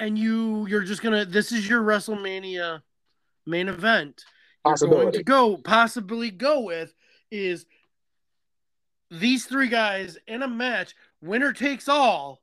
and 0.00 0.18
you 0.18 0.66
you're 0.66 0.82
just 0.82 1.02
gonna 1.02 1.24
this 1.24 1.52
is 1.52 1.68
your 1.68 1.82
WrestleMania 1.82 2.82
main 3.46 3.68
event. 3.68 4.24
You're 4.66 4.90
going 4.90 5.12
to 5.12 5.22
go 5.22 5.56
possibly 5.58 6.30
go 6.30 6.60
with 6.60 6.94
is 7.30 7.66
these 9.10 9.44
three 9.44 9.68
guys 9.68 10.18
in 10.26 10.42
a 10.42 10.48
match, 10.48 10.94
winner 11.20 11.52
takes 11.52 11.88
all. 11.88 12.40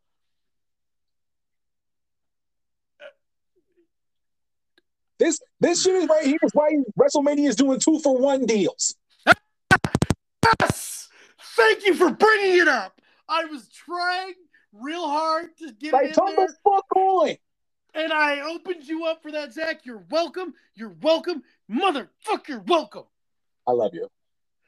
This 5.21 5.39
this 5.59 5.83
shit 5.83 5.93
is 5.93 6.09
right 6.09 6.25
here 6.25 6.39
is 6.41 6.49
why 6.55 6.75
WrestleMania 6.99 7.47
is 7.47 7.55
doing 7.55 7.79
two 7.79 7.99
for 7.99 8.17
one 8.17 8.47
deals. 8.47 8.95
Yes! 10.59 11.09
Thank 11.55 11.85
you 11.85 11.93
for 11.93 12.09
bringing 12.09 12.57
it 12.59 12.67
up. 12.67 12.99
I 13.29 13.45
was 13.45 13.69
trying 13.69 14.33
real 14.73 15.07
hard 15.07 15.55
to 15.59 15.71
get 15.73 15.93
Like, 15.93 16.05
it 16.09 16.17
in 16.17 16.35
there, 16.35 16.47
the 16.47 16.55
fuck 16.63 16.95
on. 16.95 17.35
and 17.93 18.11
I 18.11 18.41
opened 18.51 18.87
you 18.87 19.05
up 19.05 19.21
for 19.21 19.31
that, 19.31 19.53
Zach. 19.53 19.85
You're 19.85 20.03
welcome. 20.09 20.55
You're 20.73 20.95
welcome. 21.03 21.43
Motherfucker, 21.69 22.47
you're 22.47 22.59
welcome. 22.61 23.03
I 23.67 23.73
love 23.73 23.91
you. 23.93 24.07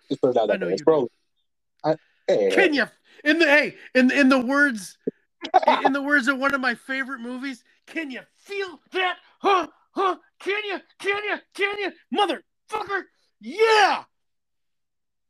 Just 0.07 0.21
put 0.21 0.35
it 0.35 0.37
out 0.37 0.51
I 0.51 0.57
know 0.57 0.67
there, 0.67 0.75
you 0.77 0.83
bro. 0.85 1.09
I, 1.83 1.95
hey, 2.27 2.51
Can 2.51 2.75
you 2.75 2.85
in 3.23 3.39
the 3.39 3.45
hey 3.47 3.75
in 3.95 4.11
in 4.11 4.29
the 4.29 4.39
words 4.39 4.99
in 5.83 5.93
the 5.93 6.01
words 6.03 6.27
of 6.27 6.37
one 6.37 6.53
of 6.53 6.61
my 6.61 6.75
favorite 6.75 7.21
movies? 7.21 7.63
Can 7.87 8.11
you 8.11 8.21
feel 8.37 8.79
that? 8.91 9.17
Huh? 9.39 9.65
Huh? 9.95 10.17
Can 10.39 10.63
you? 10.65 10.79
Can 10.99 11.23
you? 11.23 11.35
Can 11.53 11.79
you? 11.79 11.91
Motherfucker! 12.17 13.03
Yeah! 13.39 14.03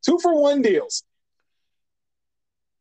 two 0.03 0.19
for 0.21 0.39
one 0.39 0.61
deals. 0.61 1.03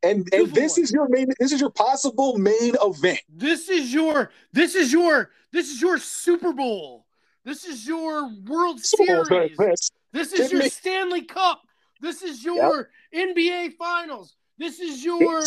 And 0.03 0.27
and 0.33 0.53
this 0.53 0.77
one. 0.77 0.83
is 0.83 0.91
your 0.91 1.07
main 1.07 1.27
this 1.39 1.53
is 1.53 1.61
your 1.61 1.69
possible 1.69 2.37
main 2.37 2.75
event. 2.81 3.21
This 3.29 3.69
is 3.69 3.93
your 3.93 4.31
this 4.51 4.75
is 4.75 4.91
your 4.91 5.31
this 5.51 5.69
is 5.69 5.81
your 5.81 5.97
Super 5.97 6.51
Bowl. 6.51 7.05
This 7.45 7.65
is 7.65 7.87
your 7.87 8.29
World 8.45 8.83
Super 8.83 9.25
Series. 9.25 9.57
this. 9.57 9.91
This 10.11 10.33
is 10.33 10.51
your 10.51 10.63
me? 10.63 10.69
Stanley 10.69 11.23
Cup. 11.23 11.61
This 12.01 12.21
is 12.21 12.43
your 12.43 12.89
NBA 13.15 13.73
Finals. 13.73 14.35
This 14.57 14.79
is 14.79 15.03
your 15.03 15.43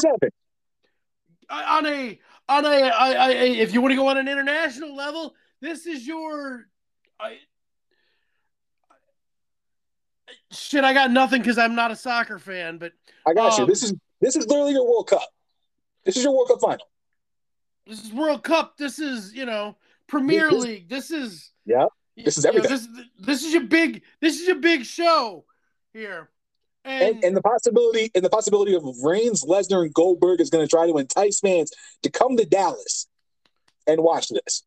on 1.50 1.86
a 1.86 2.18
on 2.48 2.64
a, 2.64 2.68
I, 2.68 3.12
I, 3.12 3.30
if 3.32 3.74
you 3.74 3.80
want 3.80 3.92
to 3.92 3.96
go 3.96 4.06
on 4.06 4.18
an 4.18 4.28
international 4.28 4.94
level, 4.94 5.34
this 5.66 5.86
is 5.86 6.06
your 6.06 6.66
I, 7.18 7.38
shit. 10.52 10.84
I 10.84 10.92
got 10.92 11.10
nothing 11.10 11.42
because 11.42 11.58
I'm 11.58 11.74
not 11.74 11.90
a 11.90 11.96
soccer 11.96 12.38
fan, 12.38 12.78
but 12.78 12.92
I 13.26 13.34
got 13.34 13.56
you. 13.58 13.64
Um, 13.64 13.70
This 13.70 13.82
is 13.82 13.94
this 14.20 14.36
is 14.36 14.46
literally 14.46 14.72
your 14.72 14.86
World 14.88 15.08
Cup. 15.08 15.28
This 16.04 16.16
is 16.16 16.22
your 16.24 16.34
World 16.34 16.48
Cup 16.48 16.60
final. 16.60 16.86
this 17.86 18.04
is 18.04 18.12
World 18.12 18.42
Cup. 18.44 18.76
This 18.76 18.98
is 18.98 19.34
you 19.34 19.44
know 19.44 19.76
Premier 20.06 20.50
This- 20.50 20.62
League. 20.64 20.88
This 20.88 21.10
is 21.10 21.52
Yeah. 21.64 21.86
This 22.16 22.38
is 22.38 22.44
you 22.44 22.52
know, 22.52 22.58
everything. 22.58 22.94
this, 22.94 23.06
this 23.26 23.44
is 23.44 23.52
your 23.52 23.64
big. 23.64 24.02
This 24.22 24.40
is 24.40 24.46
your 24.46 24.56
big 24.56 24.84
show 24.86 25.44
here, 25.92 26.30
and, 26.82 27.16
And, 27.16 27.24
and 27.24 27.36
the 27.36 27.42
possibility 27.42 28.10
and 28.14 28.24
the 28.24 28.30
possibility 28.30 28.74
of 28.74 28.84
Reigns, 29.02 29.44
Lesnar, 29.44 29.82
and 29.82 29.92
Goldberg 29.92 30.40
is 30.40 30.48
going 30.48 30.64
to 30.64 30.70
try 30.70 30.86
to 30.86 30.96
entice 30.96 31.40
fans 31.40 31.70
to 32.02 32.10
come 32.10 32.38
to 32.38 32.46
Dallas 32.46 33.06
and 33.86 34.02
watch 34.02 34.28
this. 34.28 34.62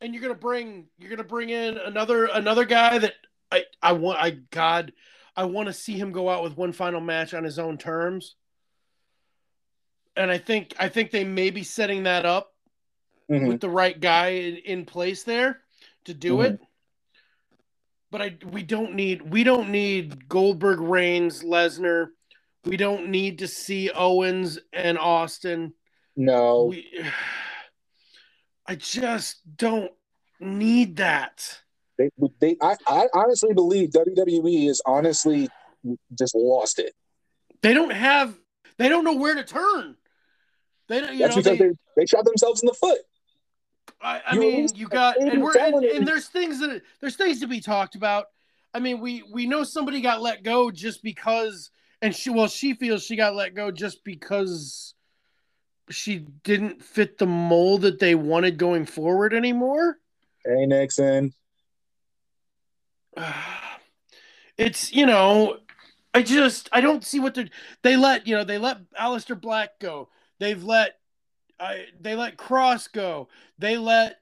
And 0.00 0.14
you're 0.14 0.22
gonna 0.22 0.34
bring 0.34 0.86
you're 0.98 1.10
gonna 1.10 1.24
bring 1.24 1.50
in 1.50 1.76
another 1.78 2.26
another 2.26 2.64
guy 2.64 2.98
that 2.98 3.14
I 3.50 3.64
I 3.82 3.92
want 3.92 4.18
I 4.18 4.30
God 4.50 4.92
I 5.36 5.44
want 5.44 5.66
to 5.68 5.72
see 5.72 5.94
him 5.98 6.12
go 6.12 6.28
out 6.28 6.42
with 6.42 6.56
one 6.56 6.72
final 6.72 7.00
match 7.00 7.34
on 7.34 7.44
his 7.44 7.58
own 7.58 7.78
terms. 7.78 8.34
And 10.16 10.30
I 10.30 10.38
think 10.38 10.74
I 10.78 10.88
think 10.88 11.10
they 11.10 11.24
may 11.24 11.50
be 11.50 11.62
setting 11.62 12.02
that 12.04 12.26
up 12.26 12.54
Mhm. 13.30 13.46
with 13.48 13.60
the 13.60 13.70
right 13.70 13.98
guy 13.98 14.28
in, 14.30 14.56
in 14.56 14.84
place 14.84 15.22
there 15.22 15.62
to 16.04 16.14
do 16.14 16.38
Mhm. 16.38 16.44
it. 16.46 16.60
But 18.10 18.22
I 18.22 18.36
we 18.50 18.62
don't 18.62 18.94
need 18.94 19.22
we 19.22 19.44
don't 19.44 19.70
need 19.70 20.28
Goldberg, 20.28 20.80
Reigns, 20.80 21.42
Lesnar. 21.44 22.08
We 22.64 22.76
don't 22.76 23.08
need 23.08 23.38
to 23.38 23.48
see 23.48 23.90
Owens 23.90 24.58
and 24.72 24.98
Austin. 24.98 25.74
No, 26.16 26.64
We, 26.64 26.92
I 28.70 28.76
just 28.76 29.40
don't 29.56 29.90
need 30.38 30.98
that. 30.98 31.60
they, 31.98 32.08
they 32.40 32.56
I, 32.62 32.76
I 32.86 33.08
honestly 33.14 33.52
believe 33.52 33.90
WWE 33.90 34.68
is 34.68 34.80
honestly 34.86 35.48
just 36.16 36.36
lost 36.36 36.78
it. 36.78 36.94
They 37.62 37.74
don't 37.74 37.90
have. 37.90 38.38
They 38.78 38.88
don't 38.88 39.02
know 39.02 39.16
where 39.16 39.34
to 39.34 39.42
turn. 39.42 39.96
They 40.86 41.00
don't. 41.00 41.14
You 41.14 41.18
That's 41.18 41.34
know. 41.34 41.42
because 41.42 41.58
They, 41.58 41.70
they, 41.96 42.06
shot 42.06 42.24
themselves 42.24 42.62
in 42.62 42.68
the 42.68 42.74
foot. 42.74 43.00
I, 44.00 44.22
I 44.24 44.36
mean, 44.36 44.68
you 44.76 44.86
got 44.86 45.16
and 45.16 45.42
we're 45.42 45.58
and, 45.58 45.84
and 45.84 46.06
there's 46.06 46.28
things 46.28 46.60
that 46.60 46.80
there's 47.00 47.16
things 47.16 47.40
to 47.40 47.48
be 47.48 47.60
talked 47.60 47.96
about. 47.96 48.26
I 48.72 48.78
mean, 48.78 49.00
we 49.00 49.24
we 49.32 49.48
know 49.48 49.64
somebody 49.64 50.00
got 50.00 50.22
let 50.22 50.44
go 50.44 50.70
just 50.70 51.02
because, 51.02 51.72
and 52.02 52.14
she 52.14 52.30
well 52.30 52.46
she 52.46 52.74
feels 52.74 53.02
she 53.02 53.16
got 53.16 53.34
let 53.34 53.56
go 53.56 53.72
just 53.72 54.04
because 54.04 54.94
she 55.90 56.18
didn't 56.44 56.82
fit 56.82 57.18
the 57.18 57.26
mold 57.26 57.82
that 57.82 57.98
they 57.98 58.14
wanted 58.14 58.58
going 58.58 58.86
forward 58.86 59.34
anymore. 59.34 59.98
Hey 60.44 60.66
Nixon. 60.66 61.32
it's 64.56 64.92
you 64.92 65.06
know 65.06 65.56
i 66.14 66.22
just 66.22 66.68
i 66.72 66.80
don't 66.80 67.04
see 67.04 67.18
what 67.18 67.34
they're 67.34 67.48
they 67.82 67.96
let 67.96 68.26
you 68.26 68.36
know 68.36 68.44
they 68.44 68.58
let 68.58 68.78
Aleister 68.92 69.38
Black 69.38 69.78
go 69.80 70.08
they've 70.38 70.62
let 70.62 70.98
I, 71.58 71.86
they 72.00 72.14
let 72.14 72.36
cross 72.36 72.86
go 72.86 73.28
they 73.58 73.76
let 73.76 74.20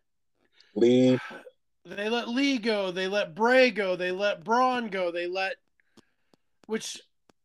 Lee. 0.74 1.18
they 1.84 2.08
let 2.08 2.28
lee 2.28 2.58
go 2.58 2.90
they 2.90 3.08
let 3.08 3.34
bray 3.34 3.70
go 3.70 3.94
they 3.96 4.10
let 4.10 4.44
braun 4.44 4.88
go 4.88 5.10
they 5.10 5.26
let 5.26 5.56
which 6.66 7.00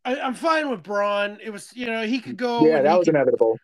I, 0.06 0.20
i'm 0.20 0.34
fine 0.34 0.70
with 0.70 0.84
braun 0.84 1.40
it 1.44 1.50
was 1.50 1.72
you 1.76 1.88
know 1.88 2.06
he 2.06 2.20
could 2.20 2.38
go 2.38 2.66
yeah, 2.66 2.82
that 2.82 2.98
was 2.98 3.06
could, 3.06 3.16
inevitable. 3.16 3.58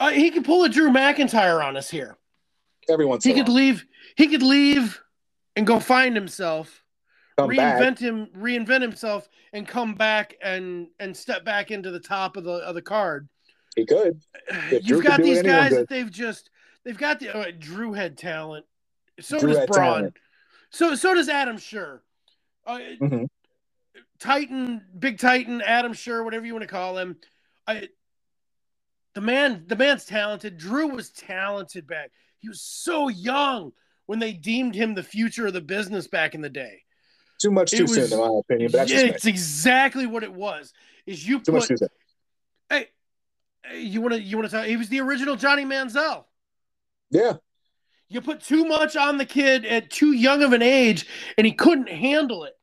Uh, 0.00 0.10
he 0.10 0.30
could 0.30 0.44
pull 0.44 0.64
a 0.64 0.68
drew 0.68 0.90
mcintyre 0.90 1.64
on 1.64 1.76
us 1.76 1.90
here 1.90 2.16
Everyone's 2.88 3.24
he 3.24 3.34
could 3.34 3.48
leave 3.48 3.84
he 4.16 4.28
could 4.28 4.42
leave 4.42 5.00
and 5.56 5.66
go 5.66 5.80
find 5.80 6.14
himself 6.14 6.84
come 7.38 7.50
back. 7.54 7.78
reinvent 7.80 7.98
him 7.98 8.28
reinvent 8.36 8.80
himself 8.82 9.28
and 9.52 9.66
come 9.66 9.94
back 9.94 10.34
and 10.42 10.88
and 11.00 11.16
step 11.16 11.44
back 11.44 11.70
into 11.70 11.90
the 11.90 12.00
top 12.00 12.36
of 12.36 12.44
the 12.44 12.52
of 12.52 12.74
the 12.74 12.82
card 12.82 13.28
He 13.76 13.84
could. 13.86 14.20
If 14.70 14.88
you've 14.88 15.00
could 15.02 15.08
got 15.08 15.22
these 15.22 15.42
guys 15.42 15.70
could. 15.70 15.78
that 15.80 15.88
they've 15.88 16.10
just 16.10 16.50
they've 16.84 16.96
got 16.98 17.18
the 17.20 17.36
uh, 17.36 17.50
drew 17.58 17.92
had 17.92 18.16
talent 18.16 18.64
so 19.20 19.38
Drew 19.38 19.52
does 19.52 19.66
braun 19.66 19.94
talent. 19.96 20.16
so 20.70 20.94
so 20.94 21.12
does 21.14 21.28
Adam 21.28 21.56
Scherr 21.56 22.00
uh, 22.66 22.78
Mhm. 23.00 23.28
titan 24.20 24.82
big 24.98 25.18
titan 25.18 25.60
Adam 25.60 25.92
Scherr 25.92 26.24
whatever 26.24 26.46
you 26.46 26.52
want 26.54 26.62
to 26.62 26.68
call 26.68 26.96
him 26.98 27.16
i 27.66 27.88
the 29.18 29.26
man 29.26 29.64
the 29.66 29.74
man's 29.74 30.04
talented 30.04 30.56
drew 30.56 30.86
was 30.86 31.10
talented 31.10 31.88
back 31.88 32.12
he 32.38 32.48
was 32.48 32.60
so 32.60 33.08
young 33.08 33.72
when 34.06 34.20
they 34.20 34.32
deemed 34.32 34.76
him 34.76 34.94
the 34.94 35.02
future 35.02 35.48
of 35.48 35.52
the 35.52 35.60
business 35.60 36.06
back 36.06 36.36
in 36.36 36.40
the 36.40 36.48
day 36.48 36.82
Too 37.40 37.50
much 37.50 37.72
too 37.72 37.82
was- 37.82 37.94
soon, 37.94 38.12
in 38.12 38.18
my 38.20 38.38
opinion. 38.38 38.70
But 38.70 38.78
that's 38.86 38.92
it's 38.92 39.26
exactly 39.26 40.06
what 40.06 40.22
it 40.22 40.32
was. 40.32 40.72
Is 41.04 41.26
you 41.26 41.40
too 41.40 41.50
much 41.52 41.66
too 41.66 41.76
soon. 41.76 41.88
hey, 42.70 42.86
hey, 43.64 43.80
you 43.80 44.00
want 44.00 44.14
to 44.14 44.20
you 44.20 44.36
want 44.36 44.48
to 44.50 44.56
talk? 44.56 44.66
He 44.66 44.76
was 44.76 44.88
the 44.88 45.00
original 45.00 45.34
Johnny 45.34 45.64
Manziel. 45.64 46.24
Yeah, 47.10 47.34
You 48.08 48.20
put 48.20 48.40
too 48.40 48.64
much 48.66 48.94
on 48.96 49.18
the 49.18 49.24
kid 49.24 49.64
at 49.64 49.90
too 49.90 50.12
young 50.12 50.42
of 50.44 50.52
an 50.52 50.62
age, 50.62 51.06
and 51.36 51.44
he 51.46 51.52
couldn't 51.52 51.88
handle 51.88 52.44
it. 52.44 52.54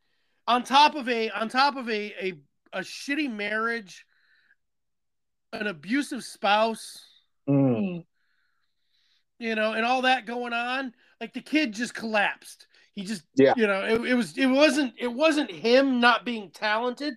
On 0.48 0.64
top 0.64 0.96
of 0.96 1.10
a 1.10 1.30
on 1.32 1.50
top 1.50 1.76
of 1.76 1.90
a 1.90 2.14
a, 2.28 2.34
a 2.74 2.80
shitty 2.82 3.30
marriage, 3.32 4.06
an 5.54 5.68
abusive 5.68 6.24
spouse, 6.24 7.06
Mm. 7.48 8.04
you 9.40 9.56
know, 9.56 9.74
and 9.74 9.86
all 9.86 10.02
that 10.04 10.26
going 10.26 10.54
on, 10.54 10.94
like 11.22 11.34
the 11.34 11.42
kid 11.42 11.74
just 11.74 11.94
collapsed. 11.94 12.68
He 12.94 13.04
just, 13.04 13.24
Yeah. 13.36 13.54
you 13.56 13.68
know, 13.68 13.84
it, 13.86 14.06
it 14.06 14.14
was 14.16 14.38
it 14.38 14.48
wasn't 14.48 14.94
it 14.98 15.12
wasn't 15.14 15.52
him 15.52 16.00
not 16.00 16.26
being 16.26 16.50
talented. 16.52 17.16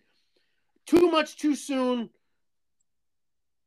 Too 0.86 1.10
much 1.10 1.36
too 1.36 1.54
soon. 1.54 2.10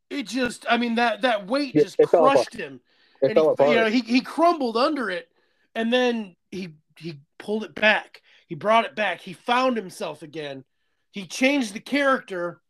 It 0.10 0.28
just, 0.28 0.66
I 0.70 0.78
mean, 0.78 0.96
that 0.96 1.22
that 1.22 1.48
weight 1.48 1.74
just 1.74 2.00
it 2.00 2.10
fell 2.10 2.30
crushed 2.30 2.54
him. 2.54 2.82
it 3.22 3.28
and 3.28 3.34
fell 3.34 3.46
he, 3.48 3.52
apart. 3.54 3.70
You 3.70 3.76
know, 3.78 3.90
he, 3.90 4.02
he 4.02 4.22
crumbled 4.22 4.76
under 4.78 5.10
it, 5.10 5.30
and 5.74 5.92
then 5.92 6.36
he 6.52 6.76
he 6.98 7.20
pulled 7.40 7.64
it 7.64 7.74
back. 7.74 8.22
He 8.48 8.56
brought 8.56 8.86
it 8.86 8.96
back. 8.96 9.22
He 9.22 9.34
found 9.34 9.78
himself 9.78 10.22
again. 10.22 10.66
He 11.12 11.26
changed 11.28 11.74
the 11.74 11.80
character, 11.80 12.62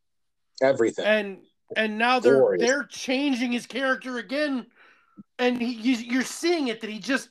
Everything. 0.61 1.05
and 1.05 1.37
and 1.75 1.97
now 1.97 2.19
they're 2.19 2.37
Glorious. 2.37 2.67
they're 2.67 2.83
changing 2.83 3.51
his 3.51 3.65
character 3.65 4.17
again, 4.17 4.67
and 5.39 5.61
he 5.61 5.71
you, 5.73 5.95
you're 5.95 6.23
seeing 6.23 6.67
it 6.67 6.81
that 6.81 6.89
he 6.89 6.99
just 6.99 7.29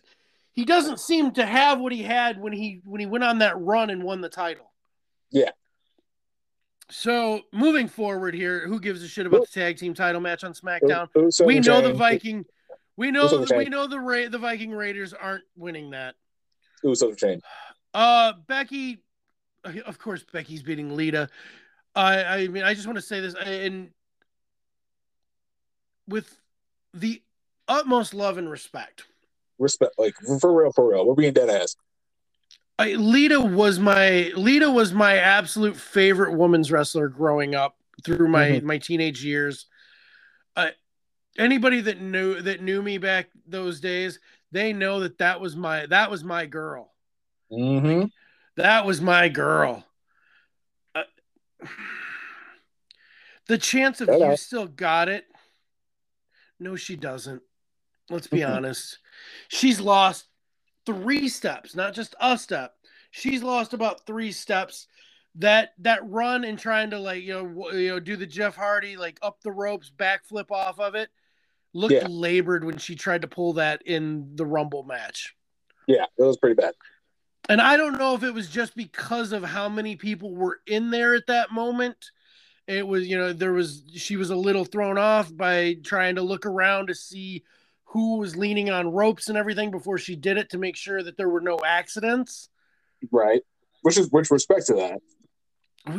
he 0.52 0.64
doesn't 0.64 1.00
seem 1.00 1.32
to 1.32 1.46
have 1.46 1.80
what 1.80 1.92
he 1.92 2.02
had 2.02 2.40
when 2.40 2.52
he 2.52 2.80
when 2.84 3.00
he 3.00 3.06
went 3.06 3.24
on 3.24 3.38
that 3.38 3.58
run 3.58 3.90
and 3.90 4.02
won 4.02 4.20
the 4.20 4.28
title. 4.28 4.70
Yeah. 5.30 5.50
So 6.90 7.42
moving 7.52 7.86
forward 7.86 8.34
here, 8.34 8.66
who 8.66 8.80
gives 8.80 9.02
a 9.02 9.08
shit 9.08 9.26
about 9.26 9.42
the 9.42 9.60
tag 9.60 9.76
team 9.76 9.94
title 9.94 10.20
match 10.20 10.42
on 10.42 10.52
SmackDown? 10.52 11.08
We 11.44 11.60
know 11.60 11.80
the 11.80 11.94
Viking. 11.94 12.44
We 12.96 13.10
know 13.10 13.28
Usos 13.28 13.56
we 13.56 13.66
know 13.66 13.86
the 13.86 14.00
Ra- 14.00 14.28
the 14.28 14.38
Viking 14.38 14.72
Raiders 14.72 15.14
aren't 15.14 15.44
winning 15.56 15.90
that. 15.90 16.16
Usos 16.84 17.16
chain. 17.16 17.40
Uh, 17.94 18.34
Becky, 18.46 19.02
of 19.86 19.98
course, 19.98 20.24
Becky's 20.32 20.62
beating 20.62 20.96
Lita. 20.96 21.28
I 21.94 22.24
I 22.24 22.48
mean, 22.48 22.64
I 22.64 22.74
just 22.74 22.86
want 22.86 22.96
to 22.98 23.02
say 23.02 23.20
this, 23.20 23.34
and 23.34 23.90
with 26.10 26.38
the 26.92 27.22
utmost 27.68 28.12
love 28.12 28.36
and 28.36 28.50
respect, 28.50 29.04
Respect, 29.58 29.94
like 29.98 30.14
for 30.40 30.52
real, 30.52 30.72
for 30.72 30.90
real. 30.90 31.06
We're 31.06 31.14
being 31.14 31.32
dead 31.34 31.50
ass. 31.50 31.76
I, 32.78 32.94
Lita 32.94 33.38
was 33.40 33.78
my 33.78 34.32
Lita 34.34 34.70
was 34.70 34.92
my 34.94 35.18
absolute 35.18 35.76
favorite 35.76 36.34
women's 36.36 36.72
wrestler 36.72 37.08
growing 37.08 37.54
up 37.54 37.76
through 38.02 38.28
my 38.28 38.48
Mhm. 38.52 38.62
my 38.62 38.78
teenage 38.78 39.22
years. 39.22 39.66
Uh, 40.56 40.70
anybody 41.38 41.82
that 41.82 42.00
knew 42.00 42.40
that 42.40 42.62
knew 42.62 42.80
me 42.80 42.96
back 42.96 43.28
those 43.46 43.80
days, 43.80 44.18
they 44.50 44.72
know 44.72 45.00
that 45.00 45.18
that 45.18 45.40
was 45.42 45.54
my 45.56 45.84
that 45.86 46.10
was 46.10 46.24
my 46.24 46.46
girl. 46.46 46.94
Mm-hmm. 47.52 48.06
That 48.56 48.86
was 48.86 49.02
my 49.02 49.28
girl. 49.28 49.84
Uh, 50.94 51.02
the 53.46 53.58
chance 53.58 54.00
of 54.00 54.08
Shut 54.08 54.20
you 54.20 54.36
still 54.38 54.66
got 54.66 55.10
it. 55.10 55.26
No, 56.60 56.76
she 56.76 56.94
doesn't. 56.94 57.42
Let's 58.10 58.26
be 58.26 58.44
honest. 58.44 58.98
She's 59.48 59.80
lost 59.80 60.26
three 60.86 61.28
steps, 61.28 61.74
not 61.74 61.94
just 61.94 62.14
a 62.20 62.36
step. 62.36 62.74
She's 63.10 63.42
lost 63.42 63.72
about 63.72 64.06
three 64.06 64.30
steps. 64.30 64.86
That 65.36 65.74
that 65.78 66.00
run 66.08 66.44
and 66.44 66.58
trying 66.58 66.90
to 66.90 66.98
like 66.98 67.22
you 67.22 67.34
know 67.34 67.70
you 67.72 67.88
know 67.90 68.00
do 68.00 68.16
the 68.16 68.26
Jeff 68.26 68.56
Hardy 68.56 68.96
like 68.96 69.18
up 69.22 69.40
the 69.42 69.52
ropes 69.52 69.90
backflip 69.96 70.50
off 70.50 70.80
of 70.80 70.96
it 70.96 71.08
looked 71.72 71.94
Yeah. 71.94 72.08
labored 72.08 72.64
when 72.64 72.78
she 72.78 72.96
tried 72.96 73.22
to 73.22 73.28
pull 73.28 73.52
that 73.52 73.80
in 73.86 74.34
the 74.34 74.44
Rumble 74.44 74.82
match. 74.82 75.36
Yeah, 75.86 76.06
it 76.18 76.22
was 76.22 76.36
pretty 76.36 76.56
bad. 76.56 76.74
And 77.48 77.60
I 77.60 77.76
don't 77.76 77.96
know 77.96 78.14
if 78.14 78.24
it 78.24 78.34
was 78.34 78.48
just 78.48 78.74
because 78.74 79.30
of 79.30 79.44
how 79.44 79.68
many 79.68 79.94
people 79.94 80.34
were 80.34 80.60
in 80.66 80.90
there 80.90 81.14
at 81.14 81.28
that 81.28 81.52
moment. 81.52 82.10
It 82.70 82.86
was, 82.86 83.08
you 83.08 83.18
know, 83.18 83.32
there 83.32 83.52
was, 83.52 83.82
she 83.96 84.16
was 84.16 84.30
a 84.30 84.36
little 84.36 84.64
thrown 84.64 84.96
off 84.96 85.34
by 85.36 85.74
trying 85.82 86.14
to 86.14 86.22
look 86.22 86.46
around 86.46 86.86
to 86.86 86.94
see 86.94 87.42
who 87.86 88.18
was 88.18 88.36
leaning 88.36 88.70
on 88.70 88.92
ropes 88.92 89.28
and 89.28 89.36
everything 89.36 89.72
before 89.72 89.98
she 89.98 90.14
did 90.14 90.38
it 90.38 90.50
to 90.50 90.58
make 90.58 90.76
sure 90.76 91.02
that 91.02 91.16
there 91.16 91.28
were 91.28 91.40
no 91.40 91.58
accidents. 91.66 92.48
Right. 93.10 93.40
Which 93.82 93.98
is 93.98 94.08
which 94.10 94.30
respect 94.30 94.66
to 94.66 94.74
that. 94.74 95.00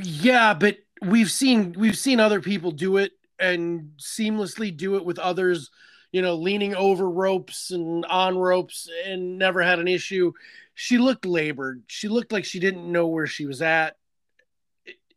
Yeah, 0.01 0.53
but 0.53 0.77
we've 1.01 1.29
seen 1.29 1.75
we've 1.77 1.97
seen 1.97 2.21
other 2.21 2.39
people 2.39 2.71
do 2.71 2.97
it 2.97 3.11
and 3.37 3.91
seamlessly 3.97 4.75
do 4.75 4.95
it 4.95 5.03
with 5.03 5.19
others, 5.19 5.71
you 6.13 6.21
know, 6.21 6.35
leaning 6.35 6.73
over 6.75 7.09
ropes 7.09 7.71
and 7.71 8.05
on 8.05 8.37
ropes 8.37 8.87
and 9.05 9.37
never 9.37 9.61
had 9.61 9.79
an 9.79 9.89
issue. 9.89 10.31
She 10.75 10.99
looked 10.99 11.25
labored. 11.25 11.83
She 11.87 12.07
looked 12.07 12.31
like 12.31 12.45
she 12.45 12.59
didn't 12.59 12.89
know 12.89 13.07
where 13.07 13.27
she 13.27 13.45
was 13.45 13.61
at. 13.61 13.97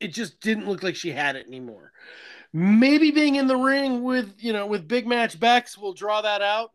It, 0.01 0.09
just 0.09 0.41
didn't 0.41 0.69
look 0.69 0.83
like 0.83 0.97
she 0.97 1.11
had 1.11 1.37
it 1.37 1.47
anymore. 1.47 1.93
Maybe 2.53 3.11
being 3.11 3.37
in 3.37 3.47
the 3.47 3.57
ring 3.57 4.03
with, 4.03 4.35
you 4.39 4.53
know, 4.53 4.66
with 4.66 4.87
big 4.87 5.07
match 5.07 5.39
Bex 5.39 5.77
will 5.77 5.93
draw 5.93 6.23
that 6.23 6.43
out. 6.43 6.71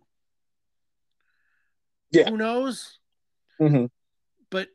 Yeah. 2.11 2.29
Who 2.29 2.37
knows? 2.37 2.97
Mm-hmm. 3.61 3.85
But 4.49 4.67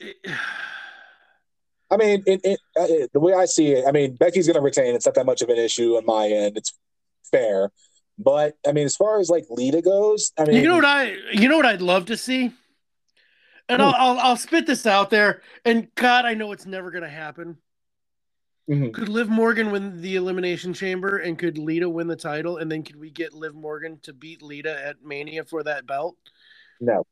it, 0.00 0.16
I 1.90 1.96
mean, 1.98 2.22
it, 2.26 2.40
it, 2.42 2.60
uh, 2.78 2.86
it, 2.88 3.12
the 3.12 3.20
way 3.20 3.34
I 3.34 3.44
see 3.44 3.72
it, 3.72 3.84
I 3.86 3.92
mean, 3.92 4.16
Becky's 4.16 4.46
going 4.46 4.54
to 4.54 4.62
retain. 4.62 4.94
It's 4.94 5.04
not 5.04 5.14
that 5.14 5.26
much 5.26 5.42
of 5.42 5.50
an 5.50 5.58
issue 5.58 5.96
on 5.96 6.06
my 6.06 6.26
end. 6.26 6.56
It's 6.56 6.72
fair. 7.30 7.70
But 8.18 8.56
I 8.66 8.72
mean, 8.72 8.84
as 8.86 8.96
far 8.96 9.20
as 9.20 9.28
like 9.28 9.44
Lita 9.50 9.82
goes, 9.82 10.32
I 10.38 10.44
mean, 10.44 10.62
You 10.62 10.68
know 10.68 10.76
what 10.76 10.84
I 10.84 11.16
you 11.32 11.48
know 11.48 11.56
what 11.56 11.66
I'd 11.66 11.82
love 11.82 12.06
to 12.06 12.16
see? 12.16 12.52
And. 13.68 13.80
I'll, 13.82 13.94
I'll 13.96 14.18
I'll 14.18 14.36
spit 14.36 14.66
this 14.66 14.86
out 14.86 15.10
there. 15.10 15.42
And 15.64 15.88
God, 15.94 16.24
I 16.26 16.34
know 16.34 16.52
it's 16.52 16.66
never 16.66 16.90
gonna 16.90 17.08
happen. 17.08 17.56
Mhm. 18.70 18.92
Could 18.92 19.08
Liv 19.08 19.28
Morgan 19.28 19.70
win 19.72 20.00
the 20.00 20.16
elimination 20.16 20.72
chamber 20.72 21.18
and 21.18 21.38
could 21.38 21.58
Lita 21.58 21.88
win 21.88 22.06
the 22.06 22.16
title? 22.16 22.58
And 22.58 22.70
then 22.70 22.82
could 22.82 22.96
we 22.96 23.10
get 23.10 23.32
Liv 23.34 23.54
Morgan 23.54 23.98
to 24.02 24.12
beat 24.12 24.40
Lita 24.42 24.84
at 24.86 25.02
Mania 25.04 25.44
for 25.44 25.62
that 25.64 25.86
belt? 25.86 26.16
no. 26.80 27.04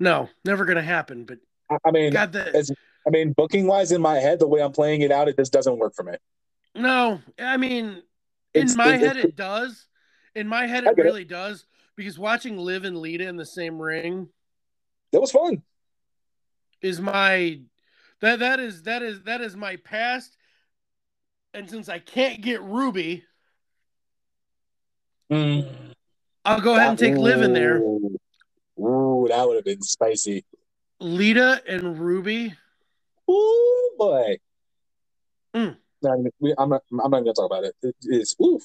No, 0.00 0.28
never 0.44 0.64
gonna 0.64 0.82
happen. 0.82 1.24
But 1.24 1.38
I, 1.84 1.90
mean, 1.92 2.12
God 2.12 2.32
the 2.32 2.52
as- 2.56 2.72
I 3.06 3.10
mean, 3.10 3.32
booking 3.34 3.66
wise, 3.68 3.92
in 3.92 4.00
my 4.02 4.16
head, 4.16 4.40
the 4.40 4.48
way 4.48 4.60
I'm 4.60 4.72
playing 4.72 5.02
it 5.02 5.12
out, 5.12 5.28
it 5.28 5.36
just 5.36 5.52
doesn't 5.52 5.78
work 5.78 5.94
for 5.94 6.02
me. 6.02 6.14
no, 6.74 7.20
I 7.38 7.56
mean 7.56 8.02
in 8.54 8.62
It's- 8.62 8.74
my 8.76 8.96
head 8.96 9.16
it- 9.16 9.24
it 9.26 9.36
does. 9.36 9.86
In 10.34 10.48
my 10.48 10.66
head 10.66 10.84
it. 10.84 10.96
really 10.96 11.24
does. 11.24 11.66
Because 11.94 12.18
watching 12.18 12.56
Liv 12.58 12.84
and 12.84 12.98
Lita 12.98 13.26
in 13.28 13.36
the 13.36 13.44
same 13.46 13.80
ring 13.80 14.28
That 15.12 15.20
was 15.20 15.32
fun. 15.32 15.62
is 16.82 17.00
my 17.00 17.60
that 18.20 18.40
that 18.40 18.60
is 18.60 18.82
that 18.84 19.02
is 19.02 19.22
that 19.24 19.40
is 19.40 19.56
my 19.56 19.76
past 19.76 20.36
and 21.54 21.68
since 21.68 21.88
i 21.88 21.98
can't 21.98 22.40
get 22.42 22.62
ruby 22.62 23.24
i'll 26.44 26.60
go 26.60 26.76
ahead 26.76 26.88
and 26.90 26.98
take 26.98 27.16
liv 27.16 27.42
in 27.42 27.52
there 27.52 27.78
Ooh, 27.78 28.18
Ooh, 28.80 29.26
that 29.28 29.46
would 29.46 29.56
have 29.56 29.64
been 29.64 29.82
spicy. 29.82 30.44
lita 31.00 31.62
and 31.68 31.98
ruby 31.98 32.54
Ooh, 33.30 33.90
boy. 33.98 34.36
Mm. 35.54 35.76
No, 36.02 36.24
we, 36.40 36.54
I'm 36.58 36.70
not. 36.70 36.82
I'm 36.92 37.10
not 37.10 37.10
going 37.10 37.26
to 37.26 37.32
talk 37.34 37.46
about 37.46 37.64
it. 37.64 37.74
it 37.82 37.94
it's 38.02 38.34
oof. 38.42 38.62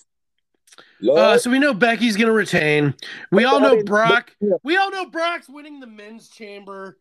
Uh, 1.15 1.38
so 1.38 1.49
we 1.49 1.60
know 1.60 1.73
becky's 1.73 2.15
gonna 2.18 2.31
retain 2.31 2.94
we 3.31 3.44
all 3.45 3.60
know 3.60 3.84
brock 3.84 4.35
we 4.64 4.77
all 4.77 4.91
know 4.91 5.06
brock's 5.06 5.48
winning 5.49 5.80
the 5.80 5.88
men's 5.88 6.30
chamber 6.30 6.98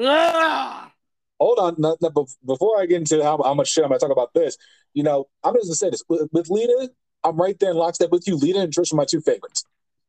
ah! 0.00 0.92
Hold 1.38 1.58
on. 1.58 1.74
No, 1.76 1.96
no, 2.00 2.26
before 2.46 2.80
I 2.80 2.86
get 2.86 2.96
into 2.96 3.22
how, 3.22 3.40
how 3.42 3.52
much 3.52 3.68
shit 3.68 3.84
I'm 3.84 3.90
going 3.90 4.00
to 4.00 4.06
talk 4.06 4.12
about 4.12 4.32
this, 4.32 4.56
you 4.94 5.02
know, 5.02 5.26
I'm 5.44 5.52
just 5.54 5.66
going 5.66 5.72
to 5.72 5.76
say 5.76 5.90
this. 5.90 6.02
With, 6.08 6.30
with 6.32 6.48
Lita, 6.48 6.88
I'm 7.24 7.36
right 7.36 7.58
there 7.58 7.72
in 7.72 7.76
lockstep 7.76 8.10
with 8.10 8.26
you. 8.26 8.36
Lita 8.36 8.60
and 8.60 8.72
Trish 8.72 8.90
are 8.92 8.96
my 8.96 9.04
two 9.04 9.20
favorites. 9.20 9.62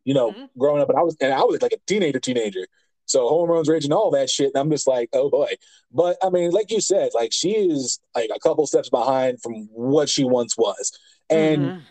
You 0.06 0.14
know, 0.14 0.32
Mhm. 0.32 0.50
growing 0.58 0.82
up, 0.82 0.90
and 0.90 0.98
I 0.98 1.02
was 1.02 1.18
and 1.20 1.34
I 1.34 1.44
was 1.44 1.62
like 1.62 1.74
a 1.74 1.78
teenager, 1.86 2.22
teenager. 2.22 2.66
So 3.08 3.28
hormones 3.28 3.68
raging, 3.68 3.92
all 3.92 4.10
that 4.12 4.30
shit. 4.30 4.52
And 4.54 4.58
I'm 4.58 4.70
just 4.72 4.88
like, 4.88 5.10
oh 5.12 5.30
boy. 5.30 5.52
But 5.92 6.16
I 6.24 6.30
mean, 6.30 6.52
like 6.52 6.72
you 6.72 6.80
said, 6.80 7.10
like 7.14 7.34
she 7.34 7.52
is 7.52 8.00
like 8.16 8.30
a 8.34 8.40
couple 8.40 8.66
steps 8.66 8.90
behind 8.90 9.42
from 9.42 9.68
what 9.74 10.08
she 10.08 10.24
once 10.24 10.58
was. 10.58 10.98
And 11.30 11.72
Mhm. 11.72 11.82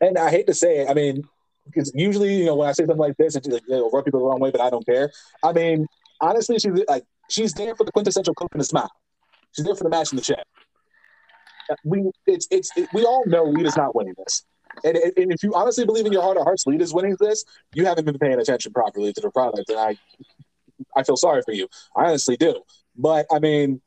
And 0.00 0.18
I 0.18 0.30
hate 0.30 0.46
to 0.46 0.54
say 0.54 0.78
it, 0.80 0.90
I 0.90 0.94
mean, 0.94 1.28
because 1.66 1.92
usually, 1.94 2.36
you 2.36 2.44
know, 2.46 2.54
when 2.56 2.68
I 2.68 2.72
say 2.72 2.84
something 2.84 2.96
like 2.98 3.16
this, 3.16 3.34
it's 3.36 3.46
like, 3.48 3.62
you 3.66 3.76
know, 3.76 3.90
rub 3.90 4.04
people 4.04 4.20
the 4.20 4.26
wrong 4.26 4.40
way, 4.40 4.50
but 4.50 4.60
I 4.60 4.70
don't 4.70 4.86
care. 4.86 5.10
I 5.42 5.52
mean, 5.52 5.86
honestly, 6.20 6.58
she's 6.58 6.72
like, 6.88 7.04
she's 7.28 7.52
there 7.54 7.74
for 7.74 7.84
the 7.84 7.92
quintessential 7.92 8.34
cook 8.34 8.50
and 8.52 8.60
the 8.60 8.64
smile. 8.64 8.90
She's 9.52 9.64
there 9.64 9.74
for 9.74 9.84
the 9.84 9.90
match 9.90 10.12
in 10.12 10.16
the 10.16 10.22
check. 10.22 10.44
We, 11.84 12.10
it's, 12.26 12.46
it's, 12.50 12.70
it, 12.76 12.88
we 12.92 13.04
all 13.04 13.24
know 13.26 13.44
Lita's 13.44 13.76
not 13.76 13.94
winning 13.96 14.14
this. 14.18 14.44
And, 14.84 14.96
and 14.96 15.32
if 15.32 15.42
you 15.42 15.54
honestly 15.54 15.84
believe 15.84 16.06
in 16.06 16.12
your 16.12 16.22
heart 16.22 16.36
of 16.36 16.44
hearts 16.44 16.64
Lita's 16.66 16.94
winning 16.94 17.16
this, 17.18 17.44
you 17.72 17.84
haven't 17.86 18.04
been 18.04 18.18
paying 18.18 18.38
attention 18.38 18.72
properly 18.72 19.12
to 19.12 19.20
the 19.20 19.30
product. 19.30 19.68
And 19.70 19.78
I, 19.78 19.96
I 20.96 21.02
feel 21.02 21.16
sorry 21.16 21.42
for 21.42 21.52
you. 21.52 21.66
I 21.96 22.04
honestly 22.04 22.36
do. 22.36 22.62
But 22.96 23.26
I 23.32 23.38
mean, 23.40 23.80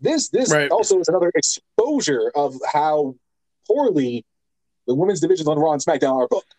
this 0.00 0.28
this 0.28 0.52
Right. 0.52 0.70
also 0.70 1.00
is 1.00 1.08
another 1.08 1.32
exposure 1.34 2.30
of 2.34 2.54
how 2.72 3.14
poorly 3.66 4.24
the 4.88 4.94
women's 4.94 5.20
divisions 5.20 5.46
on 5.46 5.58
Raw 5.58 5.72
and 5.72 5.82
SmackDown 5.84 6.16
are 6.16 6.26
booked. 6.26 6.52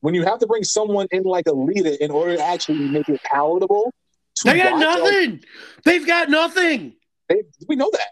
When 0.00 0.14
you 0.14 0.24
have 0.24 0.38
to 0.38 0.46
bring 0.46 0.62
someone 0.64 1.08
in 1.10 1.24
like 1.24 1.46
a 1.48 1.52
Lita 1.52 2.02
in 2.02 2.10
order 2.10 2.36
to 2.36 2.42
actually 2.42 2.88
make 2.88 3.08
it 3.08 3.20
palatable, 3.24 3.92
to 4.36 4.44
They 4.44 4.58
got 4.58 4.78
nothing. 4.78 5.42
They've 5.84 6.06
got 6.06 6.30
nothing. 6.30 6.94
they, 7.28 7.42
we 7.68 7.76
know 7.76 7.90
that. 7.92 8.08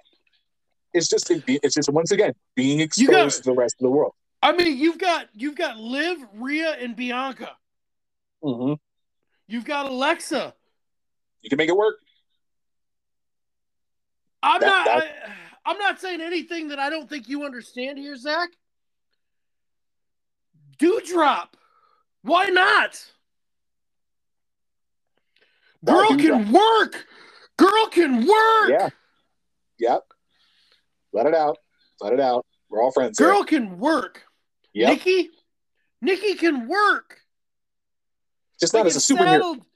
It's 0.95 1.09
just 1.09 1.31
it's 1.31 1.75
just 1.75 1.89
once 1.91 2.11
again 2.11 2.33
being 2.55 2.81
exposed 2.81 3.11
got- 3.11 3.33
to 3.33 3.43
the 3.43 3.53
rest 3.55 3.77
of 3.81 3.85
the 3.85 3.91
world. 3.91 4.13
I 4.43 4.53
mean, 4.53 4.77
you've 4.77 4.99
got 4.99 5.29
you've 5.35 5.55
got 5.57 5.79
Liv, 5.79 6.19
Rhea, 6.35 6.73
and 6.81 6.97
Bianca. 6.97 7.51
Mm-hmm. 8.43 8.75
You've 9.47 9.65
got 9.65 9.87
Alexa. 9.87 10.53
You 11.43 11.51
can 11.51 11.57
make 11.57 11.69
it 11.69 11.77
work. 11.77 11.97
I'm 14.43 14.61
That- 14.61 14.67
not. 14.67 14.85
that- 14.87 15.05
I, 15.29 15.33
I'm 15.65 15.79
not 15.79 16.01
saying 16.01 16.21
anything 16.21 16.69
that 16.69 16.81
I 16.81 16.91
don't 16.91 17.09
think 17.09 17.29
you 17.29 17.45
understand 17.45 17.97
here, 17.99 18.17
Zach. 18.17 18.49
Doudrop. 20.83 21.49
Why 22.23 22.47
not? 22.49 23.05
Girl 25.85 26.17
can 26.17 26.53
work. 26.53 27.07
Girl 27.57 27.87
can 27.91 28.27
work. 28.27 28.71
Yeah. 28.71 28.89
Yep. 29.79 30.03
Let 31.13 31.27
it 31.27 31.35
out. 31.35 31.59
Let 32.01 32.13
it 32.13 32.21
out. 32.21 32.47
We're 32.69 32.83
all 32.83 32.93
friends. 32.93 33.19
here. 33.19 33.29
Girl 33.29 33.45
can 33.45 33.79
work. 33.79 34.23
Nikki. 34.75 35.31
Nikki 36.01 36.35
can 36.35 36.67
work. 36.69 37.19
Just 38.61 38.73
But 38.73 38.79
not 38.81 38.87
as 38.87 38.97
a 38.97 39.15
superhero. 39.15 39.19
saddled- 39.25 39.67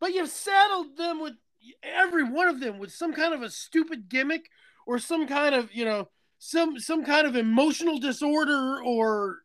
But 0.00 0.12
you've 0.12 0.28
saddled 0.28 0.96
them 0.96 1.20
with 1.20 1.34
every 1.82 2.24
one 2.24 2.48
of 2.48 2.60
them 2.60 2.78
with 2.78 2.92
some 2.92 3.12
kind 3.14 3.32
of 3.32 3.42
a 3.42 3.50
stupid 3.50 4.08
gimmick 4.08 4.50
or 4.86 4.98
some 4.98 5.26
kind 5.26 5.54
of 5.54 5.72
you 5.72 5.84
know 5.84 6.10
some 6.38 6.78
some 6.78 7.04
kind 7.04 7.26
of 7.26 7.36
emotional 7.36 7.98
disorder 7.98 8.82
or 8.82 9.43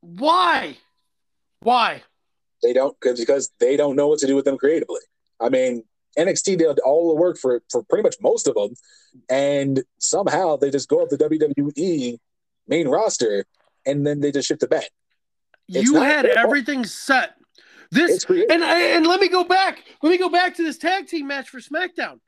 why 0.00 0.76
why 1.60 2.02
They 2.62 2.72
don't 2.72 2.96
because 3.00 3.18
because 3.18 3.50
they 3.58 3.76
don't 3.76 3.96
know 3.96 4.08
what 4.08 4.18
to 4.20 4.26
do 4.26 4.36
with 4.36 4.44
them 4.44 4.56
creatively. 4.56 5.00
I 5.40 5.48
mean, 5.48 5.82
NXT 6.18 6.58
did 6.58 6.78
all 6.80 7.08
the 7.08 7.20
work 7.20 7.38
for 7.38 7.62
for 7.70 7.82
pretty 7.82 8.02
much 8.02 8.16
most 8.20 8.46
of 8.46 8.54
them, 8.54 8.74
and 9.28 9.82
somehow 9.98 10.56
they 10.56 10.70
just 10.70 10.88
go 10.88 11.02
up 11.02 11.08
the 11.08 11.18
WWE 11.18 12.18
main 12.68 12.88
roster, 12.88 13.44
and 13.84 14.06
then 14.06 14.20
they 14.20 14.32
just 14.32 14.48
shit 14.48 14.60
the 14.60 14.68
bed. 14.68 14.88
It's 15.68 15.84
you 15.84 15.96
had 15.96 16.26
fault. 16.26 16.38
everything 16.38 16.84
set 16.84 17.34
this 17.90 18.24
and 18.24 18.62
and 18.62 19.06
let 19.06 19.20
me 19.20 19.28
go 19.28 19.44
back 19.44 19.82
let 20.02 20.10
me 20.10 20.18
go 20.18 20.28
back 20.28 20.54
to 20.56 20.62
this 20.62 20.78
tag 20.78 21.06
team 21.06 21.26
match 21.26 21.48
for 21.48 21.60
SmackDown 21.60 22.20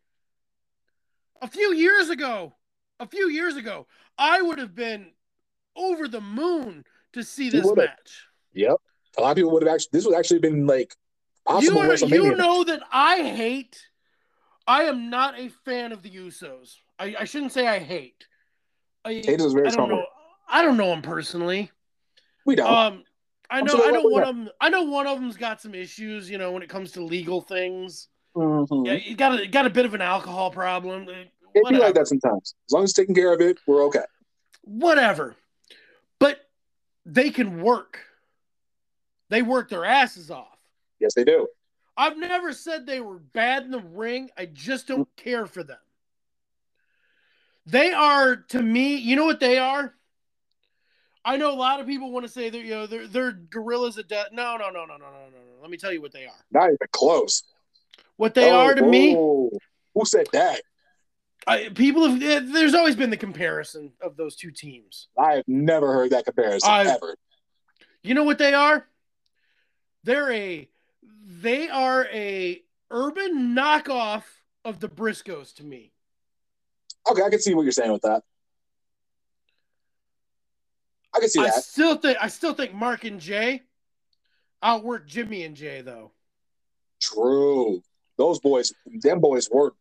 a 1.42 1.48
few 1.48 1.74
years 1.74 2.10
ago 2.10 2.54
a 3.00 3.06
few 3.06 3.28
years 3.28 3.56
ago 3.56 3.86
I 4.16 4.40
would 4.42 4.58
have 4.58 4.74
been 4.74 5.12
over 5.78 6.08
the 6.08 6.20
moon 6.20 6.84
to 7.12 7.22
see 7.22 7.48
this 7.50 7.70
match 7.74 8.26
Yep. 8.54 8.76
A 9.16 9.20
lot 9.22 9.30
of 9.30 9.36
people 9.36 9.50
would 9.52 9.62
have 9.62 9.72
actually. 9.74 9.90
This 9.92 10.04
would 10.04 10.16
actually 10.16 10.40
been 10.40 10.66
like 10.66 10.94
you, 11.60 11.78
are, 11.78 11.94
you 11.94 12.36
know 12.36 12.64
that 12.64 12.82
I 12.92 13.22
hate. 13.22 13.86
I 14.66 14.82
am 14.84 15.08
not 15.08 15.38
a 15.38 15.48
fan 15.48 15.92
of 15.92 16.02
the 16.02 16.10
Usos. 16.10 16.74
I, 16.98 17.16
I 17.20 17.24
shouldn't 17.24 17.52
say 17.52 17.66
I 17.66 17.78
hate. 17.78 18.26
I, 19.04 19.14
Hate 19.14 19.40
is 19.40 19.54
very 19.54 19.68
I 19.68 19.70
don't 19.70 19.88
know. 19.88 20.04
I 20.48 20.62
don't 20.62 20.76
know 20.76 20.88
them 20.88 21.02
personally. 21.02 21.70
we 22.44 22.54
don't. 22.54 22.70
Um, 22.70 23.04
I 23.48 23.62
know. 23.62 23.82
I 23.82 23.90
know 23.90 24.02
one 24.02 24.22
of 24.22 24.36
them. 24.36 24.50
I 24.60 24.68
know 24.68 24.82
one 24.82 25.06
of 25.06 25.18
them's 25.18 25.36
got 25.36 25.60
some 25.60 25.74
issues. 25.74 26.28
You 26.28 26.36
know, 26.36 26.52
when 26.52 26.62
it 26.62 26.68
comes 26.68 26.92
to 26.92 27.02
legal 27.02 27.40
things. 27.40 28.08
Mhm. 28.36 28.86
Yeah, 28.86 28.94
he 28.96 29.14
got 29.14 29.40
a 29.40 29.46
got 29.46 29.64
a 29.64 29.70
bit 29.70 29.86
of 29.86 29.94
an 29.94 30.02
alcohol 30.02 30.50
problem. 30.50 31.08
Uh, 31.08 31.24
It'd 31.54 31.68
be 31.68 31.78
like 31.78 31.94
that 31.94 32.08
sometimes. 32.08 32.54
As 32.68 32.72
long 32.72 32.84
as 32.84 32.92
taking 32.92 33.14
care 33.14 33.32
of 33.32 33.40
it, 33.40 33.58
we're 33.66 33.84
okay. 33.84 34.04
Whatever. 34.62 35.34
They 37.08 37.30
can 37.30 37.62
work. 37.62 38.00
They 39.30 39.40
work 39.40 39.70
their 39.70 39.86
asses 39.86 40.30
off. 40.30 40.58
Yes, 41.00 41.14
they 41.14 41.24
do. 41.24 41.48
I've 41.96 42.18
never 42.18 42.52
said 42.52 42.84
they 42.86 43.00
were 43.00 43.18
bad 43.18 43.64
in 43.64 43.70
the 43.70 43.80
ring. 43.80 44.30
I 44.36 44.44
just 44.44 44.86
don't 44.86 45.08
care 45.16 45.46
for 45.46 45.62
them. 45.64 45.78
They 47.64 47.92
are 47.92 48.36
to 48.36 48.62
me, 48.62 48.96
you 48.96 49.16
know 49.16 49.24
what 49.24 49.40
they 49.40 49.58
are? 49.58 49.94
I 51.24 51.38
know 51.38 51.50
a 51.50 51.56
lot 51.56 51.80
of 51.80 51.86
people 51.86 52.12
want 52.12 52.26
to 52.26 52.32
say 52.32 52.50
they're 52.50 52.62
you 52.62 52.70
know 52.70 52.86
they're 52.86 53.06
they're 53.06 53.32
gorillas 53.32 53.98
of 53.98 54.06
death. 54.06 54.28
No, 54.32 54.56
no, 54.56 54.70
no, 54.70 54.84
no, 54.84 54.96
no, 54.96 55.06
no, 55.06 55.10
no, 55.10 55.30
no. 55.30 55.62
Let 55.62 55.70
me 55.70 55.76
tell 55.76 55.92
you 55.92 56.00
what 56.00 56.12
they 56.12 56.26
are. 56.26 56.44
Not 56.52 56.66
even 56.66 56.76
close. 56.92 57.42
What 58.16 58.34
they 58.34 58.50
Oh, 58.50 58.56
are 58.56 58.74
to 58.74 58.82
me. 58.82 59.14
Who 59.14 60.04
said 60.04 60.28
that? 60.32 60.60
I, 61.48 61.68
people 61.70 62.08
have. 62.08 62.22
eh, 62.22 62.40
There's 62.44 62.74
always 62.74 62.94
been 62.94 63.10
the 63.10 63.16
comparison 63.16 63.92
of 64.02 64.16
those 64.16 64.36
two 64.36 64.50
teams. 64.50 65.08
I 65.18 65.36
have 65.36 65.44
never 65.48 65.92
heard 65.92 66.10
that 66.10 66.24
comparison 66.26 66.70
I- 66.70 66.84
ever. 66.84 67.16
You 68.02 68.14
know 68.14 68.24
what 68.24 68.38
they 68.38 68.54
are? 68.54 68.86
They're 70.04 70.30
a 70.32 70.68
they 71.26 71.68
are 71.68 72.06
a 72.12 72.62
urban 72.90 73.54
knockoff 73.54 74.22
of 74.64 74.78
the 74.80 74.88
Briscoes 74.88 75.54
to 75.56 75.64
me. 75.64 75.92
Okay, 77.10 77.22
I 77.22 77.30
can 77.30 77.40
see 77.40 77.54
what 77.54 77.62
you're 77.62 77.72
saying 77.72 77.92
with 77.92 78.02
that. 78.02 78.22
I 81.14 81.20
can 81.20 81.28
see 81.28 81.40
that. 81.42 81.54
I 81.56 81.60
still 81.60 81.96
think 81.96 82.18
I 82.20 82.28
still 82.28 82.54
think 82.54 82.72
Mark 82.74 83.04
and 83.04 83.20
Jay 83.20 83.62
outwork 84.62 85.06
Jimmy 85.06 85.44
and 85.44 85.56
Jey 85.56 85.80
though. 85.80 86.12
True. 87.00 87.82
Those 88.16 88.38
boys, 88.40 88.72
them 88.86 89.20
boys 89.20 89.48
work. 89.50 89.74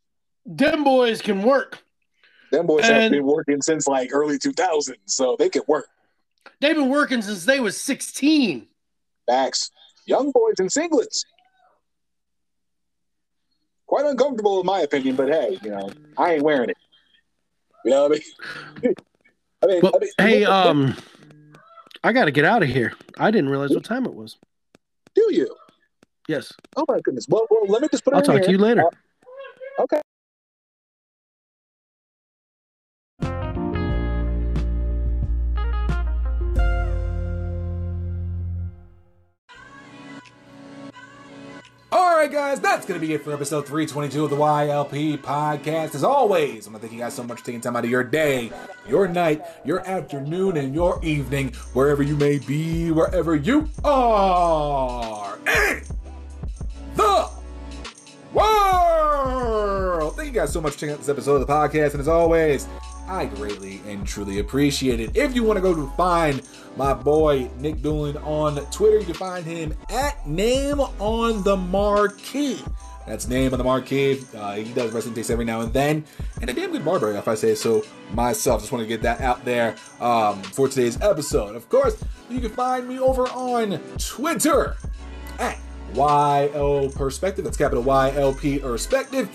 Them 0.47 0.85
boys 0.85 1.21
can 1.21 1.43
work. 1.43 1.79
Them 2.51 2.65
boys 2.65 2.85
have 2.85 3.11
been 3.11 3.25
working 3.25 3.61
since 3.61 3.85
like 3.85 4.09
early 4.13 4.39
2000s, 4.39 4.95
so 5.05 5.35
they 5.37 5.49
can 5.49 5.63
work. 5.67 5.87
They've 6.61 6.75
been 6.75 6.89
working 6.89 7.21
since 7.21 7.43
they 7.43 7.59
was 7.59 7.79
16. 7.79 8.65
Max, 9.27 9.71
young 10.05 10.31
boys 10.31 10.55
in 10.59 10.67
singlets. 10.67 11.25
Quite 13.85 14.05
uncomfortable 14.05 14.61
in 14.61 14.65
my 14.65 14.79
opinion, 14.81 15.17
but 15.17 15.27
hey, 15.27 15.59
you 15.61 15.69
know, 15.69 15.89
I 16.17 16.35
ain't 16.35 16.43
wearing 16.43 16.69
it. 16.69 16.77
You 17.83 17.91
know 17.91 18.07
what 18.07 18.11
I 18.13 18.85
mean? 18.85 18.93
I 19.63 19.65
mean, 19.65 19.79
Well, 19.81 19.91
I 19.95 19.99
mean, 19.99 20.11
hey, 20.17 20.45
um, 20.45 20.95
I 22.03 22.13
got 22.13 22.25
to 22.25 22.31
get 22.31 22.45
out 22.45 22.63
of 22.63 22.69
here. 22.69 22.93
I 23.17 23.31
didn't 23.31 23.49
realize 23.49 23.71
what 23.71 23.83
time 23.83 24.05
it 24.05 24.13
was. 24.13 24.37
do 25.13 25.27
you? 25.31 25.53
Yes, 26.27 26.53
Oh 26.75 26.85
my 26.87 26.99
goodness. 27.01 27.25
Well, 27.27 27.47
well 27.49 27.65
let 27.67 27.81
me 27.81 27.87
just 27.91 28.03
put 28.05 28.13
it 28.13 28.17
I'll 28.17 28.21
in 28.21 28.25
talk 28.25 28.35
here. 28.35 28.45
to 28.45 28.51
you 28.51 28.57
later. 28.57 28.83
Uh, 28.83 29.83
okay. 29.83 30.01
All 42.17 42.23
right, 42.23 42.31
guys, 42.31 42.59
that's 42.59 42.83
going 42.87 42.99
to 42.99 43.07
be 43.07 43.13
it 43.13 43.23
for 43.23 43.31
episode 43.31 43.67
322 43.67 44.23
of 44.23 44.31
the 44.31 44.35
YLP 44.35 45.19
podcast. 45.19 45.93
As 45.93 46.03
always, 46.03 46.65
I 46.65 46.71
want 46.71 46.81
to 46.81 46.87
thank 46.87 46.93
you 46.93 46.99
guys 47.05 47.13
so 47.13 47.21
much 47.21 47.41
for 47.41 47.45
taking 47.45 47.61
time 47.61 47.75
out 47.75 47.85
of 47.85 47.91
your 47.91 48.03
day, 48.03 48.51
your 48.89 49.07
night, 49.07 49.45
your 49.63 49.87
afternoon, 49.87 50.57
and 50.57 50.73
your 50.73 50.99
evening, 51.05 51.53
wherever 51.73 52.01
you 52.01 52.15
may 52.15 52.39
be, 52.39 52.89
wherever 52.89 53.35
you 53.35 53.69
are 53.83 55.37
in 55.45 55.83
the 56.95 57.29
world. 58.33 60.15
Thank 60.15 60.29
you 60.29 60.33
guys 60.33 60.51
so 60.51 60.59
much 60.59 60.73
for 60.73 60.79
checking 60.79 60.93
out 60.93 60.99
this 61.01 61.09
episode 61.09 61.35
of 61.35 61.45
the 61.45 61.53
podcast. 61.53 61.91
And 61.91 62.01
as 62.01 62.07
always, 62.07 62.67
I 63.07 63.25
greatly 63.25 63.81
and 63.87 64.05
truly 64.05 64.39
appreciate 64.39 64.99
it. 64.99 65.15
If 65.15 65.33
you 65.33 65.43
want 65.43 65.57
to 65.57 65.61
go 65.61 65.73
to 65.73 65.87
find 65.95 66.41
my 66.75 66.93
boy 66.93 67.49
Nic 67.59 67.77
Dulin 67.77 68.21
on 68.25 68.55
Twitter, 68.71 68.99
you 68.99 69.05
can 69.05 69.13
find 69.13 69.45
him 69.45 69.73
at 69.89 70.27
Name 70.27 70.79
on 70.79 71.43
the 71.43 71.55
Marquee. 71.55 72.61
That's 73.07 73.27
Name 73.27 73.53
on 73.53 73.57
the 73.57 73.63
Marquee. 73.63 74.21
Uh, 74.35 74.55
he 74.55 74.73
does 74.73 74.91
wrestling 74.91 75.15
takes 75.15 75.29
every 75.29 75.45
now 75.45 75.61
and 75.61 75.71
then, 75.71 76.03
and 76.41 76.49
a 76.49 76.53
damn 76.53 76.73
good 76.73 76.83
barber, 76.83 77.13
if 77.13 77.29
I 77.29 77.35
say 77.35 77.55
so 77.55 77.83
myself. 78.13 78.61
Just 78.61 78.73
want 78.73 78.81
to 78.81 78.87
get 78.87 79.01
that 79.03 79.21
out 79.21 79.45
there 79.45 79.77
um, 80.01 80.43
for 80.43 80.67
today's 80.67 81.01
episode. 81.01 81.55
Of 81.55 81.69
course, 81.69 82.03
you 82.29 82.41
can 82.41 82.49
find 82.49 82.87
me 82.87 82.99
over 82.99 83.27
on 83.29 83.79
Twitter 83.97 84.75
at 85.39 85.57
YL 85.93 86.93
Perspective. 86.93 87.45
That's 87.45 87.55
capital 87.55 87.83
YLP 87.83 88.61
Perspective. 88.61 89.29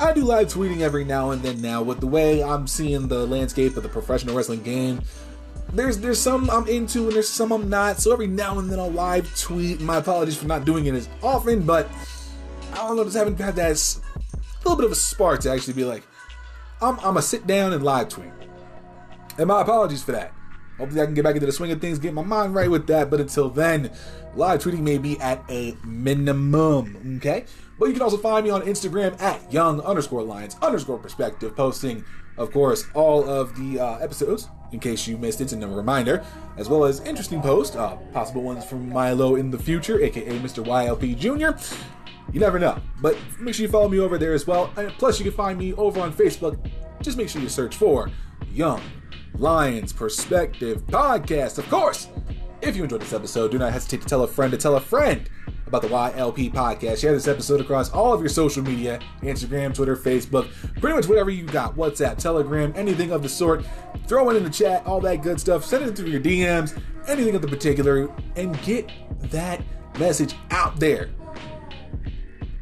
I 0.00 0.14
do 0.14 0.24
live 0.24 0.46
tweeting 0.46 0.80
every 0.80 1.04
now 1.04 1.30
and 1.30 1.42
then 1.42 1.60
now 1.60 1.82
with 1.82 2.00
the 2.00 2.06
way 2.06 2.42
I'm 2.42 2.66
seeing 2.66 3.06
the 3.06 3.26
landscape 3.26 3.76
of 3.76 3.82
the 3.82 3.88
professional 3.90 4.34
wrestling 4.34 4.62
game. 4.62 5.02
There's 5.74 5.98
there's 5.98 6.18
some 6.18 6.48
I'm 6.48 6.66
into 6.68 7.04
and 7.04 7.12
there's 7.12 7.28
some 7.28 7.52
I'm 7.52 7.68
not. 7.68 7.98
So 7.98 8.10
every 8.10 8.26
now 8.26 8.58
and 8.58 8.70
then 8.70 8.80
I'll 8.80 8.90
live 8.90 9.30
tweet. 9.38 9.82
My 9.82 9.96
apologies 9.96 10.38
for 10.38 10.46
not 10.46 10.64
doing 10.64 10.86
it 10.86 10.94
as 10.94 11.06
often, 11.22 11.66
but 11.66 11.86
I 12.72 12.76
don't 12.76 12.96
know, 12.96 13.04
just 13.04 13.14
haven't 13.14 13.38
had 13.38 13.56
that 13.56 14.00
little 14.64 14.76
bit 14.76 14.86
of 14.86 14.92
a 14.92 14.96
spark 14.96 15.40
to 15.40 15.50
actually 15.50 15.74
be 15.74 15.84
like, 15.84 16.02
I'm 16.80 16.98
I'm 17.00 17.18
a 17.18 17.22
sit 17.22 17.46
down 17.46 17.74
and 17.74 17.84
live 17.84 18.08
tweet. 18.08 18.32
And 19.36 19.48
my 19.48 19.60
apologies 19.60 20.02
for 20.02 20.12
that. 20.12 20.32
Hopefully, 20.80 21.02
I 21.02 21.04
can 21.04 21.14
get 21.14 21.24
back 21.24 21.34
into 21.34 21.46
the 21.46 21.52
swing 21.52 21.70
of 21.72 21.80
things, 21.80 21.98
get 21.98 22.14
my 22.14 22.22
mind 22.22 22.54
right 22.54 22.70
with 22.70 22.86
that. 22.86 23.10
But 23.10 23.20
until 23.20 23.50
then, 23.50 23.90
live 24.34 24.62
tweeting 24.62 24.80
may 24.80 24.96
be 24.96 25.20
at 25.20 25.44
a 25.50 25.76
minimum. 25.84 27.18
Okay. 27.18 27.44
But 27.78 27.86
you 27.86 27.92
can 27.92 28.02
also 28.02 28.16
find 28.16 28.44
me 28.44 28.50
on 28.50 28.62
Instagram 28.62 29.20
at 29.20 29.52
young 29.52 29.82
underscore 29.82 30.22
lions 30.22 30.56
underscore 30.62 30.98
perspective, 30.98 31.54
posting, 31.54 32.02
of 32.38 32.50
course, 32.50 32.86
all 32.94 33.28
of 33.28 33.54
the 33.56 33.78
uh, 33.78 33.98
episodes 33.98 34.48
in 34.72 34.80
case 34.80 35.06
you 35.06 35.18
missed 35.18 35.42
it, 35.42 35.52
and 35.52 35.62
a 35.62 35.68
reminder, 35.68 36.24
as 36.56 36.68
well 36.68 36.84
as 36.84 37.00
interesting 37.00 37.42
posts, 37.42 37.76
uh, 37.76 37.96
possible 38.12 38.42
ones 38.42 38.64
from 38.64 38.88
Milo 38.88 39.34
in 39.34 39.50
the 39.50 39.58
future, 39.58 40.00
aka 40.00 40.38
Mr. 40.38 40.64
YLP 40.64 41.18
Jr. 41.18 41.60
You 42.32 42.40
never 42.40 42.58
know. 42.58 42.78
But 43.02 43.18
make 43.38 43.54
sure 43.54 43.66
you 43.66 43.70
follow 43.70 43.88
me 43.88 43.98
over 43.98 44.16
there 44.16 44.32
as 44.32 44.46
well. 44.46 44.72
And 44.76 44.90
plus, 44.92 45.18
you 45.18 45.24
can 45.24 45.34
find 45.34 45.58
me 45.58 45.74
over 45.74 46.00
on 46.00 46.12
Facebook. 46.12 46.58
Just 47.02 47.18
make 47.18 47.28
sure 47.28 47.42
you 47.42 47.48
search 47.48 47.76
for 47.76 48.10
Young 48.52 48.80
Lions 49.34 49.92
Perspective 49.92 50.86
Podcast. 50.86 51.58
Of 51.58 51.68
course, 51.68 52.08
if 52.62 52.76
you 52.76 52.82
enjoyed 52.82 53.00
this 53.00 53.12
episode, 53.12 53.50
do 53.50 53.58
not 53.58 53.72
hesitate 53.72 54.02
to 54.02 54.06
tell 54.06 54.22
a 54.22 54.28
friend 54.28 54.50
to 54.52 54.58
tell 54.58 54.76
a 54.76 54.80
friend 54.80 55.28
about 55.66 55.82
the 55.82 55.88
YLP 55.88 56.52
podcast. 56.52 57.00
Share 57.00 57.12
this 57.12 57.28
episode 57.28 57.60
across 57.60 57.90
all 57.90 58.12
of 58.12 58.20
your 58.20 58.28
social 58.28 58.62
media 58.62 58.98
Instagram, 59.22 59.72
Twitter, 59.74 59.96
Facebook, 59.96 60.50
pretty 60.80 60.96
much 60.96 61.06
whatever 61.06 61.30
you 61.30 61.46
got 61.46 61.76
WhatsApp, 61.76 62.18
Telegram, 62.18 62.72
anything 62.76 63.12
of 63.12 63.22
the 63.22 63.28
sort. 63.28 63.64
Throw 64.06 64.28
it 64.30 64.36
in 64.36 64.44
the 64.44 64.50
chat, 64.50 64.84
all 64.86 65.00
that 65.00 65.22
good 65.22 65.40
stuff. 65.40 65.64
Send 65.64 65.84
it 65.84 65.96
through 65.96 66.08
your 66.08 66.20
DMs, 66.20 66.80
anything 67.06 67.34
of 67.34 67.42
the 67.42 67.48
particular, 67.48 68.10
and 68.36 68.60
get 68.62 68.90
that 69.30 69.62
message 69.98 70.34
out 70.50 70.78
there. 70.80 71.10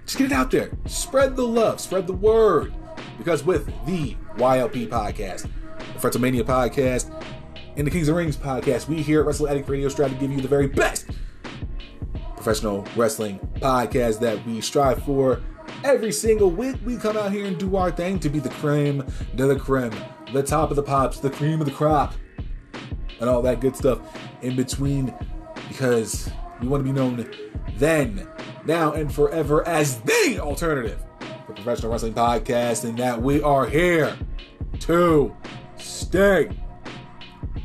Just 0.05 0.19
get 0.19 0.27
it 0.27 0.33
out 0.33 0.51
there. 0.51 0.71
Spread 0.87 1.35
the 1.35 1.47
love, 1.47 1.81
spread 1.81 2.07
the 2.07 2.13
word. 2.13 2.73
Because 3.19 3.45
with 3.45 3.67
the 3.85 4.17
YLP 4.37 4.89
podcast, 4.89 5.51
Fretzelmania 5.99 6.43
podcast, 6.43 7.13
and 7.77 7.87
the 7.87 7.91
Kings 7.91 8.09
of 8.09 8.17
Rings 8.17 8.37
podcast, 8.37 8.89
we 8.89 9.03
here 9.03 9.21
at 9.21 9.27
Wrestle 9.27 9.49
Addict 9.49 9.69
Radio 9.69 9.89
strive 9.89 10.11
to 10.11 10.17
give 10.17 10.33
you 10.33 10.41
the 10.41 10.49
very 10.49 10.67
best 10.67 11.11
professional 12.35 12.87
wrestling 12.97 13.39
podcast 13.57 14.21
that 14.21 14.45
we 14.47 14.61
strive 14.61 15.03
for. 15.03 15.41
Every 15.85 16.13
single 16.13 16.51
week, 16.51 16.77
we 16.85 16.97
come 16.97 17.17
out 17.17 17.33
here 17.33 17.47
and 17.47 17.59
do 17.59 17.77
our 17.77 17.91
thing 17.91 18.19
to 18.21 18.29
be 18.29 18.39
the 18.39 18.49
creme 18.49 19.05
de 19.35 19.47
la 19.47 19.59
creme, 19.59 19.93
the 20.33 20.43
top 20.43 20.71
of 20.71 20.77
the 20.77 20.83
pops, 20.83 21.21
the 21.21 21.31
cream 21.31 21.61
of 21.61 21.67
the 21.67 21.73
crop, 21.73 22.15
and 23.21 23.29
all 23.29 23.43
that 23.43 23.61
good 23.61 23.77
stuff 23.77 24.01
in 24.43 24.57
between 24.57 25.15
because 25.69 26.31
we 26.61 26.69
want 26.69 26.85
to 26.85 26.85
be 26.85 26.93
known 26.93 27.29
then, 27.77 28.27
now, 28.65 28.93
and 28.93 29.13
forever 29.13 29.67
as 29.69 30.01
the 30.03 30.39
alternative 30.41 31.05
for 31.47 31.53
professional 31.53 31.93
wrestling 31.93 32.15
podcast, 32.15 32.85
and 32.85 32.99
that 32.99 33.21
we 33.21 33.43
are 33.43 33.67
here 33.67 34.17
to 34.81 35.37
stay. 35.89 36.51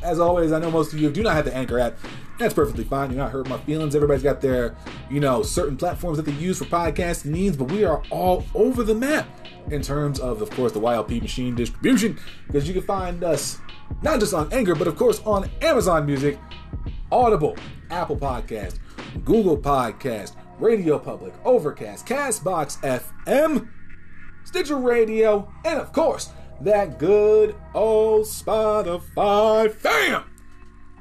As 0.02 0.20
always, 0.20 0.52
I 0.52 0.58
know 0.58 0.70
most 0.70 0.92
of 0.92 0.98
you 0.98 1.10
do 1.10 1.22
not 1.22 1.34
have 1.34 1.44
the 1.44 1.54
Anchor 1.54 1.78
app. 1.78 1.98
That's 2.38 2.52
perfectly 2.52 2.84
fine. 2.84 3.10
You're 3.10 3.18
not 3.18 3.30
hurting 3.30 3.50
my 3.50 3.58
feelings. 3.58 3.94
Everybody's 3.94 4.24
got 4.24 4.40
their, 4.40 4.76
you 5.08 5.20
know, 5.20 5.42
certain 5.42 5.76
platforms 5.76 6.16
that 6.16 6.24
they 6.26 6.32
use 6.32 6.58
for 6.58 6.64
podcast 6.64 7.24
needs, 7.24 7.56
but 7.56 7.70
we 7.70 7.84
are 7.84 8.02
all 8.10 8.44
over 8.54 8.82
the 8.82 8.94
map 8.94 9.28
in 9.70 9.80
terms 9.82 10.18
of, 10.18 10.42
of 10.42 10.50
course, 10.50 10.72
the 10.72 10.80
YLP 10.80 11.22
machine 11.22 11.54
distribution, 11.54 12.18
because 12.46 12.66
you 12.66 12.74
can 12.74 12.82
find 12.82 13.22
us 13.22 13.58
not 14.02 14.18
just 14.20 14.34
on 14.34 14.52
Anchor, 14.52 14.74
but 14.74 14.88
of 14.88 14.96
course 14.96 15.22
on 15.24 15.48
Amazon 15.62 16.06
Music, 16.06 16.38
Audible, 17.12 17.56
Apple 17.90 18.16
Podcast, 18.16 18.78
Google 19.24 19.56
Podcast, 19.56 20.34
Radio 20.58 20.98
Public, 20.98 21.34
Overcast, 21.44 22.04
Castbox 22.06 22.80
FM, 22.80 23.68
Stitcher 24.44 24.76
Radio, 24.76 25.50
and 25.64 25.78
of 25.78 25.92
course, 25.92 26.30
that 26.60 26.98
good 26.98 27.54
old 27.74 28.26
Spotify 28.26 29.72
fam. 29.72 30.24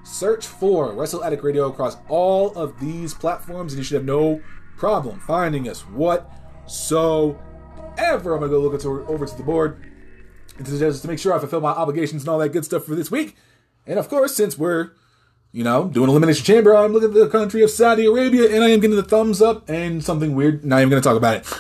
Search 0.04 0.46
for 0.46 0.92
Wrestle 0.92 1.24
Addict 1.24 1.44
Radio 1.44 1.68
across 1.70 1.98
all 2.10 2.54
of 2.56 2.80
these 2.80 3.14
platforms, 3.14 3.74
and 3.74 3.78
you 3.80 3.84
should 3.84 3.96
have 3.96 4.06
no 4.06 4.42
problem 4.78 5.20
finding 5.20 5.70
us 5.70 5.82
whatsoever. 5.82 7.38
I'm 7.98 8.24
gonna 8.24 8.50
go 8.50 8.60
look 8.60 8.86
over 8.86 9.26
to 9.26 9.38
the 9.38 9.44
board 9.44 9.82
and 10.58 10.66
to, 10.66 10.78
just 10.78 11.02
to 11.04 11.08
make 11.08 11.20
sure 11.20 11.34
I 11.34 11.40
fulfill 11.40 11.62
my 11.62 11.72
obligations 11.72 12.24
and 12.24 12.30
all 12.30 12.40
that 12.40 12.50
good 12.50 12.66
stuff 12.66 12.84
for 12.86 12.96
this 12.96 13.10
week. 13.10 13.36
And 13.88 13.98
of 13.98 14.10
course, 14.10 14.36
since 14.36 14.58
we're 14.58 14.92
you 15.54 15.64
know, 15.64 15.88
doing 15.88 16.10
Elimination 16.10 16.44
Chamber, 16.44 16.76
I'm 16.76 16.92
looking 16.92 17.10
at 17.10 17.16
the 17.16 17.30
country 17.30 17.62
of 17.62 17.70
Saudi 17.70 18.08
Arabia, 18.08 18.54
and 18.54 18.64
I 18.64 18.70
am 18.70 18.80
getting 18.80 18.98
the 18.98 19.04
thumbs 19.04 19.40
up 19.40 19.70
and 19.70 20.04
something 20.04 20.34
weird. 20.36 20.66
Not 20.66 20.82
even 20.82 20.92
to 20.92 21.02
talk 21.02 21.16
about 21.16 21.38
it. 21.38 21.54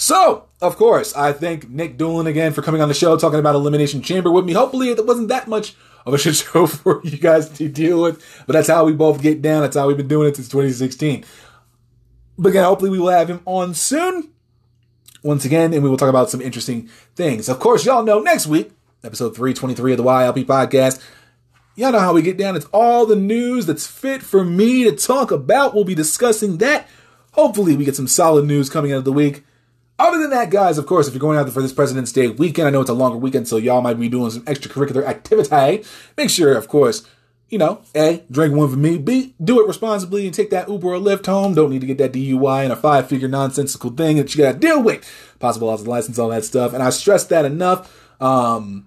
So, 0.00 0.46
of 0.62 0.78
course, 0.78 1.14
I 1.14 1.34
thank 1.34 1.68
Nic 1.68 1.98
Dulin 1.98 2.26
again 2.26 2.54
for 2.54 2.62
coming 2.62 2.80
on 2.80 2.88
the 2.88 2.94
show 2.94 3.18
talking 3.18 3.38
about 3.38 3.54
Elimination 3.54 4.00
Chamber 4.00 4.30
with 4.30 4.46
me. 4.46 4.54
Hopefully, 4.54 4.88
it 4.88 5.04
wasn't 5.04 5.28
that 5.28 5.46
much 5.46 5.74
of 6.06 6.14
a 6.14 6.18
shit 6.18 6.36
show 6.36 6.66
for 6.66 7.02
you 7.04 7.18
guys 7.18 7.50
to 7.50 7.68
deal 7.68 8.00
with, 8.00 8.44
but 8.46 8.54
that's 8.54 8.68
how 8.68 8.86
we 8.86 8.94
both 8.94 9.20
get 9.20 9.42
down. 9.42 9.60
That's 9.60 9.76
how 9.76 9.86
we've 9.88 9.98
been 9.98 10.08
doing 10.08 10.30
it 10.30 10.36
since 10.36 10.48
2016. 10.48 11.26
But 12.38 12.48
again, 12.48 12.64
hopefully, 12.64 12.88
we 12.90 12.98
will 12.98 13.10
have 13.10 13.28
him 13.28 13.42
on 13.44 13.74
soon. 13.74 14.30
Once 15.22 15.44
again, 15.44 15.74
and 15.74 15.82
we 15.82 15.90
will 15.90 15.98
talk 15.98 16.08
about 16.08 16.30
some 16.30 16.40
interesting 16.40 16.88
things. 17.14 17.50
Of 17.50 17.60
course, 17.60 17.84
y'all 17.84 18.02
know 18.02 18.20
next 18.20 18.46
week, 18.46 18.70
episode 19.04 19.36
323 19.36 19.92
of 19.92 19.98
the 19.98 20.04
YLP 20.04 20.46
podcast, 20.46 21.06
y'all 21.76 21.92
know 21.92 21.98
how 21.98 22.14
we 22.14 22.22
get 22.22 22.38
down. 22.38 22.56
It's 22.56 22.64
all 22.72 23.04
the 23.04 23.16
news 23.16 23.66
that's 23.66 23.86
fit 23.86 24.22
for 24.22 24.44
me 24.44 24.84
to 24.84 24.96
talk 24.96 25.30
about. 25.30 25.74
We'll 25.74 25.84
be 25.84 25.94
discussing 25.94 26.56
that. 26.56 26.88
Hopefully, 27.32 27.76
we 27.76 27.84
get 27.84 27.96
some 27.96 28.08
solid 28.08 28.46
news 28.46 28.70
coming 28.70 28.92
out 28.92 28.98
of 28.98 29.04
the 29.04 29.12
week. 29.12 29.44
Other 30.00 30.16
than 30.16 30.30
that, 30.30 30.48
guys, 30.48 30.78
of 30.78 30.86
course, 30.86 31.06
if 31.06 31.12
you're 31.12 31.20
going 31.20 31.36
out 31.36 31.42
there 31.42 31.52
for 31.52 31.60
this 31.60 31.74
President's 31.74 32.10
Day 32.10 32.28
weekend, 32.28 32.66
I 32.66 32.70
know 32.70 32.80
it's 32.80 32.88
a 32.88 32.94
longer 32.94 33.18
weekend, 33.18 33.46
so 33.46 33.58
y'all 33.58 33.82
might 33.82 34.00
be 34.00 34.08
doing 34.08 34.30
some 34.30 34.42
extracurricular 34.46 35.04
activity. 35.04 35.84
Make 36.16 36.30
sure, 36.30 36.56
of 36.56 36.68
course, 36.68 37.06
you 37.50 37.58
know, 37.58 37.82
A, 37.94 38.24
drink 38.30 38.54
one 38.54 38.70
for 38.70 38.78
me. 38.78 38.96
B, 38.96 39.34
do 39.44 39.60
it 39.60 39.68
responsibly 39.68 40.24
and 40.24 40.34
take 40.34 40.48
that 40.50 40.70
Uber 40.70 40.94
or 40.94 40.96
Lyft 40.96 41.26
home. 41.26 41.52
Don't 41.52 41.68
need 41.68 41.82
to 41.82 41.86
get 41.86 41.98
that 41.98 42.12
DUI 42.12 42.64
and 42.64 42.72
a 42.72 42.76
five 42.76 43.10
figure 43.10 43.28
nonsensical 43.28 43.90
thing 43.90 44.16
that 44.16 44.34
you 44.34 44.42
gotta 44.42 44.58
deal 44.58 44.82
with. 44.82 45.04
Possible 45.38 45.68
loss 45.68 45.82
of 45.82 45.86
license, 45.88 46.18
all 46.18 46.30
that 46.30 46.44
stuff. 46.46 46.72
And 46.72 46.82
I 46.82 46.88
stress 46.88 47.24
that 47.24 47.44
enough. 47.44 47.94
Um, 48.22 48.86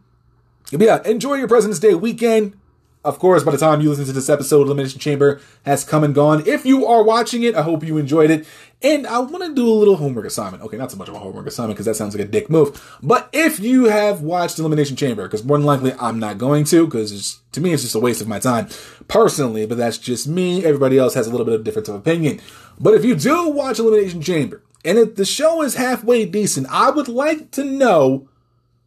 yeah, 0.72 1.04
enjoy 1.06 1.36
your 1.36 1.48
President's 1.48 1.80
Day 1.80 1.94
weekend. 1.94 2.58
Of 3.06 3.20
course, 3.20 3.44
by 3.44 3.52
the 3.52 3.58
time 3.58 3.82
you 3.82 3.90
listen 3.90 4.06
to 4.06 4.14
this 4.14 4.30
episode, 4.30 4.66
Elimination 4.66 5.00
Chamber 5.00 5.42
has 5.66 5.84
come 5.84 6.06
and 6.06 6.16
gone. 6.16 6.42
If 6.48 6.66
you 6.66 6.86
are 6.86 7.04
watching 7.04 7.44
it, 7.44 7.54
I 7.54 7.62
hope 7.62 7.84
you 7.84 7.98
enjoyed 7.98 8.32
it. 8.32 8.48
And 8.84 9.08
I 9.08 9.20
want 9.20 9.46
to 9.46 9.56
do 9.56 9.66
a 9.66 9.72
little 9.72 9.96
homework 9.96 10.26
assignment. 10.26 10.62
Okay, 10.64 10.76
not 10.76 10.92
so 10.92 10.98
much 10.98 11.08
of 11.08 11.16
a 11.16 11.20
homework 11.20 11.48
assignment 11.48 11.78
because 11.78 11.86
that 11.86 11.96
sounds 11.96 12.14
like 12.14 12.28
a 12.28 12.30
dick 12.30 12.50
move. 12.50 12.98
But 13.02 13.30
if 13.32 13.62
you 13.62 13.86
have 13.86 14.22
watched 14.22 14.60
Elimination 14.60 14.98
Chamber, 14.98 15.24
because 15.24 15.46
more 15.46 15.58
than 15.58 15.66
likely 15.66 15.94
I'm 15.94 16.20
not 16.20 16.38
going 16.38 16.66
to, 16.66 16.86
because 16.86 17.40
to 17.54 17.62
me 17.62 17.72
it's 17.72 17.84
just 17.84 17.96
a 17.96 18.00
waste 18.00 18.22
of 18.22 18.28
my 18.28 18.40
time 18.40 18.68
personally, 19.08 19.66
but 19.66 19.78
that's 19.78 19.98
just 19.98 20.28
me. 20.28 20.66
Everybody 20.66 20.98
else 20.98 21.14
has 21.14 21.28
a 21.28 21.32
little 21.32 21.46
bit 21.46 21.56
of 21.56 21.64
difference 21.64 21.88
of 21.88 21.96
opinion. 21.96 22.42
But 22.78 22.94
if 22.94 23.06
you 23.06 23.16
do 23.16 23.48
watch 23.48 23.80
Elimination 23.80 24.22
Chamber, 24.22 24.62
and 24.84 24.98
if 24.98 25.16
the 25.16 25.26
show 25.26 25.62
is 25.62 25.76
halfway 25.76 26.26
decent, 26.26 26.68
I 26.70 26.90
would 26.90 27.08
like 27.08 27.52
to 27.52 27.64
know 27.64 28.28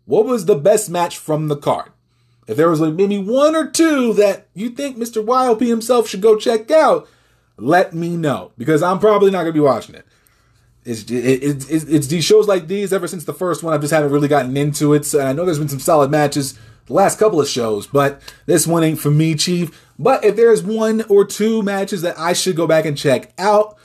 what 0.05 0.27
was 0.27 0.45
the 0.45 0.57
best 0.57 0.91
match 0.91 1.17
from 1.17 1.49
the 1.49 1.57
card. 1.57 1.91
If 2.47 2.59
there 2.59 2.69
was 2.69 2.81
like 2.81 2.95
maybe 2.95 3.19
one 3.19 3.57
or 3.57 3.71
two 3.71 4.13
that 4.15 4.47
you 4.55 4.71
think 4.71 4.99
Mr. 4.99 5.25
YLP 5.25 5.67
himself 5.67 6.07
should 6.07 6.21
go 6.21 6.37
check 6.37 6.71
out, 6.71 7.09
let 7.57 7.95
me 7.95 8.17
know 8.17 8.53
because 8.59 8.83
I'm 8.83 8.99
probably 8.99 9.31
not 9.31 9.41
gonna 9.41 9.53
be 9.53 9.61
watching 9.61 9.95
it. 9.95 10.07
It's 10.85 11.03
it, 11.11 11.25
it, 11.25 11.71
it's 11.71 11.85
it's 11.85 12.07
these 12.07 12.25
shows 12.25 12.47
like 12.47 12.69
these. 12.69 12.93
Ever 12.93 13.09
since 13.09 13.25
the 13.25 13.35
first 13.35 13.63
one, 13.63 13.75
I 13.75 13.79
just 13.79 13.93
haven't 13.93 14.13
really 14.13 14.29
gotten 14.29 14.57
into 14.57 14.95
it. 14.95 15.05
So 15.05 15.21
I 15.25 15.33
know 15.33 15.45
there's 15.45 15.59
been 15.59 15.69
some 15.69 15.81
solid 15.81 16.11
matches 16.11 16.59
the 16.87 16.93
last 16.93 17.19
couple 17.19 17.41
of 17.41 17.49
shows, 17.49 17.87
but 17.87 18.23
this 18.47 18.67
one 18.67 18.85
ain't 18.85 19.01
for 19.01 19.11
me, 19.11 19.35
Chief. 19.35 19.85
But 19.99 20.25
if 20.25 20.37
there's 20.37 20.63
one 20.63 21.03
or 21.09 21.25
two 21.25 21.63
matches 21.63 22.03
that 22.03 22.19
I 22.19 22.33
should 22.33 22.55
go 22.55 22.67
back 22.67 22.85
and 22.85 22.97
check 22.97 23.33
out, 23.39 23.77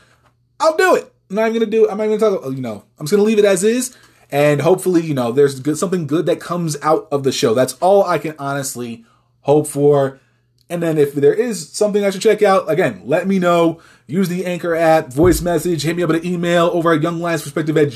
I'll 0.59 0.77
do 0.77 0.95
it. 0.95 1.11
I'm 1.29 1.37
not 1.37 1.47
even 1.47 1.61
gonna 1.61 1.71
do 1.71 1.85
it. 1.85 1.91
I'm 1.91 1.97
not 1.97 2.05
even 2.05 2.19
gonna 2.19 2.37
talk. 2.37 2.53
You 2.53 2.61
know, 2.61 2.83
I'm 2.99 3.05
just 3.05 3.11
gonna 3.11 3.23
leave 3.23 3.39
it 3.39 3.45
as 3.45 3.63
is 3.63 3.95
and 4.31 4.61
hopefully, 4.61 5.01
you 5.01 5.13
know, 5.13 5.31
there's 5.31 5.59
good, 5.59 5.77
something 5.77 6.07
good 6.07 6.25
that 6.27 6.39
comes 6.39 6.77
out 6.81 7.07
of 7.11 7.23
the 7.23 7.31
show. 7.31 7.53
That's 7.53 7.73
all 7.75 8.03
I 8.03 8.17
can 8.17 8.35
honestly 8.39 9.03
hope 9.41 9.67
for. 9.67 10.19
And 10.71 10.81
then 10.81 10.97
if 10.97 11.13
there 11.13 11.33
is 11.33 11.69
something 11.69 12.05
I 12.05 12.11
should 12.11 12.21
check 12.21 12.41
out, 12.41 12.71
again, 12.71 13.01
let 13.03 13.27
me 13.27 13.39
know. 13.39 13.81
Use 14.07 14.29
the 14.29 14.45
Anchor 14.45 14.73
app, 14.73 15.11
voice 15.11 15.41
message, 15.41 15.83
hit 15.83 15.97
me 15.97 16.03
up 16.03 16.09
at 16.11 16.15
an 16.17 16.25
email 16.25 16.69
over 16.73 16.93
at 16.93 17.01
younglionsperspective 17.01 17.81
at 17.81 17.89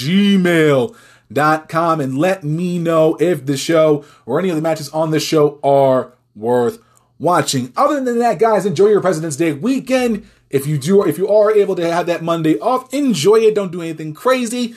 gmail.com 1.31 2.01
and 2.01 2.17
let 2.17 2.43
me 2.43 2.77
know 2.77 3.15
if 3.15 3.45
the 3.45 3.55
show 3.55 4.03
or 4.25 4.39
any 4.39 4.49
of 4.49 4.57
the 4.57 4.61
matches 4.61 4.89
on 4.89 5.11
the 5.11 5.21
show 5.21 5.57
are 5.63 6.13
worth 6.35 6.79
watching. 7.17 7.71
Other 7.77 8.03
than 8.03 8.19
that, 8.19 8.39
guys, 8.39 8.65
enjoy 8.65 8.87
your 8.87 8.99
President's 8.99 9.37
Day 9.37 9.53
weekend. 9.53 10.29
If 10.49 10.67
you 10.67 10.77
do, 10.77 11.07
if 11.07 11.17
you 11.17 11.29
are 11.29 11.51
able 11.51 11.77
to 11.77 11.89
have 11.89 12.07
that 12.07 12.23
Monday 12.23 12.59
off, 12.59 12.93
enjoy 12.93 13.37
it. 13.37 13.55
Don't 13.55 13.71
do 13.71 13.81
anything 13.81 14.13
crazy. 14.13 14.75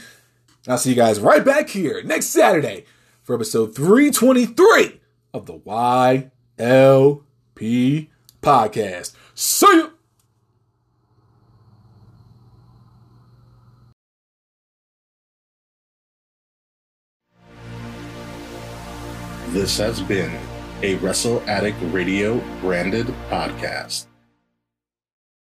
I'll 0.68 0.78
see 0.78 0.90
you 0.90 0.96
guys 0.96 1.18
right 1.18 1.44
back 1.44 1.68
here 1.68 2.00
next 2.04 2.26
Saturday 2.26 2.84
for 3.24 3.34
episode 3.34 3.74
323 3.74 5.00
of 5.34 5.46
the 5.46 5.54
YLP 7.58 8.08
podcast. 8.42 9.14
See 9.34 9.66
you. 9.66 9.92
This 19.48 19.78
has 19.78 20.00
been 20.02 20.38
a 20.82 20.96
Wrestle 20.96 21.42
Addict 21.46 21.78
Radio 21.84 22.38
branded 22.60 23.06
podcast. 23.30 24.06